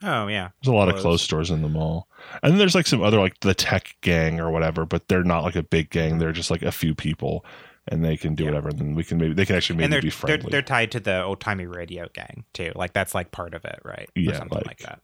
oh 0.03 0.27
yeah 0.27 0.49
There's 0.61 0.71
a 0.73 0.75
lot 0.75 0.87
of 0.87 0.93
Clothes. 0.95 1.01
clothes 1.03 1.21
stores 1.23 1.51
in 1.51 1.61
the 1.61 1.69
mall. 1.69 2.07
And 2.41 2.51
then 2.51 2.59
there's 2.59 2.75
like 2.75 2.87
some 2.87 3.01
other 3.01 3.19
like 3.19 3.39
the 3.41 3.53
tech 3.53 3.95
gang 4.01 4.39
or 4.39 4.49
whatever, 4.51 4.85
but 4.85 5.07
they're 5.07 5.23
not 5.23 5.43
like 5.43 5.55
a 5.55 5.63
big 5.63 5.89
gang. 5.89 6.17
They're 6.19 6.31
just 6.31 6.51
like 6.51 6.61
a 6.61 6.71
few 6.71 6.95
people 6.95 7.43
and 7.87 8.03
they 8.05 8.15
can 8.17 8.35
do 8.35 8.43
Yeah. 8.43 8.49
whatever. 8.51 8.69
And 8.69 8.79
then 8.79 8.95
we 8.95 9.03
can 9.03 9.17
maybe 9.17 9.33
they 9.33 9.45
can 9.45 9.55
actually 9.55 9.83
and 9.83 9.91
maybe 9.91 9.91
they're, 9.91 10.01
be 10.01 10.09
they're 10.09 10.11
friendly. 10.37 10.51
they're 10.51 10.61
tied 10.61 10.91
to 10.91 10.99
the 10.99 11.23
old 11.23 11.39
timey 11.41 11.65
radio 11.65 12.07
gang 12.13 12.45
too 12.53 12.71
like 12.75 12.93
that's 12.93 13.15
like 13.15 13.31
part 13.31 13.53
of 13.53 13.65
it 13.65 13.79
right 13.83 14.09
or 14.15 14.21
Yeah, 14.21 14.37
something 14.37 14.57
like, 14.59 14.67
like- 14.67 14.79
that 14.79 15.01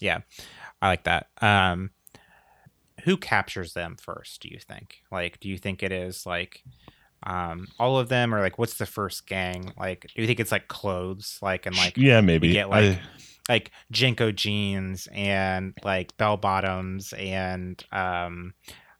yeah 0.00 0.20
i 0.80 0.88
like 0.88 1.04
that 1.04 1.28
um 1.42 1.90
who 3.04 3.16
captures 3.16 3.72
them 3.74 3.96
first 4.00 4.40
do 4.42 4.48
you 4.48 4.58
think 4.58 4.96
like 5.12 5.38
do 5.40 5.48
you 5.48 5.58
think 5.58 5.82
it 5.82 5.92
is 5.92 6.24
like 6.26 6.62
um 7.22 7.66
all 7.78 7.98
of 7.98 8.08
them 8.08 8.34
or 8.34 8.40
like 8.40 8.58
what's 8.58 8.74
the 8.74 8.86
first 8.86 9.26
gang 9.26 9.72
like 9.78 10.06
do 10.14 10.22
you 10.22 10.26
think 10.26 10.40
it's 10.40 10.52
like 10.52 10.68
clothes 10.68 11.38
like 11.42 11.66
and 11.66 11.76
like 11.76 11.96
yeah, 11.96 12.20
maybe. 12.20 12.52
get, 12.52 12.68
like, 12.70 12.96
I- 12.96 13.00
like 13.48 13.70
JNCO 13.92 14.34
jeans 14.34 15.06
and 15.12 15.72
like 15.84 16.16
bell 16.16 16.36
bottoms 16.36 17.12
and 17.16 17.82
um 17.92 18.54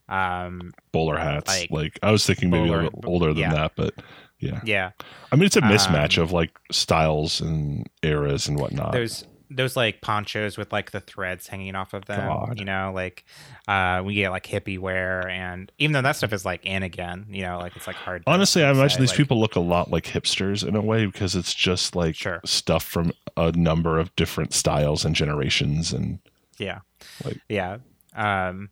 um 0.09 0.73
bowler 0.93 1.17
hats. 1.17 1.49
Like, 1.49 1.71
like, 1.71 1.99
I 2.03 2.11
was 2.11 2.25
thinking 2.27 2.51
maybe 2.51 2.69
a 2.69 2.73
little 2.83 3.01
older 3.05 3.29
than 3.33 3.39
yeah. 3.43 3.55
that, 3.55 3.73
but 3.77 3.95
yeah. 4.39 4.61
yeah 4.65 4.91
I 5.33 5.37
mean, 5.37 5.45
it's 5.47 5.57
a 5.57 5.61
mismatch 5.63 6.19
Um, 6.19 6.25
of 6.25 6.33
like 6.33 6.57
styles 6.71 7.41
and 7.41 7.89
eras 8.03 8.49
and 8.49 8.59
whatnot. 8.59 8.93
those 8.93 9.25
those 9.49 9.77
like 9.77 10.01
ponchos 10.01 10.59
with 10.59 10.73
like 10.73 10.91
the 10.91 11.01
threads 11.01 11.47
hanging 11.47 11.77
off 11.77 11.95
of 11.95 12.05
them 12.07 12.29
God. 12.29 12.59
you 12.59 12.65
know 12.65 12.91
like 12.93 13.25
uh 13.69 14.03
we 14.05 14.15
get 14.15 14.31
like 14.31 14.45
hippie 14.45 14.77
wear 14.77 15.29
and 15.29 15.71
even 15.79 15.93
though 15.93 16.03
that 16.03 16.17
stuff 16.17 16.33
is 16.33 16.45
like 16.45 16.67
in 16.67 16.83
again 16.83 17.27
you 17.31 17.43
know 17.43 17.57
like 17.59 17.77
it's 17.77 17.87
like 17.87 17.95
hard 17.95 18.25
Honestly, 18.27 18.65
I 18.65 18.71
imagine 18.73 18.97
say, 18.97 19.01
these 19.03 19.11
like- 19.11 19.17
people 19.19 19.39
look 19.39 19.55
a 19.55 19.61
lot 19.61 19.89
like 19.89 20.05
hipsters 20.05 20.67
in 20.67 20.75
a 20.75 20.81
way 20.81 21.07
because 21.07 21.37
it's 21.37 21.55
just 21.55 21.95
like 21.95 22.17
Sure. 22.17 22.41
stuff 22.45 22.83
from 22.85 23.13
a 23.37 23.53
number 23.53 24.01
of 24.01 24.15
different 24.17 24.53
styles 24.53 25.05
and 25.05 25.15
generations. 25.15 25.93
And 25.93 26.19
yeah 26.59 26.81
like- 27.25 27.41
yeah 27.49 27.79
um 28.17 28.71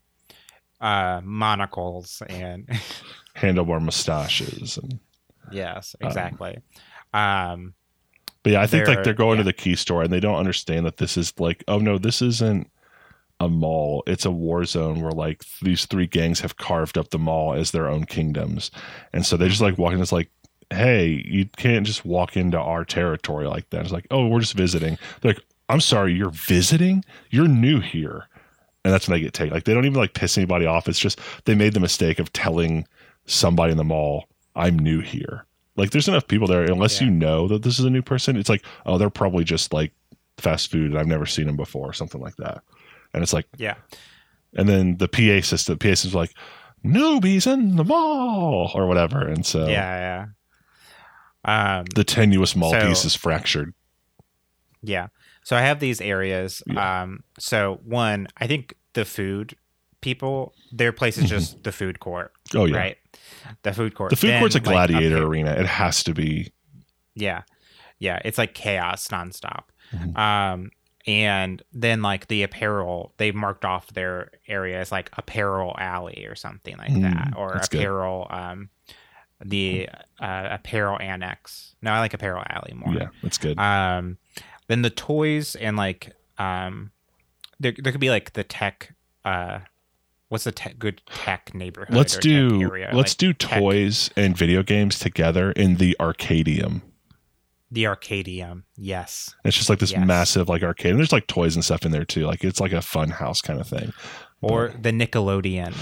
uh 0.80 1.20
monocles 1.24 2.22
and 2.28 2.68
handlebar 3.36 3.80
mustaches. 3.82 4.78
And 4.78 4.98
yes 5.52 5.94
Um, 6.02 6.08
exactly 6.08 6.58
um 7.12 7.74
but 8.42 8.52
yeah, 8.52 8.60
I 8.60 8.66
think 8.66 8.86
like 8.88 9.04
They're- 9.04 9.14
going 9.14 9.38
to 9.38 9.44
the 9.44 9.52
key 9.54 9.74
store 9.74 10.02
and 10.02 10.12
they 10.12 10.20
don't 10.20 10.36
understand 10.36 10.84
that 10.84 10.98
this 10.98 11.16
is 11.16 11.32
like, 11.38 11.64
oh 11.66 11.78
no, 11.78 11.96
this 11.96 12.20
isn't 12.20 12.70
a 13.40 13.48
mall. 13.48 14.02
It's 14.06 14.26
a 14.26 14.30
war 14.30 14.64
zone 14.66 15.00
where 15.00 15.12
like 15.12 15.42
these 15.62 15.86
three 15.86 16.06
gangs 16.06 16.40
have 16.40 16.58
carved 16.58 16.98
up 16.98 17.08
the 17.08 17.18
mall 17.18 17.54
as 17.54 17.70
their 17.70 17.88
own 17.88 18.04
kingdoms, 18.04 18.70
and 19.14 19.24
so 19.24 19.36
they 19.38 19.48
just 19.48 19.60
like 19.62 19.78
walk 19.78 19.92
in. 19.94 20.00
It's 20.00 20.12
like, 20.12 20.28
hey, 20.70 21.22
you 21.26 21.46
can't 21.56 21.86
just 21.86 22.04
walk 22.04 22.36
into 22.36 22.58
our 22.58 22.84
territory 22.84 23.46
like 23.48 23.70
that. 23.70 23.80
It's 23.82 23.92
like, 23.92 24.06
oh, 24.10 24.26
we're 24.28 24.40
just 24.40 24.54
visiting. 24.54 24.98
They're 25.20 25.32
like, 25.32 25.42
I'm 25.70 25.80
sorry, 25.80 26.12
you're 26.14 26.30
visiting. 26.30 27.02
You're 27.30 27.48
new 27.48 27.80
here, 27.80 28.28
and 28.84 28.92
that's 28.92 29.08
when 29.08 29.16
they 29.18 29.22
get 29.24 29.32
taken. 29.32 29.54
Like 29.54 29.64
they 29.64 29.74
don't 29.74 29.84
even 29.86 29.98
like 29.98 30.14
piss 30.14 30.36
anybody 30.38 30.66
off. 30.66 30.88
It's 30.88 30.98
just 30.98 31.18
they 31.44 31.54
made 31.54 31.72
the 31.74 31.80
mistake 31.80 32.18
of 32.18 32.32
telling 32.32 32.86
somebody 33.26 33.72
in 33.72 33.78
the 33.78 33.84
mall, 33.84 34.28
I'm 34.54 34.78
new 34.78 35.00
here. 35.00 35.46
Like 35.76 35.90
there's 35.90 36.06
enough 36.08 36.28
people 36.28 36.46
there. 36.46 36.62
Unless 36.64 37.00
Yeah. 37.00 37.06
you 37.06 37.10
know 37.12 37.48
that 37.48 37.62
this 37.62 37.78
is 37.78 37.84
a 37.84 37.90
new 37.90 38.02
person, 38.02 38.36
it's 38.36 38.48
like, 38.50 38.64
oh, 38.86 38.98
they're 38.98 39.10
probably 39.10 39.44
just 39.44 39.72
like 39.72 39.92
fast 40.38 40.70
food 40.70 40.90
and 40.90 40.98
I've 40.98 41.06
never 41.06 41.26
seen 41.26 41.46
them 41.46 41.56
before, 41.56 41.92
something 41.92 42.20
like 42.20 42.36
that. 42.36 42.62
And 43.12 43.22
it's 43.22 43.32
like, 43.32 43.46
yeah 43.56 43.74
and 44.56 44.68
then 44.68 44.96
the 44.98 45.08
PA 45.08 45.44
system, 45.44 45.78
PA 45.78 45.88
system's 45.88 46.14
like, 46.14 46.32
newbies 46.84 47.52
in 47.52 47.74
the 47.76 47.82
mall 47.84 48.70
or 48.74 48.86
whatever. 48.86 49.26
And 49.26 49.44
so 49.44 49.66
yeah 49.66 50.26
yeah 51.44 51.78
um 51.80 51.86
the 51.94 52.04
tenuous 52.04 52.54
mall 52.54 52.70
So- 52.72 52.86
piece 52.88 53.04
is 53.04 53.14
fractured. 53.14 53.74
Yeah. 54.82 55.08
So 55.44 55.56
I 55.56 55.60
have 55.60 55.78
these 55.78 56.00
areas. 56.00 56.62
Yeah. 56.66 57.02
Um, 57.02 57.22
so 57.38 57.80
one, 57.84 58.26
I 58.38 58.46
think 58.48 58.74
the 58.94 59.04
food 59.04 59.54
people, 60.00 60.54
their 60.72 60.92
place 60.92 61.16
is 61.18 61.28
just 61.30 61.62
the 61.64 61.70
food 61.72 62.00
court, 62.00 62.32
Oh 62.54 62.64
yeah. 62.64 62.76
right? 62.76 62.96
The 63.62 63.72
food 63.72 63.94
court. 63.94 64.10
The 64.10 64.16
food 64.16 64.30
Then, 64.30 64.40
court's 64.40 64.54
a 64.56 64.60
gladiator 64.60 65.16
here- 65.18 65.26
arena. 65.26 65.52
It 65.52 65.66
has 65.66 66.02
to 66.04 66.12
be. 66.14 66.52
Yeah. 67.14 67.42
Yeah. 67.98 68.18
It's 68.24 68.38
like 68.38 68.54
chaos 68.54 69.06
nonstop. 69.08 69.64
Mhm. 69.92 70.18
Um, 70.18 70.70
and 71.06 71.62
then 71.72 72.00
like 72.02 72.28
the 72.28 72.42
apparel, 72.42 73.12
they've 73.18 73.34
marked 73.34 73.64
off 73.66 73.92
their 73.92 74.30
area 74.48 74.80
as 74.80 74.90
like 74.90 75.10
apparel 75.18 75.74
alley 75.78 76.24
or 76.26 76.34
something 76.34 76.76
like 76.78 76.90
Mm, 76.90 77.02
that, 77.02 77.34
or 77.36 77.52
that's 77.52 77.68
good. 77.68 77.80
apparel, 77.82 78.26
um, 78.30 78.70
the 79.44 79.88
uh, 80.20 80.48
apparel 80.52 80.96
annex. 81.00 81.74
No, 81.82 81.92
I 81.92 81.98
like 81.98 82.14
apparel 82.14 82.42
alley 82.48 82.72
more. 82.74 82.94
Yeah, 82.94 83.08
that's 83.22 83.36
good. 83.36 83.58
Um, 83.58 84.16
then 84.68 84.82
the 84.82 84.90
toys 84.90 85.54
and 85.56 85.76
like 85.76 86.12
um, 86.38 86.90
there 87.60 87.72
there 87.78 87.92
could 87.92 88.00
be 88.00 88.10
like 88.10 88.32
the 88.34 88.44
tech. 88.44 88.94
Uh, 89.24 89.60
what's 90.28 90.44
the 90.44 90.52
tech, 90.52 90.78
good 90.78 91.00
tech 91.06 91.54
neighborhood? 91.54 91.94
let's 91.96 92.16
do 92.18 92.62
area? 92.62 92.90
let's 92.92 93.12
Like 93.12 93.18
do 93.18 93.32
tech- 93.32 93.58
toys 93.60 94.10
and 94.16 94.36
video 94.36 94.62
games 94.62 94.98
together 94.98 95.52
in 95.52 95.76
the 95.76 95.96
arcadium. 96.00 96.82
the 97.70 97.84
Arcadium. 97.84 98.62
Yes. 98.76 99.34
It's 99.44 99.56
just 99.56 99.68
like 99.68 99.78
this 99.80 99.92
Yes. 99.92 100.06
massive 100.06 100.48
like 100.48 100.62
arcade. 100.62 100.90
And 100.92 100.98
there's 100.98 101.12
like 101.12 101.26
toys 101.26 101.54
and 101.56 101.64
stuff 101.64 101.84
in 101.84 101.90
there 101.92 102.04
too. 102.04 102.24
Like 102.26 102.44
it's 102.44 102.60
like 102.60 102.72
a 102.72 102.82
fun 102.82 103.10
house 103.10 103.40
kind 103.40 103.60
of 103.60 103.66
thing. 103.66 103.92
Or 104.42 104.68
the 104.80 104.90
Nickelodeon. 104.92 105.74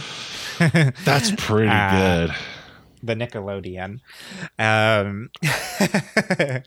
That's 1.04 1.32
pretty 1.36 1.68
Uh, 1.68 2.26
good. 2.28 2.34
the 3.02 3.14
Nickelodeon. 3.16 4.00
Um, 4.58 5.30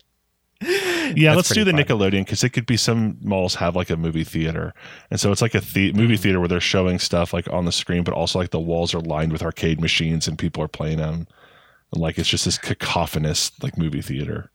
Yeah, 1.14 1.34
that's 1.34 1.36
let's 1.36 1.48
do 1.50 1.62
the 1.62 1.70
fun. 1.70 1.80
Nickelodeon 1.82 2.24
because 2.24 2.42
it 2.42 2.48
could 2.50 2.66
be 2.66 2.76
some 2.76 3.16
malls 3.22 3.54
have 3.56 3.76
like 3.76 3.90
a 3.90 3.96
movie 3.96 4.24
theater, 4.24 4.74
and 5.08 5.20
so 5.20 5.30
it's 5.30 5.40
like 5.40 5.54
a 5.54 5.60
the- 5.60 5.92
movie 5.92 6.14
Mm-hmm. 6.14 6.22
theater 6.22 6.40
where 6.40 6.48
they're 6.48 6.60
showing 6.60 6.98
stuff 6.98 7.32
like 7.32 7.48
on 7.52 7.64
the 7.64 7.70
screen, 7.72 8.02
but 8.02 8.12
also 8.12 8.40
like 8.40 8.50
the 8.50 8.58
walls 8.58 8.92
are 8.92 9.00
lined 9.00 9.30
with 9.30 9.40
arcade 9.42 9.80
machines 9.80 10.26
and 10.26 10.36
people 10.36 10.62
are 10.64 10.68
playing 10.68 10.98
them, 10.98 11.28
and 11.92 12.02
like 12.02 12.18
it's 12.18 12.28
just 12.28 12.44
this 12.44 12.58
cacophonous 12.58 13.52
like 13.62 13.78
movie 13.78 14.02
theater. 14.02 14.50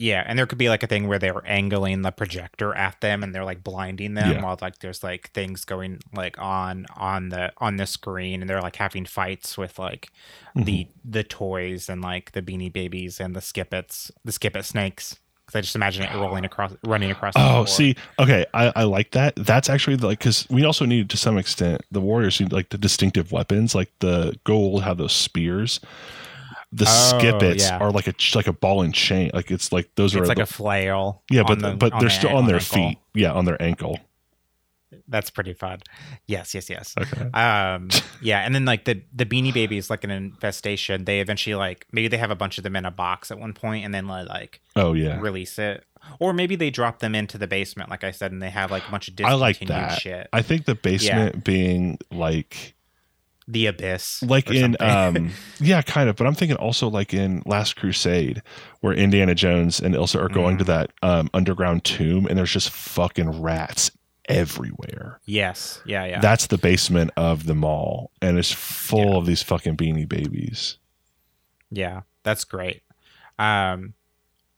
Yeah, 0.00 0.24
and 0.26 0.38
there 0.38 0.46
could 0.46 0.56
be 0.56 0.70
like 0.70 0.82
a 0.82 0.86
thing 0.86 1.08
where 1.08 1.18
they're 1.18 1.42
angling 1.46 2.00
the 2.00 2.10
projector 2.10 2.74
at 2.74 2.98
them 3.02 3.22
and 3.22 3.34
they're 3.34 3.44
like 3.44 3.62
blinding 3.62 4.14
them 4.14 4.30
Yeah. 4.32 4.42
while 4.42 4.58
like 4.62 4.78
there's 4.78 5.02
like 5.02 5.30
things 5.32 5.66
going 5.66 6.00
like 6.14 6.38
on 6.40 6.86
on 6.96 7.28
the 7.28 7.52
on 7.58 7.76
the 7.76 7.84
screen 7.86 8.40
and 8.40 8.48
they're 8.48 8.62
like 8.62 8.76
having 8.76 9.04
fights 9.04 9.58
with 9.58 9.78
like 9.78 10.08
the 10.56 10.62
Mm-hmm. 10.86 11.10
the 11.10 11.22
toys 11.22 11.88
and 11.90 12.00
like 12.00 12.32
the 12.32 12.40
beanie 12.40 12.72
babies 12.72 13.20
and 13.20 13.36
the 13.36 13.42
Skip-Its 13.42 14.10
the 14.24 14.32
Skip-It 14.32 14.64
snakes. 14.64 15.16
Cuz 15.46 15.56
I 15.56 15.60
just 15.60 15.74
imagine 15.76 16.04
it 16.04 16.14
rolling 16.14 16.46
across 16.46 16.72
running 16.84 17.10
across 17.10 17.34
Oh, 17.36 17.66
see, 17.66 17.94
okay, 18.18 18.46
I, 18.54 18.72
I 18.74 18.84
like 18.84 19.10
that. 19.10 19.34
That's 19.36 19.68
actually 19.68 19.96
like 19.98 20.20
because 20.20 20.46
we 20.48 20.64
also 20.64 20.86
need 20.86 21.10
to 21.10 21.18
some 21.18 21.36
extent 21.36 21.82
the 21.90 22.00
warriors 22.00 22.40
need 22.40 22.52
like 22.52 22.70
the 22.70 22.78
distinctive 22.78 23.32
weapons, 23.32 23.74
like 23.74 23.90
the 23.98 24.38
gold 24.44 24.82
have 24.84 24.96
those 24.96 25.12
spears. 25.12 25.78
The 26.72 26.84
Oh, 26.88 27.18
Skip-Its 27.18 27.64
yeah. 27.64 27.78
are 27.78 27.90
like 27.90 28.06
a 28.06 28.14
like 28.36 28.46
a 28.46 28.52
ball 28.52 28.82
and 28.82 28.94
chain, 28.94 29.30
like 29.34 29.50
it's 29.50 29.72
like 29.72 29.90
those 29.96 30.14
are 30.14 30.24
like 30.24 30.36
the- 30.36 30.44
a 30.44 30.46
flail. 30.46 31.22
yeah, 31.30 31.42
but 31.46 31.58
the- 31.58 31.74
but 31.74 31.90
they're 31.98 32.02
the- 32.08 32.10
still 32.10 32.36
on 32.36 32.46
their 32.46 32.56
ankle. 32.56 32.76
feet, 32.90 32.98
yeah, 33.14 33.32
on 33.32 33.44
their 33.44 33.60
ankle. 33.60 33.98
That's 35.08 35.30
pretty 35.30 35.52
fun. 35.54 35.80
Yes, 36.26 36.54
yes, 36.54 36.68
yes. 36.70 36.94
Okay, 36.98 37.22
um 37.32 37.88
yeah 38.22 38.40
and 38.40 38.54
then 38.54 38.64
like 38.64 38.84
the 38.84 39.02
the 39.12 39.24
beanie 39.26 39.52
babies 39.54 39.88
like 39.90 40.04
an 40.04 40.10
infestation 40.10 41.04
they 41.04 41.20
eventually 41.20 41.54
like 41.54 41.86
maybe 41.92 42.06
they 42.08 42.16
have 42.18 42.30
a 42.30 42.36
bunch 42.36 42.58
of 42.58 42.64
them 42.64 42.76
in 42.76 42.84
a 42.84 42.90
box 42.90 43.30
at 43.32 43.38
one 43.38 43.52
point 43.52 43.84
and 43.84 43.92
then 43.94 44.06
like, 44.06 44.28
like 44.28 44.60
oh 44.76 44.92
yeah, 44.92 45.18
release 45.20 45.58
it 45.58 45.84
or 46.20 46.32
maybe 46.32 46.54
they 46.56 46.70
drop 46.70 46.98
them 47.00 47.14
into 47.14 47.36
the 47.38 47.46
basement 47.46 47.88
like 47.90 48.02
i 48.04 48.10
said 48.10 48.32
and 48.32 48.40
they 48.42 48.50
have 48.50 48.70
like 48.70 48.86
a 48.86 48.90
bunch 48.90 49.06
of 49.08 49.14
I 49.24 49.34
like 49.34 49.58
discontinued 49.58 49.90
that. 49.90 50.00
shit 50.00 50.28
I 50.32 50.42
think 50.42 50.64
the 50.66 50.74
basement 50.76 51.44
being 51.44 51.98
like 52.12 52.74
the 53.52 53.66
abyss 53.66 54.22
like 54.22 54.50
in 54.50 54.76
um 54.80 55.30
yeah 55.60 55.82
kind 55.82 56.08
of 56.08 56.16
but 56.16 56.26
i'm 56.26 56.34
thinking 56.34 56.56
also 56.56 56.88
like 56.88 57.12
in 57.12 57.42
last 57.46 57.76
crusade 57.76 58.42
where 58.80 58.92
indiana 58.94 59.34
jones 59.34 59.80
and 59.80 59.94
ilsa 59.94 60.20
are 60.22 60.28
going 60.28 60.54
Mm. 60.56 60.58
to 60.58 60.64
that 60.64 60.92
um 61.02 61.28
underground 61.34 61.84
tomb 61.84 62.26
and 62.26 62.38
there's 62.38 62.52
just 62.52 62.70
fucking 62.70 63.40
rats 63.42 63.90
everywhere. 64.28 65.18
Yes. 65.26 65.82
Yeah 65.84 66.04
yeah. 66.04 66.20
That's 66.20 66.46
the 66.46 66.58
basement 66.58 67.10
of 67.16 67.46
the 67.46 67.54
mall 67.54 68.12
and 68.22 68.38
it's 68.38 68.52
full 68.52 69.10
Yeah. 69.12 69.16
of 69.16 69.26
these 69.26 69.42
fucking 69.42 69.76
beanie 69.76 70.08
babies. 70.08 70.78
Yeah 71.70 72.02
that's 72.22 72.44
great. 72.44 72.82
Um 73.38 73.94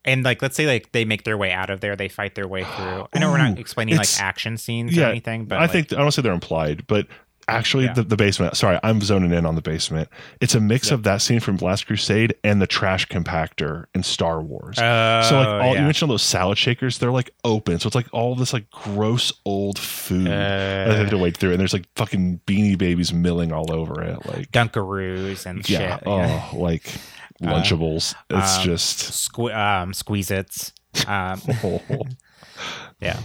and 0.05 0.25
like 0.25 0.43
let's 0.43 0.57
say 0.57 0.67
like 0.67 0.93
they 0.93 1.05
make 1.07 1.25
their 1.25 1.39
way 1.39 1.53
out 1.53 1.71
of 1.71 1.81
there 1.81 1.97
they 1.97 2.09
fight 2.09 2.35
their 2.35 2.49
way 2.49 2.65
through. 2.65 3.07
I 3.15 3.19
know 3.19 3.31
we're 3.31 3.39
not 3.39 3.59
explaining 3.59 3.97
like 3.97 4.09
action 4.21 4.59
scenes 4.59 4.95
yeah, 4.95 5.07
or 5.07 5.11
anything 5.11 5.47
but 5.47 5.57
i 5.59 5.63
like, 5.63 5.71
think 5.71 5.93
i 5.93 5.97
don't 5.97 6.13
say 6.13 6.21
they're 6.23 6.33
implied 6.33 6.87
but 6.87 7.07
actually 7.49 7.85
Yeah. 7.85 7.95
the, 7.95 8.03
the 8.05 8.17
basement 8.17 8.57
sorry 8.57 8.79
i'm 8.83 9.01
zoning 9.01 9.33
in 9.33 9.45
on 9.47 9.55
the 9.57 9.63
basement 9.63 10.09
it's 10.41 10.55
a 10.55 10.61
mix 10.61 10.89
Yeah. 10.89 10.95
of 10.95 11.03
that 11.05 11.23
scene 11.23 11.41
from 11.41 11.57
last 11.57 11.87
crusade 11.87 12.35
and 12.45 12.61
the 12.63 12.67
trash 12.67 13.07
compactor 13.09 13.87
in 13.95 14.03
star 14.03 14.41
wars 14.41 14.79
oh, 14.79 15.23
So 15.29 15.37
like 15.39 15.49
all 15.49 15.75
you 15.77 15.83
mentioned 15.83 16.11
all 16.11 16.15
those 16.15 16.23
salad 16.23 16.59
shakers, 16.59 16.99
they're 16.99 17.11
like 17.11 17.31
open. 17.45 17.79
So 17.79 17.87
it's 17.87 17.95
like 17.95 18.07
all 18.13 18.35
this 18.35 18.53
like 18.53 18.71
gross 18.71 19.33
old 19.45 19.79
food 19.79 20.27
that 20.27 20.89
they 20.89 20.97
have 20.97 21.11
to 21.11 21.17
uh, 21.17 21.21
wade 21.21 21.37
through, 21.37 21.51
and 21.53 21.61
there's 21.61 21.73
like 21.73 21.87
fucking 21.97 22.41
beanie 22.47 22.77
babies 22.79 23.13
milling 23.13 23.53
all 23.53 23.73
over 23.73 24.03
it. 24.03 24.25
Like 24.27 24.51
dunkaroos 24.53 25.47
and 25.47 25.69
yeah, 25.69 25.97
shit 25.99 26.03
oh 26.07 26.51
like 26.55 26.85
Lunchables. 27.43 28.15
it's 28.31 28.59
um, 28.59 28.65
just 28.65 28.99
Sque- 29.31 29.55
um, 29.55 29.93
Squeezits. 29.93 30.73
Um, 31.09 31.41
oh, 31.91 32.03
yeah. 33.01 33.19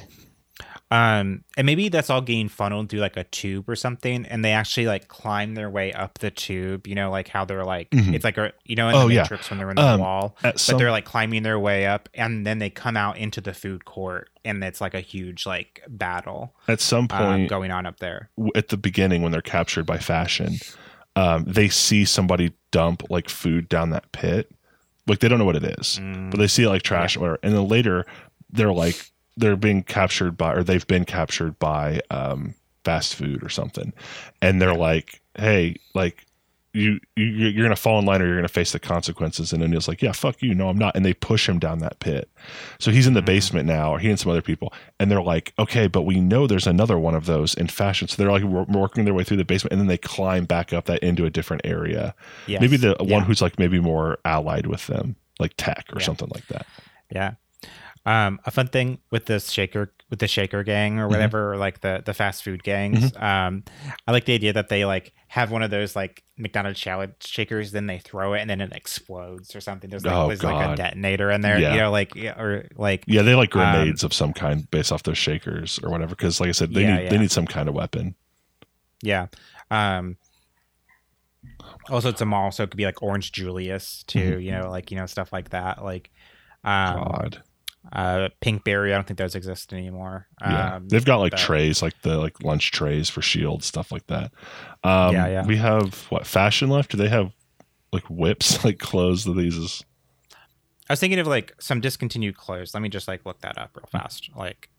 Um, 0.90 1.44
and 1.58 1.66
maybe 1.66 1.90
that's 1.90 2.10
all 2.10 2.22
getting 2.22 2.48
funneled 2.48 2.88
through 2.90 3.02
like 3.02 3.18
a 3.18 3.26
tube 3.26 3.68
or 3.68 3.76
something, 3.76 4.26
and 4.26 4.44
they 4.46 4.54
actually 4.54 4.88
like 4.88 5.10
climb 5.10 5.54
their 5.54 5.70
way 5.70 5.92
up 5.92 6.20
the 6.20 6.32
tube. 6.32 6.88
You 6.88 6.96
know, 6.96 7.12
like 7.12 7.28
how 7.28 7.44
they're 7.44 7.66
like 7.66 7.90
Mhm. 7.90 8.14
it's 8.14 8.24
like 8.24 8.38
a 8.38 8.54
you 8.64 8.76
know 8.78 8.88
in 8.88 8.96
Oh, 8.96 9.08
the 9.10 9.16
yeah. 9.16 9.22
Matrix 9.24 9.50
when 9.50 9.60
they're 9.60 9.70
in 9.70 9.76
the 9.76 9.82
Um, 9.86 10.00
wall, 10.00 10.38
but 10.42 10.60
some 10.62 10.78
they're 10.78 10.92
like 10.92 11.04
climbing 11.04 11.44
their 11.44 11.60
way 11.60 11.86
up, 11.86 12.08
and 12.14 12.48
then 12.48 12.60
they 12.60 12.70
come 12.70 12.96
out 12.96 13.18
into 13.18 13.42
the 13.42 13.54
food 13.54 13.84
court, 13.84 14.30
and 14.46 14.64
it's 14.64 14.80
like 14.80 14.94
a 14.94 15.02
huge 15.02 15.46
like 15.46 15.84
battle 15.90 16.56
at 16.70 16.80
some 16.80 17.00
um, 17.00 17.08
point 17.10 17.50
going 17.50 17.72
on 17.72 17.86
up 17.86 18.00
there. 18.00 18.30
at 18.56 18.70
the 18.70 18.78
beginning 18.78 19.22
when 19.22 19.34
they're 19.34 19.42
captured 19.42 19.86
by 19.86 19.98
fashion, 19.98 20.56
um, 21.18 21.44
they 21.46 21.68
see 21.68 22.06
somebody 22.06 22.54
dump 22.72 23.04
like 23.10 23.28
food 23.28 23.68
down 23.68 23.90
that 23.90 24.10
pit. 24.14 24.50
Like 25.06 25.20
they 25.20 25.28
don't 25.28 25.40
know 25.40 25.46
what 25.46 25.58
it 25.58 25.66
is. 25.80 26.00
Mm, 26.02 26.32
but 26.32 26.38
they 26.38 26.48
see 26.48 26.64
it 26.64 26.70
like 26.70 26.84
trash 26.84 27.18
or 27.18 27.20
whatever. 27.22 27.40
And 27.44 27.54
then 27.54 27.68
later 27.68 28.06
they're 28.52 28.72
like 28.72 29.10
they're 29.38 29.56
being 29.56 29.84
captured 29.84 30.36
by 30.38 30.54
or 30.54 30.64
they've 30.64 30.88
been 30.88 31.06
captured 31.06 31.58
by 31.60 32.02
um 32.12 32.54
fast 32.84 33.16
food 33.16 33.44
or 33.44 33.50
something. 33.50 33.94
And 34.42 34.62
they're 34.62 34.74
like, 34.76 35.22
Hey, 35.38 35.76
like 35.94 36.26
you, 36.74 37.00
you 37.16 37.26
you're 37.26 37.66
gonna 37.66 37.76
fall 37.76 37.98
in 38.00 38.06
line 38.06 38.22
or 38.22 38.28
you're 38.28 38.36
gonna 38.36 38.48
face 38.48 38.72
the 38.72 38.80
consequences. 38.80 39.52
And 39.52 39.64
O'Neill's 39.64 39.88
like, 39.88 40.02
Yeah, 40.02 40.12
fuck 40.12 40.42
you, 40.42 40.54
no, 40.54 40.70
I'm 40.70 40.78
not. 40.78 40.96
And 40.96 41.04
they 41.04 41.14
push 41.14 41.50
him 41.50 41.60
down 41.60 41.80
that 41.80 42.00
pit. 42.00 42.30
So 42.80 42.92
he's 42.92 43.08
in 43.08 43.14
the 43.14 43.22
Mhm. 43.22 43.26
basement 43.26 43.66
now, 43.68 43.92
or 43.94 44.00
he 44.00 44.10
and 44.10 44.20
some 44.20 44.32
other 44.32 44.42
people, 44.42 44.74
and 45.00 45.10
they're 45.12 45.22
like, 45.22 45.54
Okay, 45.60 45.88
but 45.88 46.04
we 46.04 46.20
know 46.22 46.46
there's 46.48 46.68
another 46.68 46.98
one 47.00 47.16
of 47.16 47.26
those 47.26 47.54
in 47.56 47.68
fashion. 47.68 48.08
So 48.08 48.16
they're 48.18 48.32
like 48.32 48.44
working 48.44 49.06
their 49.06 49.14
way 49.14 49.24
through 49.24 49.38
the 49.38 49.46
basement, 49.46 49.74
and 49.74 49.82
then 49.82 49.88
they 49.88 49.98
climb 49.98 50.46
back 50.46 50.72
up 50.72 50.86
that 50.86 51.04
into 51.04 51.26
a 51.26 51.30
different 51.30 51.64
area. 51.66 52.14
yes. 52.48 52.62
Maybe 52.62 52.78
the 52.78 52.96
Yeah. 53.02 53.14
one 53.16 53.24
who's 53.24 53.42
like 53.42 53.58
maybe 53.60 53.80
more 53.80 54.20
allied 54.24 54.68
with 54.68 54.88
them, 54.88 55.16
like 55.40 55.54
tech 55.58 55.86
or 55.94 56.00
Yeah. 56.00 56.06
something 56.06 56.30
like 56.34 56.48
that. 56.48 56.66
Yeah. 57.12 57.34
Um, 58.08 58.40
a 58.46 58.52
fun 58.52 58.68
thing 58.70 59.00
with 59.12 59.26
this 59.26 59.52
shaker 59.52 59.92
with 60.10 60.20
the 60.20 60.30
shaker 60.30 60.64
gang 60.64 60.98
or 60.98 61.10
whatever, 61.10 61.52
or 61.52 61.58
like 61.58 61.82
the 61.82 62.02
the 62.06 62.14
fast 62.14 62.42
food 62.42 62.64
gangs. 62.64 63.12
Um, 63.18 63.64
I 64.08 64.14
like 64.14 64.24
the 64.24 64.34
idea 64.34 64.54
that 64.54 64.70
they 64.70 64.86
like 64.86 65.12
have 65.28 65.52
one 65.52 65.62
of 65.62 65.72
those 65.72 65.94
like 65.94 66.24
McDonald's 66.38 66.82
salad 66.82 67.16
shakers, 67.20 67.74
then 67.74 67.86
they 67.88 68.00
throw 68.00 68.34
it 68.34 68.40
and 68.40 68.50
then 68.50 68.62
it 68.62 68.72
explodes 68.72 69.54
or 69.58 69.60
something. 69.60 69.90
There's 69.90 70.06
like, 70.06 70.16
Oh, 70.16 70.28
there's 70.28 70.42
like 70.42 70.56
a 70.56 70.76
detonator 70.78 71.30
in 71.32 71.42
there, 71.42 71.60
Yeah. 71.60 71.74
you 71.74 71.80
know, 71.82 71.92
like 71.92 72.16
or 72.16 72.70
like 72.78 73.04
Yeah, 73.08 73.24
they 73.24 73.36
like 73.36 73.54
Um, 73.54 73.74
grenades 73.74 74.06
of 74.06 74.14
some 74.14 74.32
kind 74.32 74.72
based 74.72 74.94
off 74.94 75.04
those 75.04 75.18
shakers 75.18 75.78
or 75.84 75.90
whatever. 75.90 76.16
Because, 76.16 76.40
like 76.40 76.48
I 76.48 76.54
said, 76.54 76.74
they 76.74 76.84
Yeah, 76.84 76.96
need 77.02 77.10
they 77.12 77.18
need 77.18 77.32
some 77.32 77.46
kind 77.46 77.68
of 77.68 77.76
weapon. 77.76 78.16
yeah. 79.02 79.28
Um, 79.70 80.16
also, 81.90 82.08
it's 82.10 82.22
a 82.22 82.26
mall, 82.26 82.52
so 82.52 82.64
it 82.64 82.70
could 82.72 82.78
be 82.78 82.86
like 82.86 83.04
Orange 83.04 83.34
Julius 83.34 84.04
too, 84.04 84.38
Mhm. 84.38 84.44
you 84.44 84.52
know, 84.52 84.70
like 84.70 84.92
you 84.92 84.98
know 84.98 85.06
stuff 85.08 85.34
like 85.34 85.50
that, 85.50 85.84
like. 85.84 86.10
Um, 86.64 86.96
God, 86.96 87.44
uh, 87.94 88.30
Pinkberry, 88.42 88.92
I 88.92 88.96
don't 88.96 89.08
think 89.08 89.18
those 89.18 89.36
exist 89.36 89.74
anymore. 89.74 90.28
yeah, 90.42 90.76
Um, 90.76 90.88
they've 90.90 91.06
got 91.06 91.18
like 91.18 91.32
but- 91.32 91.40
trays, 91.40 91.82
like 91.82 92.02
the 92.02 92.18
like 92.18 92.42
lunch 92.44 92.72
trays 92.72 93.10
for 93.10 93.22
Shield 93.22 93.64
stuff 93.64 93.92
like 93.92 94.08
that. 94.08 94.32
Um, 94.84 95.14
Yeah, 95.14 95.28
yeah. 95.28 95.46
We 95.46 95.58
have 95.58 96.06
what 96.10 96.26
fashion 96.28 96.70
left? 96.70 96.92
Do 96.92 96.98
they 96.98 97.10
have 97.10 97.32
like 97.92 98.10
whips, 98.10 98.64
like 98.66 98.80
clothes 98.80 99.24
that 99.26 99.34
these 99.38 99.56
is? 99.56 99.84
I 100.90 100.94
was 100.94 101.00
thinking 101.00 101.20
of 101.20 101.28
like 101.28 101.54
some 101.60 101.82
discontinued 101.82 102.38
clothes. 102.38 102.74
Let 102.74 102.82
me 102.82 102.90
just 102.90 103.08
like 103.08 103.26
look 103.26 103.42
that 103.42 103.58
up 103.58 103.76
real 103.76 103.88
fast. 103.92 104.30
Like, 104.36 104.70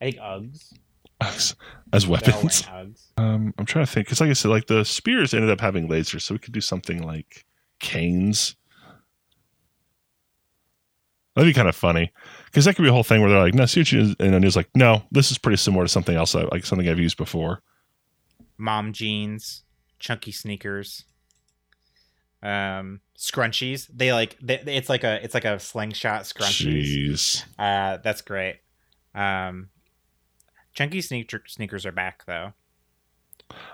I 0.00 0.04
think 0.06 0.16
Uggs. 0.16 0.72
as 1.20 1.54
They're 1.90 2.10
weapons. 2.10 2.62
Uggs. 2.62 3.00
Um, 3.16 3.54
I'm 3.58 3.64
trying 3.66 3.86
to 3.86 3.90
think 3.92 4.06
because, 4.06 4.20
like 4.20 4.30
I 4.30 4.32
said, 4.32 4.50
like 4.50 4.66
the 4.66 4.84
spears 4.84 5.32
ended 5.34 5.48
up 5.50 5.60
having 5.60 5.88
lasers, 5.88 6.22
so 6.22 6.34
we 6.34 6.38
could 6.40 6.52
do 6.52 6.60
something 6.60 7.02
like 7.02 7.44
canes. 7.80 8.56
That'd 11.34 11.48
be 11.48 11.54
kind 11.54 11.68
of 11.68 11.74
funny 11.74 12.12
because 12.46 12.64
that 12.64 12.76
could 12.76 12.82
be 12.82 12.88
a 12.88 12.92
whole 12.92 13.02
thing 13.02 13.20
where 13.20 13.28
they're 13.30 13.40
like, 13.40 13.54
"No, 13.54 13.66
see 13.66 13.80
what 13.80 13.90
you," 13.92 14.14
and 14.20 14.34
O'Neill's 14.34 14.56
like, 14.56 14.68
"No, 14.74 15.02
this 15.10 15.30
is 15.32 15.38
pretty 15.38 15.56
similar 15.56 15.84
to 15.84 15.88
something 15.88 16.14
else, 16.16 16.34
I, 16.34 16.42
like 16.44 16.64
something 16.64 16.88
I've 16.88 16.98
used 17.00 17.16
before." 17.16 17.60
Mom 18.56 18.92
jeans, 18.92 19.64
chunky 19.98 20.30
sneakers, 20.30 21.04
um, 22.42 23.00
scrunchies. 23.18 23.88
They 23.92 24.12
like 24.12 24.36
they, 24.40 24.60
it's 24.66 24.88
like 24.88 25.02
a 25.02 25.22
it's 25.24 25.34
like 25.34 25.44
a 25.44 25.58
slingshot 25.58 26.22
scrunchies. 26.22 26.84
Jeez, 27.08 27.44
Uh, 27.58 27.96
that's 28.02 28.22
great. 28.22 28.60
Um, 29.14 29.70
chunky 30.72 31.00
sneaker 31.00 31.42
sneakers 31.48 31.84
are 31.84 31.92
back 31.92 32.24
though. 32.26 32.52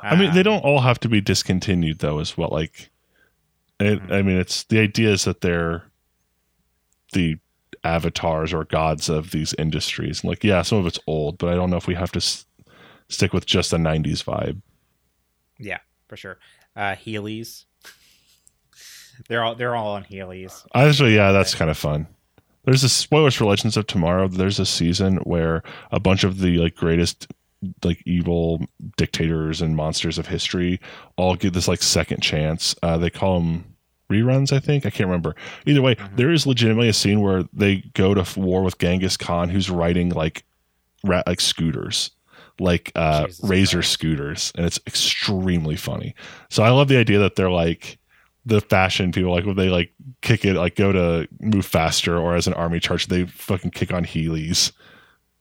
I 0.03 0.16
mean, 0.16 0.32
they 0.32 0.41
Um, 0.41 0.45
don't 0.45 0.65
all 0.65 0.81
have 0.81 0.99
to 1.01 1.09
be 1.09 1.20
discontinued 1.20 1.99
though, 1.99 2.19
as 2.20 2.37
well. 2.39 2.49
Like, 2.51 2.91
it, 3.78 4.01
Mhm. 4.01 4.12
I 4.12 4.23
mean, 4.23 4.37
it's 4.39 4.65
the 4.65 4.78
idea 4.81 5.11
is 5.11 5.24
that 5.24 5.41
they're 5.43 5.85
the 7.12 7.39
avatars 7.85 8.52
or 8.52 8.65
gods 8.65 9.09
of 9.09 9.31
these 9.31 9.55
industries. 9.55 10.23
And 10.23 10.28
like, 10.31 10.44
yeah, 10.44 10.62
some 10.62 10.78
of 10.78 10.86
it's 10.86 10.98
old, 11.07 11.39
but 11.39 11.48
I 11.51 11.55
don't 11.55 11.70
know 11.70 11.77
if 11.77 11.86
we 11.86 11.94
have 11.94 12.12
to 12.12 12.19
s- 12.19 12.47
stick 13.09 13.32
with 13.32 13.47
just 13.47 13.73
a 13.73 13.77
'90s 13.77 14.24
vibe. 14.24 14.61
Yeah, 15.59 15.78
for 16.09 16.16
sure. 16.16 16.39
Uh, 16.77 16.94
Heelys. 16.94 17.65
They're 19.28 19.43
all 19.43 19.55
they're 19.55 19.77
all 19.77 19.93
on 19.94 20.05
Heelys. 20.05 20.65
Actually, 20.74 21.15
yeah, 21.15 21.32
that's 21.32 21.55
kind 21.55 21.70
of 21.70 21.77
fun. 21.77 22.07
There's 22.65 22.85
a 22.85 22.89
spoilers 22.89 23.35
for 23.35 23.44
Legends 23.47 23.77
of 23.77 23.86
Tomorrow. 23.86 24.28
There's 24.28 24.59
a 24.59 24.66
season 24.66 25.16
where 25.19 25.62
a 25.90 26.01
bunch 26.01 26.24
of 26.24 26.39
the 26.39 26.59
like 26.59 26.77
greatest 26.77 27.27
like 27.85 28.02
evil 28.07 28.65
dictators 28.97 29.61
and 29.61 29.77
monsters 29.77 30.16
of 30.19 30.27
history 30.27 30.81
all 31.16 31.35
get 31.36 31.52
this 31.52 31.69
like 31.69 31.82
second 31.82 32.23
chance. 32.23 32.74
Uh, 32.82 32.97
they 32.97 33.11
call 33.11 33.40
them 33.40 33.69
reruns, 34.11 34.53
I 34.53 34.59
think. 34.59 34.85
I 34.85 34.91
can't 34.91 35.07
remember. 35.09 35.35
Either 35.66 35.81
way, 35.81 35.95
Mhm. 35.95 36.16
there 36.16 36.31
is 36.31 36.47
legitimately 36.47 36.89
a 36.89 36.93
scene 36.93 37.20
where 37.20 37.45
they 37.53 37.77
go 37.95 38.12
to 38.15 38.41
war 38.41 38.62
with 38.62 38.78
Genghis 38.78 39.16
Khan, 39.16 39.49
who's 39.49 39.70
riding 39.70 40.11
like 40.11 40.45
rat 41.05 41.27
like 41.27 41.41
scooters, 41.41 42.11
like 42.59 42.93
uh, 42.95 43.27
Jesus 43.27 43.49
razor 43.49 43.77
Christ. 43.78 43.93
scooters, 43.93 44.53
and 44.57 44.66
it's 44.66 44.78
extremely 44.87 45.77
funny. 45.77 46.15
So 46.51 46.62
I 46.62 46.70
love 46.70 46.89
the 46.89 46.99
idea 46.99 47.19
that 47.20 47.37
they're 47.37 47.51
like 47.51 47.97
the 48.47 48.61
fashion 48.61 49.12
people 49.12 49.31
like 49.31 49.45
when 49.45 49.57
they 49.57 49.69
like 49.69 49.93
kick 50.23 50.45
it 50.47 50.55
like 50.55 50.74
go 50.74 50.91
to 50.93 51.28
move 51.41 51.65
faster 51.66 52.19
or 52.19 52.35
as 52.35 52.47
an 52.47 52.55
army 52.55 52.81
charge 52.81 53.07
they 53.07 53.24
fucking 53.27 53.70
kick 53.70 53.93
on 53.93 54.05
Heelys. 54.05 54.73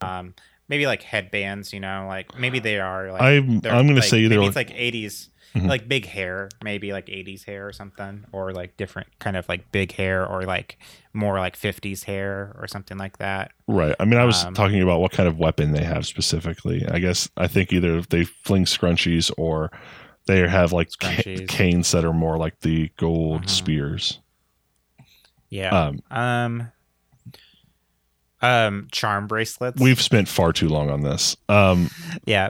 Um, 0.02 0.34
maybe 0.68 0.86
like 0.86 1.02
headbands, 1.04 1.72
you 1.74 1.80
know, 1.80 2.06
like 2.08 2.38
maybe 2.38 2.60
they 2.60 2.78
are 2.80 3.12
like 3.12 3.22
I'm 3.22 3.56
I'm 3.66 3.88
gonna 3.88 3.96
like, 3.96 4.04
say 4.04 4.20
either 4.20 4.42
it's 4.42 4.56
like 4.56 4.70
80s 4.70 5.30
Mhm. 5.56 5.68
like 5.68 5.88
big 5.88 6.06
hair 6.06 6.48
maybe 6.64 6.94
like 6.94 7.08
80s 7.08 7.44
hair 7.44 7.68
or 7.68 7.74
something 7.74 8.24
or 8.32 8.52
like 8.54 8.78
different 8.78 9.08
kind 9.20 9.36
of 9.36 9.50
like 9.50 9.72
big 9.72 9.92
hair 9.94 10.26
or 10.26 10.44
like 10.44 10.78
more 11.14 11.40
like 11.40 11.56
50s 11.58 12.04
hair 12.04 12.56
or 12.60 12.68
something 12.68 12.98
like 13.00 13.18
that 13.18 13.52
right. 13.68 13.96
I 14.00 14.06
mean 14.06 14.20
I 14.20 14.26
was 14.26 14.44
um, 14.44 14.54
talking 14.54 14.82
about 14.82 15.00
what 15.02 15.12
kind 15.12 15.28
of 15.28 15.40
weapon 15.40 15.72
they 15.72 15.84
have 15.84 16.06
specifically. 16.06 16.86
I 16.88 17.00
guess 17.00 17.28
I 17.38 17.48
think 17.48 17.74
either 17.74 18.02
they 18.02 18.26
fling 18.26 18.66
scrunchies 18.66 19.32
or 19.38 19.72
they 20.28 20.48
have 20.48 20.72
like 20.72 20.90
ca- 21.00 21.46
canes 21.48 21.90
that 21.92 22.06
are 22.06 22.14
more 22.14 22.38
like 22.38 22.60
the 22.60 22.92
gold 22.98 23.44
Mhm. 23.44 23.50
spears. 23.50 24.20
yeah 25.50 25.88
Um 25.88 26.00
um 26.12 26.72
um 28.42 28.88
charm 28.92 29.28
bracelets 29.28 29.82
we've 29.82 30.02
spent 30.02 30.28
far 30.28 30.54
too 30.54 30.70
long 30.70 30.90
on 30.90 31.02
this. 31.02 31.36
Um 31.50 31.90
yeah 32.26 32.50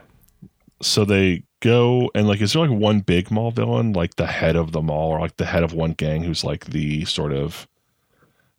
so 0.81 1.05
they 1.05 1.43
go 1.61 2.09
and 2.15 2.27
like 2.27 2.41
is 2.41 2.53
there 2.53 2.67
like 2.67 2.79
one 2.79 2.99
big 3.01 3.29
mall 3.31 3.51
villain 3.51 3.93
like 3.93 4.15
the 4.15 4.27
head 4.27 4.55
of 4.55 4.71
the 4.71 4.81
mall 4.81 5.09
or 5.09 5.19
like 5.19 5.37
the 5.37 5.45
head 5.45 5.63
of 5.63 5.73
one 5.73 5.91
gang 5.91 6.23
who's 6.23 6.43
like 6.43 6.65
the 6.65 7.03
sort 7.05 7.33
of 7.33 7.67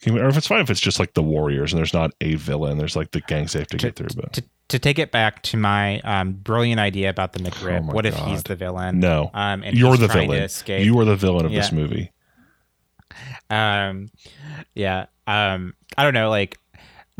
or 0.06 0.28
if 0.28 0.36
it's 0.36 0.46
fine 0.46 0.60
if 0.60 0.70
it's 0.70 0.80
just 0.80 0.98
like 0.98 1.14
the 1.14 1.22
warriors 1.22 1.72
and 1.72 1.78
there's 1.78 1.94
not 1.94 2.12
a 2.20 2.34
villain 2.34 2.78
there's 2.78 2.96
like 2.96 3.10
the 3.12 3.20
gangs 3.22 3.52
they 3.52 3.58
have 3.58 3.68
to 3.68 3.76
get 3.76 3.96
through 3.96 4.08
but 4.16 4.32
to, 4.32 4.44
to 4.68 4.78
take 4.78 4.98
it 4.98 5.10
back 5.10 5.42
to 5.42 5.56
my 5.56 6.00
um 6.00 6.32
brilliant 6.32 6.80
idea 6.80 7.10
about 7.10 7.32
the 7.32 7.40
McRib, 7.40 7.88
Oh 7.88 7.92
what 7.92 8.06
if 8.06 8.14
he's 8.16 8.44
the 8.44 8.54
villain? 8.54 9.00
No. 9.00 9.30
Um 9.34 9.62
and 9.64 9.76
you're 9.76 9.96
the 9.96 10.08
villain. 10.08 10.48
you 10.84 10.98
are 11.00 11.04
the 11.04 11.16
villain 11.16 11.44
of 11.44 11.52
this 11.52 11.72
movie. 11.72 12.12
Um 13.50 14.10
yeah. 14.74 15.06
Um 15.26 15.74
i 15.98 16.04
don't 16.04 16.14
know 16.14 16.30
like 16.30 16.58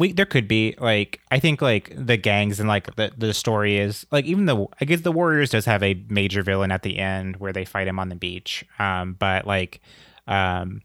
we 0.01 0.13
there 0.13 0.27
could 0.27 0.49
be 0.49 0.75
like 0.79 1.21
i 1.31 1.39
think 1.39 1.61
like 1.61 1.93
the 1.95 2.17
gangs 2.17 2.59
and 2.59 2.69
like 2.69 2.95
the 2.97 3.13
the 3.17 3.35
story 3.35 3.77
is 3.77 4.07
like 4.11 4.25
even 4.25 4.47
though 4.47 4.71
i 4.81 4.85
guess 4.85 5.03
the 5.03 5.13
warriors 5.13 5.51
does 5.51 5.67
have 5.67 5.83
a 5.83 6.03
major 6.09 6.43
villain 6.43 6.73
at 6.73 6.83
the 6.83 6.99
end 6.99 7.37
where 7.37 7.53
they 7.53 7.67
fight 7.67 7.87
him 7.87 7.99
on 7.99 8.09
the 8.09 8.17
beach 8.17 8.65
um 8.79 9.13
but 9.19 9.47
like 9.47 9.81
um 10.27 10.81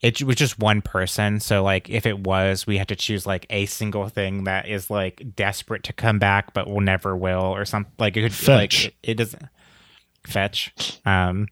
it 0.00 0.22
was 0.22 0.36
just 0.36 0.58
one 0.58 0.80
person. 0.80 1.40
So 1.40 1.62
like 1.62 1.90
if 1.90 2.06
it 2.06 2.20
was 2.20 2.66
we 2.66 2.78
had 2.78 2.88
to 2.88 2.96
choose 2.96 3.26
like 3.26 3.46
a 3.50 3.66
single 3.66 4.08
thing 4.08 4.44
that 4.44 4.66
is 4.66 4.88
like 4.88 5.22
desperate 5.36 5.82
to 5.84 5.92
come 5.92 6.18
back 6.18 6.54
but 6.54 6.66
will 6.68 6.80
never 6.80 7.14
will 7.14 7.42
or 7.42 7.66
something 7.66 7.92
like 7.98 8.16
it 8.16 8.22
could 8.22 8.32
Fetch. 8.32 8.84
like 8.84 8.86
it, 8.86 8.94
it 9.02 9.14
doesn't 9.16 9.42
fetch. 10.26 11.00
Um 11.04 11.48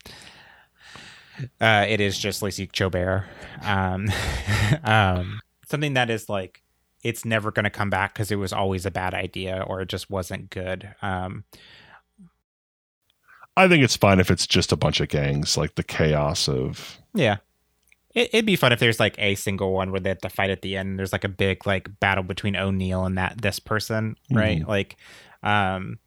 uh 1.61 1.85
it 1.89 2.01
is 2.01 2.19
just 2.19 2.43
Lacey 2.43 2.67
Chabert 2.69 3.25
um 3.63 4.09
um 4.83 5.41
something 5.67 5.93
that 5.95 6.09
is 6.09 6.29
like 6.29 6.63
it's 7.03 7.25
never 7.25 7.51
going 7.51 7.65
to 7.65 7.71
come 7.71 7.91
back 7.91 8.13
because 8.13 8.31
it 8.31 8.37
was 8.37 8.53
always 8.53 8.85
a 8.87 8.91
bad 8.91 9.15
idea 9.15 9.65
or 9.67 9.81
it 9.81 9.89
just 9.89 10.11
wasn't 10.11 10.51
good 10.51 10.95
um 11.03 11.45
i 13.57 13.69
think 13.69 13.83
it's 13.85 13.97
fine 13.97 14.21
if 14.21 14.31
it's 14.31 14.47
just 14.47 14.73
a 14.73 14.77
bunch 14.77 15.01
of 15.01 15.09
gangs 15.09 15.57
like 15.57 15.75
the 15.77 15.83
chaos 15.83 16.49
of 16.49 16.99
Yeah. 17.15 17.39
It, 18.15 18.31
it'd 18.33 18.47
be 18.47 18.57
fun 18.57 18.73
if 18.73 18.81
there's 18.81 18.99
like 18.99 19.15
a 19.19 19.35
single 19.35 19.73
one 19.73 19.91
where 19.91 20.01
they 20.01 20.09
have 20.09 20.21
to 20.23 20.31
fight 20.31 20.51
at 20.51 20.63
the 20.63 20.77
end. 20.77 20.89
And 20.89 20.99
there's 20.99 21.13
like 21.13 21.25
a 21.25 21.29
big 21.29 21.67
like 21.67 22.01
battle 22.01 22.25
between 22.25 22.57
O'Neill 22.57 23.05
and 23.05 23.19
that 23.19 23.41
this 23.41 23.61
person, 23.61 24.17
right? 24.31 24.67
Like, 24.67 24.97
um, 25.43 25.99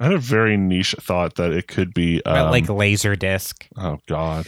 i 0.00 0.04
had 0.04 0.14
a 0.14 0.18
very 0.18 0.56
niche 0.56 0.96
thought 1.00 1.36
that 1.36 1.52
it 1.52 1.68
could 1.68 1.92
be 1.92 2.24
um, 2.24 2.50
like 2.50 2.68
laser 2.68 3.14
disc 3.14 3.68
oh 3.76 3.96
god 4.08 4.44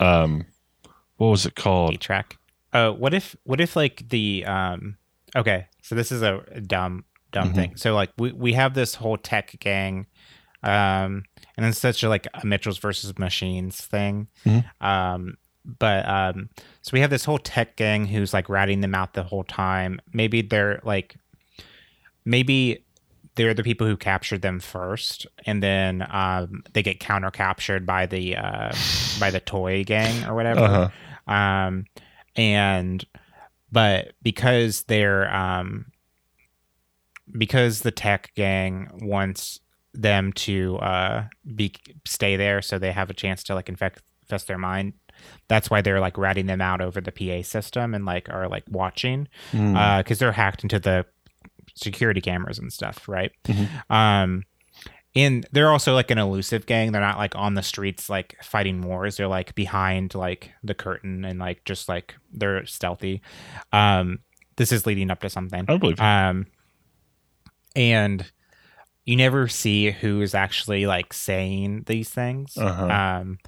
um 0.00 0.44
what 1.22 1.28
was 1.28 1.46
it 1.46 1.54
called 1.54 2.00
track. 2.00 2.36
Oh, 2.72 2.92
what 2.92 3.14
if 3.14 3.36
what 3.44 3.60
if 3.60 3.76
like 3.76 4.08
the 4.08 4.44
um? 4.44 4.96
Okay, 5.36 5.66
so 5.82 5.94
this 5.94 6.12
is 6.12 6.22
a 6.22 6.40
dumb 6.66 7.04
dumb 7.32 7.50
Mhm. 7.52 7.54
thing. 7.54 7.76
So 7.76 7.94
like 7.94 8.10
we 8.18 8.32
we 8.32 8.52
have 8.52 8.74
this 8.74 8.94
whole 8.94 9.16
tech 9.16 9.56
gang, 9.60 10.06
um, 10.62 11.24
and 11.56 11.64
then 11.64 11.72
such 11.72 12.02
a 12.02 12.08
like 12.08 12.26
a 12.34 12.44
Mitchell's 12.46 12.78
versus 12.78 13.18
machines 13.18 13.80
thing. 13.80 14.28
Mhm. 14.44 14.64
Um, 14.80 15.36
but 15.64 16.06
um, 16.08 16.50
so 16.82 16.90
we 16.92 17.00
have 17.00 17.10
this 17.10 17.24
whole 17.24 17.38
tech 17.38 17.76
gang 17.76 18.06
who's 18.06 18.34
like 18.34 18.48
ratting 18.48 18.80
them 18.80 18.94
out 18.94 19.14
the 19.14 19.22
whole 19.22 19.44
time. 19.44 20.00
Maybe 20.12 20.42
they're 20.42 20.80
like, 20.84 21.16
maybe 22.24 22.84
they're 23.34 23.54
the 23.54 23.62
people 23.62 23.86
who 23.86 23.96
captured 23.96 24.42
them 24.42 24.60
first, 24.60 25.26
and 25.46 25.62
then 25.62 26.06
um, 26.10 26.62
they 26.74 26.82
get 26.82 27.00
counter 27.00 27.30
captured 27.30 27.86
by 27.86 28.06
the 28.06 28.36
uh, 28.36 28.72
by 29.18 29.30
the 29.30 29.40
toy 29.40 29.84
gang 29.84 30.24
or 30.26 30.34
whatever. 30.34 30.60
uh-huh 30.60 31.32
Um, 31.32 31.86
and 32.36 33.04
but 33.72 34.12
because 34.22 34.82
they're 34.84 35.34
um, 35.34 35.86
because 37.36 37.80
the 37.80 37.90
tech 37.90 38.32
gang 38.34 38.88
wants 39.00 39.58
them 39.94 40.32
to 40.32 40.76
uh 40.78 41.24
be 41.54 41.74
stay 42.06 42.36
there 42.36 42.62
so 42.62 42.78
they 42.78 42.92
have 42.92 43.10
a 43.10 43.14
chance 43.14 43.42
to 43.42 43.54
like 43.54 43.68
infect 43.68 44.02
infest 44.22 44.46
their 44.46 44.56
mind 44.56 44.94
that's 45.48 45.68
why 45.68 45.82
they're 45.82 46.00
like 46.00 46.16
ratting 46.16 46.46
them 46.46 46.62
out 46.62 46.80
over 46.80 46.98
the 47.00 47.12
PA 47.12 47.42
system 47.46 47.92
and 47.94 48.06
like 48.06 48.28
are 48.30 48.48
like 48.48 48.64
watching 48.70 49.28
Mm. 49.52 49.76
uh 49.76 49.98
because 50.02 50.18
they're 50.18 50.32
hacked 50.32 50.62
into 50.62 50.78
the 50.78 51.04
security 51.74 52.20
cameras 52.22 52.58
and 52.58 52.72
stuff 52.72 53.06
right 53.06 53.32
Mhm. 53.44 53.68
um 53.90 54.44
and 55.14 55.46
they're 55.52 55.70
also 55.70 55.94
like 55.94 56.10
an 56.10 56.18
elusive 56.18 56.64
gang. 56.66 56.92
They're 56.92 57.00
not 57.00 57.18
like 57.18 57.36
on 57.36 57.54
the 57.54 57.62
streets 57.62 58.08
like 58.08 58.36
fighting 58.42 58.80
wars. 58.82 59.16
They're 59.16 59.28
like 59.28 59.54
behind 59.54 60.14
like 60.14 60.50
the 60.62 60.74
curtain 60.74 61.24
and 61.24 61.38
like 61.38 61.64
just 61.64 61.88
like 61.88 62.14
they're 62.32 62.64
stealthy. 62.66 63.20
Um 63.72 64.20
this 64.56 64.72
is 64.72 64.86
leading 64.86 65.10
up 65.10 65.20
to 65.20 65.30
something. 65.30 65.64
I 65.68 65.76
believe 65.76 66.00
um 66.00 66.46
and 67.74 68.30
you 69.04 69.16
never 69.16 69.48
see 69.48 69.90
who 69.90 70.20
is 70.20 70.34
actually 70.34 70.86
like 70.86 71.12
saying 71.12 71.84
these 71.86 72.08
things 72.10 72.56
Uh-huh. 72.56 72.86
um 72.86 73.38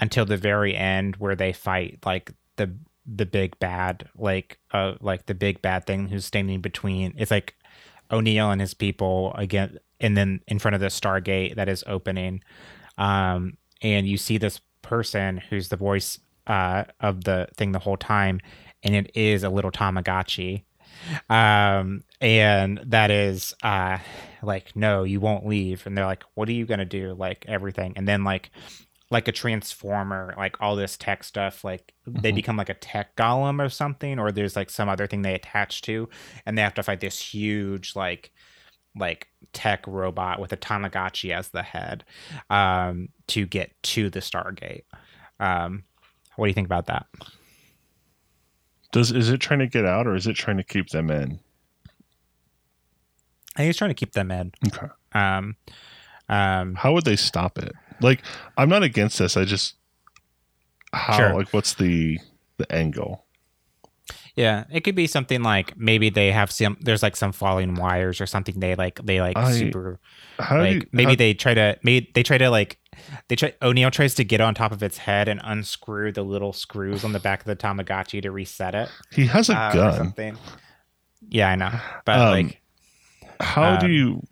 until 0.00 0.24
the 0.24 0.36
very 0.36 0.76
end 0.76 1.16
where 1.16 1.34
they 1.34 1.52
fight 1.52 1.98
like 2.04 2.32
the 2.56 2.74
the 3.06 3.24
big 3.26 3.58
bad 3.58 4.08
like 4.16 4.58
uh 4.72 4.94
like 5.00 5.26
the 5.26 5.34
big 5.34 5.62
bad 5.62 5.86
thing 5.86 6.08
who's 6.08 6.26
standing 6.26 6.60
between 6.60 7.14
it's 7.16 7.30
like 7.30 7.54
O'Neill 8.10 8.50
and 8.50 8.60
his 8.60 8.74
people 8.74 9.32
again 9.34 9.78
and 10.00 10.16
then 10.16 10.40
in 10.46 10.58
front 10.58 10.74
of 10.74 10.80
the 10.80 10.86
Stargate 10.88 11.56
that 11.56 11.68
is 11.68 11.84
opening. 11.86 12.42
Um 12.96 13.56
and 13.82 14.06
you 14.08 14.16
see 14.16 14.38
this 14.38 14.60
person 14.82 15.38
who's 15.50 15.68
the 15.68 15.76
voice 15.76 16.18
uh 16.46 16.84
of 17.00 17.24
the 17.24 17.48
thing 17.56 17.72
the 17.72 17.78
whole 17.78 17.96
time 17.96 18.40
and 18.82 18.94
it 18.94 19.10
is 19.14 19.42
a 19.44 19.50
little 19.50 19.70
Tamagotchi. 19.72 20.64
Um 21.28 22.02
and 22.20 22.80
that 22.86 23.10
is 23.10 23.54
uh 23.62 23.98
like 24.42 24.74
no 24.76 25.04
you 25.04 25.20
won't 25.20 25.46
leave. 25.46 25.86
And 25.86 25.96
they're 25.96 26.06
like 26.06 26.24
what 26.34 26.48
are 26.48 26.52
you 26.52 26.66
gonna 26.66 26.84
do? 26.84 27.14
Like 27.14 27.44
everything. 27.48 27.92
And 27.96 28.06
then 28.08 28.24
like 28.24 28.50
like 29.10 29.26
a 29.26 29.32
transformer 29.32 30.34
like 30.36 30.56
all 30.60 30.76
this 30.76 30.96
tech 30.98 31.24
stuff 31.24 31.64
like 31.64 31.94
they 32.06 32.30
Mhm. 32.30 32.34
become 32.34 32.56
like 32.58 32.68
a 32.68 32.74
tech 32.74 33.16
golem 33.16 33.64
or 33.64 33.70
something 33.70 34.18
or 34.18 34.30
there's 34.30 34.54
like 34.54 34.68
some 34.68 34.88
other 34.88 35.06
thing 35.06 35.22
they 35.22 35.34
attach 35.34 35.80
to 35.82 36.08
and 36.44 36.58
they 36.58 36.62
have 36.62 36.74
to 36.74 36.82
fight 36.82 37.00
this 37.00 37.18
huge 37.18 37.96
like 37.96 38.32
like 38.96 39.28
tech 39.52 39.86
robot 39.86 40.40
with 40.40 40.52
a 40.52 40.56
tamagotchi 40.56 41.32
as 41.32 41.48
the 41.50 41.62
head 41.62 42.04
um 42.50 43.08
to 43.26 43.46
get 43.46 43.70
to 43.82 44.10
the 44.10 44.20
stargate 44.20 44.82
um 45.40 45.84
what 46.36 46.46
do 46.46 46.48
you 46.50 46.54
think 46.54 46.66
about 46.66 46.86
that 46.86 47.06
Does 48.92 49.12
is 49.12 49.28
it 49.30 49.38
trying 49.38 49.60
to 49.60 49.66
get 49.66 49.84
out 49.84 50.06
or 50.06 50.14
is 50.14 50.26
it 50.26 50.34
trying 50.34 50.56
to 50.56 50.64
keep 50.64 50.88
them 50.90 51.10
in? 51.10 51.38
i 53.54 53.58
think 53.60 53.66
he's 53.68 53.76
trying 53.76 53.90
to 53.90 53.94
keep 53.94 54.12
them 54.12 54.30
in 54.30 54.52
Okay. 54.66 54.86
um 55.12 55.56
um 56.28 56.74
How 56.74 56.92
would 56.92 57.04
they 57.04 57.16
stop 57.16 57.58
it? 57.58 57.72
Like, 58.00 58.22
I'm 58.56 58.68
not 58.68 58.82
against 58.82 59.18
this. 59.18 59.36
I 59.36 59.44
just 59.44 59.74
how 60.92 61.16
Sure. 61.16 61.34
like 61.34 61.52
what's 61.52 61.74
the 61.74 62.18
the 62.58 62.70
angle? 62.72 63.24
Yeah, 64.38 64.64
it 64.70 64.84
could 64.84 64.94
be 64.94 65.06
something 65.08 65.42
like 65.42 65.76
maybe 65.76 66.10
they 66.10 66.30
have 66.30 66.50
some. 66.52 66.76
There's 66.80 67.02
like 67.02 67.16
some 67.16 67.32
falling 67.32 67.74
wires 67.74 68.20
or 68.20 68.26
something. 68.26 68.60
They 68.60 68.74
like 68.76 69.00
they 69.04 69.20
like 69.20 69.36
I- 69.36 69.52
super 69.52 69.98
How 70.38 70.56
do 70.56 70.62
like 70.62 70.74
you, 70.74 70.82
maybe 70.92 71.12
how- 71.12 71.16
they 71.16 71.34
try 71.34 71.54
to 71.54 71.76
maybe 71.82 72.10
they 72.14 72.22
try 72.22 72.38
to 72.38 72.48
like 72.48 72.78
they 73.28 73.36
try 73.36 73.52
O'Neill 73.62 73.90
tries 73.90 74.14
to 74.14 74.24
get 74.24 74.40
on 74.40 74.54
top 74.54 74.70
of 74.72 74.82
its 74.82 74.98
head 74.98 75.28
and 75.28 75.40
unscrew 75.44 76.12
the 76.12 76.22
little 76.22 76.52
screws 76.52 77.04
on 77.04 77.12
the 77.12 77.20
back 77.20 77.40
of 77.40 77.46
the 77.46 77.56
Tamagotchi 77.56 78.22
to 78.22 78.30
reset 78.30 78.74
it. 78.74 78.88
he 79.12 79.26
has 79.26 79.48
a 79.50 79.56
uh, 79.56 79.72
gun. 79.72 79.96
something. 79.96 80.36
Yeah, 81.28 81.48
I 81.50 81.56
know, 81.56 81.72
but 82.04 82.18
Um, 82.18 82.28
like 82.30 82.60
How 83.40 83.76
do 83.76 83.86
um, 83.86 83.92
you 83.92 84.22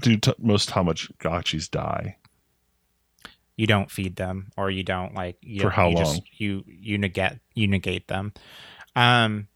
do 0.00 0.16
t- 0.18 0.34
most 0.38 0.68
Tamagotchis 0.70 1.70
die? 1.70 2.16
you 3.56 3.66
don't 3.68 3.90
feed 3.90 4.16
them 4.16 4.50
or 4.56 4.68
you 4.70 4.82
don't 4.82 5.14
like 5.14 5.36
you 5.40 5.60
For 5.60 5.70
how 5.70 5.88
you 5.88 5.96
long? 5.96 6.20
you 6.38 6.64
you 6.66 6.98
negate 6.98 7.38
you 7.54 7.66
negate 7.68 8.08
them. 8.08 8.32
Um, 8.96 9.48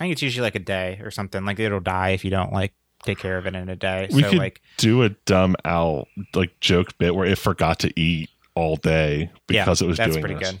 I 0.00 0.04
think 0.04 0.12
it's 0.12 0.22
usually 0.22 0.42
like 0.44 0.54
a 0.54 0.58
day 0.60 1.00
or 1.02 1.10
something. 1.10 1.44
Like 1.44 1.58
it'll 1.58 1.80
die 1.80 2.10
if 2.10 2.24
you 2.24 2.30
don't 2.30 2.52
like 2.52 2.74
take 3.04 3.18
care 3.18 3.38
of 3.38 3.46
it 3.46 3.54
in 3.54 3.68
a 3.68 3.76
day. 3.76 4.08
We 4.12 4.22
so 4.22 4.30
could- 4.30 4.38
like 4.38 4.60
Do 4.76 5.02
a 5.02 5.10
dumb 5.10 5.56
owl 5.64 6.08
like 6.34 6.58
joke 6.60 6.96
bit 6.98 7.14
where 7.14 7.26
it 7.26 7.38
forgot 7.38 7.78
to 7.80 8.00
eat 8.00 8.30
all 8.54 8.76
day 8.76 9.30
because 9.46 9.80
it 9.82 9.86
was 9.86 9.98
that's 9.98 10.12
doing 10.12 10.22
pretty 10.22 10.38
this. 10.38 10.52
good. 10.52 10.60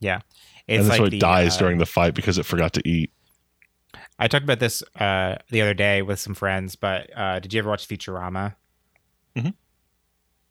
Yeah, 0.00 0.20
and 0.68 0.80
it's 0.80 0.88
that's 0.88 0.90
like 0.90 1.00
why 1.00 1.06
it 1.06 1.10
the, 1.10 1.18
dies 1.18 1.56
uh, 1.56 1.58
during 1.60 1.78
the 1.78 1.86
fight 1.86 2.14
because 2.14 2.38
it 2.38 2.44
forgot 2.46 2.72
to 2.74 2.88
eat. 2.88 3.10
I 4.20 4.28
talked 4.28 4.44
about 4.44 4.60
this 4.60 4.82
uh, 4.98 5.36
the 5.50 5.62
other 5.62 5.74
day 5.74 6.02
with 6.02 6.20
some 6.20 6.34
friends, 6.34 6.76
but 6.76 7.08
uh, 7.16 7.38
did 7.40 7.52
you 7.52 7.58
ever 7.60 7.68
watch 7.68 7.86
Futurama? 7.88 8.54
Mhm. 9.36 9.54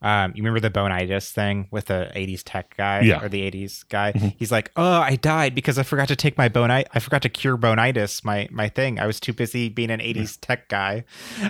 Um, 0.02 0.32
you 0.36 0.44
remember 0.44 0.60
the 0.60 0.70
boneitis 0.70 1.32
thing 1.32 1.68
with 1.72 1.86
the 1.86 2.12
'80s 2.16 2.44
tech 2.46 2.78
guy 2.78 3.02
Yeah. 3.02 3.20
or 3.24 3.30
the 3.30 3.42
'80s 3.42 3.84
guy? 3.90 4.12
Mhm. 4.14 4.36
He's 4.38 4.52
like, 4.52 4.72
"Oh, 4.76 5.02
I 5.02 5.16
died 5.16 5.56
because 5.56 5.80
I 5.80 5.84
forgot 5.84 6.08
to 6.10 6.16
take 6.16 6.38
my 6.38 6.50
bonite. 6.50 6.88
I 6.94 7.00
forgot 7.00 7.24
to 7.24 7.30
cure 7.30 7.58
boneitis, 7.58 8.24
my 8.24 8.48
my 8.52 8.70
thing. 8.70 9.00
I 9.00 9.08
was 9.08 9.20
too 9.20 9.34
busy 9.34 9.70
being 9.70 9.90
an 9.90 10.00
'80s 10.00 10.38
tech 10.40 10.70
guy." 10.70 11.04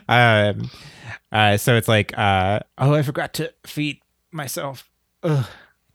Um, 0.08 0.70
uh, 1.32 1.58
so 1.58 1.76
it's 1.76 1.88
like, 1.90 2.18
uh, 2.18 2.60
"Oh, 2.78 2.94
I 2.94 3.02
forgot 3.02 3.34
to 3.36 3.54
feed 3.66 4.00
myself." 4.32 4.90
Ugh. 5.24 5.46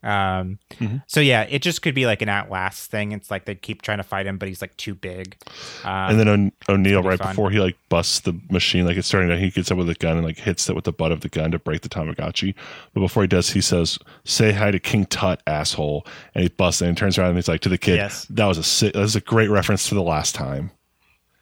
Um, 0.03 0.59
Mhm. 0.81 1.01
so 1.07 1.21
yeah, 1.21 1.43
it 1.49 1.61
just 1.61 1.81
could 1.81 1.95
be 1.95 2.05
like 2.05 2.21
an 2.21 2.27
Outlast 2.27 2.91
thing. 2.91 3.13
It's 3.13 3.31
like 3.31 3.45
they 3.45 3.55
keep 3.55 3.81
trying 3.81 3.99
to 3.99 4.03
fight 4.03 4.25
him, 4.25 4.37
but 4.37 4.49
he's 4.49 4.61
like 4.61 4.75
too 4.75 4.93
big. 4.95 5.37
Um, 5.85 6.11
and 6.11 6.19
then 6.19 6.27
o- 6.67 6.73
O'Neill, 6.73 7.01
right 7.01 7.17
fun. 7.17 7.29
before 7.29 7.49
he 7.51 7.59
like 7.61 7.77
busts 7.87 8.19
the 8.19 8.37
machine, 8.51 8.85
like 8.85 8.97
it's 8.97 9.07
starting 9.07 9.29
to, 9.29 9.37
he 9.37 9.49
gets 9.49 9.71
up 9.71 9.77
with 9.77 9.89
a 9.89 9.93
gun 9.95 10.17
and 10.17 10.25
like 10.25 10.37
hits 10.39 10.69
it 10.69 10.75
with 10.75 10.83
the 10.83 10.91
butt 10.91 11.11
of 11.13 11.21
the 11.21 11.29
gun 11.29 11.51
to 11.51 11.59
break 11.59 11.81
the 11.81 11.89
Tamagotchi. 11.89 12.53
But 12.93 12.99
before 12.99 13.23
he 13.23 13.27
does, 13.27 13.51
he 13.51 13.61
says, 13.61 13.97
"Say 14.25 14.51
hi 14.51 14.71
to 14.71 14.79
King 14.79 15.05
Tut, 15.05 15.41
asshole!" 15.47 16.05
And 16.35 16.43
he 16.43 16.49
busts 16.49 16.81
it 16.81 16.87
and 16.89 16.97
turns 16.97 17.17
around 17.17 17.29
and 17.29 17.37
he's 17.37 17.47
like 17.47 17.61
to 17.61 17.69
the 17.69 17.77
kid, 17.77 17.95
Yes. 17.95 18.25
"That 18.29 18.45
was 18.47 18.57
a 18.57 18.63
si- 18.63 18.91
that 18.91 18.99
was 18.99 19.15
a 19.15 19.21
great 19.21 19.49
reference 19.49 19.87
to 19.87 19.95
the 19.95 20.03
last 20.03 20.35
time." 20.35 20.71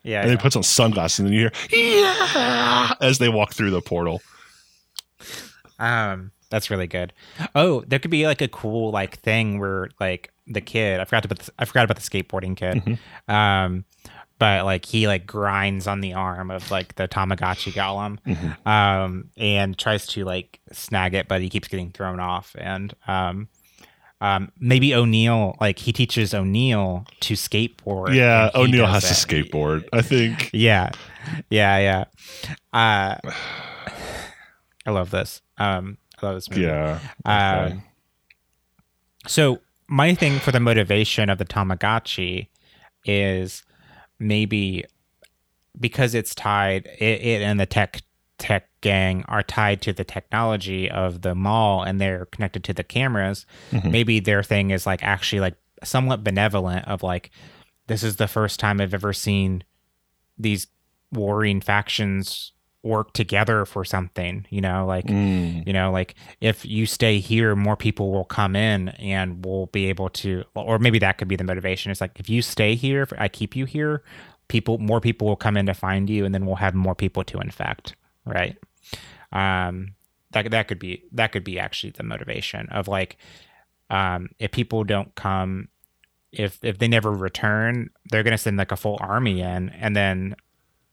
yeah, 0.04 0.22
And 0.22 0.30
yeah. 0.30 0.38
he 0.38 0.42
puts 0.42 0.56
on 0.56 0.62
sunglasses 0.64 1.20
and 1.20 1.28
then 1.30 1.34
you 1.34 1.40
hear 1.42 1.52
yeah 1.72 2.94
as 3.02 3.18
they 3.18 3.30
walk 3.30 3.54
through 3.54 3.72
the 3.72 3.82
portal. 3.82 4.22
Um, 5.80 6.32
that's 6.52 6.70
really 6.70 6.86
good. 6.88 7.12
Oh, 7.56 7.82
there 7.88 7.98
could 7.98 8.12
be 8.12 8.28
like 8.28 8.42
a 8.42 8.48
cool 8.48 8.92
like 8.92 9.18
thing 9.22 9.60
where 9.60 9.90
like 10.00 10.32
the 10.46 10.62
kid. 10.62 11.00
I 11.00 11.06
forgot 11.06 11.26
about 11.26 11.40
the, 11.40 11.52
I 11.58 11.66
forgot 11.66 11.86
about 11.86 11.98
the 11.98 12.04
skateboarding 12.04 12.56
kid. 12.56 12.84
Mhm. 12.86 13.34
Um, 13.34 13.86
but 14.38 14.66
like 14.66 14.86
he 14.86 15.08
like 15.08 15.26
grinds 15.28 15.88
on 15.88 16.02
the 16.02 16.14
arm 16.14 16.52
of 16.52 16.70
like 16.72 16.96
the 16.96 17.08
Tamagotchi 17.08 17.72
golem, 17.74 18.18
Mhm. 18.28 18.68
um, 18.68 19.30
and 19.38 19.78
tries 19.78 20.06
to 20.08 20.24
like 20.26 20.60
snag 20.72 21.14
it, 21.14 21.28
but 21.28 21.42
he 21.42 21.50
keeps 21.50 21.68
getting 21.68 21.92
thrown 21.92 22.20
off. 22.20 22.56
And 22.60 22.94
um, 23.08 23.48
um, 24.20 24.52
maybe 24.60 24.94
O'Neill 24.96 25.56
like 25.62 25.80
he 25.80 25.94
teaches 25.94 26.34
O'Neill 26.34 27.06
to 27.22 27.36
skateboard. 27.36 28.14
Yeah, 28.16 28.50
O'Neill 28.56 28.88
has 28.88 29.04
to 29.04 29.14
skateboard. 29.14 29.88
I 29.94 30.02
think. 30.02 30.50
Yeah, 30.54 30.90
yeah, 31.50 31.78
yeah. 31.78 32.04
Uh, 32.74 33.16
I 34.86 34.92
love 34.92 35.12
this. 35.12 35.42
Um, 35.58 35.98
Love 36.22 36.36
this 36.36 36.50
movie. 36.50 36.62
Yeah. 36.64 37.00
Um, 37.26 37.66
okay. 37.66 37.82
So 39.28 39.62
my 39.88 40.14
thing 40.16 40.40
for 40.40 40.52
the 40.52 40.60
motivation 40.60 41.30
of 41.30 41.38
the 41.38 41.46
Tamagotchi 41.46 42.48
is 43.06 43.64
maybe 44.20 44.86
because 45.80 46.14
it's 46.16 46.36
tied 46.36 46.86
it, 47.00 47.22
it 47.22 47.42
and 47.42 47.60
the 47.60 47.66
tech 47.66 48.02
tech 48.38 48.68
gang 48.82 49.24
are 49.28 49.44
tied 49.44 49.82
to 49.84 49.94
the 49.94 50.04
technology 50.04 50.90
of 50.90 51.22
the 51.22 51.34
mall 51.36 51.84
and 51.84 52.00
they're 52.02 52.26
connected 52.28 52.64
to 52.64 52.74
the 52.74 52.84
cameras 52.84 53.46
Mhm. 53.72 53.92
maybe 53.92 54.20
their 54.20 54.44
thing 54.44 54.72
is 54.72 54.86
like 54.86 55.02
actually 55.04 55.40
like 55.40 55.56
somewhat 55.84 56.24
benevolent 56.24 56.88
of 56.88 57.04
like 57.04 57.32
this 57.88 58.04
is 58.04 58.16
the 58.18 58.28
first 58.28 58.60
time 58.60 58.82
i've 58.82 58.94
ever 58.94 59.14
seen 59.14 59.64
these 60.38 60.68
warring 61.12 61.62
factions 61.62 62.52
work 62.84 63.14
together 63.14 63.64
for 63.66 63.86
something 63.86 64.44
you 64.50 64.60
know 64.60 64.86
like 64.88 65.06
Mm. 65.06 65.66
you 65.68 65.72
know 65.74 65.92
like 65.92 66.16
if 66.40 66.66
you 66.66 66.86
stay 66.88 67.20
here 67.20 67.56
more 67.56 67.78
people 67.78 68.12
will 68.12 68.26
come 68.26 68.56
in 68.56 68.90
and 68.90 69.46
we'll 69.46 69.68
be 69.68 69.86
able 69.88 70.10
to 70.10 70.44
or 70.56 70.80
maybe 70.80 70.98
that 71.00 71.18
could 71.20 71.28
be 71.28 71.36
the 71.36 71.44
motivation 71.44 71.92
it's 71.92 72.02
like 72.02 72.20
if 72.20 72.28
you 72.30 72.42
stay 72.42 72.74
here 72.74 73.04
if 73.04 73.14
i 73.20 73.28
keep 73.28 73.56
you 73.56 73.66
here 73.66 74.02
people 74.48 74.80
more 74.80 75.00
people 75.00 75.28
will 75.28 75.36
come 75.36 75.58
in 75.58 75.68
to 75.68 75.74
find 75.76 76.10
you 76.10 76.26
and 76.26 76.34
then 76.34 76.46
we'll 76.46 76.56
have 76.56 76.74
more 76.74 76.96
people 76.96 77.24
to 77.24 77.40
infect 77.40 77.96
right 78.26 78.58
um 79.32 79.94
that 80.32 80.50
that 80.50 80.68
could 80.68 80.80
be 80.80 81.04
that 81.12 81.32
could 81.32 81.44
be 81.44 81.60
actually 81.60 81.92
the 81.92 82.04
motivation 82.04 82.68
of 82.70 82.88
like 82.88 83.18
um 83.92 84.30
if 84.40 84.52
people 84.52 84.84
don't 84.84 85.14
come 85.16 85.68
if 86.32 86.58
if 86.64 86.80
they 86.80 86.88
never 86.88 87.12
return 87.12 87.90
they're 88.10 88.24
going 88.24 88.32
to 88.32 88.38
send 88.38 88.58
like 88.58 88.72
a 88.72 88.78
full 88.78 88.98
army 89.02 89.42
in 89.42 89.70
and 89.70 89.96
then 89.96 90.36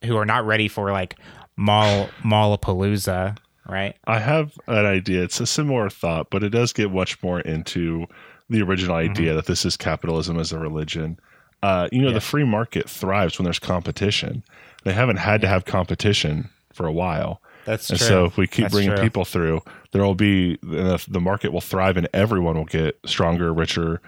who 0.05 0.15
are 0.17 0.25
not 0.25 0.45
ready 0.45 0.67
for 0.67 0.91
like 0.91 1.15
mall 1.59 2.09
mallapalooza 2.23 3.37
right 3.67 3.95
I 4.07 4.19
have 4.19 4.53
an 4.67 4.85
idea. 4.85 5.23
It's 5.23 5.39
a 5.39 5.45
similar 5.45 5.89
thought, 5.89 6.29
but 6.31 6.43
it 6.43 6.49
does 6.49 6.73
get 6.73 6.91
much 6.91 7.21
more 7.21 7.39
into 7.41 8.05
the 8.49 8.61
original 8.63 8.95
Mm-hmm. 8.95 9.11
idea 9.11 9.33
that 9.35 9.45
this 9.45 9.65
is 9.65 9.77
capitalism 9.77 10.39
as 10.39 10.51
a 10.51 10.57
religion. 10.59 11.19
Uh, 11.61 11.87
you 11.91 12.01
know, 12.01 12.07
Yeah. 12.07 12.13
the 12.15 12.21
free 12.21 12.45
market 12.45 12.89
thrives 12.89 13.37
when 13.37 13.43
there's 13.43 13.59
competition. 13.59 14.43
They 14.85 14.93
haven't 14.93 15.17
had 15.17 15.41
to 15.41 15.47
have 15.47 15.65
competition 15.65 16.49
for 16.73 16.87
a 16.87 16.91
while. 16.91 17.41
that's 17.65 17.89
And 17.89 17.99
true 17.99 18.07
so 18.07 18.25
if 18.25 18.37
we 18.37 18.47
keep 18.47 18.63
That's 18.63 18.73
bringing 18.73 18.95
true. 18.95 19.03
people 19.03 19.25
through, 19.25 19.61
there 19.91 20.01
will 20.03 20.15
be 20.15 20.57
the, 20.63 21.03
the 21.07 21.19
market 21.19 21.51
will 21.53 21.61
thrive 21.61 21.97
and 21.97 22.07
everyone 22.13 22.55
will 22.57 22.65
get 22.65 22.97
stronger, 23.05 23.53
richer, 23.53 24.01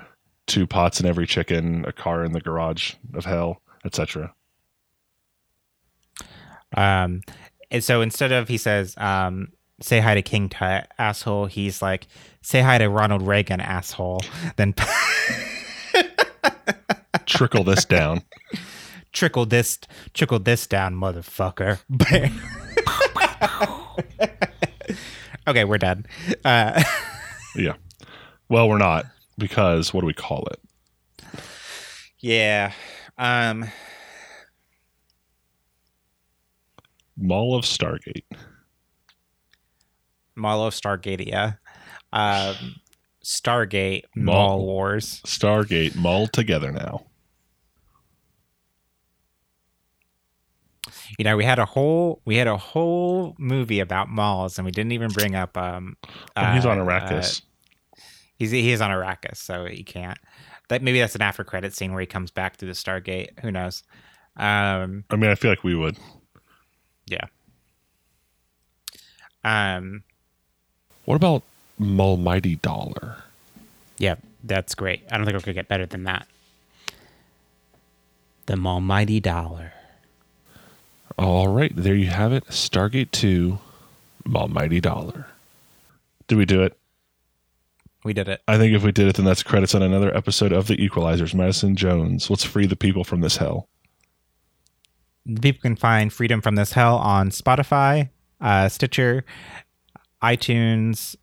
two 0.48 0.66
pots 0.66 1.00
in 1.02 1.06
every 1.06 1.28
chicken, 1.28 1.86
a 1.86 1.92
car 1.92 2.24
in 2.24 2.32
the 2.32 2.42
garage 2.42 2.94
of 3.14 3.26
hell, 3.26 3.62
etc. 3.86 4.34
Um, 6.76 7.22
and 7.70 7.84
so 7.84 8.02
instead 8.02 8.32
of 8.32 8.48
he 8.48 8.58
says, 8.58 8.96
um, 8.98 9.50
"Say 9.82 10.00
hi 10.00 10.16
to 10.16 10.22
King 10.22 10.50
Tut, 10.50 10.88
asshole," 10.98 11.46
he's 11.48 11.82
like, 11.82 12.08
"Say 12.42 12.62
hi 12.62 12.78
to 12.78 12.90
Ronald 12.90 13.22
Reagan, 13.22 13.60
asshole." 13.62 14.22
Then 14.56 14.74
Trickle 17.26 17.64
this 17.64 17.86
down. 17.86 18.24
trickle 19.14 19.46
this, 19.46 19.80
trickle 20.14 20.40
this 20.40 20.68
down, 20.68 20.96
motherfucker. 20.96 21.80
okay, 25.48 25.64
we're 25.64 25.78
done. 25.78 26.06
Uh, 26.44 26.82
Yeah. 27.56 27.74
Well, 28.48 28.70
we're 28.70 28.78
not 28.78 29.06
because 29.38 29.94
what 29.94 30.02
do 30.02 30.08
we 30.08 30.14
call 30.14 30.48
it? 30.52 30.60
yeah. 32.20 32.72
Um, 33.18 33.66
Mall 37.22 37.56
of 37.56 37.64
Stargate. 37.66 38.24
Mall 40.36 40.66
of 40.66 40.74
Stargatea. 40.74 41.58
Um, 42.12 42.76
Stargate 43.24 44.04
Mall. 44.16 44.58
Mall 44.58 44.66
Wars. 44.66 45.22
Stargate 45.26 45.96
Mall 45.96 46.28
together 46.28 46.72
now. 46.72 47.06
You 51.18 51.26
know, 51.26 51.38
we 51.38 51.44
had 51.44 51.60
a 51.60 51.66
whole 51.66 52.22
we 52.26 52.38
had 52.38 52.48
a 52.48 52.58
whole 52.58 53.36
movie 53.38 53.80
about 53.80 54.10
malls, 54.10 54.58
and 54.58 54.66
we 54.66 54.72
didn't 54.72 54.94
even 54.94 55.10
bring 55.10 55.36
up. 55.36 55.58
Um, 55.58 55.98
Oh, 56.36 56.46
he's 56.54 56.66
on 56.66 56.80
uh, 56.80 56.86
Arrakis. 56.86 57.42
He's 58.36 58.52
he 58.52 58.72
is 58.72 58.82
on 58.82 58.90
Arrakis, 58.90 59.38
so 59.38 59.66
he 59.66 59.84
can't. 59.84 60.18
That 60.70 60.82
maybe 60.82 61.00
that's 61.00 61.16
an 61.16 61.22
after 61.22 61.44
credit 61.44 61.76
scene 61.76 61.92
where 61.92 62.02
he 62.02 62.08
comes 62.08 62.32
back 62.32 62.56
through 62.56 62.70
the 62.70 62.74
Stargate. 62.74 63.40
Who 63.42 63.52
knows? 63.52 63.84
Um, 64.38 65.04
I 65.10 65.18
mean, 65.18 65.30
I 65.30 65.36
feel 65.36 65.52
like 65.52 65.64
we 65.64 65.76
would. 65.76 65.98
Um, 69.44 70.04
What 71.06 71.16
about 71.16 71.44
Almighty 71.82 72.56
Dollar? 72.58 73.18
yeah, 73.98 74.16
that's 74.44 74.74
great. 74.76 75.04
I 75.12 75.18
don't 75.18 75.26
think 75.26 75.38
we 75.38 75.44
could 75.44 75.56
get 75.56 75.68
better 75.68 75.86
than 75.86 76.04
that. 76.06 76.28
The 78.48 78.54
almighty 78.58 79.20
dollar. 79.20 79.74
All 81.18 81.48
right, 81.48 81.72
there 81.76 81.94
you 81.96 82.08
have 82.08 82.34
it. 82.34 82.46
Stargate 82.48 83.12
2, 83.12 83.60
Almighty 84.34 84.80
Dollar. 84.82 85.28
Did 86.28 86.38
we 86.38 86.46
do 86.46 86.64
it? 86.64 86.76
We 88.04 88.14
did 88.14 88.28
it. 88.28 88.42
I 88.48 88.58
think 88.58 88.74
if 88.74 88.84
we 88.84 88.92
did 88.92 89.08
it, 89.08 89.16
then 89.18 89.26
that's 89.26 89.44
credits 89.44 89.76
on 89.76 89.84
another 89.84 90.16
episode 90.18 90.52
of 90.52 90.66
The 90.68 90.78
Equelizers. 90.78 91.36
Madison 91.36 91.76
Jones, 91.76 92.30
let's 92.32 92.44
free 92.44 92.66
the 92.66 92.76
people 92.76 93.04
from 93.04 93.22
this 93.22 93.38
hell. 93.38 93.68
People 95.42 95.62
can 95.62 95.76
find 95.76 96.12
Freedom 96.12 96.42
from 96.42 96.56
This 96.56 96.74
Hell 96.74 96.98
on 96.98 97.30
Spotify, 97.30 98.10
uh, 98.40 98.70
Stitcher, 98.70 99.24
iTunes, 100.24 101.16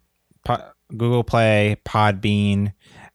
po- 0.45 0.71
Google 0.97 1.25
Play, 1.25 1.77
Podbean, 1.85 2.73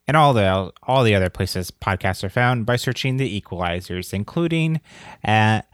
and 0.07 0.17
all 0.17 0.33
the 0.33 0.71
all 0.83 1.03
the 1.03 1.15
other 1.15 1.29
places 1.29 1.71
podcasts 1.71 2.23
are 2.23 2.29
found 2.29 2.65
by 2.65 2.75
searching 2.75 3.17
the 3.17 3.41
Equelizers, 3.41 4.13
including 4.13 4.81
at 5.23 5.67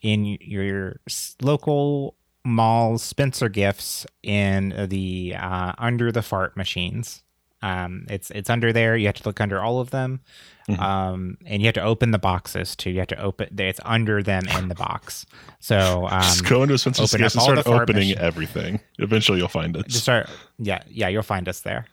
in 0.00 0.24
your 0.40 1.00
local 1.42 2.16
malls, 2.44 3.02
Spencer 3.02 3.48
Gifts, 3.48 4.06
in 4.22 4.86
the 4.88 5.34
uh, 5.36 5.72
under 5.78 6.12
the 6.12 6.22
fart 6.22 6.56
machines. 6.56 7.22
Um, 7.62 8.06
it's 8.08 8.30
it's 8.30 8.48
under 8.48 8.72
there. 8.72 8.96
You 8.96 9.06
have 9.06 9.16
to 9.16 9.28
look 9.28 9.40
under 9.40 9.60
all 9.60 9.80
of 9.80 9.90
them, 9.90 10.20
Mhm. 10.68 10.78
um, 10.80 11.36
and 11.44 11.60
you 11.60 11.66
have 11.66 11.74
to 11.74 11.82
open 11.82 12.10
the 12.10 12.18
boxes 12.18 12.74
too. 12.74 12.90
You 12.90 12.98
have 13.00 13.08
to 13.08 13.20
open. 13.20 13.48
It's 13.58 13.80
under 13.84 14.22
them 14.22 14.48
in 14.48 14.68
the 14.68 14.74
box. 14.74 15.26
So 15.58 16.06
um, 16.10 16.22
Just 16.22 16.44
go 16.46 16.62
into 16.62 16.74
a 16.74 16.78
Spencer's 16.78 17.10
case 17.12 17.34
and 17.34 17.42
start 17.42 17.66
opening 17.66 18.16
everything. 18.16 18.80
Eventually, 18.98 19.38
you'll 19.38 19.48
find 19.48 19.76
us. 19.76 19.84
just 19.88 20.02
start. 20.04 20.28
Yeah, 20.58 20.82
yeah, 20.88 21.08
you'll 21.08 21.22
find 21.22 21.48
us 21.48 21.60
there. 21.60 21.86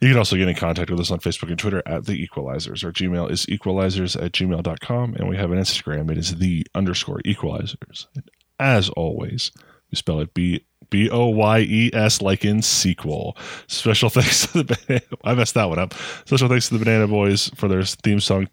You 0.00 0.08
can 0.10 0.18
also 0.18 0.36
get 0.36 0.46
in 0.46 0.54
contact 0.54 0.90
with 0.90 1.00
us 1.00 1.10
on 1.10 1.18
Facebook 1.18 1.48
and 1.48 1.58
Twitter 1.58 1.82
at 1.84 2.04
The 2.04 2.24
Equelizers. 2.28 2.84
Our 2.84 2.92
Gmail 2.92 3.30
is 3.32 3.46
equelizers 3.46 4.14
at 4.22 4.30
gmail.com, 4.30 5.14
and 5.14 5.28
we 5.28 5.36
have 5.36 5.50
an 5.50 5.58
Instagram. 5.58 6.08
It 6.12 6.18
is 6.18 6.36
The 6.36 6.64
underscore 6.74 7.20
equelizers. 7.26 8.06
And 8.14 8.30
as 8.60 8.90
always, 8.90 9.50
we 9.90 9.96
spell 9.96 10.20
it 10.20 10.34
B 10.34 10.64
B 10.90 11.08
O 11.10 11.26
Y 11.26 11.60
E 11.60 11.90
S 11.92 12.20
like 12.22 12.44
in 12.44 12.62
sequel. 12.62 13.36
Special 13.66 14.10
thanks 14.10 14.46
to 14.48 14.62
the 14.62 14.76
Banana 14.86 15.02
I 15.24 15.34
messed 15.34 15.54
that 15.54 15.68
one 15.68 15.78
up. 15.78 15.94
Special 16.24 16.48
thanks 16.48 16.68
to 16.68 16.78
the 16.78 16.84
BananaBoyes 16.84 17.56
for 17.56 17.68
their 17.68 17.82
theme 17.82 18.20
song. 18.20 18.48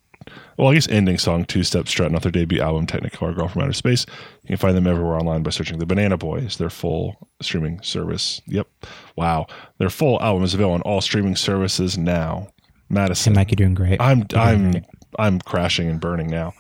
Well, 0.58 0.70
I 0.70 0.74
guess 0.74 0.88
ending 0.88 1.18
song, 1.18 1.46
Two 1.46 1.64
Steps, 1.64 1.92
strutting 1.92 2.16
off 2.16 2.24
their 2.24 2.32
debut 2.32 2.62
album, 2.62 2.88
Technicolor 2.88 3.36
Girl 3.36 3.48
from 3.48 3.62
Outer 3.62 3.74
Space. 3.74 4.06
You 4.44 4.48
can 4.48 4.58
find 4.58 4.76
them 4.76 4.88
everywhere 4.88 5.18
online 5.20 5.44
by 5.44 5.52
searching 5.52 5.78
the 5.78 5.86
BananaBoyes, 5.86 6.58
their 6.58 6.70
full 6.70 7.30
streaming 7.42 7.82
service. 7.82 8.42
Yep. 8.48 8.68
Wow. 9.16 9.48
Their 9.78 9.90
full 9.90 10.20
album 10.22 10.44
is 10.44 10.54
available 10.54 10.76
on 10.76 10.82
all 10.82 11.02
streaming 11.02 11.36
services 11.36 11.98
now. 11.98 12.48
Madison. 12.90 13.34
Hey, 13.34 13.40
Mike, 13.40 13.52
you're 13.52 13.56
doing 13.56 13.74
great. 13.74 14.00
I'm 14.02 14.26
You're 14.32 14.42
I'm 14.42 14.72
great. 14.72 14.86
I'm 15.18 15.40
crashing 15.40 15.90
and 15.90 16.00
burning 16.00 16.28
now. 16.28 16.54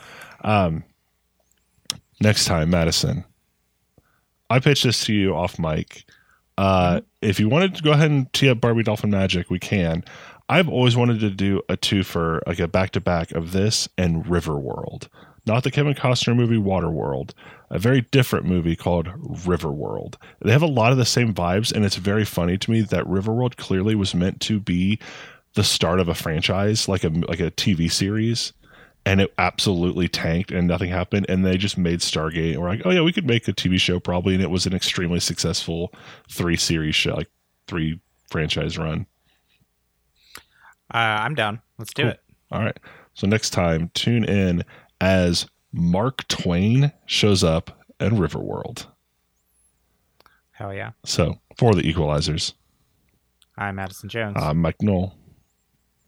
Um, 0.43 0.83
next 2.21 2.45
time, 2.45 2.69
Madison, 2.69 3.23
I 4.49 4.59
pitched 4.59 4.83
this 4.83 5.05
to 5.05 5.13
you 5.13 5.35
off 5.35 5.59
mic. 5.59 6.05
Uh, 6.57 7.01
if 7.21 7.39
you 7.39 7.49
wanted 7.49 7.75
to 7.75 7.83
go 7.83 7.91
ahead 7.91 8.11
and 8.11 8.31
tee 8.33 8.49
up 8.49 8.61
Barbie 8.61 8.83
Dolphin 8.83 9.09
Magic, 9.09 9.49
we 9.49 9.59
can. 9.59 10.03
I've 10.47 10.69
always 10.69 10.95
wanted 10.95 11.19
to 11.21 11.29
do 11.29 11.61
a 11.69 11.75
two 11.75 12.03
for 12.03 12.41
like 12.45 12.59
a 12.59 12.67
back 12.67 12.91
to 12.91 13.01
back 13.01 13.31
of 13.31 13.51
this 13.51 13.89
and 13.97 14.23
Riverworld, 14.25 15.07
not 15.47 15.63
the 15.63 15.71
Kevin 15.71 15.95
Costner 15.95 16.35
movie 16.35 16.57
Waterworld, 16.57 17.31
a 17.71 17.79
very 17.79 18.01
different 18.01 18.45
movie 18.45 18.75
called 18.75 19.07
Riverworld. 19.07 20.15
They 20.41 20.51
have 20.51 20.61
a 20.61 20.67
lot 20.67 20.91
of 20.91 20.99
the 20.99 21.05
same 21.05 21.33
vibes, 21.33 21.71
and 21.71 21.83
it's 21.83 21.95
very 21.95 22.25
funny 22.25 22.57
to 22.59 22.71
me 22.71 22.81
that 22.81 23.05
Riverworld 23.05 23.57
clearly 23.57 23.95
was 23.95 24.13
meant 24.13 24.39
to 24.41 24.59
be 24.59 24.99
the 25.55 25.63
start 25.63 25.99
of 25.99 26.07
a 26.07 26.15
franchise, 26.15 26.87
like 26.87 27.03
a 27.03 27.09
like 27.09 27.39
a 27.39 27.51
TV 27.51 27.91
series, 27.91 28.53
and 29.05 29.21
it 29.21 29.33
absolutely 29.37 30.07
tanked 30.07 30.51
and 30.51 30.67
nothing 30.67 30.89
happened. 30.89 31.25
And 31.29 31.45
they 31.45 31.57
just 31.57 31.77
made 31.77 31.99
Stargate, 31.99 32.53
and 32.53 32.61
we're 32.61 32.69
like, 32.69 32.81
oh 32.85 32.91
yeah, 32.91 33.01
we 33.01 33.13
could 33.13 33.25
make 33.27 33.47
a 33.47 33.53
TV 33.53 33.79
show 33.79 33.99
probably, 33.99 34.33
and 34.33 34.43
it 34.43 34.49
was 34.49 34.65
an 34.65 34.73
extremely 34.73 35.19
successful 35.19 35.93
three 36.29 36.55
series 36.57 36.95
show, 36.95 37.13
like 37.15 37.29
three 37.67 37.99
franchise 38.29 38.77
run. 38.77 39.05
Uh, 40.93 40.97
I'm 40.97 41.35
down. 41.35 41.61
Let's 41.77 41.93
do 41.93 42.03
Cool. 42.03 42.11
it. 42.11 42.19
All 42.51 42.61
right. 42.63 42.77
So 43.13 43.27
next 43.27 43.51
time, 43.51 43.89
tune 43.93 44.23
in 44.23 44.63
as 45.01 45.47
Mark 45.71 46.27
Twain 46.27 46.91
shows 47.05 47.43
up 47.43 47.83
at 47.99 48.11
Riverworld. 48.11 48.85
Hell 50.51 50.73
yeah. 50.73 50.91
So 51.05 51.39
for 51.57 51.73
the 51.75 51.81
Equelizers, 51.81 52.53
I'm 53.57 53.75
Madison 53.75 54.09
Jones. 54.09 54.37
I'm 54.39 54.57
Mike 54.61 54.81
Knoll. 54.81 55.15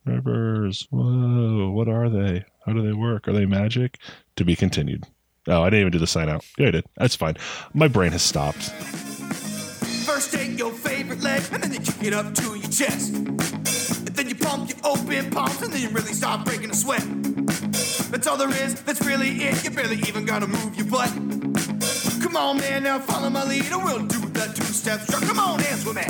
Rivers, 0.05 0.87
whoa, 0.89 1.69
what 1.71 1.89
are 1.89 2.09
they? 2.09 2.45
How 2.67 2.73
do 2.73 2.81
they 2.81 2.91
work? 2.91 3.29
Are 3.29 3.33
they 3.33 3.45
magic? 3.45 3.97
To 4.35 4.43
be 4.43 4.55
continued. 4.55 5.05
Oh, 5.47 5.63
I 5.63 5.69
didn't 5.69 5.79
even 5.79 5.91
do 5.93 5.99
the 5.99 6.07
sign 6.07 6.27
out. 6.27 6.45
Yeah, 6.57 6.67
I 6.67 6.71
did. 6.71 6.85
That's 6.97 7.15
fine. 7.15 7.37
My 7.73 7.87
brain 7.87 8.11
has 8.11 8.21
stopped. 8.21 8.71
First 10.05 10.33
take 10.33 10.59
your 10.59 10.73
favorite 10.73 11.21
leg 11.21 11.43
and 11.53 11.63
then 11.63 11.71
you 11.71 11.79
kick 11.79 12.03
it 12.03 12.13
up 12.13 12.33
to 12.33 12.55
your 12.55 12.69
chest. 12.69 13.15
And 13.15 14.15
then 14.15 14.27
you 14.27 14.35
pump 14.35 14.69
your 14.69 14.79
open 14.83 15.31
palms 15.31 15.61
and 15.61 15.71
then 15.71 15.81
you 15.81 15.89
really 15.89 16.11
start 16.11 16.43
breaking 16.45 16.69
a 16.69 16.75
sweat. 16.75 17.03
That's 18.11 18.27
all 18.27 18.35
there 18.35 18.49
is, 18.49 18.81
that's 18.81 19.05
really 19.05 19.29
it. 19.29 19.63
You 19.63 19.69
barely 19.71 19.99
even 19.99 20.25
gotta 20.25 20.47
move 20.47 20.75
your 20.75 20.87
butt. 20.87 21.09
Come 22.21 22.35
on, 22.35 22.57
man, 22.57 22.83
now 22.83 22.99
follow 22.99 23.29
my 23.29 23.45
lead 23.45 23.63
and 23.71 23.81
we'll 23.81 24.05
do 24.05 24.19
the 24.19 24.51
two 24.53 24.63
step 24.63 24.99
strut. 24.99 25.23
Come 25.23 25.39
on, 25.39 25.59
dance 25.61 25.85
with 25.85 25.95
me. 25.95 26.03